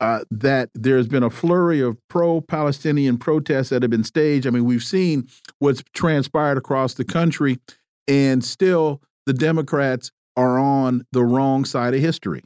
Uh, 0.00 0.20
that 0.30 0.70
there's 0.74 1.08
been 1.08 1.24
a 1.24 1.30
flurry 1.30 1.80
of 1.80 1.96
pro 2.08 2.40
Palestinian 2.40 3.18
protests 3.18 3.70
that 3.70 3.82
have 3.82 3.90
been 3.90 4.04
staged. 4.04 4.46
I 4.46 4.50
mean, 4.50 4.64
we've 4.64 4.82
seen 4.82 5.26
what's 5.58 5.82
transpired 5.92 6.56
across 6.56 6.94
the 6.94 7.04
country, 7.04 7.58
and 8.06 8.44
still 8.44 9.02
the 9.26 9.32
Democrats 9.32 10.12
are 10.36 10.56
on 10.58 11.04
the 11.10 11.24
wrong 11.24 11.64
side 11.64 11.94
of 11.94 12.00
history. 12.00 12.44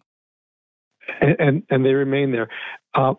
And, 1.21 1.37
and, 1.39 1.63
and 1.69 1.85
they 1.85 1.93
remain 1.93 2.33
there. 2.33 2.49
Uh, 2.95 3.15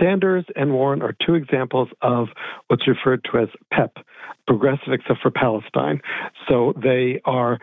Sanders 0.00 0.44
and 0.56 0.72
Warren 0.72 1.02
are 1.02 1.14
two 1.24 1.34
examples 1.34 1.88
of 2.02 2.28
what's 2.68 2.86
referred 2.88 3.24
to 3.30 3.38
as 3.38 3.48
PEP, 3.72 3.98
Progressive 4.46 4.92
Except 4.92 5.20
for 5.20 5.30
Palestine. 5.30 6.00
So 6.48 6.74
they 6.82 7.20
are 7.24 7.58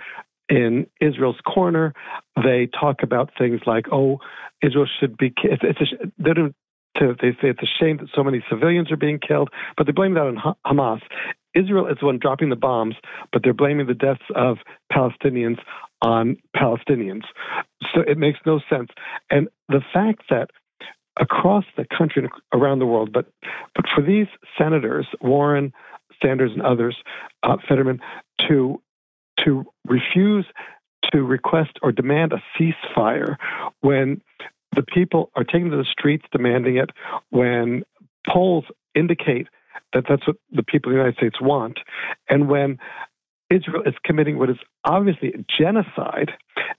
in 0.50 0.88
Israel's 1.02 1.40
corner. 1.46 1.94
They 2.42 2.70
talk 2.80 3.04
about 3.04 3.32
things 3.38 3.62
like, 3.66 3.86
oh, 3.92 4.20
Israel 4.62 4.88
should 5.00 5.18
be. 5.18 5.34
It's, 5.44 5.64
it's 5.64 5.80
a, 5.82 6.12
they 6.18 6.34
don't. 6.34 6.56
To, 6.98 7.16
they 7.20 7.32
say 7.42 7.50
it's 7.50 7.64
a 7.64 7.84
shame 7.84 7.98
that 7.98 8.10
so 8.14 8.24
many 8.24 8.46
civilians 8.48 8.92
are 8.92 8.98
being 8.98 9.18
killed, 9.18 9.50
but 9.76 9.88
they 9.88 9.92
blame 9.92 10.14
that 10.14 10.28
on 10.28 10.56
Hamas. 10.64 11.02
Israel 11.56 11.88
is 11.88 11.98
the 12.00 12.06
one 12.06 12.20
dropping 12.20 12.50
the 12.50 12.56
bombs, 12.56 12.94
but 13.32 13.42
they're 13.44 13.52
blaming 13.52 13.88
the 13.88 13.96
deaths 13.96 14.22
of 14.36 14.58
Palestinians 14.92 15.58
on 16.04 16.38
Palestinians. 16.56 17.24
So 17.96 18.02
it 18.02 18.20
makes 18.20 18.40
no 18.46 18.60
sense. 18.70 18.90
And 19.32 19.48
the 19.70 19.82
fact 19.92 20.24
that 20.30 20.52
across 21.20 21.66
the 21.78 21.86
country 21.86 22.24
and 22.24 22.32
around 22.54 22.80
the 22.80 22.86
world. 22.86 23.12
But 23.14 23.28
but 23.76 23.86
for 23.94 24.02
these 24.02 24.28
senators, 24.58 25.08
Warren, 25.22 25.74
Sanders, 26.22 26.52
and 26.54 26.62
others, 26.62 26.96
uh, 27.44 27.58
Fetterman, 27.68 28.00
to 28.48 28.82
to 29.44 29.66
refuse 29.86 30.46
to 31.12 31.22
request 31.22 31.72
or 31.82 31.92
demand 31.92 32.34
a 32.34 32.42
ceasefire 32.58 33.36
when 33.82 34.22
the 34.76 34.84
people 34.84 35.30
are 35.36 35.44
taking 35.44 35.70
to 35.70 35.78
the 35.78 35.86
streets 35.86 36.26
demanding 36.32 36.78
it, 36.78 36.90
when 37.30 37.84
polls 38.28 38.66
indicate 38.96 39.48
that 39.94 40.06
that's 40.08 40.26
what 40.26 40.38
the 40.52 40.64
people 40.64 40.92
of 40.92 40.96
the 40.96 41.00
United 41.00 41.18
States 41.18 41.40
want, 41.40 41.80
and 42.30 42.50
when 42.50 42.80
Israel 43.54 43.84
is 43.86 43.94
committing 44.04 44.38
what 44.40 44.50
is 44.50 44.58
obviously 44.86 45.34
genocide, 45.58 46.32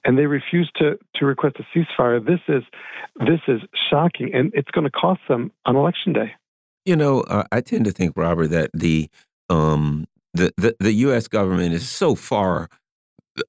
and 0.05 0.19
they 0.19 0.27
refuse 0.27 0.71
to, 0.77 0.99
to 1.17 1.27
request 1.27 1.57
a 1.59 1.79
ceasefire. 1.79 2.25
This 2.25 2.41
is 2.49 2.63
this 3.21 3.41
is 3.47 3.61
shocking, 3.91 4.31
and 4.35 4.53
it's 4.55 4.71
going 4.71 4.85
to 4.85 4.91
cost 4.91 5.21
them 5.29 5.53
on 5.67 5.77
election 5.77 6.13
day. 6.13 6.33
You 6.85 6.97
know, 6.97 7.21
uh, 7.23 7.45
I 7.53 7.61
tend 7.61 7.85
to 7.87 7.93
think, 7.93 8.15
Robert, 8.17 8.49
that 8.49 8.71
the 8.75 9.09
um, 9.49 10.07
the, 10.35 10.53
the 10.57 10.77
the 10.81 10.93
U.S. 10.93 11.29
government 11.29 11.75
is 11.75 11.89
so 11.89 12.15
far 12.15 12.69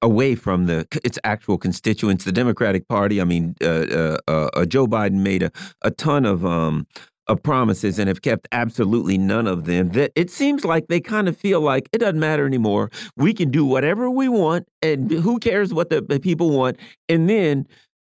away 0.02 0.34
from 0.34 0.66
the 0.66 0.86
its 1.04 1.18
actual 1.24 1.58
constituents. 1.58 2.24
The 2.24 2.32
Democratic 2.32 2.88
Party. 2.88 3.20
I 3.20 3.24
mean, 3.24 3.56
uh, 3.62 3.66
uh, 3.66 4.18
uh, 4.28 4.64
Joe 4.66 4.86
Biden 4.86 5.20
made 5.22 5.42
a 5.42 5.50
a 5.82 5.90
ton 5.90 6.24
of 6.24 6.46
um, 6.46 6.86
of 7.28 7.42
promises 7.42 7.98
and 7.98 8.08
have 8.08 8.22
kept 8.22 8.48
absolutely 8.52 9.18
none 9.18 9.46
of 9.46 9.64
them. 9.64 9.90
That 9.90 10.12
it 10.14 10.30
seems 10.30 10.64
like 10.64 10.88
they 10.88 11.00
kind 11.00 11.28
of 11.28 11.36
feel 11.36 11.60
like 11.60 11.88
it 11.92 11.98
doesn't 11.98 12.20
matter 12.20 12.46
anymore. 12.46 12.90
We 13.16 13.34
can 13.34 13.50
do 13.50 13.64
whatever 13.64 14.10
we 14.10 14.28
want, 14.28 14.66
and 14.82 15.10
who 15.10 15.38
cares 15.38 15.74
what 15.74 15.90
the, 15.90 16.02
people 16.20 16.50
want? 16.50 16.76
And 17.08 17.28
then 17.28 17.66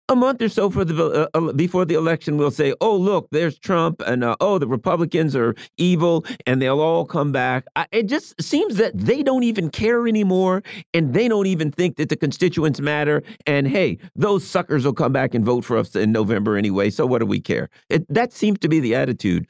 a 0.10 0.16
month 0.16 0.42
or 0.42 0.50
so 0.50 0.70
for 0.70 0.84
the 0.84 1.30
uh, 1.34 1.38
uh, 1.38 1.54
before 1.54 1.86
the 1.86 1.94
election, 1.94 2.38
we'll 2.38 2.52
say, 2.52 2.74
"Oh, 2.82 2.96
look, 2.96 3.30
there's 3.32 3.58
Trump," 3.58 4.02
and 4.06 4.24
uh, 4.24 4.36
"Oh, 4.42 4.58
the 4.58 4.68
Republicans 4.68 5.36
are 5.36 5.56
evil," 5.78 6.26
and 6.46 6.62
they'll 6.62 6.82
all 6.82 7.06
come 7.06 7.32
back. 7.32 7.66
I, 7.76 7.86
it 7.92 8.08
just 8.08 8.42
seems 8.42 8.76
that 8.78 8.98
they 8.98 9.24
don't 9.24 9.44
even 9.44 9.70
care 9.70 10.08
anymore, 10.08 10.64
and 10.94 11.14
they 11.14 11.28
don't 11.28 11.46
even 11.46 11.72
think 11.72 11.98
that 11.98 12.10
the 12.10 12.18
constituents 12.18 12.82
matter. 12.82 13.24
And 13.46 13.68
hey, 13.68 14.00
those 14.16 14.46
suckers 14.46 14.84
will 14.84 14.94
come 14.94 15.14
back 15.14 15.34
and 15.34 15.46
vote 15.46 15.64
for 15.64 15.78
us 15.78 15.96
in 15.96 16.12
November 16.12 16.58
anyway. 16.58 16.90
So 16.90 17.06
what 17.06 17.20
do 17.20 17.26
we 17.26 17.40
care? 17.40 17.70
It, 17.90 18.06
that 18.10 18.34
seems 18.34 18.60
to 18.60 18.68
be 18.68 18.80
the 18.80 18.96
attitude, 18.96 19.48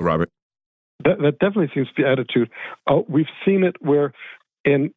Robert. 0.00 0.30
That, 1.04 1.18
that 1.22 1.38
definitely 1.38 1.70
seems 1.72 1.88
to 1.88 1.94
be 1.94 2.02
the 2.02 2.10
attitude. 2.10 2.50
Uh, 2.86 3.00
we've 3.08 3.26
seen 3.46 3.64
it 3.64 3.76
where 3.80 4.12
in 4.64 4.92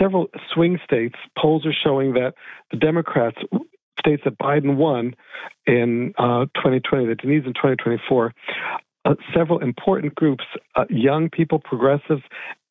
several 0.00 0.26
swing 0.52 0.78
states, 0.84 1.14
polls 1.38 1.64
are 1.64 1.74
showing 1.84 2.14
that 2.14 2.34
the 2.70 2.76
Democrats, 2.76 3.38
states 3.98 4.22
that 4.24 4.38
Biden 4.38 4.76
won 4.76 5.14
in 5.66 6.14
uh, 6.18 6.46
2020, 6.56 7.06
that 7.06 7.20
he 7.20 7.28
needs 7.28 7.46
in 7.46 7.54
2024, 7.54 8.34
uh, 9.04 9.14
several 9.34 9.60
important 9.60 10.14
groups, 10.14 10.44
uh, 10.74 10.84
young 10.90 11.30
people, 11.30 11.58
progressives, 11.58 12.22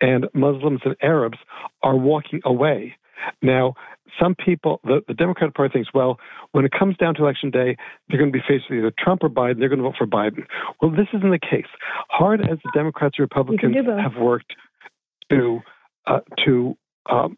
and 0.02 0.27
Muslims 0.34 0.81
and 0.84 0.95
Arabs, 1.02 1.38
are 1.81 1.95
walking 1.95 2.41
away. 2.43 2.95
Now, 3.41 3.76
some 4.19 4.35
people, 4.35 4.80
the, 4.84 5.02
the 5.07 5.14
Democratic 5.14 5.56
Party 5.56 5.73
thinks, 5.73 5.89
well, 5.93 6.19
when 6.52 6.65
it 6.65 6.72
comes 6.77 6.97
down 6.97 7.15
to 7.15 7.23
election 7.23 7.49
day, 7.52 7.77
they're 8.07 8.19
going 8.19 8.31
to 8.31 8.38
be 8.38 8.43
faced 8.47 8.65
with 8.69 8.80
either 8.80 8.93
Trump 8.97 9.23
or 9.23 9.30
Biden. 9.30 9.60
They're 9.60 9.69
going 9.69 9.80
to 9.80 9.84
vote 9.84 9.95
for 9.97 10.07
Biden. 10.07 10.45
Well, 10.81 10.91
this 10.91 11.07
isn't 11.14 11.31
the 11.31 11.39
case. 11.39 11.65
Hard 12.10 12.41
as 12.41 12.57
the 12.64 12.72
Democrats 12.73 13.15
and 13.18 13.23
Republicans 13.23 13.76
have 13.76 14.22
worked 14.22 14.53
to 15.30 15.60
uh, 16.07 16.19
to 16.45 16.77
um, 17.10 17.38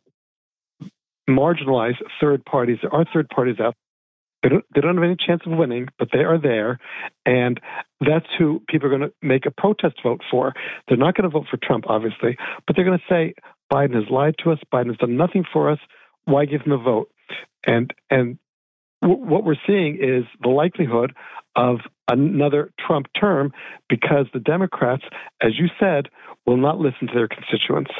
marginalize 1.29 1.95
third 2.21 2.45
parties. 2.45 2.79
There 2.81 2.93
are 2.93 3.05
third 3.13 3.29
parties 3.29 3.59
out. 3.59 3.75
They 4.43 4.49
don't, 4.49 4.65
they 4.73 4.81
don't 4.81 4.95
have 4.95 5.03
any 5.03 5.15
chance 5.15 5.41
of 5.45 5.57
winning, 5.57 5.87
but 5.97 6.09
they 6.13 6.19
are 6.19 6.39
there, 6.39 6.79
and 7.25 7.59
that's 7.99 8.27
who 8.37 8.61
people 8.69 8.87
are 8.87 8.97
going 8.97 9.09
to 9.09 9.13
make 9.21 9.45
a 9.47 9.51
protest 9.51 9.95
vote 10.03 10.21
for. 10.29 10.53
They're 10.87 10.97
not 10.97 11.15
going 11.15 11.29
to 11.29 11.33
vote 11.33 11.47
for 11.49 11.57
Trump, 11.57 11.85
obviously, 11.87 12.37
but 12.65 12.75
they're 12.75 12.85
going 12.85 12.99
to 12.99 13.05
say 13.09 13.33
Biden 13.73 13.95
has 13.95 14.09
lied 14.11 14.35
to 14.43 14.51
us. 14.51 14.59
Biden 14.71 14.87
has 14.87 14.97
done 14.97 15.17
nothing 15.17 15.43
for 15.51 15.71
us. 15.71 15.79
Why 16.25 16.45
give 16.45 16.61
him 16.61 16.71
a 16.71 16.77
vote? 16.77 17.09
And 17.65 17.93
and 18.09 18.37
w- 19.01 19.19
what 19.19 19.43
we're 19.43 19.55
seeing 19.65 19.95
is 19.95 20.23
the 20.41 20.49
likelihood 20.49 21.13
of 21.55 21.79
another 22.07 22.71
Trump 22.79 23.07
term 23.19 23.51
because 23.89 24.27
the 24.33 24.39
Democrats, 24.39 25.03
as 25.41 25.57
you 25.57 25.67
said, 25.79 26.09
will 26.45 26.57
not 26.57 26.79
listen 26.79 27.07
to 27.07 27.13
their 27.13 27.27
constituents. 27.27 27.91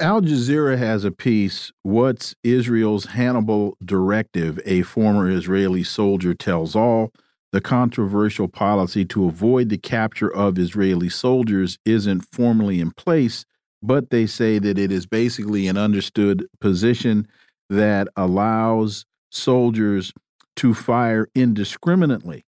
Al 0.00 0.22
Jazeera 0.22 0.78
has 0.78 1.04
a 1.04 1.10
piece, 1.10 1.72
What's 1.82 2.34
Israel's 2.42 3.06
Hannibal 3.06 3.76
Directive? 3.84 4.60
A 4.64 4.82
former 4.82 5.30
Israeli 5.30 5.82
soldier 5.82 6.34
tells 6.34 6.76
all. 6.76 7.12
The 7.52 7.60
controversial 7.60 8.48
policy 8.48 9.04
to 9.06 9.26
avoid 9.26 9.68
the 9.68 9.78
capture 9.78 10.32
of 10.32 10.58
Israeli 10.58 11.08
soldiers 11.08 11.78
isn't 11.84 12.22
formally 12.22 12.80
in 12.80 12.92
place, 12.92 13.44
but 13.82 14.10
they 14.10 14.26
say 14.26 14.58
that 14.58 14.78
it 14.78 14.90
is 14.90 15.06
basically 15.06 15.66
an 15.66 15.76
understood 15.76 16.46
position 16.60 17.28
that 17.68 18.08
allows 18.16 19.04
soldiers 19.30 20.12
to 20.56 20.74
fire 20.74 21.28
indiscriminately 21.34 22.44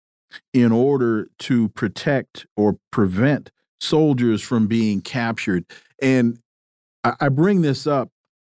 in 0.52 0.72
order 0.72 1.28
to 1.40 1.68
protect 1.70 2.46
or 2.56 2.78
prevent 2.90 3.50
soldiers 3.80 4.42
from 4.42 4.66
being 4.66 5.00
captured. 5.00 5.64
And 6.02 6.38
I, 7.20 7.28
bring 7.28 7.62
this 7.62 7.86
up 7.86 8.10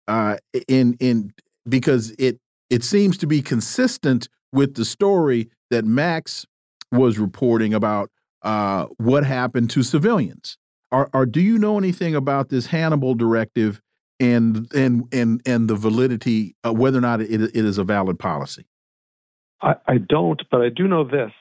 uh, 0.07 0.37
in 0.67 0.95
in 0.99 1.33
because 1.67 2.11
it 2.17 2.39
it 2.69 2.83
seems 2.83 3.17
to 3.19 3.27
be 3.27 3.41
consistent 3.41 4.29
with 4.51 4.75
the 4.75 4.85
story 4.85 5.49
that 5.69 5.85
Max 5.85 6.45
was 6.91 7.17
reporting 7.19 7.73
about 7.73 8.09
uh, 8.41 8.87
what 8.97 9.25
happened 9.25 9.69
to 9.71 9.83
civilians. 9.83 10.57
Are, 10.91 11.09
are 11.13 11.25
do 11.25 11.39
you 11.39 11.57
know 11.57 11.77
anything 11.77 12.15
about 12.15 12.49
this 12.49 12.65
Hannibal 12.65 13.15
directive 13.15 13.81
and 14.19 14.67
and 14.73 15.05
and 15.13 15.41
and 15.45 15.69
the 15.69 15.75
validity 15.75 16.55
whether 16.65 16.97
or 16.97 17.01
not 17.01 17.21
it, 17.21 17.31
it 17.31 17.55
is 17.55 17.77
a 17.77 17.83
valid 17.83 18.19
policy? 18.19 18.65
I, 19.61 19.75
I 19.87 19.97
don't, 19.97 20.41
but 20.49 20.61
I 20.61 20.69
do 20.69 20.87
know 20.87 21.03
this: 21.03 21.31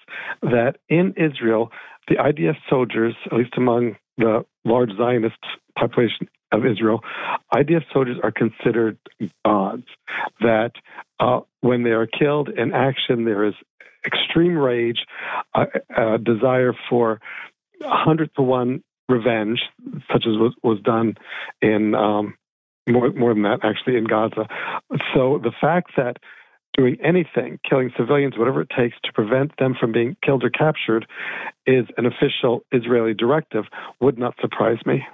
that 0.43 0.77
in 0.89 1.15
Israel, 1.17 1.71
the 2.09 2.17
IDF 2.17 2.57
soldiers, 2.69 3.15
at 3.27 3.39
least 3.39 3.55
among 3.57 3.97
the 4.19 4.45
large 4.65 4.91
Zionist 4.97 5.39
population 5.79 6.29
of 6.53 6.67
Israel, 6.67 7.01
IDF 7.53 7.85
soldiers 7.93 8.19
are 8.23 8.33
considered 8.33 8.99
gods. 9.45 9.85
That 10.41 10.73
uh, 11.19 11.41
when 11.61 11.83
they 11.83 11.91
are 11.91 12.07
killed 12.07 12.49
in 12.49 12.73
action, 12.73 13.25
there 13.25 13.45
is 13.45 13.55
extreme 14.07 14.57
rage, 14.57 15.05
a, 15.55 15.67
a 15.97 16.19
desire 16.19 16.75
for 16.89 17.21
hundred 17.83 18.31
to 18.37 18.43
one 18.43 18.83
revenge, 19.09 19.61
such 20.13 20.25
as 20.27 20.37
was, 20.37 20.55
was 20.63 20.81
done 20.83 21.15
in 21.63 21.95
um, 21.95 22.35
more 22.89 23.11
more 23.13 23.35
than 23.35 23.43
that 23.43 23.61
actually 23.63 23.97
in 23.97 24.05
Gaza. 24.05 24.49
So 25.15 25.41
the 25.43 25.53
fact 25.61 25.93
that 25.97 26.17
doing 26.77 26.97
anything, 27.03 27.59
killing 27.69 27.93
civilians, 27.97 28.39
whatever 28.39 28.63
it 28.63 28.71
takes 28.77 28.97
to 29.05 29.13
prevent 29.13 29.57
them 29.59 29.75
from 29.79 29.93
being 29.93 30.17
killed 30.25 30.45
or 30.45 30.51
captured, 30.51 31.07
is 31.67 31.87
an 31.97 32.07
official 32.07 32.65
Israeli 32.73 33.15
directive, 33.15 33.65
would 34.01 34.19
not 34.19 34.35
surprise 34.41 34.79
me 34.87 35.05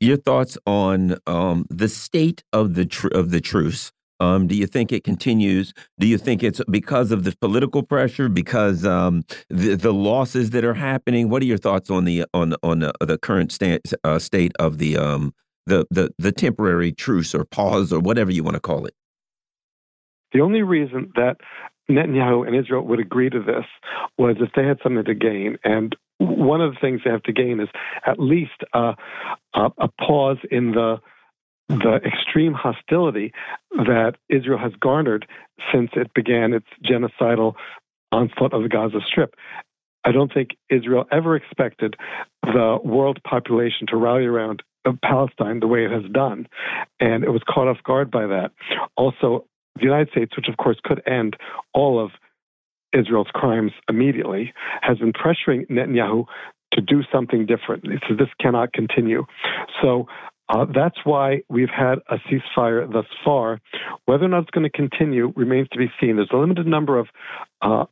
your 0.00 0.16
thoughts 0.16 0.58
on 0.66 1.16
um, 1.26 1.66
the 1.70 1.88
state 1.88 2.42
of 2.52 2.74
the 2.74 3.10
of 3.14 3.30
the 3.30 3.40
truce. 3.40 3.92
Um, 4.20 4.46
do 4.46 4.54
you 4.54 4.68
think 4.68 4.92
it 4.92 5.02
continues? 5.02 5.74
Do 5.98 6.06
you 6.06 6.16
think 6.16 6.44
it's 6.44 6.60
because 6.70 7.10
of 7.10 7.24
the 7.24 7.34
political 7.40 7.82
pressure, 7.82 8.28
because 8.28 8.84
um, 8.86 9.24
the, 9.50 9.74
the 9.74 9.92
losses 9.92 10.50
that 10.50 10.64
are 10.64 10.74
happening? 10.74 11.28
What 11.28 11.42
are 11.42 11.46
your 11.46 11.58
thoughts 11.58 11.90
on 11.90 12.04
the 12.04 12.24
on 12.32 12.54
on 12.62 12.80
the, 12.80 12.92
the 13.00 13.18
current 13.18 13.50
sta 13.50 13.80
uh, 14.04 14.18
state 14.20 14.52
of 14.60 14.78
the 14.78 14.96
um, 14.96 15.34
the 15.66 15.86
the 15.90 16.10
the 16.18 16.30
temporary 16.30 16.92
truce 16.92 17.34
or 17.34 17.44
pause 17.44 17.92
or 17.92 17.98
whatever 17.98 18.30
you 18.30 18.44
want 18.44 18.54
to 18.54 18.60
call 18.60 18.86
it? 18.86 18.94
The 20.32 20.40
only 20.40 20.62
reason 20.62 21.12
that 21.16 21.38
Netanyahu 21.90 22.46
and 22.46 22.56
Israel 22.56 22.82
would 22.86 23.00
agree 23.00 23.28
to 23.28 23.42
this 23.42 23.66
was 24.18 24.36
if 24.40 24.50
they 24.54 24.64
had 24.64 24.78
something 24.82 25.04
to 25.04 25.14
gain. 25.14 25.58
And 25.64 25.96
one 26.22 26.60
of 26.60 26.74
the 26.74 26.80
things 26.80 27.00
they 27.04 27.10
have 27.10 27.22
to 27.24 27.32
gain 27.32 27.60
is 27.60 27.68
at 28.06 28.18
least 28.18 28.62
a, 28.72 28.94
a, 29.54 29.70
a 29.78 29.88
pause 30.00 30.38
in 30.50 30.72
the 30.72 31.00
the 31.68 32.00
extreme 32.04 32.52
hostility 32.52 33.32
that 33.70 34.14
Israel 34.28 34.58
has 34.58 34.72
garnered 34.78 35.26
since 35.72 35.90
it 35.94 36.12
began 36.12 36.52
its 36.52 36.66
genocidal 36.84 37.54
onslaught 38.10 38.52
of 38.52 38.62
the 38.62 38.68
Gaza 38.68 38.98
Strip. 39.06 39.34
I 40.04 40.12
don't 40.12 40.32
think 40.32 40.50
Israel 40.68 41.06
ever 41.10 41.36
expected 41.36 41.94
the 42.42 42.78
world 42.84 43.20
population 43.24 43.86
to 43.88 43.96
rally 43.96 44.26
around 44.26 44.62
uh, 44.84 44.92
Palestine 45.02 45.60
the 45.60 45.68
way 45.68 45.84
it 45.84 45.92
has 45.92 46.10
done, 46.12 46.46
and 47.00 47.24
it 47.24 47.30
was 47.30 47.42
caught 47.48 47.68
off 47.68 47.82
guard 47.84 48.10
by 48.10 48.26
that. 48.26 48.50
Also, 48.96 49.46
the 49.76 49.84
United 49.84 50.10
States, 50.10 50.36
which 50.36 50.48
of 50.48 50.56
course 50.56 50.78
could 50.82 51.00
end 51.06 51.36
all 51.72 52.04
of 52.04 52.10
Israel's 52.92 53.28
crimes 53.32 53.72
immediately, 53.88 54.52
has 54.82 54.98
been 54.98 55.12
pressuring 55.12 55.66
Netanyahu 55.68 56.26
to 56.72 56.80
do 56.80 57.02
something 57.12 57.46
different. 57.46 57.84
Says 57.84 58.18
this 58.18 58.28
cannot 58.40 58.72
continue. 58.72 59.24
So 59.80 60.06
uh, 60.48 60.66
that's 60.74 60.98
why 61.04 61.42
we've 61.48 61.70
had 61.70 61.98
a 62.08 62.16
ceasefire 62.18 62.90
thus 62.92 63.06
far. 63.24 63.60
Whether 64.06 64.24
or 64.24 64.28
not 64.28 64.42
it's 64.42 64.50
going 64.50 64.68
to 64.68 64.70
continue 64.70 65.32
remains 65.36 65.68
to 65.72 65.78
be 65.78 65.90
seen. 66.00 66.16
There's 66.16 66.30
a 66.32 66.36
limited 66.36 66.66
number 66.66 66.98
of 66.98 67.08
uh, 67.60 67.84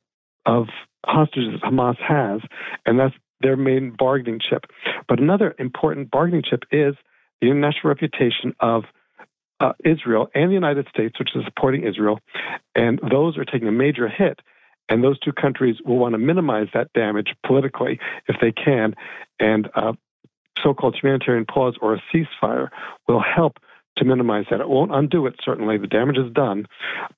of 0.47 0.67
hostages 1.07 1.61
Hamas 1.63 1.97
has, 1.99 2.41
and 2.87 2.99
that's 2.99 3.15
their 3.41 3.57
main 3.57 3.95
bargaining 3.97 4.41
chip. 4.41 4.67
But 5.09 5.21
another 5.21 5.55
important 5.59 6.11
bargaining 6.11 6.43
chip 6.49 6.65
is 6.71 6.95
the 7.41 7.49
international 7.49 7.89
reputation 7.89 8.55
of 8.61 8.85
uh, 9.61 9.73
Israel 9.85 10.29
and 10.35 10.51
the 10.51 10.55
United 10.55 10.87
States, 10.89 11.19
which 11.19 11.35
is 11.35 11.45
supporting 11.45 11.87
Israel, 11.87 12.19
and 12.75 13.01
those 13.11 13.39
are 13.39 13.45
taking 13.45 13.69
a 13.69 13.73
major 13.73 14.09
hit 14.09 14.41
and 14.91 15.03
those 15.03 15.19
two 15.21 15.33
countries 15.33 15.77
will 15.85 15.97
want 15.97 16.12
to 16.12 16.19
minimize 16.19 16.69
that 16.75 16.93
damage 16.93 17.35
politically 17.47 17.99
if 18.29 18.37
they 18.41 18.53
can. 18.53 18.95
And 19.39 19.71
uh, 19.75 19.93
so 20.62 20.75
called 20.75 20.97
humanitarian 21.01 21.47
pause 21.47 21.77
or 21.81 21.95
a 21.95 22.03
ceasefire 22.12 22.69
will 23.09 23.23
help 23.23 23.59
to 23.97 24.05
minimize 24.05 24.47
that. 24.51 24.61
It 24.61 24.69
won't 24.69 24.95
undo 24.95 25.27
it, 25.27 25.37
certainly. 25.43 25.79
The 25.79 25.87
damage 25.87 26.19
is 26.19 26.31
done, 26.33 26.67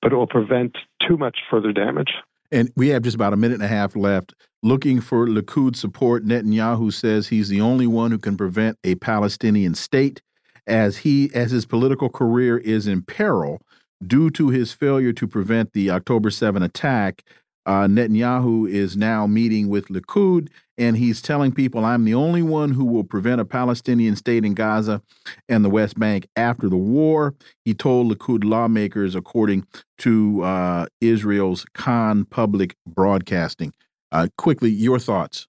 but 0.01 0.13
it 0.13 0.15
will 0.15 0.27
prevent 0.27 0.77
too 1.05 1.17
much 1.17 1.39
further 1.49 1.73
damage. 1.73 2.13
And 2.51 2.71
we 2.75 2.89
have 2.89 3.01
just 3.01 3.15
about 3.15 3.33
a 3.33 3.37
minute 3.37 3.55
and 3.55 3.63
a 3.63 3.67
half 3.67 3.95
left. 3.95 4.33
Looking 4.61 5.01
for 5.01 5.27
Likud 5.27 5.75
support, 5.75 6.23
Netanyahu 6.23 6.93
says 6.93 7.27
he's 7.27 7.49
the 7.49 7.59
only 7.59 7.87
one 7.87 8.11
who 8.11 8.19
can 8.19 8.37
prevent 8.37 8.77
a 8.83 8.95
Palestinian 8.95 9.75
state 9.75 10.21
as 10.65 10.97
he 10.97 11.29
as 11.33 11.51
his 11.51 11.65
political 11.65 12.09
career 12.09 12.57
is 12.57 12.87
in 12.87 13.01
peril 13.01 13.61
due 14.05 14.29
to 14.29 14.49
his 14.49 14.71
failure 14.71 15.11
to 15.13 15.27
prevent 15.27 15.73
the 15.73 15.89
October 15.89 16.29
7 16.29 16.61
attack 16.63 17.23
Uh, 17.65 17.87
Netanyahu 17.87 18.69
is 18.69 18.97
now 18.97 19.25
meeting 19.25 19.69
with 19.69 19.87
Likud, 19.87 20.49
and 20.77 20.97
he's 20.97 21.21
telling 21.21 21.51
people, 21.51 21.85
I'm 21.85 22.03
the 22.03 22.13
only 22.13 22.41
one 22.41 22.71
who 22.71 22.83
will 22.83 23.03
prevent 23.03 23.39
a 23.39 23.45
Palestinian 23.45 24.15
state 24.15 24.43
in 24.43 24.53
Gaza 24.53 25.01
and 25.47 25.63
the 25.63 25.69
West 25.69 25.97
Bank 25.97 26.27
after 26.35 26.67
the 26.67 26.77
war. 26.77 27.35
He 27.63 27.73
told 27.73 28.11
Likud 28.11 28.43
lawmakers, 28.43 29.15
according 29.15 29.65
to 29.99 30.43
uh, 30.43 30.87
Israel's 30.99 31.65
Kan 31.73 32.25
Public 32.25 32.75
Broadcasting. 32.85 33.73
Uh, 34.11 34.27
quickly, 34.37 34.69
your 34.69 34.99
thoughts. 34.99 35.47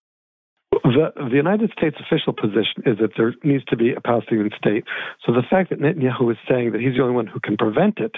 The, 0.82 1.12
the 1.16 1.36
United 1.36 1.70
States 1.76 1.96
official 2.00 2.32
position 2.32 2.82
is 2.86 2.98
that 2.98 3.10
there 3.16 3.34
needs 3.42 3.64
to 3.66 3.76
be 3.76 3.92
a 3.92 4.00
Palestinian 4.00 4.50
state. 4.56 4.84
So 5.24 5.32
the 5.32 5.42
fact 5.48 5.70
that 5.70 5.80
Netanyahu 5.80 6.32
is 6.32 6.38
saying 6.48 6.72
that 6.72 6.80
he's 6.80 6.94
the 6.96 7.02
only 7.02 7.14
one 7.14 7.26
who 7.26 7.40
can 7.40 7.56
prevent 7.56 7.98
it 7.98 8.16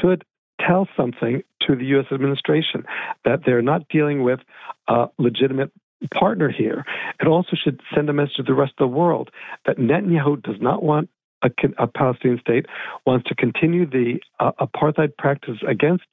should 0.00 0.24
tell 0.64 0.88
something 0.96 1.42
to 1.66 1.76
the 1.76 1.84
U.S. 1.86 2.06
administration 2.12 2.84
that 3.24 3.40
they're 3.44 3.62
not 3.62 3.88
dealing 3.88 4.22
with 4.22 4.40
a 4.88 5.06
legitimate 5.18 5.72
partner 6.14 6.50
here. 6.50 6.84
It 7.20 7.26
also 7.26 7.56
should 7.62 7.80
send 7.94 8.08
a 8.08 8.12
message 8.12 8.36
to 8.36 8.42
the 8.42 8.54
rest 8.54 8.72
of 8.78 8.90
the 8.90 8.96
world 8.96 9.30
that 9.66 9.78
Netanyahu 9.78 10.42
does 10.42 10.60
not 10.60 10.82
want 10.82 11.10
a, 11.42 11.50
a 11.78 11.86
Palestinian 11.86 12.40
state, 12.40 12.66
wants 13.06 13.28
to 13.28 13.34
continue 13.34 13.86
the 13.86 14.18
uh, 14.40 14.52
apartheid 14.60 15.16
practice 15.16 15.56
against 15.66 16.04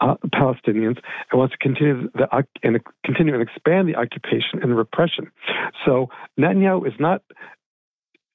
uh, 0.00 0.14
Palestinians, 0.34 0.98
and 1.30 1.38
wants 1.38 1.52
to 1.52 1.58
continue 1.58 2.10
the 2.14 2.26
and 2.62 2.80
continue 3.04 3.34
and 3.34 3.42
expand 3.42 3.88
the 3.88 3.96
occupation 3.96 4.62
and 4.62 4.76
repression. 4.76 5.30
So 5.84 6.08
Netanyahu 6.38 6.86
is 6.86 6.94
not 6.98 7.22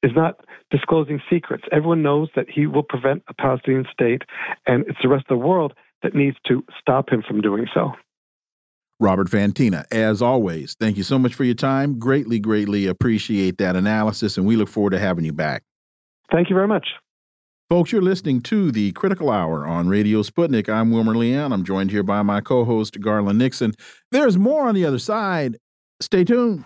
is 0.06 0.12
not 0.16 0.40
disclosing 0.70 1.20
secrets. 1.30 1.64
Everyone 1.72 2.04
knows 2.04 2.30
that 2.36 2.46
he 2.50 2.68
will 2.68 2.84
prevent 2.84 3.24
a 3.28 3.34
Palestinian 3.34 3.86
state, 3.92 4.22
and 4.68 4.86
it's 4.88 5.00
the 5.02 5.10
rest 5.10 5.26
of 5.30 5.40
the 5.40 5.46
world 5.46 5.74
that 6.04 6.14
needs 6.14 6.38
to 6.48 6.64
stop 6.80 7.10
him 7.10 7.24
from 7.28 7.42
doing 7.42 7.66
so. 7.74 7.92
Robert 9.00 9.28
Fantina, 9.30 9.84
as 9.92 10.22
always, 10.22 10.76
thank 10.80 10.96
you 10.96 11.04
so 11.04 11.20
much 11.20 11.34
for 11.34 11.44
your 11.44 11.56
time. 11.56 12.00
Greatly, 12.00 12.40
greatly 12.40 12.86
appreciate 12.86 13.58
that 13.58 13.76
analysis, 13.76 14.38
and 14.38 14.46
we 14.46 14.56
look 14.56 14.70
forward 14.70 14.92
to 14.92 15.00
having 15.00 15.26
you 15.26 15.34
back. 15.34 15.64
Thank 16.32 16.50
you 16.50 16.56
very 16.56 16.68
much. 16.68 16.88
Folks, 17.70 17.92
you're 17.92 18.02
listening 18.02 18.42
to 18.42 18.72
the 18.72 18.92
Critical 18.92 19.32
Hour 19.32 19.66
on 19.66 19.90
Radio 19.90 20.22
Sputnik. 20.22 20.70
I'm 20.70 20.92
Wilmer 20.92 21.16
Leon. 21.16 21.52
I'm 21.52 21.64
joined 21.64 21.90
here 21.90 22.04
by 22.04 22.22
my 22.22 22.40
co 22.40 22.64
host, 22.64 23.02
Garland 23.02 23.40
Nixon. 23.40 23.74
There's 24.12 24.38
more 24.38 24.68
on 24.68 24.76
the 24.76 24.86
other 24.86 25.00
side. 25.00 25.58
Stay 26.00 26.24
tuned. 26.24 26.64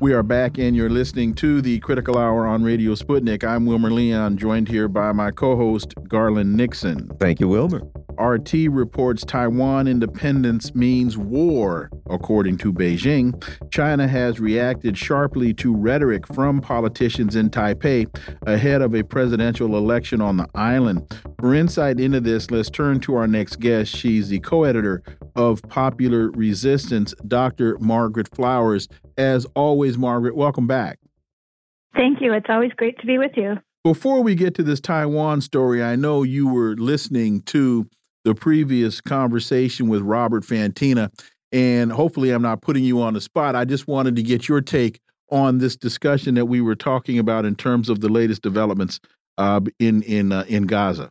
We 0.00 0.14
are 0.14 0.22
back, 0.22 0.56
and 0.56 0.74
you're 0.74 0.88
listening 0.88 1.34
to 1.34 1.60
the 1.60 1.78
Critical 1.80 2.16
Hour 2.16 2.46
on 2.46 2.62
Radio 2.62 2.94
Sputnik. 2.94 3.44
I'm 3.44 3.66
Wilmer 3.66 3.90
Leon, 3.90 4.38
joined 4.38 4.66
here 4.66 4.88
by 4.88 5.12
my 5.12 5.30
co 5.30 5.56
host, 5.56 5.92
Garland 6.08 6.56
Nixon. 6.56 7.10
Thank 7.20 7.38
you, 7.38 7.48
Wilmer. 7.48 7.82
RT 8.18 8.52
reports 8.70 9.24
Taiwan 9.24 9.86
independence 9.86 10.74
means 10.74 11.18
war, 11.18 11.90
according 12.08 12.56
to 12.58 12.72
Beijing. 12.72 13.42
China 13.70 14.08
has 14.08 14.40
reacted 14.40 14.96
sharply 14.96 15.52
to 15.54 15.76
rhetoric 15.76 16.26
from 16.26 16.62
politicians 16.62 17.36
in 17.36 17.50
Taipei 17.50 18.06
ahead 18.46 18.80
of 18.80 18.94
a 18.94 19.02
presidential 19.02 19.76
election 19.76 20.22
on 20.22 20.38
the 20.38 20.46
island. 20.54 21.14
For 21.38 21.54
insight 21.54 22.00
into 22.00 22.20
this, 22.20 22.50
let's 22.50 22.70
turn 22.70 23.00
to 23.00 23.16
our 23.16 23.26
next 23.26 23.60
guest. 23.60 23.94
She's 23.94 24.30
the 24.30 24.40
co 24.40 24.64
editor 24.64 25.02
of 25.36 25.62
Popular 25.68 26.30
Resistance, 26.30 27.14
Dr. 27.26 27.78
Margaret 27.80 28.34
Flowers. 28.34 28.88
As 29.20 29.44
always, 29.54 29.98
Margaret, 29.98 30.34
welcome 30.34 30.66
back. 30.66 30.98
Thank 31.94 32.22
you. 32.22 32.32
It's 32.32 32.46
always 32.48 32.72
great 32.72 32.98
to 33.00 33.06
be 33.06 33.18
with 33.18 33.32
you. 33.36 33.58
Before 33.84 34.22
we 34.22 34.34
get 34.34 34.54
to 34.54 34.62
this 34.62 34.80
Taiwan 34.80 35.42
story, 35.42 35.84
I 35.84 35.94
know 35.94 36.22
you 36.22 36.48
were 36.48 36.74
listening 36.76 37.42
to 37.42 37.86
the 38.24 38.34
previous 38.34 39.02
conversation 39.02 39.88
with 39.88 40.00
Robert 40.00 40.42
Fantina, 40.42 41.10
and 41.52 41.92
hopefully, 41.92 42.30
I'm 42.30 42.40
not 42.40 42.62
putting 42.62 42.82
you 42.82 43.02
on 43.02 43.12
the 43.12 43.20
spot. 43.20 43.54
I 43.54 43.66
just 43.66 43.86
wanted 43.86 44.16
to 44.16 44.22
get 44.22 44.48
your 44.48 44.62
take 44.62 45.00
on 45.30 45.58
this 45.58 45.76
discussion 45.76 46.34
that 46.36 46.46
we 46.46 46.62
were 46.62 46.74
talking 46.74 47.18
about 47.18 47.44
in 47.44 47.54
terms 47.56 47.90
of 47.90 48.00
the 48.00 48.08
latest 48.08 48.40
developments 48.40 49.00
uh, 49.36 49.60
in 49.78 50.00
in 50.04 50.32
uh, 50.32 50.46
in 50.48 50.62
Gaza. 50.62 51.10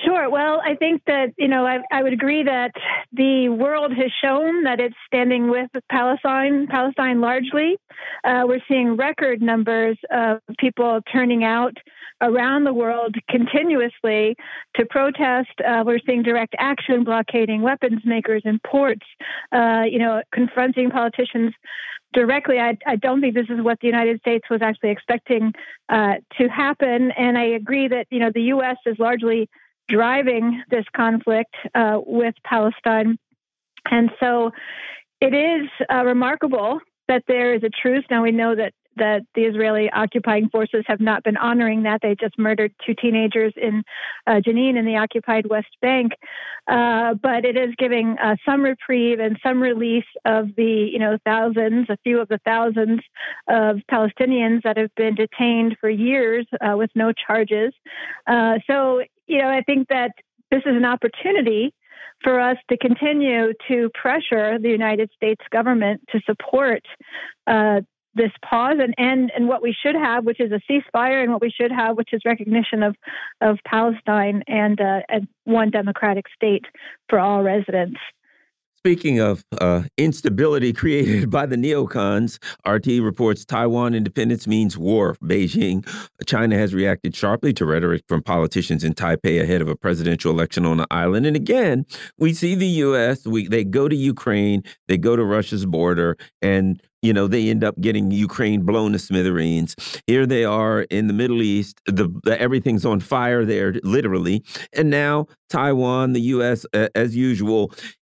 Sure. 0.00 0.28
Well, 0.28 0.60
I 0.64 0.74
think 0.74 1.02
that, 1.06 1.34
you 1.38 1.46
know, 1.46 1.64
I, 1.64 1.78
I, 1.92 2.02
would 2.02 2.12
agree 2.12 2.42
that 2.42 2.72
the 3.12 3.48
world 3.48 3.92
has 3.92 4.10
shown 4.22 4.64
that 4.64 4.80
it's 4.80 4.96
standing 5.06 5.48
with 5.48 5.70
Palestine, 5.88 6.66
Palestine 6.66 7.20
largely. 7.20 7.76
Uh, 8.24 8.42
we're 8.44 8.60
seeing 8.66 8.96
record 8.96 9.40
numbers 9.40 9.96
of 10.10 10.40
people 10.58 11.00
turning 11.12 11.44
out 11.44 11.76
around 12.20 12.64
the 12.64 12.72
world 12.72 13.14
continuously 13.28 14.36
to 14.74 14.84
protest. 14.86 15.52
Uh, 15.64 15.84
we're 15.86 16.00
seeing 16.04 16.24
direct 16.24 16.56
action, 16.58 17.04
blockading 17.04 17.62
weapons 17.62 18.00
makers 18.04 18.42
and 18.44 18.60
ports, 18.64 19.06
uh, 19.52 19.82
you 19.88 20.00
know, 20.00 20.22
confronting 20.32 20.90
politicians 20.90 21.52
directly. 22.12 22.58
I, 22.58 22.76
I, 22.86 22.96
don't 22.96 23.20
think 23.20 23.34
this 23.34 23.50
is 23.50 23.60
what 23.60 23.78
the 23.80 23.88
United 23.88 24.20
States 24.20 24.44
was 24.48 24.62
actually 24.62 24.90
expecting 24.90 25.52
uh, 25.88 26.14
to 26.38 26.48
happen. 26.48 27.10
And 27.12 27.36
I 27.36 27.44
agree 27.44 27.88
that, 27.88 28.06
you 28.10 28.20
know, 28.20 28.30
the 28.32 28.42
U.S. 28.42 28.76
is 28.86 28.96
largely 28.98 29.48
driving 29.88 30.62
this 30.70 30.84
conflict 30.96 31.54
uh, 31.74 31.98
with 32.04 32.34
Palestine. 32.44 33.18
And 33.90 34.10
so 34.20 34.50
it 35.20 35.34
is 35.34 35.68
uh, 35.92 36.04
remarkable 36.04 36.80
that 37.08 37.24
there 37.28 37.54
is 37.54 37.62
a 37.62 37.70
truce. 37.70 38.04
Now 38.10 38.22
we 38.22 38.30
know 38.30 38.54
that 38.54 38.72
that 38.96 39.22
the 39.34 39.42
Israeli 39.42 39.90
occupying 39.90 40.48
forces 40.48 40.84
have 40.86 41.00
not 41.00 41.24
been 41.24 41.36
honoring 41.36 41.82
that. 41.82 42.00
They 42.02 42.14
just 42.14 42.38
murdered 42.38 42.72
two 42.84 42.94
teenagers 42.94 43.52
in 43.56 43.82
uh, 44.26 44.40
Jenin 44.46 44.78
in 44.78 44.84
the 44.84 44.96
occupied 44.96 45.46
West 45.48 45.76
Bank. 45.80 46.12
Uh, 46.66 47.14
but 47.14 47.44
it 47.44 47.56
is 47.56 47.74
giving 47.76 48.16
uh, 48.22 48.36
some 48.46 48.62
reprieve 48.62 49.20
and 49.20 49.38
some 49.44 49.60
release 49.60 50.04
of 50.24 50.48
the, 50.56 50.88
you 50.92 50.98
know, 50.98 51.18
thousands, 51.24 51.88
a 51.90 51.96
few 52.04 52.20
of 52.20 52.28
the 52.28 52.40
thousands 52.44 53.00
of 53.48 53.78
Palestinians 53.90 54.62
that 54.62 54.76
have 54.76 54.94
been 54.94 55.14
detained 55.14 55.76
for 55.80 55.90
years 55.90 56.46
uh, 56.60 56.76
with 56.76 56.90
no 56.94 57.12
charges. 57.12 57.72
Uh, 58.26 58.58
so, 58.66 59.02
you 59.26 59.38
know, 59.38 59.48
I 59.48 59.62
think 59.62 59.88
that 59.88 60.12
this 60.50 60.62
is 60.66 60.76
an 60.76 60.84
opportunity 60.84 61.72
for 62.22 62.40
us 62.40 62.56
to 62.70 62.78
continue 62.78 63.52
to 63.68 63.90
pressure 63.94 64.58
the 64.58 64.70
United 64.70 65.10
States 65.14 65.42
government 65.50 66.00
to 66.10 66.20
support 66.26 66.82
uh, 67.46 67.80
this 68.14 68.30
pause 68.48 68.76
and, 68.80 68.94
and, 68.96 69.32
and 69.34 69.48
what 69.48 69.62
we 69.62 69.74
should 69.74 69.96
have, 69.96 70.24
which 70.24 70.40
is 70.40 70.52
a 70.52 70.60
ceasefire, 70.70 71.22
and 71.22 71.32
what 71.32 71.42
we 71.42 71.50
should 71.50 71.72
have, 71.72 71.96
which 71.96 72.12
is 72.12 72.20
recognition 72.24 72.82
of, 72.82 72.94
of 73.40 73.58
Palestine 73.66 74.42
and, 74.46 74.80
uh, 74.80 75.00
and 75.08 75.26
one 75.44 75.70
democratic 75.70 76.26
state 76.34 76.64
for 77.08 77.18
all 77.18 77.42
residents. 77.42 77.98
Speaking 78.86 79.18
of 79.18 79.42
uh, 79.62 79.84
instability 79.96 80.70
created 80.74 81.30
by 81.30 81.46
the 81.46 81.56
neocons, 81.56 82.38
RT 82.68 83.02
reports 83.02 83.42
Taiwan 83.46 83.94
independence 83.94 84.46
means 84.46 84.76
war. 84.76 85.16
Beijing, 85.24 85.88
China 86.26 86.58
has 86.58 86.74
reacted 86.74 87.16
sharply 87.16 87.54
to 87.54 87.64
rhetoric 87.64 88.02
from 88.08 88.22
politicians 88.22 88.84
in 88.84 88.92
Taipei 88.92 89.40
ahead 89.40 89.62
of 89.62 89.68
a 89.68 89.74
presidential 89.74 90.30
election 90.30 90.66
on 90.66 90.76
the 90.76 90.86
island. 90.90 91.24
And 91.24 91.34
again, 91.34 91.86
we 92.18 92.34
see 92.34 92.54
the 92.54 92.66
U.S. 92.66 93.26
We, 93.26 93.48
they 93.48 93.64
go 93.64 93.88
to 93.88 93.96
Ukraine, 93.96 94.62
they 94.86 94.98
go 94.98 95.16
to 95.16 95.24
Russia's 95.24 95.64
border, 95.64 96.18
and 96.42 96.78
you 97.00 97.14
know 97.14 97.26
they 97.26 97.48
end 97.48 97.64
up 97.64 97.80
getting 97.80 98.10
Ukraine 98.10 98.66
blown 98.66 98.92
to 98.92 98.98
smithereens. 98.98 99.76
Here 100.06 100.26
they 100.26 100.44
are 100.44 100.82
in 100.82 101.06
the 101.06 101.14
Middle 101.14 101.40
East. 101.40 101.80
The, 101.86 102.14
the 102.24 102.38
everything's 102.38 102.84
on 102.84 103.00
fire 103.00 103.46
there, 103.46 103.72
literally. 103.82 104.44
And 104.74 104.90
now 104.90 105.28
Taiwan, 105.48 106.12
the 106.12 106.20
U.S. 106.20 106.66
Uh, 106.74 106.88
as 106.94 107.16
usual, 107.16 107.72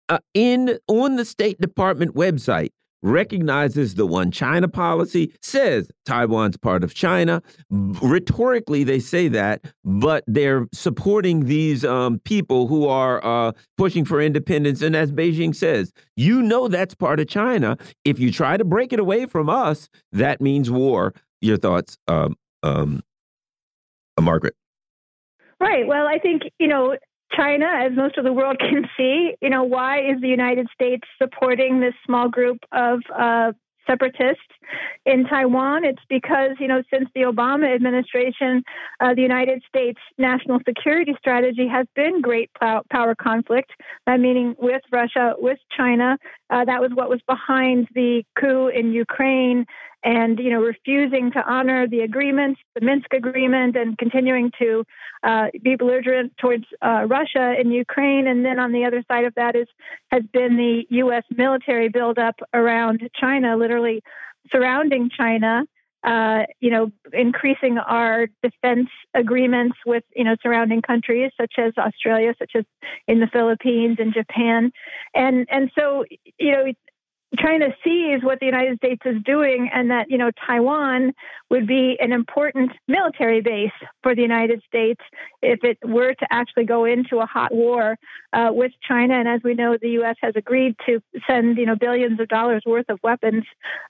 uh, 0.10 0.20
in 0.34 0.80
on 0.88 1.16
the 1.16 1.26
State 1.26 1.60
Department 1.60 2.16
website 2.16 2.70
recognizes 3.06 3.96
the 3.96 4.06
one 4.06 4.32
China 4.32 4.68
policy, 4.68 5.32
says 5.42 5.92
Taiwan's 6.06 6.58
part 6.58 6.84
of 6.84 6.96
China. 6.96 7.42
Rhetorically, 7.70 8.84
they 8.84 9.00
say 9.00 9.28
that, 9.28 9.64
but 9.84 10.24
they're 10.26 10.66
supporting 10.74 11.46
these 11.46 11.86
um, 11.86 12.20
people 12.26 12.68
who 12.68 12.88
are 12.88 13.24
uh, 13.24 13.52
pushing 13.78 14.06
for 14.06 14.20
independence. 14.20 14.82
And 14.82 14.96
as 14.96 15.12
Beijing 15.12 15.56
says, 15.56 15.94
you 16.16 16.42
know 16.42 16.68
that's 16.68 16.96
part 16.96 17.20
of 17.20 17.28
China. 17.28 17.78
If 18.04 18.20
you 18.20 18.32
try 18.32 18.58
to 18.58 18.66
break 18.66 18.92
it 18.92 19.00
away 19.00 19.28
from 19.28 19.50
us, 19.50 19.88
that 20.12 20.42
means 20.42 20.72
war. 20.72 21.14
Your 21.42 21.58
thoughts, 21.58 21.98
um, 22.08 22.36
um, 22.64 23.04
uh, 24.18 24.22
Margaret? 24.22 24.56
Right. 25.60 25.86
Well, 25.86 26.08
I 26.08 26.18
think, 26.18 26.44
you 26.60 26.68
know, 26.68 26.98
China, 27.36 27.66
as 27.66 27.92
most 27.96 28.18
of 28.18 28.24
the 28.24 28.34
world 28.34 28.58
can 28.60 28.88
see, 28.98 29.36
you 29.42 29.50
know, 29.50 29.64
why 29.64 30.00
is 30.00 30.22
the 30.22 30.28
United 30.28 30.68
States 30.74 31.04
supporting 31.22 31.80
this 31.80 31.94
small 32.06 32.30
group 32.30 32.60
of 32.72 33.00
uh, 33.14 33.52
separatists 33.88 34.42
in 35.06 35.26
Taiwan. 35.26 35.86
It's 35.86 36.02
because, 36.10 36.52
you 36.60 36.68
know, 36.68 36.82
since 36.92 37.10
the 37.14 37.22
Obama 37.22 37.74
administration, 37.74 38.64
uh, 39.00 39.14
the 39.14 39.22
United 39.22 39.64
States 39.68 40.00
national 40.18 40.60
security 40.68 41.16
strategy 41.20 41.68
has 41.68 41.86
been 41.96 42.22
great 42.22 42.50
power 42.56 43.16
conflict, 43.16 43.72
uh, 44.08 44.18
meaning 44.18 44.56
with 44.58 44.82
Russia, 44.92 45.34
with 45.38 45.60
China. 45.76 46.18
Uh, 46.50 46.66
that 46.66 46.82
was 46.82 46.92
what 46.94 47.10
was 47.10 47.22
behind 47.28 47.88
the 47.94 48.24
coup 48.40 48.68
in 48.68 48.92
Ukraine 48.92 49.66
and 50.06 50.38
you 50.40 50.52
know 50.52 50.62
refusing 50.62 51.32
to 51.32 51.44
honor 51.46 51.88
the 51.88 52.02
agreements, 52.02 52.62
the 52.76 52.86
Minsk 52.86 53.12
agreement, 53.14 53.76
and 53.76 53.98
continuing 53.98 54.52
to 54.60 54.86
uh, 55.24 55.48
be 55.62 55.76
belligerent 55.76 56.34
towards 56.38 56.66
uh, 56.82 57.06
Russia 57.08 57.56
in 57.60 57.72
Ukraine. 57.72 58.28
And 58.28 58.46
then 58.46 58.60
on 58.60 58.72
the 58.72 58.86
other 58.86 59.04
side 59.08 59.26
of 59.26 59.34
that 59.36 59.56
is 59.56 59.68
has 60.12 60.22
been 60.32 60.56
the 60.56 60.86
U.S. 60.90 61.24
military 61.36 61.90
buildup 61.90 62.36
around 62.54 63.02
China, 63.20 63.58
literally 63.58 64.02
surrounding 64.52 65.10
China. 65.10 65.64
Uh, 66.04 66.44
you 66.60 66.70
know, 66.70 66.92
increasing 67.14 67.80
our 67.80 68.28
defense 68.44 68.90
agreements 69.16 69.76
with 69.88 70.04
you 70.16 70.24
know 70.24 70.36
surrounding 70.44 70.84
countries 70.84 71.32
such 71.36 71.54
as 71.58 71.74
Australia, 71.80 72.36
such 72.38 72.52
as 72.54 72.64
in 73.08 73.20
the 73.20 73.28
Philippines 73.34 73.98
and 74.00 74.14
Japan, 74.14 74.72
and 75.16 75.48
and 75.50 75.72
so 75.76 76.06
you 76.38 76.52
know 76.52 76.66
China 77.38 77.68
sees 77.84 78.24
what 78.24 78.40
the 78.40 78.46
United 78.46 78.78
States 78.78 79.02
is 79.06 79.22
doing 79.24 79.70
and 79.74 79.90
that, 79.90 80.10
you 80.10 80.18
know, 80.18 80.32
Taiwan 80.46 81.14
would 81.50 81.68
be 81.68 81.98
an 82.00 82.12
important 82.12 82.72
military 82.88 83.42
base 83.42 83.72
for 84.04 84.16
the 84.16 84.22
United 84.22 84.62
States 84.68 85.02
if 85.42 85.64
it 85.64 85.78
were 85.84 86.14
to 86.14 86.28
actually 86.30 86.66
go 86.66 86.86
into 86.86 87.20
a 87.20 87.26
hot 87.26 87.54
war 87.54 87.98
uh, 88.34 88.50
with 88.52 88.72
China. 88.88 89.16
And 89.16 89.28
as 89.28 89.42
we 89.44 89.54
know, 89.54 89.78
the 89.82 89.90
U.S. 89.92 90.16
has 90.22 90.34
agreed 90.36 90.76
to 90.86 91.02
send, 91.28 91.58
you 91.58 91.66
know, 91.66 91.76
billions 91.76 92.20
of 92.20 92.28
dollars 92.28 92.64
worth 92.66 92.90
of 92.90 93.00
weapons 93.04 93.44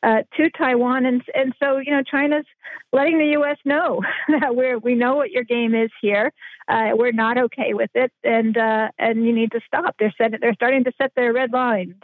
uh, 0.03 0.23
to 0.37 0.49
Taiwan. 0.51 1.05
And, 1.05 1.21
and 1.33 1.53
so, 1.61 1.77
you 1.77 1.91
know, 1.91 2.03
China's 2.03 2.45
letting 2.93 3.17
the 3.17 3.31
U.S. 3.37 3.57
know 3.65 4.01
that 4.39 4.55
we're, 4.55 4.77
we 4.77 4.95
know 4.95 5.15
what 5.15 5.31
your 5.31 5.43
game 5.43 5.75
is 5.75 5.91
here. 6.01 6.31
Uh, 6.67 6.91
we're 6.93 7.11
not 7.11 7.37
okay 7.37 7.73
with 7.73 7.91
it. 7.95 8.11
And, 8.23 8.57
uh, 8.57 8.89
and 8.97 9.25
you 9.25 9.33
need 9.33 9.51
to 9.51 9.61
stop. 9.65 9.95
They're, 9.99 10.13
set, 10.17 10.31
they're 10.41 10.53
starting 10.53 10.83
to 10.85 10.91
set 10.97 11.11
their 11.15 11.33
red 11.33 11.51
lines. 11.51 11.95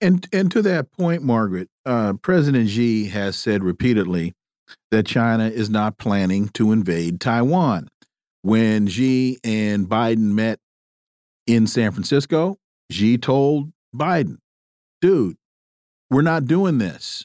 And 0.00 0.26
and 0.32 0.50
to 0.52 0.62
that 0.62 0.92
point, 0.92 1.22
Margaret, 1.22 1.68
uh, 1.84 2.14
President 2.14 2.68
Xi 2.68 3.06
has 3.06 3.36
said 3.36 3.64
repeatedly 3.64 4.34
that 4.90 5.06
China 5.06 5.48
is 5.48 5.68
not 5.68 5.98
planning 5.98 6.48
to 6.50 6.72
invade 6.72 7.20
Taiwan. 7.20 7.88
When 8.42 8.86
Xi 8.86 9.38
and 9.42 9.88
Biden 9.88 10.32
met 10.32 10.60
in 11.46 11.66
San 11.66 11.90
Francisco, 11.90 12.56
Xi 12.92 13.18
told 13.18 13.72
Biden, 13.94 14.38
"Dude, 15.00 15.36
we're 16.10 16.22
not 16.22 16.46
doing 16.46 16.78
this." 16.78 17.24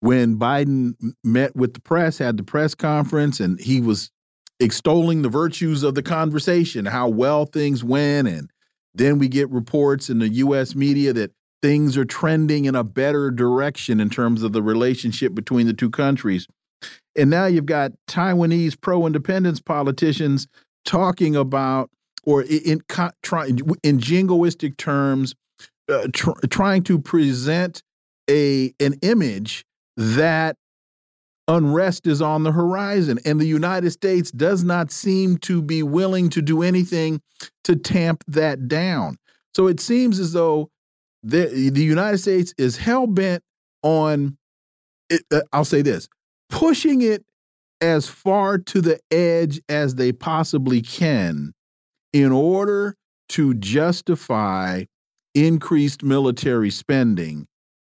When 0.00 0.36
Biden 0.36 0.94
met 1.22 1.54
with 1.54 1.74
the 1.74 1.80
press, 1.80 2.18
had 2.18 2.38
the 2.38 2.42
press 2.42 2.74
conference, 2.74 3.38
and 3.38 3.60
he 3.60 3.80
was 3.80 4.10
extolling 4.58 5.22
the 5.22 5.28
virtues 5.28 5.82
of 5.82 5.94
the 5.94 6.02
conversation, 6.02 6.86
how 6.86 7.08
well 7.08 7.46
things 7.46 7.84
went, 7.84 8.26
and 8.26 8.50
then 8.94 9.18
we 9.18 9.28
get 9.28 9.48
reports 9.50 10.10
in 10.10 10.18
the 10.18 10.28
U.S. 10.28 10.74
media 10.74 11.12
that 11.12 11.32
things 11.62 11.96
are 11.96 12.04
trending 12.04 12.64
in 12.64 12.74
a 12.74 12.84
better 12.84 13.30
direction 13.30 14.00
in 14.00 14.10
terms 14.10 14.42
of 14.42 14.52
the 14.52 14.62
relationship 14.62 15.34
between 15.34 15.66
the 15.66 15.72
two 15.72 15.90
countries. 15.90 16.46
And 17.16 17.28
now 17.28 17.46
you've 17.46 17.66
got 17.66 17.92
Taiwanese 18.08 18.80
pro 18.80 19.06
independence 19.06 19.60
politicians 19.60 20.46
talking 20.84 21.36
about, 21.36 21.90
or 22.24 22.42
in, 22.42 22.80
in, 22.94 23.58
in 23.82 23.98
jingoistic 23.98 24.76
terms, 24.76 25.34
uh, 25.90 26.06
tr 26.12 26.30
trying 26.48 26.82
to 26.84 26.98
present 26.98 27.82
a 28.30 28.72
an 28.80 28.94
image 29.02 29.64
that 29.96 30.56
unrest 31.48 32.06
is 32.06 32.22
on 32.22 32.44
the 32.44 32.52
horizon 32.52 33.18
and 33.24 33.40
the 33.40 33.46
United 33.46 33.90
States 33.90 34.30
does 34.30 34.62
not 34.62 34.92
seem 34.92 35.36
to 35.38 35.60
be 35.60 35.82
willing 35.82 36.30
to 36.30 36.40
do 36.40 36.62
anything 36.62 37.20
to 37.64 37.74
tamp 37.74 38.22
that 38.28 38.68
down. 38.68 39.16
So 39.54 39.66
it 39.66 39.80
seems 39.80 40.20
as 40.20 40.32
though 40.32 40.70
the, 41.22 41.70
the 41.70 41.82
United 41.82 42.18
States 42.18 42.54
is 42.58 42.76
hell 42.76 43.06
bent 43.06 43.42
on, 43.82 44.36
it, 45.08 45.22
uh, 45.32 45.40
I'll 45.52 45.64
say 45.64 45.82
this, 45.82 46.08
pushing 46.48 47.02
it 47.02 47.24
as 47.80 48.08
far 48.08 48.58
to 48.58 48.80
the 48.80 49.00
edge 49.10 49.60
as 49.68 49.94
they 49.94 50.12
possibly 50.12 50.82
can 50.82 51.52
in 52.12 52.32
order 52.32 52.96
to 53.30 53.54
justify 53.54 54.84
increased 55.34 56.02
military 56.02 56.70
spending 56.70 57.46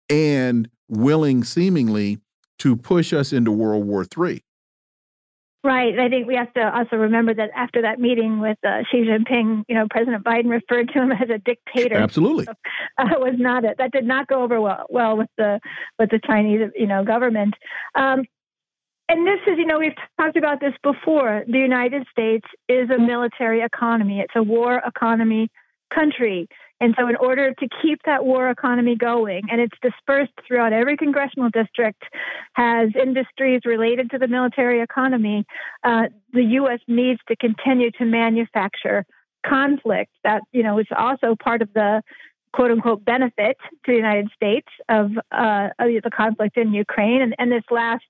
and 0.09 0.69
willing 0.87 1.43
seemingly 1.43 2.19
to 2.59 2.75
push 2.75 3.11
us 3.11 3.33
into 3.33 3.51
World 3.51 3.85
War 3.85 4.05
III. 4.17 4.41
Right. 5.63 5.97
I 5.99 6.09
think 6.09 6.25
we 6.27 6.35
have 6.35 6.51
to 6.53 6.75
also 6.75 6.95
remember 6.95 7.35
that 7.35 7.51
after 7.55 7.83
that 7.83 7.99
meeting 7.99 8.39
with 8.39 8.57
uh, 8.65 8.81
Xi 8.91 9.03
Jinping, 9.03 9.63
you 9.67 9.75
know, 9.75 9.85
President 9.91 10.23
Biden 10.23 10.49
referred 10.49 10.89
to 10.89 11.01
him 11.01 11.11
as 11.11 11.29
a 11.29 11.37
dictator. 11.37 11.97
Absolutely. 11.97 12.45
So, 12.45 12.53
uh, 12.97 13.19
was 13.19 13.35
not 13.37 13.63
it. 13.63 13.77
That 13.77 13.91
did 13.91 14.05
not 14.05 14.25
go 14.25 14.41
over 14.41 14.59
well, 14.59 14.87
well 14.89 15.17
with 15.17 15.29
the 15.37 15.59
with 15.99 16.09
the 16.09 16.19
Chinese, 16.25 16.71
you 16.75 16.87
know, 16.87 17.03
government. 17.03 17.53
Um, 17.93 18.23
and 19.07 19.27
this 19.27 19.39
is, 19.45 19.57
you 19.57 19.65
know, 19.65 19.77
we've 19.77 19.93
talked 20.19 20.37
about 20.37 20.61
this 20.61 20.73
before. 20.81 21.43
The 21.45 21.59
United 21.59 22.07
States 22.09 22.47
is 22.69 22.89
a 22.89 22.97
military 22.97 23.61
economy. 23.61 24.21
It's 24.21 24.33
a 24.35 24.41
war 24.41 24.81
economy 24.85 25.49
country. 25.93 26.47
And 26.81 26.95
so, 26.99 27.07
in 27.07 27.15
order 27.15 27.53
to 27.53 27.67
keep 27.81 27.99
that 28.05 28.25
war 28.25 28.49
economy 28.49 28.95
going, 28.95 29.43
and 29.51 29.61
it's 29.61 29.77
dispersed 29.83 30.33
throughout 30.47 30.73
every 30.73 30.97
congressional 30.97 31.49
district, 31.51 32.01
has 32.53 32.89
industries 32.99 33.61
related 33.65 34.09
to 34.11 34.17
the 34.17 34.27
military 34.27 34.81
economy, 34.81 35.45
uh, 35.83 36.07
the 36.33 36.43
U.S. 36.43 36.79
needs 36.87 37.19
to 37.27 37.35
continue 37.35 37.91
to 37.91 38.05
manufacture 38.05 39.05
conflict. 39.45 40.11
That 40.23 40.41
you 40.51 40.63
know 40.63 40.79
is 40.79 40.87
also 40.97 41.35
part 41.41 41.61
of 41.61 41.71
the 41.73 42.01
quote 42.53 42.71
unquote 42.71 43.03
benefit 43.05 43.57
to 43.85 43.91
the 43.91 43.95
United 43.95 44.29
States 44.35 44.67
of, 44.89 45.11
uh, 45.31 45.69
the 45.79 46.11
conflict 46.13 46.57
in 46.57 46.73
Ukraine. 46.73 47.21
And, 47.21 47.35
and 47.37 47.51
this 47.51 47.63
last, 47.69 48.03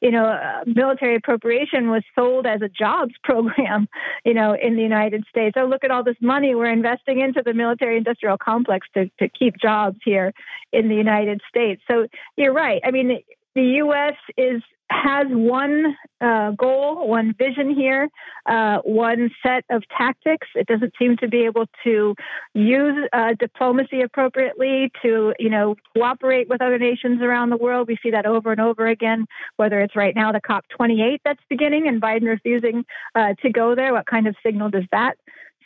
you 0.00 0.10
know, 0.10 0.24
uh, 0.24 0.64
military 0.66 1.16
appropriation 1.16 1.90
was 1.90 2.02
sold 2.14 2.46
as 2.46 2.62
a 2.62 2.68
jobs 2.68 3.14
program, 3.24 3.88
you 4.24 4.34
know, 4.34 4.54
in 4.60 4.76
the 4.76 4.82
United 4.82 5.24
States. 5.28 5.56
Oh, 5.58 5.66
look 5.66 5.84
at 5.84 5.90
all 5.90 6.04
this 6.04 6.16
money 6.20 6.54
we're 6.54 6.72
investing 6.72 7.20
into 7.20 7.42
the 7.44 7.54
military 7.54 7.96
industrial 7.96 8.38
complex 8.38 8.86
to, 8.94 9.10
to 9.18 9.28
keep 9.28 9.56
jobs 9.60 9.98
here 10.04 10.32
in 10.72 10.88
the 10.88 10.94
United 10.94 11.40
States. 11.48 11.82
So 11.88 12.06
you're 12.36 12.52
right. 12.52 12.80
I 12.84 12.90
mean, 12.90 13.20
the 13.54 13.62
U.S. 13.62 14.14
is 14.36 14.62
has 14.90 15.26
one 15.28 15.96
uh, 16.20 16.52
goal, 16.52 17.06
one 17.08 17.34
vision 17.34 17.74
here, 17.74 18.08
uh, 18.46 18.78
one 18.78 19.30
set 19.42 19.64
of 19.70 19.82
tactics. 19.96 20.46
It 20.54 20.66
doesn't 20.66 20.94
seem 20.98 21.16
to 21.18 21.28
be 21.28 21.44
able 21.44 21.66
to 21.84 22.14
use 22.54 23.08
uh, 23.12 23.34
diplomacy 23.38 24.00
appropriately 24.00 24.90
to, 25.02 25.34
you 25.38 25.50
know, 25.50 25.76
cooperate 25.94 26.48
with 26.48 26.62
other 26.62 26.78
nations 26.78 27.20
around 27.22 27.50
the 27.50 27.56
world. 27.56 27.88
We 27.88 27.98
see 28.02 28.10
that 28.12 28.26
over 28.26 28.50
and 28.50 28.60
over 28.60 28.86
again. 28.86 29.26
Whether 29.56 29.80
it's 29.80 29.94
right 29.94 30.14
now 30.14 30.32
the 30.32 30.40
COP28 30.40 31.18
that's 31.24 31.42
beginning 31.48 31.86
and 31.86 32.00
Biden 32.00 32.26
refusing 32.26 32.84
uh, 33.14 33.34
to 33.42 33.50
go 33.50 33.74
there, 33.74 33.92
what 33.92 34.06
kind 34.06 34.26
of 34.26 34.36
signal 34.42 34.70
does 34.70 34.84
that? 34.90 35.16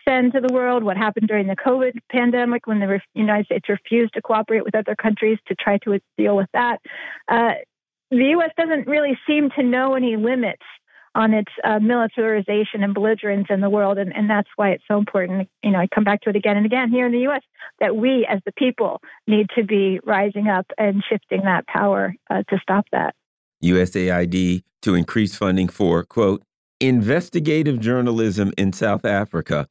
Send 0.07 0.33
to 0.33 0.41
the 0.41 0.53
world 0.53 0.83
what 0.83 0.97
happened 0.97 1.29
during 1.29 1.47
the 1.47 1.55
COVID 1.55 1.93
pandemic 2.11 2.67
when 2.67 2.81
the 2.81 3.01
United 3.15 3.47
States 3.47 3.69
refused 3.69 4.15
to 4.15 4.23
cooperate 4.23 4.65
with 4.65 4.75
other 4.75 4.97
countries 4.97 5.39
to 5.47 5.55
try 5.55 5.79
to 5.85 6.01
deal 6.19 6.35
with 6.35 6.49
that. 6.53 6.81
Uh, 7.29 7.53
the 8.13 8.27
U.S. 8.37 8.51
doesn't 8.59 8.87
really 8.87 9.19
seem 9.27 9.51
to 9.57 9.63
know 9.63 9.95
any 9.95 10.17
limits 10.17 10.63
on 11.15 11.35
its 11.35 11.51
uh, 11.65 11.79
militarization 11.79 12.83
and 12.83 12.95
belligerence 12.95 13.47
in 13.51 13.61
the 13.61 13.69
world, 13.69 13.99
and, 13.99 14.15
and 14.15 14.29
that's 14.29 14.49
why 14.57 14.71
it's 14.71 14.85
so 14.87 14.99
important. 14.99 15.49
You 15.63 15.71
know, 15.71 15.79
I 15.79 15.89
come 15.95 16.05
back 16.05 16.21
to 16.23 16.31
it 16.31 16.37
again 16.37 16.57
and 16.57 16.67
again 16.67 16.91
here 16.91 17.07
in 17.07 17.13
the 17.13 17.21
U.S. 17.21 17.43
that 17.81 17.97
we, 17.97 18.27
as 18.29 18.41
the 18.47 18.53
people, 18.53 19.01
need 19.27 19.47
to 19.57 19.65
be 19.65 20.01
rising 20.05 20.49
up 20.49 20.67
and 20.79 21.03
shifting 21.09 21.43
that 21.45 21.67
power 21.67 22.15
uh, 22.31 22.43
to 22.49 22.59
stop 22.63 22.87
that. 22.93 23.15
USAID 23.63 24.63
to 24.83 24.95
increase 24.95 25.37
funding 25.37 25.69
for 25.69 26.03
quote 26.05 26.43
investigative 26.83 27.81
journalism 27.81 28.53
in 28.59 28.73
South 28.73 29.05
Africa. 29.05 29.69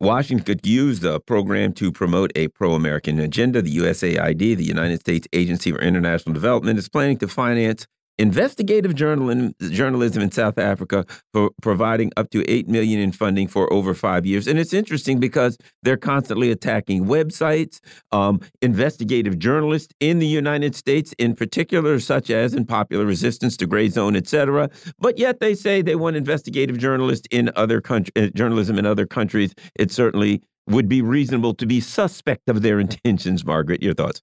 Washington 0.00 0.44
could 0.44 0.66
use 0.66 1.00
the 1.00 1.20
program 1.20 1.72
to 1.74 1.92
promote 1.92 2.32
a 2.34 2.48
pro 2.48 2.72
American 2.72 3.20
agenda. 3.20 3.60
The 3.60 3.76
USAID, 3.76 4.56
the 4.56 4.64
United 4.64 5.00
States 5.00 5.28
Agency 5.32 5.70
for 5.70 5.80
International 5.80 6.32
Development, 6.32 6.78
is 6.78 6.88
planning 6.88 7.18
to 7.18 7.28
finance 7.28 7.86
investigative 8.18 8.94
journalism, 8.94 9.54
journalism 9.70 10.22
in 10.22 10.30
South 10.30 10.58
Africa 10.58 11.04
for 11.32 11.50
providing 11.62 12.12
up 12.16 12.30
to 12.30 12.48
8 12.50 12.68
million 12.68 13.00
in 13.00 13.12
funding 13.12 13.48
for 13.48 13.72
over 13.72 13.94
five 13.94 14.24
years. 14.26 14.46
And 14.46 14.58
it's 14.58 14.72
interesting 14.72 15.20
because 15.20 15.58
they're 15.82 15.96
constantly 15.96 16.50
attacking 16.50 17.06
websites, 17.06 17.80
um, 18.12 18.40
investigative 18.62 19.38
journalists 19.38 19.92
in 20.00 20.18
the 20.18 20.26
United 20.26 20.74
States 20.74 21.14
in 21.18 21.34
particular, 21.34 21.98
such 21.98 22.30
as 22.30 22.54
in 22.54 22.66
Popular 22.66 23.04
Resistance 23.04 23.56
to 23.58 23.66
Grayzone, 23.66 24.16
etc. 24.16 24.70
But 24.98 25.18
yet 25.18 25.40
they 25.40 25.54
say 25.54 25.82
they 25.82 25.96
want 25.96 26.16
investigative 26.16 26.78
journalists 26.78 27.26
in 27.30 27.50
other 27.56 27.80
countries, 27.80 28.12
uh, 28.16 28.30
journalism 28.34 28.78
in 28.78 28.86
other 28.86 29.06
countries. 29.06 29.54
It 29.76 29.90
certainly 29.90 30.42
would 30.66 30.88
be 30.88 31.02
reasonable 31.02 31.54
to 31.54 31.66
be 31.66 31.80
suspect 31.80 32.48
of 32.48 32.62
their 32.62 32.80
intentions, 32.86 33.44
Margaret. 33.44 33.82
Your 33.82 33.94
thoughts? 33.94 34.22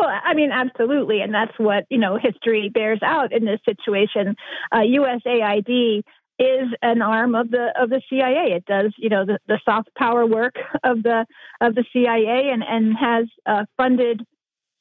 Well, 0.00 0.08
I 0.08 0.32
mean, 0.32 0.50
absolutely, 0.50 1.20
and 1.20 1.34
that's 1.34 1.52
what 1.58 1.84
you 1.90 1.98
know 1.98 2.16
history 2.16 2.70
bears 2.70 3.00
out 3.02 3.32
in 3.32 3.44
this 3.44 3.60
situation. 3.66 4.34
Uh, 4.72 4.78
USAID 4.78 6.02
is 6.38 6.68
an 6.80 7.02
arm 7.02 7.34
of 7.34 7.50
the 7.50 7.68
of 7.78 7.90
the 7.90 8.00
CIA. 8.08 8.54
It 8.54 8.64
does 8.64 8.94
you 8.96 9.10
know 9.10 9.26
the, 9.26 9.38
the 9.46 9.60
soft 9.62 9.94
power 9.94 10.24
work 10.24 10.54
of 10.82 11.02
the 11.02 11.26
of 11.60 11.74
the 11.74 11.84
CIA 11.92 12.48
and 12.50 12.64
and 12.64 12.96
has 12.96 13.26
uh, 13.44 13.66
funded 13.76 14.22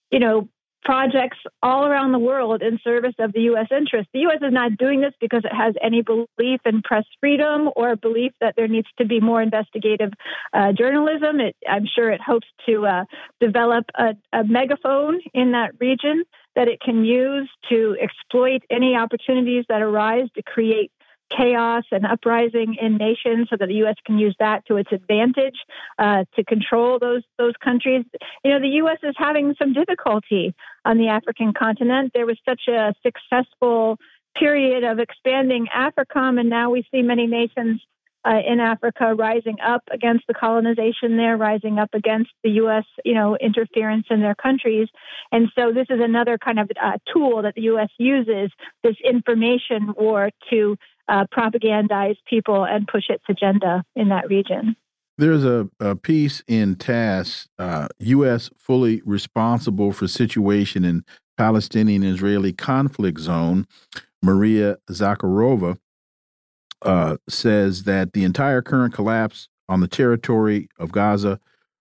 you 0.10 0.20
know 0.20 0.48
projects 0.84 1.38
all 1.62 1.86
around 1.86 2.12
the 2.12 2.20
world 2.20 2.62
in 2.62 2.80
service 2.84 3.16
of 3.20 3.34
the 3.34 3.42
U.S. 3.42 3.68
interest. 3.72 4.10
The 4.14 4.22
U.S. 4.22 4.40
is 4.42 4.54
not 4.54 4.78
doing 4.78 5.02
this 5.02 5.14
because 5.20 5.44
it 5.44 5.56
has 5.56 5.76
any 5.84 6.02
belief 6.02 6.62
in 6.66 6.82
press 6.82 7.06
freedom 7.20 7.70
or 7.76 7.96
belief 7.96 8.32
that 8.42 8.56
there 8.56 8.68
needs 8.68 8.88
to 8.98 9.06
be 9.06 9.20
more 9.20 9.42
investigative 9.42 10.12
uh, 10.54 10.72
journalism. 10.72 11.40
It, 11.40 11.56
I'm 11.68 11.86
sure 11.86 12.12
it 12.12 12.22
hopes 12.26 12.48
to 12.68 12.86
uh, 12.86 13.06
develop 13.40 13.86
a, 13.96 14.16
a 14.34 14.44
megaphone 14.44 15.20
in 15.34 15.52
that 15.52 15.72
region 15.80 16.24
that 16.56 16.68
it 16.68 16.82
can 16.82 17.06
use 17.06 17.50
to 17.70 17.96
exploit 18.02 18.64
any 18.70 18.96
opportunities 18.96 19.66
that 19.70 19.82
arise 19.82 20.28
to 20.36 20.44
create 20.44 20.92
chaos 21.36 21.84
and 21.92 22.06
uprising 22.06 22.76
in 22.82 22.98
nations 22.98 23.48
so 23.50 23.58
that 23.58 23.68
the 23.68 23.76
U.S. 23.76 23.96
can 24.06 24.18
use 24.18 24.36
that 24.40 24.66
to 24.68 24.78
its 24.78 24.92
advantage 24.92 25.58
uh, 25.98 26.26
to 26.36 26.44
control 26.44 27.00
those 27.00 27.24
those 27.38 27.54
countries. 27.64 28.06
You 28.44 28.52
know, 28.52 28.60
the 28.60 28.76
U.S. 28.84 28.98
is 29.04 29.16
having 29.18 29.56
some 29.58 29.74
difficulty 29.74 30.56
on 30.86 30.98
the 30.98 31.08
African 31.08 31.54
continent. 31.54 32.12
There 32.14 32.26
was 32.26 32.38
such 32.48 32.62
a 32.68 32.94
successful 33.04 33.98
period 34.36 34.84
of 34.84 35.00
expanding 35.00 35.68
AFRICOM, 35.76 36.40
and 36.40 36.50
now 36.50 36.70
we 36.70 36.86
see 36.92 37.02
many 37.02 37.28
nations 37.28 37.82
uh, 38.26 38.40
in 38.46 38.60
Africa 38.60 39.16
rising 39.16 39.58
up 39.66 39.84
against 39.92 40.26
the 40.28 40.34
colonization 40.34 41.16
there, 41.16 41.38
rising 41.38 41.80
up 41.80 41.90
against 41.94 42.32
the 42.44 42.52
U.S. 42.52 42.84
you 43.06 43.14
know 43.14 43.38
interference 43.38 44.08
in 44.10 44.22
their 44.22 44.36
countries, 44.36 44.88
and 45.32 45.50
so 45.56 45.72
this 45.72 45.88
is 45.90 46.00
another 46.02 46.38
kind 46.38 46.60
of 46.60 46.70
uh, 46.82 46.98
tool 47.12 47.42
that 47.44 47.56
the 47.56 47.64
U.S. 47.64 47.90
uses 47.98 48.52
this 48.84 48.96
information 49.04 49.94
war 49.98 50.32
to 50.50 50.78
uh, 51.10 51.26
propagandize 51.34 52.18
people 52.30 52.66
and 52.66 52.88
push 52.88 53.10
its 53.10 53.24
agenda 53.28 53.84
in 53.96 54.10
that 54.10 54.30
region. 54.30 54.76
There's 55.18 55.44
a, 55.44 55.68
a 55.82 55.96
piece 55.96 56.44
in 56.48 56.76
TASS, 56.76 57.50
uh, 57.58 57.90
U.S. 58.00 58.50
fully 58.58 59.02
responsible 59.06 59.92
for 59.92 60.08
situation 60.08 60.86
in 60.86 61.04
Palestinian-Israeli 61.38 62.54
conflict 62.54 63.20
zone. 63.20 63.66
Maria 64.22 64.78
Zakharova 64.90 65.78
uh, 66.84 67.18
says 67.28 67.84
that 67.84 68.14
the 68.14 68.24
entire 68.24 68.62
current 68.62 68.94
collapse 68.94 69.50
on 69.68 69.82
the 69.82 69.88
territory 69.88 70.70
of 70.78 70.92
Gaza, 70.92 71.40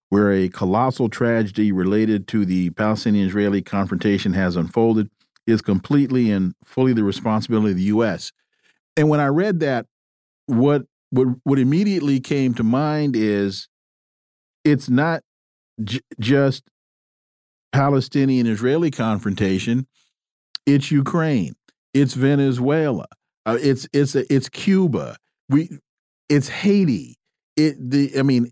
where 0.08 0.32
a 0.32 0.48
colossal 0.48 1.08
tragedy 1.08 1.70
related 1.70 2.26
to 2.28 2.44
the 2.44 2.70
Palestinian-Israeli 2.70 3.62
confrontation 3.62 4.32
has 4.32 4.56
unfolded, 4.56 5.10
is 5.46 5.62
completely 5.62 6.30
and 6.30 6.54
fully 6.64 6.92
the 6.92 7.04
responsibility 7.04 7.70
of 7.70 7.76
the 7.76 7.82
U.S. 7.84 8.32
And 8.98 9.08
when 9.08 9.20
I 9.20 9.28
read 9.28 9.60
that, 9.60 9.86
what 10.46 10.82
what 11.10 11.28
what 11.44 11.58
immediately 11.60 12.18
came 12.18 12.52
to 12.54 12.64
mind 12.64 13.14
is 13.14 13.68
it's 14.64 14.90
not 14.90 15.22
just 16.18 16.64
Palestinian 17.72 18.48
Israeli 18.48 18.90
confrontation, 18.90 19.86
it's 20.66 20.90
Ukraine, 20.90 21.54
it's 21.94 22.14
Venezuela, 22.14 23.06
uh, 23.46 23.56
it's 23.60 23.86
it's 23.92 24.16
it's 24.16 24.48
Cuba, 24.48 25.16
we 25.48 25.78
it's 26.28 26.48
Haiti. 26.48 27.18
It 27.56 27.76
the 27.78 28.18
I 28.18 28.22
mean, 28.22 28.50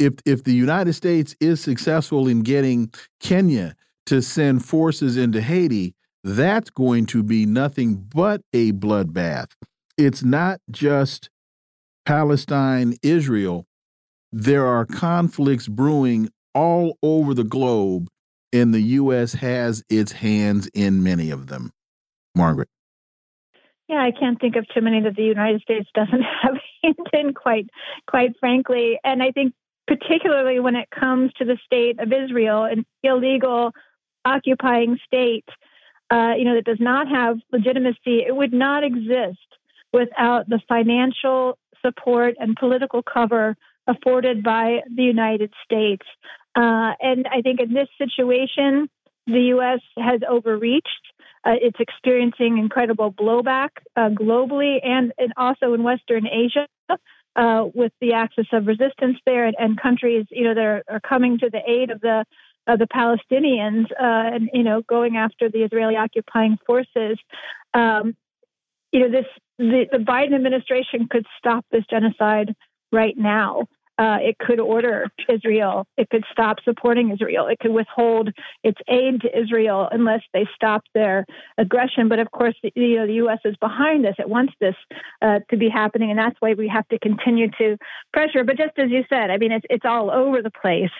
if 0.00 0.14
if 0.26 0.42
the 0.42 0.54
United 0.54 0.94
States 0.94 1.36
is 1.38 1.60
successful 1.60 2.26
in 2.26 2.42
getting 2.42 2.92
Kenya 3.20 3.76
to 4.06 4.20
send 4.22 4.64
forces 4.64 5.16
into 5.16 5.40
Haiti, 5.40 5.94
that's 6.24 6.70
going 6.70 7.06
to 7.06 7.22
be 7.22 7.46
nothing 7.46 7.94
but 7.94 8.40
a 8.52 8.72
bloodbath 8.72 9.52
it's 9.96 10.22
not 10.22 10.60
just 10.70 11.30
Palestine, 12.04 12.96
Israel. 13.02 13.66
There 14.32 14.66
are 14.66 14.84
conflicts 14.84 15.68
brewing 15.68 16.30
all 16.54 16.98
over 17.02 17.34
the 17.34 17.44
globe, 17.44 18.08
and 18.52 18.74
the 18.74 18.80
U.S. 18.80 19.34
has 19.34 19.82
its 19.88 20.12
hands 20.12 20.68
in 20.74 21.02
many 21.02 21.30
of 21.30 21.46
them. 21.46 21.72
Margaret. 22.34 22.68
Yeah, 23.88 24.02
I 24.02 24.12
can't 24.12 24.40
think 24.40 24.56
of 24.56 24.66
too 24.68 24.80
many 24.80 25.00
that 25.02 25.14
the 25.14 25.22
United 25.22 25.60
States 25.60 25.88
doesn't 25.94 26.22
have 26.42 26.56
in, 27.12 27.34
quite, 27.34 27.68
quite 28.08 28.32
frankly. 28.40 28.98
And 29.04 29.22
I 29.22 29.30
think 29.30 29.54
particularly 29.86 30.60
when 30.60 30.74
it 30.74 30.88
comes 30.90 31.32
to 31.34 31.44
the 31.44 31.58
state 31.64 32.00
of 32.00 32.12
Israel, 32.12 32.64
an 32.64 32.86
illegal 33.02 33.72
occupying 34.24 34.98
state, 35.04 35.44
uh, 36.10 36.32
you 36.36 36.44
know, 36.44 36.54
that 36.54 36.64
does 36.64 36.80
not 36.80 37.08
have 37.08 37.36
legitimacy, 37.52 38.24
it 38.26 38.34
would 38.34 38.52
not 38.52 38.84
exist 38.84 39.38
without 39.94 40.48
the 40.48 40.60
financial 40.68 41.56
support 41.80 42.34
and 42.40 42.56
political 42.56 43.02
cover 43.02 43.56
afforded 43.86 44.42
by 44.42 44.80
the 44.94 45.04
United 45.04 45.52
States. 45.64 46.04
Uh, 46.56 46.92
and 47.00 47.26
I 47.30 47.40
think 47.42 47.60
in 47.60 47.72
this 47.72 47.88
situation, 47.96 48.88
the 49.26 49.40
U.S. 49.54 49.80
has 49.96 50.20
overreached. 50.28 50.88
Uh, 51.44 51.52
it's 51.60 51.78
experiencing 51.78 52.58
incredible 52.58 53.12
blowback 53.12 53.70
uh, 53.96 54.08
globally 54.08 54.78
and, 54.84 55.12
and, 55.18 55.32
also 55.36 55.74
in 55.74 55.82
Western 55.82 56.26
Asia 56.26 56.66
uh, 57.36 57.64
with 57.74 57.92
the 58.00 58.14
axis 58.14 58.46
of 58.52 58.66
resistance 58.66 59.18
there 59.26 59.46
and, 59.46 59.56
and, 59.58 59.80
countries, 59.80 60.26
you 60.30 60.44
know, 60.44 60.54
that 60.54 60.64
are, 60.64 60.82
are, 60.88 61.00
coming 61.00 61.38
to 61.38 61.50
the 61.50 61.60
aid 61.66 61.90
of 61.90 62.00
the 62.00 62.24
of 62.66 62.78
the 62.78 62.86
Palestinians 62.86 63.84
uh, 63.92 64.34
and 64.34 64.48
you 64.54 64.62
know 64.62 64.80
going 64.88 65.18
after 65.18 65.50
the 65.50 65.64
Israeli 65.64 65.96
occupying 65.96 66.56
forces. 66.66 67.18
Um, 67.74 68.16
you 68.90 69.00
know, 69.00 69.10
this 69.10 69.26
the, 69.58 69.86
the 69.90 69.98
Biden 69.98 70.34
administration 70.34 71.08
could 71.10 71.26
stop 71.38 71.64
this 71.70 71.84
genocide 71.88 72.54
right 72.92 73.16
now. 73.16 73.66
Uh, 73.96 74.18
it 74.20 74.36
could 74.38 74.58
order 74.58 75.06
Israel. 75.28 75.86
It 75.96 76.10
could 76.10 76.24
stop 76.32 76.56
supporting 76.64 77.12
Israel. 77.12 77.46
It 77.46 77.60
could 77.60 77.70
withhold 77.70 78.30
its 78.64 78.80
aid 78.88 79.20
to 79.20 79.38
Israel 79.38 79.88
unless 79.90 80.22
they 80.32 80.48
stop 80.54 80.82
their 80.94 81.24
aggression. 81.58 82.08
But 82.08 82.18
of 82.18 82.30
course, 82.32 82.56
you 82.74 82.96
know, 82.96 83.06
the 83.06 83.14
U.S. 83.14 83.38
is 83.44 83.54
behind 83.56 84.04
this. 84.04 84.16
It 84.18 84.28
wants 84.28 84.52
this 84.60 84.74
uh, 85.22 85.40
to 85.50 85.56
be 85.56 85.68
happening, 85.68 86.10
and 86.10 86.18
that's 86.18 86.36
why 86.40 86.54
we 86.54 86.66
have 86.68 86.88
to 86.88 86.98
continue 86.98 87.50
to 87.58 87.76
pressure. 88.12 88.42
But 88.42 88.56
just 88.56 88.76
as 88.78 88.90
you 88.90 89.04
said, 89.08 89.30
I 89.30 89.36
mean, 89.36 89.52
it's 89.52 89.66
it's 89.70 89.84
all 89.84 90.10
over 90.10 90.42
the 90.42 90.50
place 90.50 90.90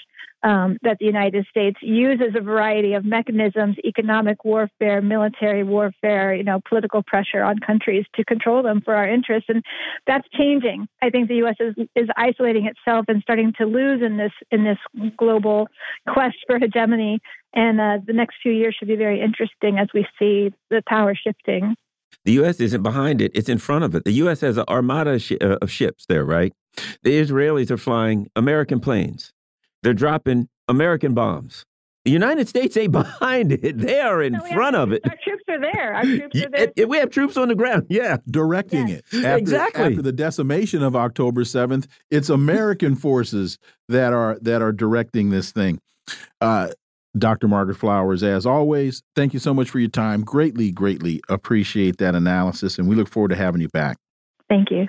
um, 0.45 0.77
that 0.83 0.99
the 1.01 1.07
United 1.07 1.47
States 1.49 1.79
uses 1.81 2.35
a 2.37 2.41
variety 2.41 2.93
of 2.93 3.05
mechanisms, 3.05 3.77
economic 3.83 4.45
warfare, 4.45 5.01
military 5.01 5.65
warfare, 5.65 6.35
you 6.35 6.45
know, 6.45 6.61
political 6.69 7.03
pressure 7.03 7.43
on 7.43 7.59
countries 7.59 8.05
to 8.15 8.25
control 8.25 8.63
them 8.63 8.83
for 8.85 8.95
our 8.95 9.09
interests. 9.09 9.49
And 9.49 9.65
that's 10.07 10.29
changing. 10.37 10.87
I 11.03 11.09
think 11.09 11.29
the 11.29 11.37
U.S. 11.37 11.57
is, 11.59 11.75
is 11.97 12.09
isolating 12.17 12.67
itself 12.67 13.07
and 13.09 13.23
starting 13.23 13.55
to 13.59 13.65
lose 13.65 14.03
in 14.03 14.19
this 14.19 14.33
in 14.51 14.65
this 14.65 14.79
global 15.17 15.67
quest 16.09 16.37
for 16.47 16.59
hegemony. 16.59 17.21
And 17.55 17.81
uh, 17.81 17.99
the 18.07 18.13
next 18.13 18.37
few 18.43 18.53
years 18.53 18.77
should 18.79 18.89
be 18.89 18.97
very 18.97 19.23
interesting 19.23 19.79
as 19.79 19.89
we 19.95 20.07
see 20.19 20.53
the 20.69 20.83
power 20.87 21.15
shifting. 21.15 21.75
The 22.25 22.33
U.S. 22.33 22.61
isn't 22.61 22.83
behind 22.83 23.23
it; 23.23 23.33
it's 23.35 23.49
in 23.49 23.59
front 23.59 23.85
of 23.85 23.95
it. 23.95 24.05
The 24.05 24.13
U.S. 24.13 24.43
has 24.43 24.59
an 24.59 24.65
armada 24.69 25.19
uh, 25.41 25.57
of 25.63 25.71
ships 25.71 26.05
there, 26.07 26.25
right? 26.25 26.53
The 27.03 27.21
Israelis 27.21 27.71
are 27.71 27.77
flying 27.77 28.29
American 28.37 28.81
planes. 28.81 29.34
They're 29.85 29.95
dropping 29.95 30.49
American 30.67 31.15
bombs. 31.15 31.65
The 32.05 32.11
United 32.11 32.49
States 32.49 32.77
ain't 32.77 32.93
behind 32.93 33.53
it. 33.53 33.79
They 33.79 34.01
are 34.01 34.23
in 34.23 34.33
no, 34.33 34.41
front 34.47 34.75
have, 34.77 34.89
of 34.89 34.93
it. 34.93 35.03
Our 35.05 35.17
troops 35.23 35.45
are 35.49 35.61
there. 35.61 35.95
Our 35.95 36.03
troops 36.05 36.43
are 36.43 36.73
there. 36.75 36.87
we 36.87 36.99
have 36.99 37.11
troops 37.11 37.37
on 37.37 37.49
the 37.49 37.55
ground. 37.55 37.87
Yeah. 37.91 38.17
Directing 38.29 38.89
yes. 38.89 39.03
it. 39.13 39.25
After, 39.25 39.37
exactly. 39.37 39.85
After 39.85 40.03
the 40.03 40.13
decimation 40.13 40.83
of 40.83 40.97
October 40.97 41.43
7th, 41.45 41.87
it's 42.11 42.29
American 42.29 42.97
forces 42.97 43.59
that 43.89 44.13
are 44.13 44.39
that 44.41 44.63
are 44.63 44.73
directing 44.73 45.31
this 45.31 45.53
thing. 45.53 45.81
Uh, 46.41 46.71
Dr. 47.17 47.47
Margaret 47.47 47.77
Flowers, 47.77 48.23
as 48.25 48.45
always, 48.47 49.03
thank 49.15 49.33
you 49.33 49.39
so 49.39 49.55
much 49.55 49.71
for 49.71 49.79
your 49.79 49.91
time. 49.91 50.23
Greatly, 50.23 50.73
greatly 50.73 51.21
appreciate 51.29 51.99
that 51.99 52.17
analysis, 52.17 52.79
and 52.79 52.89
we 52.89 52.97
look 52.97 53.09
forward 53.09 53.29
to 53.29 53.37
having 53.37 53.61
you 53.61 53.69
back. 53.69 53.97
Thank 54.49 54.71
you. 54.73 54.89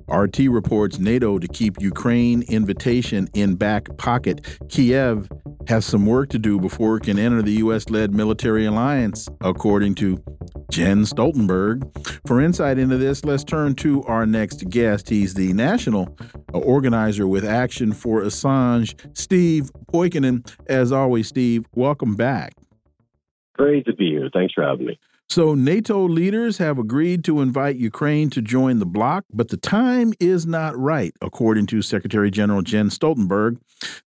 RT 0.11 0.39
reports 0.49 0.99
NATO 0.99 1.39
to 1.39 1.47
keep 1.47 1.81
Ukraine 1.81 2.43
invitation 2.43 3.29
in 3.33 3.55
back 3.55 3.95
pocket. 3.97 4.59
Kiev 4.69 5.29
has 5.67 5.85
some 5.85 6.05
work 6.05 6.29
to 6.29 6.39
do 6.39 6.59
before 6.59 6.97
it 6.97 7.03
can 7.03 7.17
enter 7.17 7.41
the 7.41 7.53
U.S. 7.53 7.89
led 7.89 8.13
military 8.13 8.65
alliance, 8.65 9.29
according 9.41 9.95
to 9.95 10.21
Jens 10.71 11.13
Stoltenberg. 11.13 11.83
For 12.27 12.41
insight 12.41 12.77
into 12.77 12.97
this, 12.97 13.23
let's 13.23 13.43
turn 13.43 13.75
to 13.75 14.03
our 14.03 14.25
next 14.25 14.69
guest. 14.69 15.09
He's 15.09 15.33
the 15.33 15.53
national 15.53 16.17
organizer 16.53 17.27
with 17.27 17.45
Action 17.45 17.93
for 17.93 18.21
Assange, 18.21 18.95
Steve 19.17 19.69
Poikonen. 19.93 20.51
As 20.67 20.91
always, 20.91 21.27
Steve, 21.27 21.65
welcome 21.73 22.15
back. 22.15 22.53
Great 23.53 23.85
to 23.85 23.93
be 23.93 24.09
here. 24.09 24.29
Thanks 24.33 24.53
for 24.53 24.63
having 24.63 24.87
me. 24.87 24.99
So, 25.31 25.55
NATO 25.55 26.05
leaders 26.05 26.57
have 26.57 26.77
agreed 26.77 27.23
to 27.23 27.39
invite 27.39 27.77
Ukraine 27.77 28.29
to 28.31 28.41
join 28.41 28.79
the 28.79 28.85
bloc, 28.85 29.23
but 29.31 29.47
the 29.47 29.55
time 29.55 30.11
is 30.19 30.45
not 30.45 30.77
right, 30.77 31.13
according 31.21 31.67
to 31.67 31.81
Secretary 31.81 32.29
General 32.29 32.61
Jens 32.61 32.99
Stoltenberg. 32.99 33.57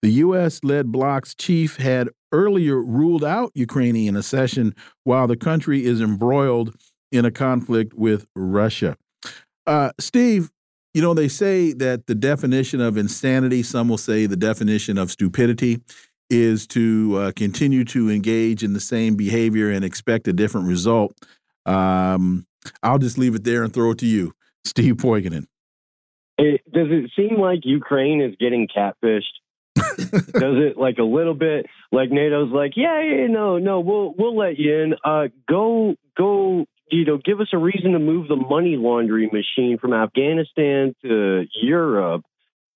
The 0.01 0.09
U.S. 0.09 0.59
led 0.65 0.91
bloc's 0.91 1.33
chief 1.33 1.77
had 1.77 2.09
earlier 2.33 2.75
ruled 2.75 3.23
out 3.23 3.53
Ukrainian 3.55 4.17
accession 4.17 4.75
while 5.05 5.27
the 5.27 5.37
country 5.37 5.85
is 5.85 6.01
embroiled 6.01 6.75
in 7.09 7.23
a 7.23 7.31
conflict 7.31 7.93
with 7.93 8.27
Russia. 8.35 8.97
Uh, 9.65 9.91
Steve, 10.01 10.51
you 10.93 11.01
know, 11.01 11.13
they 11.13 11.29
say 11.29 11.71
that 11.71 12.07
the 12.07 12.15
definition 12.15 12.81
of 12.81 12.97
insanity, 12.97 13.63
some 13.63 13.87
will 13.87 13.97
say 13.97 14.25
the 14.25 14.35
definition 14.35 14.97
of 14.97 15.09
stupidity, 15.09 15.79
is 16.33 16.67
to 16.67 17.15
uh, 17.17 17.31
continue 17.35 17.85
to 17.85 18.09
engage 18.09 18.63
in 18.63 18.73
the 18.73 18.79
same 18.79 19.15
behavior 19.15 19.69
and 19.69 19.85
expect 19.85 20.27
a 20.27 20.33
different 20.33 20.67
result. 20.67 21.15
Um, 21.65 22.45
I'll 22.81 22.97
just 22.97 23.17
leave 23.17 23.35
it 23.35 23.43
there 23.43 23.63
and 23.63 23.73
throw 23.73 23.91
it 23.91 23.99
to 23.99 24.05
you, 24.05 24.33
Steve 24.65 24.95
Poikonen. 24.95 25.45
It, 26.37 26.61
does 26.71 26.87
it 26.89 27.11
seem 27.15 27.39
like 27.39 27.59
Ukraine 27.63 28.21
is 28.21 28.35
getting 28.39 28.67
catfished? 28.67 29.23
does 29.75 30.57
it 30.57 30.77
like 30.77 30.97
a 30.97 31.03
little 31.03 31.33
bit 31.33 31.65
like 31.91 32.09
NATO's 32.09 32.51
like, 32.51 32.73
yeah, 32.75 33.01
yeah, 33.01 33.27
no, 33.27 33.57
no, 33.57 33.79
we'll 33.79 34.13
we'll 34.17 34.37
let 34.37 34.57
you 34.57 34.73
in. 34.73 34.93
Uh, 35.03 35.27
go, 35.49 35.95
go, 36.17 36.65
you 36.91 37.05
know, 37.05 37.17
give 37.23 37.39
us 37.39 37.49
a 37.53 37.57
reason 37.57 37.93
to 37.93 37.99
move 37.99 38.27
the 38.27 38.35
money 38.35 38.75
laundering 38.77 39.29
machine 39.31 39.77
from 39.79 39.93
Afghanistan 39.93 40.95
to 41.03 41.45
Europe, 41.61 42.23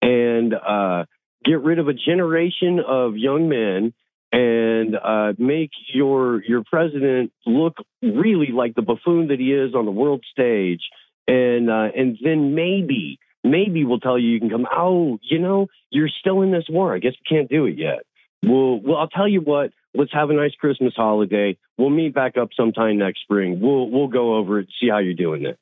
and 0.02 0.54
uh, 0.54 1.06
get 1.46 1.62
rid 1.62 1.80
of 1.80 1.88
a 1.88 1.94
generation 1.94 2.80
of 2.86 3.18
young 3.18 3.50
men 3.50 3.94
and 4.32 4.96
uh, 4.96 5.34
make 5.38 5.72
your 5.94 6.44
your 6.44 6.64
president 6.64 7.32
look 7.46 7.78
really 8.02 8.50
like 8.54 8.76
the 8.76 8.82
buffoon 8.82 9.28
that 9.28 9.40
he 9.40 9.54
is 9.54 9.74
on 9.74 9.86
the 9.86 9.92
world 9.92 10.24
stage, 10.32 10.82
and 11.28 11.70
uh, 11.70 11.88
and 11.96 12.18
then 12.22 12.54
maybe 12.54 13.20
maybe 13.44 13.86
we'll 13.86 14.00
tell 14.00 14.20
you 14.20 14.30
you 14.30 14.40
can 14.40 14.50
come. 14.50 14.68
Oh, 14.72 15.18
you 15.22 15.40
know, 15.40 15.68
you're 15.90 16.10
still 16.10 16.42
in 16.42 16.52
this 16.52 16.66
war. 16.70 16.94
I 16.94 17.00
guess 17.00 17.14
we 17.14 17.38
can't 17.38 17.50
do 17.50 17.66
it 17.66 17.78
yet. 17.78 18.04
Well, 18.44 18.80
well, 18.82 18.98
I'll 18.98 19.08
tell 19.08 19.28
you 19.28 19.42
what. 19.42 19.72
Let's 19.94 20.14
have 20.14 20.30
a 20.30 20.34
nice 20.34 20.54
Christmas 20.60 20.94
holiday. 20.96 21.58
We'll 21.78 21.90
meet 21.90 22.14
back 22.14 22.38
up 22.38 22.50
sometime 22.56 22.98
next 22.98 23.22
spring. 23.22 23.60
We'll 23.62 23.90
we'll 23.90 24.10
go 24.10 24.36
over 24.36 24.60
it, 24.60 24.68
see 24.80 24.90
how 24.90 25.00
you're 25.00 25.14
doing 25.14 25.46
it. 25.46 25.58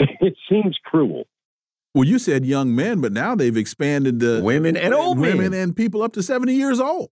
It 0.20 0.36
seems 0.48 0.78
cruel. 0.82 1.24
Well, 1.94 2.04
you 2.04 2.18
said 2.18 2.46
young 2.46 2.74
men, 2.74 3.00
but 3.00 3.12
now 3.12 3.34
they've 3.34 3.56
expanded 3.56 4.20
to 4.20 4.40
women 4.42 4.76
and 4.76 4.94
old 4.94 5.18
women 5.18 5.50
men. 5.50 5.60
and 5.60 5.76
people 5.76 6.02
up 6.02 6.12
to 6.12 6.22
70 6.22 6.54
years 6.54 6.78
old. 6.78 7.10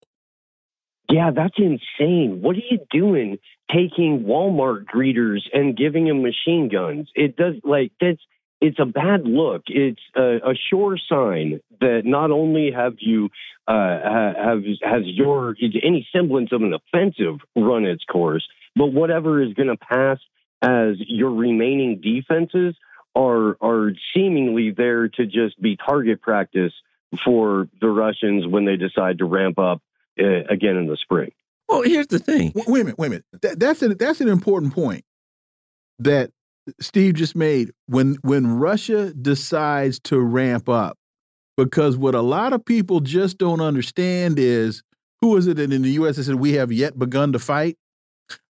Yeah, 1.10 1.30
that's 1.34 1.56
insane. 1.56 2.40
What 2.42 2.56
are 2.56 2.62
you 2.70 2.78
doing 2.90 3.38
taking 3.72 4.24
Walmart 4.24 4.84
greeters 4.84 5.40
and 5.52 5.76
giving 5.76 6.06
them 6.06 6.22
machine 6.22 6.68
guns? 6.70 7.10
It 7.14 7.36
does 7.36 7.54
like 7.64 7.92
that's 8.00 8.20
it's 8.60 8.78
a 8.78 8.84
bad 8.84 9.24
look. 9.24 9.62
It's 9.68 10.00
a, 10.16 10.50
a 10.50 10.54
sure 10.68 10.98
sign 11.08 11.60
that 11.80 12.02
not 12.04 12.30
only 12.30 12.72
have 12.72 12.94
you 12.98 13.30
uh, 13.66 13.98
have 14.36 14.62
has 14.82 15.02
your 15.04 15.56
any 15.60 16.06
semblance 16.12 16.50
of 16.52 16.62
an 16.62 16.74
offensive 16.74 17.40
run 17.56 17.84
its 17.84 18.04
course, 18.04 18.46
but 18.76 18.88
whatever 18.88 19.42
is 19.42 19.54
going 19.54 19.68
to 19.68 19.76
pass 19.76 20.18
as 20.60 20.96
your 20.98 21.30
remaining 21.30 22.00
defenses 22.00 22.74
are 23.14 23.56
are 23.60 23.92
seemingly 24.14 24.70
there 24.70 25.08
to 25.08 25.26
just 25.26 25.60
be 25.60 25.76
target 25.76 26.20
practice 26.20 26.72
for 27.24 27.68
the 27.80 27.88
Russians 27.88 28.46
when 28.46 28.64
they 28.64 28.76
decide 28.76 29.18
to 29.18 29.24
ramp 29.24 29.58
up 29.58 29.82
uh, 30.20 30.44
again 30.48 30.76
in 30.76 30.86
the 30.86 30.96
spring. 30.96 31.32
Well, 31.68 31.82
here's 31.82 32.06
the 32.06 32.18
thing. 32.18 32.52
Wait, 32.54 32.66
wait 32.66 32.80
a 32.80 32.84
minute. 32.84 32.98
Wait 32.98 33.06
a 33.06 33.10
minute. 33.10 33.24
That, 33.42 33.60
that's 33.60 33.82
an 33.82 33.96
that's 33.98 34.20
an 34.20 34.28
important 34.28 34.74
point 34.74 35.04
that 35.98 36.30
Steve 36.80 37.14
just 37.14 37.36
made. 37.36 37.72
When 37.86 38.16
when 38.22 38.46
Russia 38.46 39.12
decides 39.12 39.98
to 40.00 40.20
ramp 40.20 40.68
up, 40.68 40.96
because 41.56 41.96
what 41.96 42.14
a 42.14 42.22
lot 42.22 42.52
of 42.52 42.64
people 42.64 43.00
just 43.00 43.38
don't 43.38 43.60
understand 43.60 44.38
is 44.38 44.82
who 45.20 45.36
is 45.36 45.46
it 45.46 45.56
that 45.56 45.72
in 45.72 45.82
the 45.82 45.90
U.S. 45.90 46.16
that 46.16 46.24
said 46.24 46.36
we 46.36 46.52
have 46.54 46.72
yet 46.72 46.98
begun 46.98 47.32
to 47.32 47.38
fight? 47.38 47.76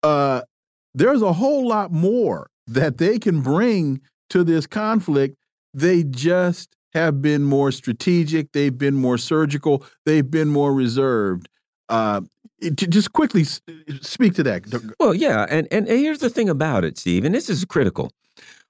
Uh, 0.04 0.42
there's 0.94 1.22
a 1.22 1.34
whole 1.34 1.68
lot 1.68 1.92
more 1.92 2.50
that 2.68 2.98
they 2.98 3.20
can 3.20 3.42
bring 3.42 4.02
to 4.32 4.44
this 4.44 4.68
conflict. 4.68 5.38
They 5.74 6.04
just 6.04 6.76
have 6.94 7.22
been 7.22 7.44
more 7.44 7.72
strategic. 7.72 8.52
They've 8.52 8.78
been 8.78 8.96
more 8.96 9.18
surgical. 9.18 9.86
They've 10.06 10.30
been 10.30 10.50
more 10.50 10.74
reserved. 10.74 11.48
Uh, 11.90 12.22
just 12.76 13.14
quickly 13.14 13.44
speak 13.44 14.36
to 14.36 14.44
that. 14.44 14.94
Well, 15.00 15.14
yeah, 15.14 15.46
and, 15.50 15.68
and 15.72 15.88
here's 15.88 16.20
the 16.20 16.30
thing 16.30 16.50
about 16.50 16.84
it, 16.84 16.98
Steve, 16.98 17.26
and 17.26 17.34
this 17.34 17.50
is 17.50 17.66
critical. 17.66 18.12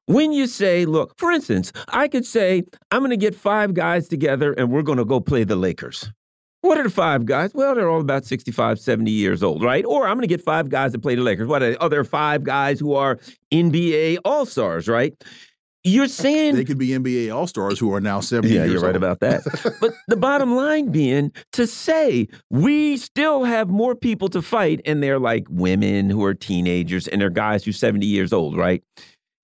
When 0.05 0.33
you 0.33 0.47
say, 0.47 0.85
look, 0.85 1.17
for 1.17 1.31
instance, 1.31 1.71
I 1.89 2.07
could 2.07 2.25
say, 2.25 2.63
I'm 2.89 2.99
going 2.99 3.11
to 3.11 3.17
get 3.17 3.35
five 3.35 3.73
guys 3.73 4.07
together 4.07 4.53
and 4.53 4.71
we're 4.71 4.81
going 4.81 4.97
to 4.97 5.05
go 5.05 5.19
play 5.19 5.43
the 5.43 5.55
Lakers. 5.55 6.11
What 6.61 6.77
are 6.77 6.83
the 6.83 6.89
five 6.89 7.25
guys? 7.25 7.51
Well, 7.53 7.73
they're 7.75 7.89
all 7.89 8.01
about 8.01 8.25
65, 8.25 8.79
70 8.79 9.09
years 9.09 9.41
old, 9.41 9.63
right? 9.63 9.83
Or 9.85 10.07
I'm 10.07 10.15
going 10.15 10.21
to 10.21 10.27
get 10.27 10.43
five 10.43 10.69
guys 10.69 10.91
to 10.91 10.99
play 10.99 11.15
the 11.15 11.21
Lakers. 11.21 11.47
What 11.47 11.63
are, 11.63 11.89
there 11.89 12.03
five 12.03 12.43
guys 12.43 12.79
who 12.79 12.93
are 12.93 13.19
NBA 13.51 14.19
All 14.25 14.45
Stars, 14.45 14.87
right? 14.87 15.13
You're 15.83 16.07
saying 16.07 16.55
they 16.55 16.65
could 16.65 16.77
be 16.77 16.89
NBA 16.89 17.33
All 17.33 17.47
Stars 17.47 17.79
who 17.79 17.93
are 17.93 18.01
now 18.01 18.19
70 18.19 18.53
yeah, 18.53 18.65
years 18.65 18.73
you're 18.73 18.81
right 18.81 18.89
old. 18.89 18.97
about 18.97 19.19
that. 19.21 19.41
but 19.81 19.93
the 20.07 20.17
bottom 20.17 20.55
line 20.55 20.91
being 20.91 21.31
to 21.53 21.65
say 21.65 22.27
we 22.51 22.97
still 22.97 23.43
have 23.45 23.69
more 23.69 23.95
people 23.95 24.27
to 24.29 24.41
fight, 24.43 24.81
and 24.85 25.01
they're 25.01 25.19
like 25.19 25.45
women 25.49 26.09
who 26.09 26.23
are 26.23 26.35
teenagers 26.35 27.07
and 27.07 27.19
they're 27.19 27.31
guys 27.31 27.63
who 27.63 27.71
are 27.71 27.73
70 27.73 28.05
years 28.05 28.31
old, 28.31 28.57
right? 28.57 28.83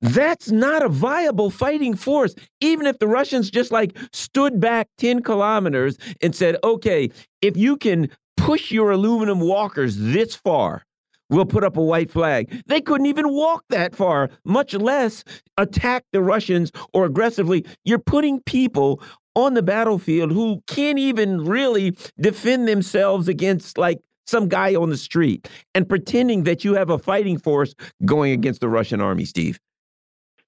That's 0.02 0.52
not 0.52 0.84
a 0.84 0.90
viable 0.90 1.50
fighting 1.50 1.96
force. 1.96 2.36
Even 2.62 2.86
if 2.86 3.00
the 3.00 3.08
Russians 3.08 3.50
just 3.50 3.72
like 3.72 3.98
stood 4.14 4.60
back 4.60 4.90
10 5.00 5.24
kilometers 5.24 5.98
and 6.22 6.36
said, 6.36 6.58
okay, 6.64 7.10
if 7.42 7.58
you 7.58 7.78
can 7.78 8.12
push 8.36 8.72
your 8.72 8.92
aluminum 8.92 9.40
walkers 9.40 9.98
this 9.98 10.36
far, 10.36 10.84
we'll 11.30 11.46
put 11.46 11.64
up 11.64 11.78
a 11.78 11.84
white 11.84 12.12
flag. 12.12 12.64
They 12.68 12.82
couldn't 12.82 13.08
even 13.08 13.32
walk 13.32 13.64
that 13.70 13.96
far, 13.96 14.30
much 14.44 14.74
less 14.74 15.24
attack 15.58 16.06
the 16.12 16.22
Russians 16.22 16.72
or 16.94 17.06
aggressively. 17.06 17.66
You're 17.84 18.00
putting 18.00 18.42
people 18.42 19.02
on 19.36 19.54
the 19.54 19.64
battlefield 19.64 20.32
who 20.32 20.64
can't 20.68 20.98
even 20.98 21.46
really 21.46 21.96
defend 22.20 22.68
themselves 22.68 23.28
against 23.28 23.78
like 23.78 24.00
some 24.26 24.50
guy 24.50 24.76
on 24.76 24.90
the 24.90 24.98
street 24.98 25.48
and 25.74 25.88
pretending 25.88 26.44
that 26.44 26.64
you 26.64 26.74
have 26.74 26.90
a 26.90 26.98
fighting 26.98 27.38
force 27.38 27.74
going 28.06 28.32
against 28.32 28.62
the 28.62 28.68
Russian 28.70 29.00
army, 29.00 29.26
Steve. 29.26 29.60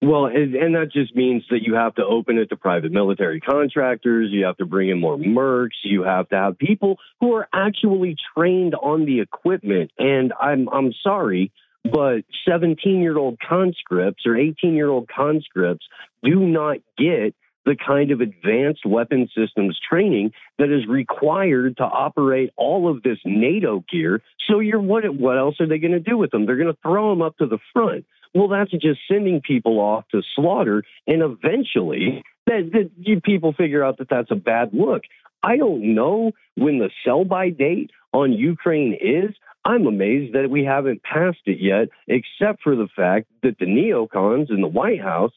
Well, 0.01 0.27
and, 0.27 0.55
and, 0.55 0.75
that 0.75 0.93
just 0.93 1.13
means 1.13 1.43
that 1.49 1.61
you 1.61 1.73
have 1.73 1.95
to 1.95 2.05
open 2.05 2.37
it 2.37 2.49
to 2.49 2.55
private 2.55 2.91
military 2.91 3.41
contractors. 3.41 4.29
You 4.31 4.45
have 4.45 4.55
to 4.57 4.65
bring 4.65 4.87
in 4.89 5.01
more 5.01 5.17
mercs. 5.17 5.75
You 5.83 6.03
have 6.03 6.29
to 6.29 6.35
have 6.37 6.57
people 6.57 6.97
who 7.19 7.33
are 7.33 7.49
actually 7.53 8.15
trained 8.33 8.75
on 8.75 9.05
the 9.05 9.19
equipment. 9.19 9.91
And 9.99 10.31
I'm 10.39 10.69
I'm 10.69 10.93
sorry, 11.03 11.51
but 11.83 12.21
17 12.47 13.01
year 13.01 13.17
old 13.17 13.39
conscripts 13.41 14.25
or 14.25 14.37
18 14.37 14.73
year 14.73 14.89
old 14.89 15.09
conscripts 15.09 15.85
do 16.23 16.39
not 16.39 16.77
get 16.97 17.35
the 17.65 17.75
kind 17.75 18.11
of 18.11 18.21
advanced 18.21 18.85
weapon 18.85 19.29
systems 19.37 19.77
training 19.89 20.31
that 20.57 20.71
is 20.71 20.87
required 20.87 21.75
to 21.77 21.83
operate 21.83 22.51
all 22.55 22.89
of 22.89 23.03
this 23.03 23.17
NATO 23.25 23.83
gear. 23.91 24.21
So 24.49 24.61
you're 24.61 24.79
what 24.79 25.03
what 25.13 25.37
else 25.37 25.55
are 25.59 25.67
they 25.67 25.77
going 25.77 25.91
to 25.91 25.99
do 25.99 26.17
with 26.17 26.31
them? 26.31 26.45
They're 26.45 26.55
going 26.55 26.73
to 26.73 26.79
throw 26.81 27.09
them 27.09 27.21
up 27.21 27.37
to 27.39 27.47
the 27.47 27.59
front. 27.73 28.05
Well, 28.33 28.47
that's 28.47 28.71
just 28.71 28.99
sending 29.09 29.41
people 29.41 29.79
off 29.79 30.05
to 30.11 30.21
slaughter, 30.35 30.83
and 31.07 31.21
eventually, 31.21 32.23
that, 32.45 32.69
that 32.73 32.91
you, 32.97 33.21
people 33.21 33.53
figure 33.53 33.83
out 33.83 33.97
that 33.97 34.09
that's 34.09 34.31
a 34.31 34.35
bad 34.35 34.69
look. 34.73 35.03
I 35.41 35.57
don't 35.57 35.95
know 35.95 36.31
when 36.55 36.79
the 36.79 36.89
sell 37.05 37.25
by 37.25 37.49
date 37.49 37.91
on 38.13 38.33
Ukraine 38.33 38.93
is. 38.93 39.35
I'm 39.65 39.87
amazed 39.87 40.33
that 40.35 40.49
we 40.49 40.63
haven't 40.63 41.03
passed 41.03 41.41
it 41.45 41.59
yet, 41.59 41.89
except 42.07 42.61
for 42.63 42.75
the 42.75 42.87
fact 42.95 43.27
that 43.43 43.57
the 43.59 43.65
neocons 43.65 44.49
in 44.49 44.61
the 44.61 44.67
White 44.67 45.01
House 45.01 45.31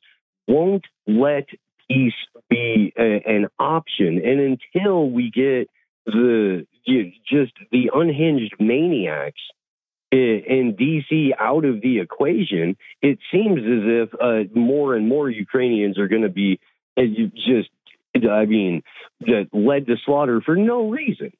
won't 0.46 0.84
let 1.06 1.46
peace 1.88 2.14
be 2.48 2.92
a, 2.98 3.22
an 3.26 3.48
option. 3.58 4.20
And 4.24 4.58
until 4.74 5.10
we 5.10 5.30
get 5.30 5.68
the 6.06 6.66
you, 6.84 7.12
just 7.28 7.52
the 7.70 7.90
unhinged 7.94 8.54
maniacs 8.58 9.40
in 10.12 10.76
DC 10.78 11.30
out 11.38 11.64
of 11.64 11.80
the 11.80 12.00
equation, 12.00 12.76
it 13.00 13.18
seems 13.32 13.58
as 13.58 13.82
if 13.84 14.10
uh, 14.20 14.58
more 14.58 14.94
and 14.94 15.08
more 15.08 15.30
Ukrainians 15.30 15.98
are 15.98 16.08
going 16.08 16.22
to 16.22 16.28
be 16.28 16.60
and 16.96 17.32
just, 17.34 17.70
I 18.14 18.44
mean, 18.44 18.82
that 19.20 19.48
led 19.52 19.86
to 19.86 19.96
slaughter 20.04 20.40
for 20.44 20.56
no 20.56 20.90
reason. 20.90 21.32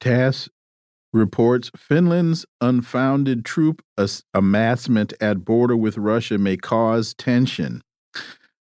TASS 0.00 0.48
reports 1.12 1.70
Finland's 1.76 2.44
unfounded 2.60 3.44
troop 3.44 3.82
amassment 4.32 5.12
at 5.20 5.44
border 5.44 5.76
with 5.76 5.96
Russia 5.96 6.38
may 6.38 6.56
cause 6.56 7.14
tension. 7.14 7.82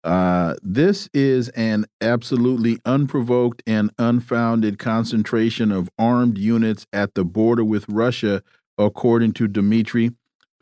Uh, 0.05 0.55
this 0.63 1.09
is 1.13 1.49
an 1.51 1.85
absolutely 2.01 2.79
unprovoked 2.85 3.63
and 3.67 3.91
unfounded 3.99 4.79
concentration 4.79 5.71
of 5.71 5.91
armed 5.99 6.39
units 6.39 6.87
at 6.93 7.15
the 7.15 7.25
border 7.25 7.65
with 7.65 7.85
Russia, 7.89 8.43
according 8.79 9.33
to 9.35 9.49
Dmitry 9.49 10.13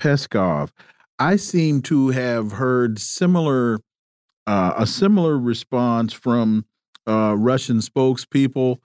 Peskov. 0.01 0.71
I 1.19 1.37
seem 1.37 1.83
to 1.83 2.11
have 2.11 2.53
heard 2.53 2.99
similar 2.99 3.81
uh, 4.47 4.75
a 4.77 4.87
similar 4.87 5.39
response 5.39 6.13
from 6.13 6.67
uh, 7.07 7.35
Russian 7.37 7.79
spokespeople. 7.79 8.79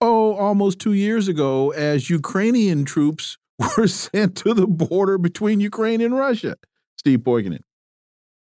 Oh, 0.00 0.34
almost 0.34 0.78
two 0.78 0.92
years 0.92 1.28
ago, 1.28 1.70
as 1.70 2.10
Ukrainian 2.10 2.84
troops 2.84 3.36
were 3.76 3.88
sent 3.88 4.36
to 4.38 4.54
the 4.54 4.66
border 4.66 5.18
between 5.18 5.60
Ukraine 5.60 6.00
and 6.00 6.16
Russia. 6.16 6.56
Steve 6.96 7.20
Poikonen. 7.20 7.62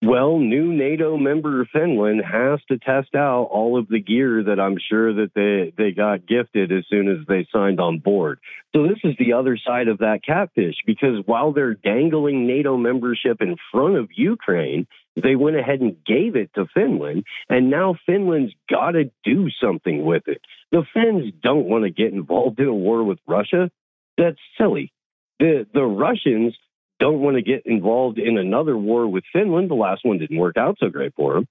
Well, 0.05 0.39
new 0.39 0.73
NATO 0.73 1.17
member 1.17 1.65
Finland 1.73 2.23
has 2.25 2.59
to 2.67 2.77
test 2.77 3.15
out 3.15 3.45
all 3.53 3.79
of 3.79 3.87
the 3.87 4.01
gear 4.01 4.43
that 4.43 4.59
I'm 4.59 4.77
sure 4.91 5.15
that 5.15 5.31
they, 5.37 5.73
they 5.81 5.93
got 5.93 6.27
gifted 6.27 6.73
as 6.73 6.85
soon 6.91 7.09
as 7.09 7.25
they 7.29 7.47
signed 7.53 7.79
on 7.79 8.01
board. 8.01 8.41
So 8.75 8.83
this 8.83 8.99
is 9.05 9.15
the 9.21 9.35
other 9.35 9.57
side 9.57 9.87
of 9.87 9.99
that 9.99 10.25
catfish 10.27 10.75
because 10.85 11.25
while 11.25 11.53
they're 11.53 11.75
dangling 11.75 12.49
NATO 12.49 12.77
membership 12.77 13.41
in 13.41 13.55
front 13.71 13.95
of 13.97 14.09
Ukraine, 14.17 14.89
they 15.15 15.37
went 15.37 15.57
ahead 15.57 15.81
and 15.81 15.97
gave 16.05 16.35
it 16.35 16.51
to 16.55 16.67
Finland, 16.75 17.25
and 17.49 17.71
now 17.71 17.95
Finland's 18.05 18.55
got 18.69 18.93
to 18.93 19.11
do 19.23 19.51
something 19.63 20.05
with 20.05 20.25
it. 20.27 20.41
The 20.73 20.83
Finns 20.93 21.33
don't 21.43 21.67
want 21.67 21.85
to 21.85 21.91
get 21.91 22.13
involved 22.13 22.59
in 22.59 22.67
a 22.67 22.75
war 22.75 23.05
with 23.05 23.19
Russia. 23.29 23.71
That's 24.19 24.39
silly. 24.59 24.93
The 25.39 25.67
the 25.73 25.85
Russians 25.85 26.57
don't 27.03 27.21
want 27.21 27.37
to 27.37 27.43
get 27.43 27.67
involved 27.67 28.19
in 28.19 28.39
another 28.39 28.77
war 28.79 29.09
with 29.09 29.25
Finland. 29.33 29.69
The 29.69 29.75
last 29.75 30.05
one 30.05 30.19
didn't 30.19 30.39
work 30.39 30.57
out 30.57 30.77
so 30.79 30.89
great 30.89 31.15
for 31.17 31.35
them. 31.35 31.49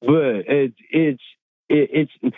But 0.00 0.44
it, 0.48 0.74
it's 0.90 1.22
it, 1.68 2.08
it's 2.22 2.34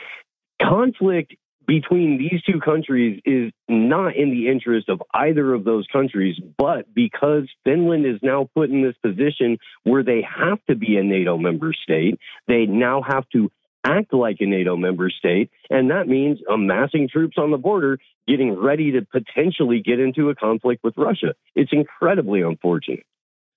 conflict 0.60 1.34
between 1.66 2.18
these 2.18 2.42
two 2.42 2.60
countries 2.60 3.22
is 3.24 3.52
not 3.68 4.16
in 4.16 4.30
the 4.30 4.48
interest 4.48 4.88
of 4.88 5.00
either 5.14 5.54
of 5.54 5.64
those 5.64 5.86
countries, 5.90 6.36
but 6.58 6.92
because 6.92 7.48
Finland 7.64 8.04
is 8.04 8.18
now 8.22 8.48
put 8.54 8.70
in 8.70 8.82
this 8.82 8.96
position 9.02 9.56
where 9.84 10.02
they 10.02 10.20
have 10.22 10.58
to 10.68 10.74
be 10.74 10.96
a 10.96 11.02
NATO 11.02 11.38
member 11.38 11.72
state, 11.72 12.18
they 12.48 12.66
now 12.66 13.02
have 13.02 13.26
to 13.30 13.50
act 13.84 14.12
like 14.12 14.36
a 14.40 14.46
NATO 14.46 14.76
member 14.76 15.10
state. 15.10 15.50
And 15.70 15.90
that 15.90 16.06
means 16.06 16.38
amassing 16.50 17.08
troops 17.08 17.36
on 17.38 17.50
the 17.50 17.58
border, 17.58 17.98
getting 18.26 18.54
ready 18.54 18.92
to 18.92 19.02
potentially 19.02 19.80
get 19.80 20.00
into 20.00 20.28
a 20.30 20.34
conflict 20.34 20.84
with 20.84 20.94
Russia. 20.96 21.34
It's 21.54 21.72
incredibly 21.72 22.42
unfortunate. 22.42 23.04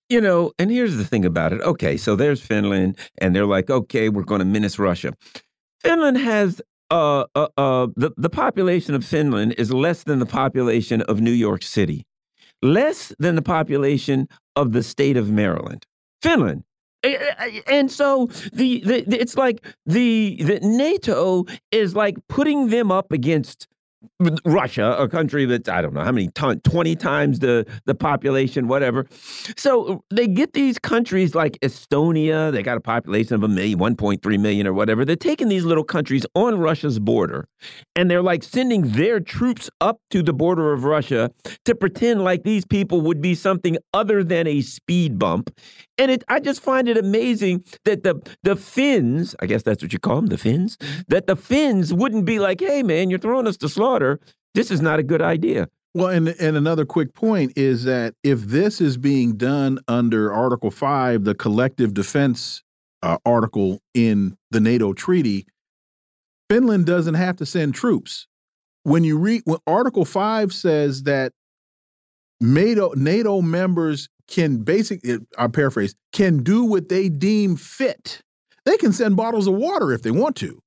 You 0.09 0.21
know, 0.21 0.51
and 0.59 0.69
here's 0.69 0.97
the 0.97 1.05
thing 1.05 1.25
about 1.25 1.53
it. 1.53 1.61
Okay, 1.61 1.97
so 1.97 2.15
there's 2.15 2.41
Finland, 2.41 2.97
and 3.19 3.35
they're 3.35 3.45
like, 3.45 3.69
okay, 3.69 4.09
we're 4.09 4.23
going 4.23 4.39
to 4.39 4.45
menace 4.45 4.77
Russia. 4.77 5.13
Finland 5.81 6.17
has 6.17 6.61
uh, 6.91 7.25
uh, 7.33 7.47
uh, 7.57 7.87
the 7.95 8.11
the 8.17 8.29
population 8.29 8.93
of 8.93 9.03
Finland 9.03 9.55
is 9.57 9.73
less 9.73 10.03
than 10.03 10.19
the 10.19 10.25
population 10.25 11.01
of 11.03 11.21
New 11.21 11.31
York 11.31 11.63
City, 11.63 12.05
less 12.61 13.13
than 13.17 13.35
the 13.35 13.41
population 13.41 14.27
of 14.55 14.73
the 14.73 14.83
state 14.83 15.17
of 15.17 15.31
Maryland. 15.31 15.85
Finland 16.21 16.63
and 17.67 17.91
so 17.91 18.27
the, 18.53 18.81
the 18.81 19.19
it's 19.19 19.35
like 19.35 19.65
the 19.85 20.37
the 20.43 20.59
NATO 20.61 21.45
is 21.71 21.95
like 21.95 22.15
putting 22.27 22.69
them 22.69 22.91
up 22.91 23.11
against 23.11 23.67
Russia, 24.45 24.95
a 24.97 25.07
country 25.07 25.45
that's 25.45 25.69
I 25.69 25.81
don't 25.81 25.93
know 25.93 26.03
how 26.03 26.11
many 26.11 26.29
ton, 26.29 26.59
twenty 26.61 26.95
times 26.95 27.39
the 27.39 27.65
the 27.85 27.95
population, 27.95 28.67
whatever. 28.67 29.07
So 29.57 30.03
they 30.09 30.27
get 30.27 30.53
these 30.53 30.79
countries 30.79 31.35
like 31.35 31.59
Estonia. 31.61 32.51
They 32.51 32.63
got 32.63 32.77
a 32.77 32.81
population 32.81 33.35
of 33.35 33.43
a 33.43 33.47
million, 33.47 33.79
one 33.79 33.95
point 33.95 34.21
three 34.21 34.37
million, 34.37 34.67
or 34.67 34.73
whatever. 34.73 35.05
They're 35.05 35.15
taking 35.15 35.49
these 35.49 35.65
little 35.65 35.83
countries 35.83 36.25
on 36.35 36.59
Russia's 36.59 36.99
border, 36.99 37.47
and 37.95 38.09
they're 38.09 38.21
like 38.21 38.43
sending 38.43 38.91
their 38.91 39.19
troops 39.19 39.69
up 39.81 39.99
to 40.11 40.23
the 40.23 40.33
border 40.33 40.73
of 40.73 40.83
Russia 40.83 41.31
to 41.65 41.75
pretend 41.75 42.23
like 42.23 42.43
these 42.43 42.65
people 42.65 43.01
would 43.01 43.21
be 43.21 43.35
something 43.35 43.77
other 43.93 44.23
than 44.23 44.47
a 44.47 44.61
speed 44.61 45.19
bump. 45.19 45.49
And 45.97 46.09
it, 46.09 46.23
I 46.27 46.39
just 46.39 46.61
find 46.61 46.89
it 46.89 46.97
amazing 46.97 47.63
that 47.85 48.03
the 48.03 48.21
the 48.43 48.55
Finns, 48.55 49.35
I 49.39 49.45
guess 49.45 49.63
that's 49.63 49.83
what 49.83 49.93
you 49.93 49.99
call 49.99 50.17
them, 50.17 50.27
the 50.27 50.37
Finns, 50.37 50.77
that 51.07 51.27
the 51.27 51.35
Finns 51.35 51.93
wouldn't 51.93 52.25
be 52.25 52.39
like, 52.39 52.59
"Hey, 52.61 52.83
man, 52.83 53.09
you're 53.09 53.19
throwing 53.19 53.47
us 53.47 53.57
to 53.57 53.69
slaughter. 53.69 54.12
This 54.53 54.71
is 54.71 54.81
not 54.81 54.99
a 54.99 55.03
good 55.03 55.21
idea." 55.21 55.69
Well, 55.95 56.07
and 56.07 56.29
and 56.29 56.57
another 56.57 56.85
quick 56.85 57.13
point 57.13 57.53
is 57.55 57.83
that 57.83 58.15
if 58.23 58.41
this 58.41 58.81
is 58.81 58.97
being 58.97 59.37
done 59.37 59.79
under 59.87 60.33
Article 60.33 60.71
Five, 60.71 61.23
the 61.23 61.35
collective 61.35 61.93
defense 61.93 62.63
uh, 63.03 63.17
article 63.25 63.79
in 63.93 64.35
the 64.49 64.59
NATO 64.59 64.93
treaty, 64.93 65.45
Finland 66.49 66.85
doesn't 66.85 67.13
have 67.13 67.35
to 67.37 67.45
send 67.45 67.75
troops. 67.75 68.27
When 68.83 69.03
you 69.03 69.17
read, 69.17 69.43
when 69.45 69.59
Article 69.67 70.03
Five 70.03 70.51
says 70.51 71.03
that 71.03 71.31
NATO 72.41 72.91
NATO 72.95 73.41
members 73.41 74.09
can 74.27 74.57
basically, 74.63 75.19
I 75.37 75.47
paraphrase, 75.47 75.95
can 76.11 76.41
do 76.41 76.63
what 76.63 76.89
they 76.89 77.07
deem 77.07 77.55
fit. 77.55 78.21
They 78.65 78.77
can 78.77 78.93
send 78.93 79.15
bottles 79.15 79.47
of 79.47 79.53
water 79.53 79.91
if 79.91 80.01
they 80.01 80.11
want 80.11 80.35
to. 80.37 80.59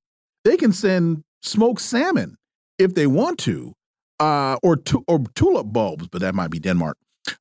They 0.44 0.56
can 0.56 0.73
send 0.73 1.24
smoked 1.43 1.81
salmon 1.81 2.36
if 2.78 2.94
they 2.94 3.06
want 3.06 3.38
to, 3.40 3.74
uh, 4.20 4.56
or 4.62 4.76
tu 4.76 5.04
or 5.06 5.20
tulip 5.34 5.72
bulbs, 5.72 6.08
but 6.08 6.20
that 6.20 6.34
might 6.34 6.50
be 6.50 6.58
Denmark. 6.58 6.96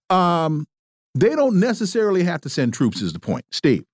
Um, 0.09 0.67
they 1.13 1.35
don't 1.35 1.59
necessarily 1.59 2.23
have 2.23 2.41
to 2.41 2.49
send 2.49 2.73
troops. 2.73 3.01
Is 3.01 3.13
the 3.13 3.19
point, 3.19 3.45
Steve? 3.51 3.85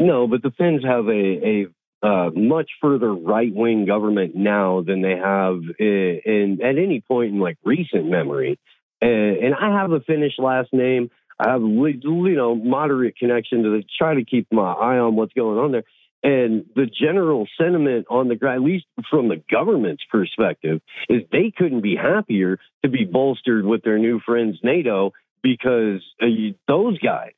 No, 0.00 0.26
but 0.26 0.42
the 0.42 0.50
Finns 0.50 0.84
have 0.84 1.06
a, 1.06 1.10
a 1.12 1.66
uh, 2.06 2.30
much 2.34 2.70
further 2.80 3.14
right 3.14 3.52
wing 3.54 3.86
government 3.86 4.34
now 4.34 4.82
than 4.82 5.00
they 5.00 5.16
have 5.16 5.60
in, 5.78 6.20
in, 6.26 6.58
at 6.62 6.76
any 6.76 7.00
point 7.00 7.32
in 7.32 7.40
like 7.40 7.56
recent 7.64 8.06
memory. 8.06 8.58
And, 9.00 9.36
and 9.38 9.54
I 9.54 9.80
have 9.80 9.92
a 9.92 10.00
Finnish 10.00 10.34
last 10.38 10.72
name. 10.72 11.10
I 11.38 11.50
have 11.50 11.62
you 11.62 12.34
know 12.36 12.54
moderate 12.54 13.16
connection 13.16 13.62
to 13.62 13.70
the, 13.70 13.84
try 13.98 14.14
to 14.14 14.24
keep 14.24 14.46
my 14.52 14.72
eye 14.72 14.98
on 14.98 15.16
what's 15.16 15.32
going 15.32 15.58
on 15.58 15.72
there. 15.72 15.84
And 16.24 16.64
the 16.74 16.86
general 16.86 17.46
sentiment 17.60 18.06
on 18.08 18.28
the 18.28 18.34
ground, 18.34 18.64
at 18.64 18.66
least 18.66 18.86
from 19.10 19.28
the 19.28 19.42
government's 19.50 20.02
perspective, 20.10 20.80
is 21.10 21.20
they 21.30 21.52
couldn't 21.54 21.82
be 21.82 21.96
happier 21.96 22.58
to 22.82 22.88
be 22.88 23.04
bolstered 23.04 23.66
with 23.66 23.82
their 23.82 23.98
new 23.98 24.20
friends 24.20 24.58
NATO 24.62 25.12
because 25.42 26.00
uh, 26.22 26.26
those 26.66 26.98
guys 26.98 27.32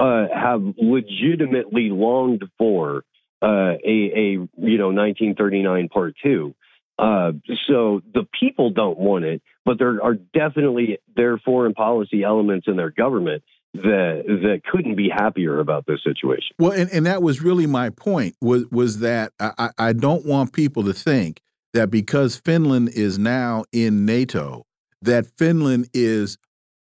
uh, 0.00 0.28
have 0.34 0.62
legitimately 0.78 1.90
longed 1.90 2.44
for 2.56 3.04
uh, 3.42 3.74
a, 3.84 4.10
a 4.14 4.30
you 4.32 4.78
know 4.78 4.88
1939 4.88 5.88
Part 5.90 6.14
Two. 6.22 6.54
Uh, 6.98 7.32
so 7.68 8.00
the 8.14 8.26
people 8.40 8.70
don't 8.70 8.98
want 8.98 9.26
it, 9.26 9.42
but 9.66 9.78
there 9.78 10.02
are 10.02 10.14
definitely 10.14 10.98
their 11.14 11.36
foreign 11.36 11.74
policy 11.74 12.22
elements 12.22 12.66
in 12.66 12.76
their 12.76 12.90
government 12.90 13.42
that 13.74 14.24
that 14.26 14.62
couldn't 14.70 14.96
be 14.96 15.08
happier 15.08 15.58
about 15.58 15.86
this 15.86 16.02
situation. 16.04 16.54
Well, 16.58 16.72
and, 16.72 16.90
and 16.90 17.06
that 17.06 17.22
was 17.22 17.40
really 17.40 17.66
my 17.66 17.90
point 17.90 18.36
was 18.40 18.66
was 18.70 18.98
that 18.98 19.32
I, 19.40 19.70
I 19.78 19.92
don't 19.92 20.26
want 20.26 20.52
people 20.52 20.84
to 20.84 20.92
think 20.92 21.40
that 21.72 21.90
because 21.90 22.36
Finland 22.36 22.90
is 22.90 23.18
now 23.18 23.64
in 23.72 24.04
NATO, 24.04 24.66
that 25.00 25.26
Finland 25.38 25.88
is 25.94 26.36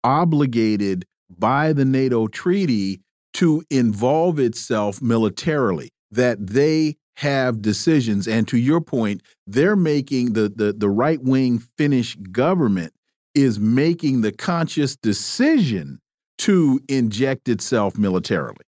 obligated 0.03 1.05
by 1.29 1.73
the 1.73 1.85
NATO 1.85 2.27
treaty 2.27 3.01
to 3.33 3.63
involve 3.69 4.39
itself 4.39 4.99
militarily, 4.99 5.91
that 6.11 6.47
they 6.47 6.97
have 7.17 7.61
decisions. 7.61 8.27
And 8.27 8.47
to 8.47 8.57
your 8.57 8.81
point, 8.81 9.21
they're 9.45 9.75
making 9.75 10.33
the 10.33 10.49
the, 10.49 10.73
the 10.73 10.89
right 10.89 11.21
wing 11.21 11.59
Finnish 11.77 12.15
government 12.15 12.93
is 13.35 13.59
making 13.59 14.21
the 14.21 14.31
conscious 14.31 14.95
decision 14.95 15.99
to 16.39 16.79
inject 16.87 17.47
itself 17.49 17.97
militarily. 17.97 18.65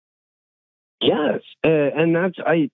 Yes, 1.01 1.41
uh, 1.63 1.69
and 1.69 2.15
that's 2.15 2.35
I. 2.45 2.69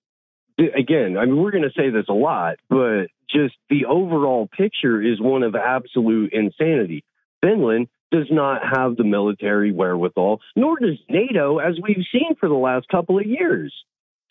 Again, 0.58 1.18
I 1.18 1.26
mean, 1.26 1.36
we're 1.36 1.50
going 1.50 1.64
to 1.64 1.72
say 1.76 1.90
this 1.90 2.06
a 2.08 2.14
lot, 2.14 2.56
but 2.70 3.08
just 3.30 3.54
the 3.68 3.84
overall 3.84 4.48
picture 4.48 5.02
is 5.02 5.20
one 5.20 5.42
of 5.42 5.54
absolute 5.54 6.32
insanity. 6.32 7.04
Finland 7.42 7.88
does 8.10 8.26
not 8.30 8.62
have 8.62 8.96
the 8.96 9.04
military 9.04 9.70
wherewithal, 9.70 10.40
nor 10.54 10.78
does 10.78 10.98
NATO, 11.10 11.58
as 11.58 11.74
we've 11.82 12.04
seen 12.10 12.34
for 12.40 12.48
the 12.48 12.54
last 12.54 12.88
couple 12.88 13.18
of 13.18 13.26
years 13.26 13.74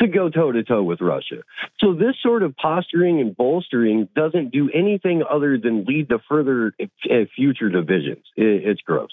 to 0.01 0.07
go 0.07 0.29
toe 0.29 0.51
to 0.51 0.63
toe 0.63 0.83
with 0.83 0.99
Russia. 0.99 1.43
So 1.79 1.93
this 1.93 2.15
sort 2.21 2.43
of 2.43 2.55
posturing 2.55 3.21
and 3.21 3.35
bolstering 3.35 4.09
doesn't 4.15 4.51
do 4.51 4.69
anything 4.73 5.23
other 5.29 5.57
than 5.57 5.85
lead 5.85 6.09
to 6.09 6.19
further 6.27 6.73
uh, 6.81 7.15
future 7.35 7.69
divisions. 7.69 8.25
It's 8.35 8.81
gross. 8.81 9.11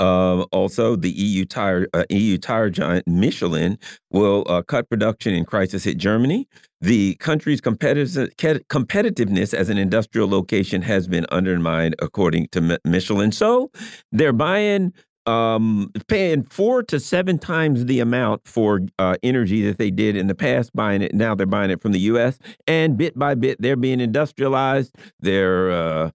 Uh, 0.00 0.42
also, 0.50 0.96
the 0.96 1.10
EU 1.10 1.44
tire 1.44 1.86
uh, 1.92 2.04
EU 2.10 2.38
tire 2.38 2.70
giant 2.70 3.06
Michelin 3.06 3.78
will 4.10 4.44
uh, 4.48 4.62
cut 4.62 4.88
production 4.88 5.34
in 5.34 5.44
crisis 5.44 5.84
hit 5.84 5.98
Germany. 5.98 6.48
The 6.80 7.16
country's 7.16 7.60
competitiveness 7.60 9.52
as 9.52 9.68
an 9.68 9.76
industrial 9.76 10.28
location 10.28 10.80
has 10.80 11.06
been 11.06 11.26
undermined, 11.30 11.94
according 12.00 12.48
to 12.52 12.78
Michelin. 12.86 13.32
So 13.32 13.70
they're 14.10 14.32
buying 14.32 14.94
um, 15.26 15.92
paying 16.08 16.44
four 16.44 16.82
to 16.84 16.98
seven 16.98 17.38
times 17.38 17.84
the 17.84 18.00
amount 18.00 18.46
for 18.46 18.80
uh, 18.98 19.16
energy 19.22 19.62
that 19.66 19.76
they 19.76 19.90
did 19.90 20.16
in 20.16 20.26
the 20.26 20.34
past, 20.34 20.70
buying 20.74 21.02
it 21.02 21.14
now 21.14 21.34
they're 21.34 21.46
buying 21.46 21.70
it 21.70 21.82
from 21.82 21.92
the 21.92 22.00
U.S. 22.00 22.38
and 22.66 22.96
bit 22.96 23.18
by 23.18 23.34
bit 23.34 23.60
they're 23.60 23.76
being 23.76 24.00
industrialized. 24.00 24.94
Their 25.20 25.70
uh, 25.70 26.10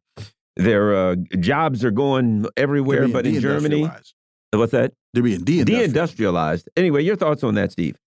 their 0.55 0.95
uh, 0.95 1.15
jobs 1.39 1.83
are 1.83 1.91
going 1.91 2.45
everywhere, 2.55 3.07
but 3.07 3.25
in 3.25 3.39
Germany, 3.39 3.89
what's 4.53 4.71
that? 4.71 4.93
They're 5.13 5.23
being 5.23 5.41
deindustrialized. 5.41 6.67
Anyway, 6.75 7.03
your 7.03 7.15
thoughts 7.15 7.43
on 7.43 7.55
that, 7.55 7.71
Steve? 7.71 7.97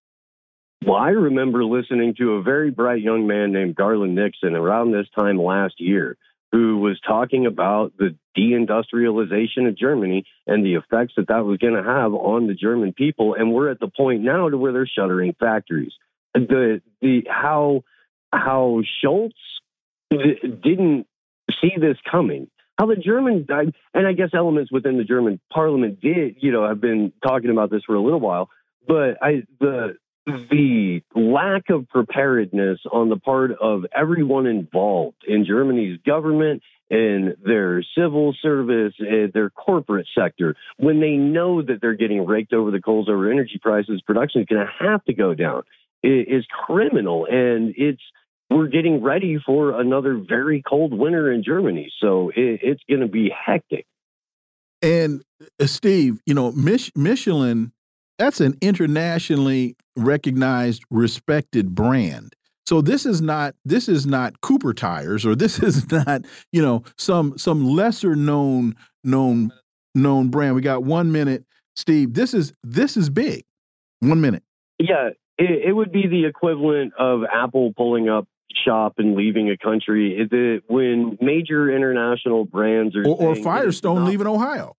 Well, 0.84 0.96
I 0.96 1.10
remember 1.10 1.64
listening 1.64 2.14
to 2.18 2.34
a 2.34 2.42
very 2.42 2.70
bright 2.70 3.02
young 3.02 3.26
man 3.26 3.52
named 3.52 3.74
Garland 3.74 4.14
Nixon 4.14 4.54
around 4.54 4.92
this 4.92 5.06
time 5.18 5.38
last 5.38 5.74
year 5.78 6.16
who 6.52 6.78
was 6.78 6.98
talking 7.06 7.46
about 7.46 7.92
the 7.98 8.16
deindustrialization 8.36 9.68
of 9.68 9.76
Germany 9.76 10.24
and 10.46 10.64
the 10.64 10.74
effects 10.74 11.14
that 11.16 11.28
that 11.28 11.44
was 11.44 11.58
going 11.58 11.74
to 11.74 11.82
have 11.82 12.14
on 12.14 12.46
the 12.46 12.54
German 12.54 12.92
people. 12.92 13.34
And 13.34 13.52
we're 13.52 13.70
at 13.70 13.80
the 13.80 13.88
point 13.88 14.22
now 14.22 14.48
to 14.48 14.56
where 14.56 14.72
they're 14.72 14.86
shuttering 14.86 15.34
factories. 15.38 15.92
The 16.34 16.80
the 17.02 17.24
how 17.28 17.82
how 18.32 18.82
Scholz 19.04 19.32
didn't 20.10 21.06
see 21.60 21.72
this 21.80 21.96
coming. 22.10 22.48
How 22.78 22.86
the 22.86 22.96
German 22.96 23.46
and 23.94 24.06
I 24.06 24.12
guess 24.12 24.30
elements 24.32 24.70
within 24.70 24.98
the 24.98 25.04
German 25.04 25.40
parliament 25.52 26.00
did, 26.00 26.36
you 26.40 26.52
know, 26.52 26.66
have 26.66 26.80
been 26.80 27.12
talking 27.26 27.50
about 27.50 27.70
this 27.70 27.82
for 27.84 27.96
a 27.96 28.00
little 28.00 28.20
while. 28.20 28.50
But 28.86 29.18
I 29.20 29.42
the 29.60 29.96
the 30.26 31.02
lack 31.14 31.70
of 31.70 31.88
preparedness 31.88 32.80
on 32.92 33.08
the 33.08 33.16
part 33.16 33.52
of 33.52 33.86
everyone 33.96 34.46
involved 34.46 35.24
in 35.26 35.44
Germany's 35.44 35.98
government 36.06 36.62
in 36.90 37.34
their 37.44 37.82
civil 37.96 38.34
service, 38.40 38.94
their 38.98 39.50
corporate 39.50 40.06
sector, 40.16 40.56
when 40.78 41.00
they 41.00 41.12
know 41.12 41.62
that 41.62 41.80
they're 41.80 41.94
getting 41.94 42.24
raked 42.26 42.52
over 42.52 42.70
the 42.70 42.80
coals 42.80 43.08
over 43.08 43.30
energy 43.30 43.58
prices, 43.60 44.02
production 44.06 44.40
is 44.40 44.46
going 44.46 44.64
to 44.64 44.86
have 44.86 45.04
to 45.04 45.12
go 45.12 45.34
down, 45.34 45.62
is 46.02 46.46
criminal. 46.66 47.26
And 47.26 47.74
it's 47.76 48.00
we're 48.50 48.68
getting 48.68 49.02
ready 49.02 49.38
for 49.44 49.78
another 49.78 50.16
very 50.26 50.62
cold 50.62 50.92
winter 50.92 51.30
in 51.32 51.42
Germany. 51.44 51.92
So 52.00 52.30
it, 52.30 52.60
it's 52.62 52.82
going 52.88 53.00
to 53.00 53.08
be 53.08 53.30
hectic. 53.30 53.86
And 54.80 55.22
uh, 55.60 55.66
Steve, 55.66 56.20
you 56.24 56.34
know, 56.34 56.52
Mich 56.52 56.92
Michelin, 56.94 57.72
that's 58.18 58.40
an 58.40 58.56
internationally 58.60 59.76
recognized, 59.96 60.84
respected 60.90 61.74
brand. 61.74 62.34
So 62.66 62.80
this 62.80 63.06
is 63.06 63.22
not 63.22 63.54
this 63.64 63.88
is 63.88 64.06
not 64.06 64.40
Cooper 64.40 64.74
tires 64.74 65.24
or 65.26 65.34
this 65.34 65.58
is 65.62 65.90
not 65.90 66.24
you 66.52 66.62
know 66.62 66.84
some 66.96 67.36
some 67.38 67.66
lesser 67.66 68.14
known 68.14 68.76
known 69.04 69.52
known 69.94 70.28
brand. 70.28 70.54
We 70.54 70.62
got 70.62 70.84
one 70.84 71.12
minute, 71.12 71.44
Steve. 71.76 72.14
This 72.14 72.34
is 72.34 72.52
this 72.62 72.96
is 72.96 73.10
big. 73.10 73.44
One 74.00 74.20
minute. 74.20 74.44
Yeah, 74.78 75.10
it, 75.38 75.68
it 75.68 75.72
would 75.72 75.90
be 75.90 76.06
the 76.06 76.26
equivalent 76.26 76.92
of 76.96 77.22
Apple 77.24 77.72
pulling 77.76 78.08
up 78.08 78.28
shop 78.64 78.94
and 78.98 79.14
leaving 79.14 79.50
a 79.50 79.56
country. 79.56 80.12
Is 80.18 80.28
it, 80.32 80.64
when 80.68 81.18
major 81.20 81.70
international 81.70 82.44
brands 82.44 82.96
are 82.96 83.06
or, 83.06 83.30
or 83.30 83.36
Firestone 83.36 84.00
not, 84.00 84.08
leaving 84.08 84.26
Ohio. 84.26 84.76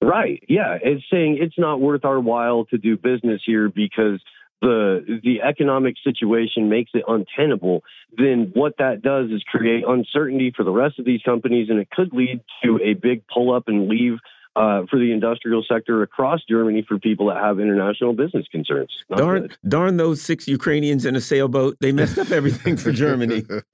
Right. 0.00 0.42
Yeah. 0.48 0.78
It's 0.80 1.04
saying 1.12 1.38
it's 1.40 1.58
not 1.58 1.80
worth 1.80 2.04
our 2.04 2.20
while 2.20 2.64
to 2.66 2.78
do 2.78 2.96
business 2.96 3.42
here 3.44 3.68
because 3.68 4.20
the 4.60 5.20
the 5.22 5.42
economic 5.42 5.94
situation 6.02 6.68
makes 6.68 6.90
it 6.94 7.04
untenable, 7.06 7.82
then 8.16 8.50
what 8.54 8.74
that 8.78 9.02
does 9.02 9.30
is 9.30 9.42
create 9.44 9.84
uncertainty 9.86 10.52
for 10.56 10.64
the 10.64 10.70
rest 10.70 10.98
of 10.98 11.04
these 11.04 11.22
companies, 11.22 11.68
and 11.70 11.78
it 11.78 11.88
could 11.90 12.12
lead 12.12 12.40
to 12.64 12.80
a 12.82 12.94
big 12.94 13.22
pull 13.32 13.54
up 13.54 13.64
and 13.68 13.88
leave 13.88 14.18
uh, 14.58 14.82
for 14.90 14.98
the 14.98 15.12
industrial 15.12 15.64
sector 15.70 16.02
across 16.02 16.40
Germany 16.48 16.84
for 16.86 16.98
people 16.98 17.28
that 17.28 17.36
have 17.36 17.60
international 17.60 18.12
business 18.12 18.44
concerns. 18.50 18.90
Not 19.08 19.18
darn, 19.20 19.42
good. 19.42 19.56
darn 19.68 19.96
those 19.98 20.20
six 20.20 20.48
Ukrainians 20.48 21.06
in 21.06 21.14
a 21.14 21.20
sailboat! 21.20 21.76
They 21.80 21.92
messed 21.92 22.18
up 22.18 22.32
everything 22.32 22.76
for 22.76 22.90
Germany. 22.90 23.42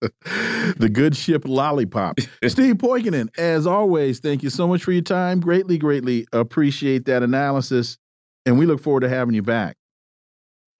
the 0.00 0.90
good 0.90 1.14
ship 1.14 1.42
lollipop. 1.44 2.18
Steve 2.46 2.76
Poikonen, 2.76 3.28
as 3.38 3.66
always, 3.66 4.20
thank 4.20 4.42
you 4.42 4.48
so 4.48 4.66
much 4.66 4.82
for 4.82 4.92
your 4.92 5.02
time. 5.02 5.38
Greatly, 5.38 5.76
greatly 5.76 6.26
appreciate 6.32 7.04
that 7.04 7.22
analysis, 7.22 7.98
and 8.46 8.58
we 8.58 8.64
look 8.64 8.80
forward 8.80 9.00
to 9.00 9.10
having 9.10 9.34
you 9.34 9.42
back. 9.42 9.76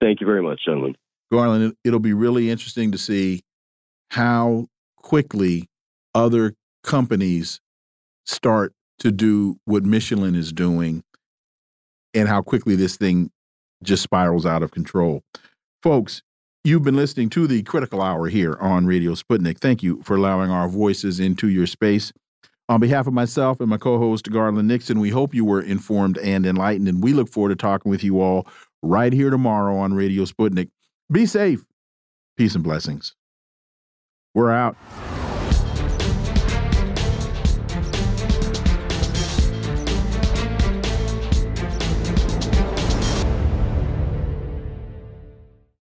Thank 0.01 0.19
you 0.19 0.25
very 0.25 0.41
much, 0.41 0.65
gentlemen. 0.65 0.95
Garland, 1.31 1.75
it'll 1.83 1.99
be 1.99 2.13
really 2.13 2.49
interesting 2.49 2.91
to 2.91 2.97
see 2.97 3.43
how 4.09 4.65
quickly 4.97 5.69
other 6.15 6.55
companies 6.83 7.61
start 8.25 8.73
to 8.99 9.11
do 9.11 9.57
what 9.65 9.83
Michelin 9.83 10.35
is 10.35 10.51
doing 10.51 11.03
and 12.13 12.27
how 12.27 12.41
quickly 12.41 12.75
this 12.75 12.95
thing 12.95 13.31
just 13.83 14.03
spirals 14.03 14.45
out 14.45 14.63
of 14.63 14.71
control. 14.71 15.23
Folks, 15.81 16.21
you've 16.63 16.83
been 16.83 16.95
listening 16.95 17.29
to 17.31 17.47
the 17.47 17.63
Critical 17.63 18.01
Hour 18.01 18.27
here 18.29 18.57
on 18.59 18.85
Radio 18.85 19.13
Sputnik. 19.13 19.59
Thank 19.59 19.83
you 19.83 20.01
for 20.03 20.15
allowing 20.15 20.49
our 20.49 20.67
voices 20.67 21.19
into 21.19 21.49
your 21.49 21.67
space. 21.67 22.13
On 22.69 22.79
behalf 22.79 23.07
of 23.07 23.13
myself 23.13 23.59
and 23.59 23.69
my 23.69 23.77
co 23.77 23.99
host, 23.99 24.31
Garland 24.31 24.69
Nixon, 24.69 24.99
we 24.99 25.09
hope 25.09 25.35
you 25.35 25.43
were 25.43 25.61
informed 25.61 26.17
and 26.19 26.45
enlightened, 26.45 26.87
and 26.87 27.03
we 27.03 27.11
look 27.11 27.29
forward 27.29 27.49
to 27.49 27.55
talking 27.55 27.89
with 27.89 28.03
you 28.03 28.21
all 28.21 28.47
right 28.81 29.11
here 29.11 29.29
tomorrow 29.29 29.75
on 29.75 29.93
Radio 29.93 30.23
Sputnik. 30.23 30.69
Be 31.11 31.25
safe. 31.25 31.65
Peace 32.37 32.55
and 32.55 32.63
blessings. 32.63 33.15
We're 34.33 34.51
out. 34.51 34.77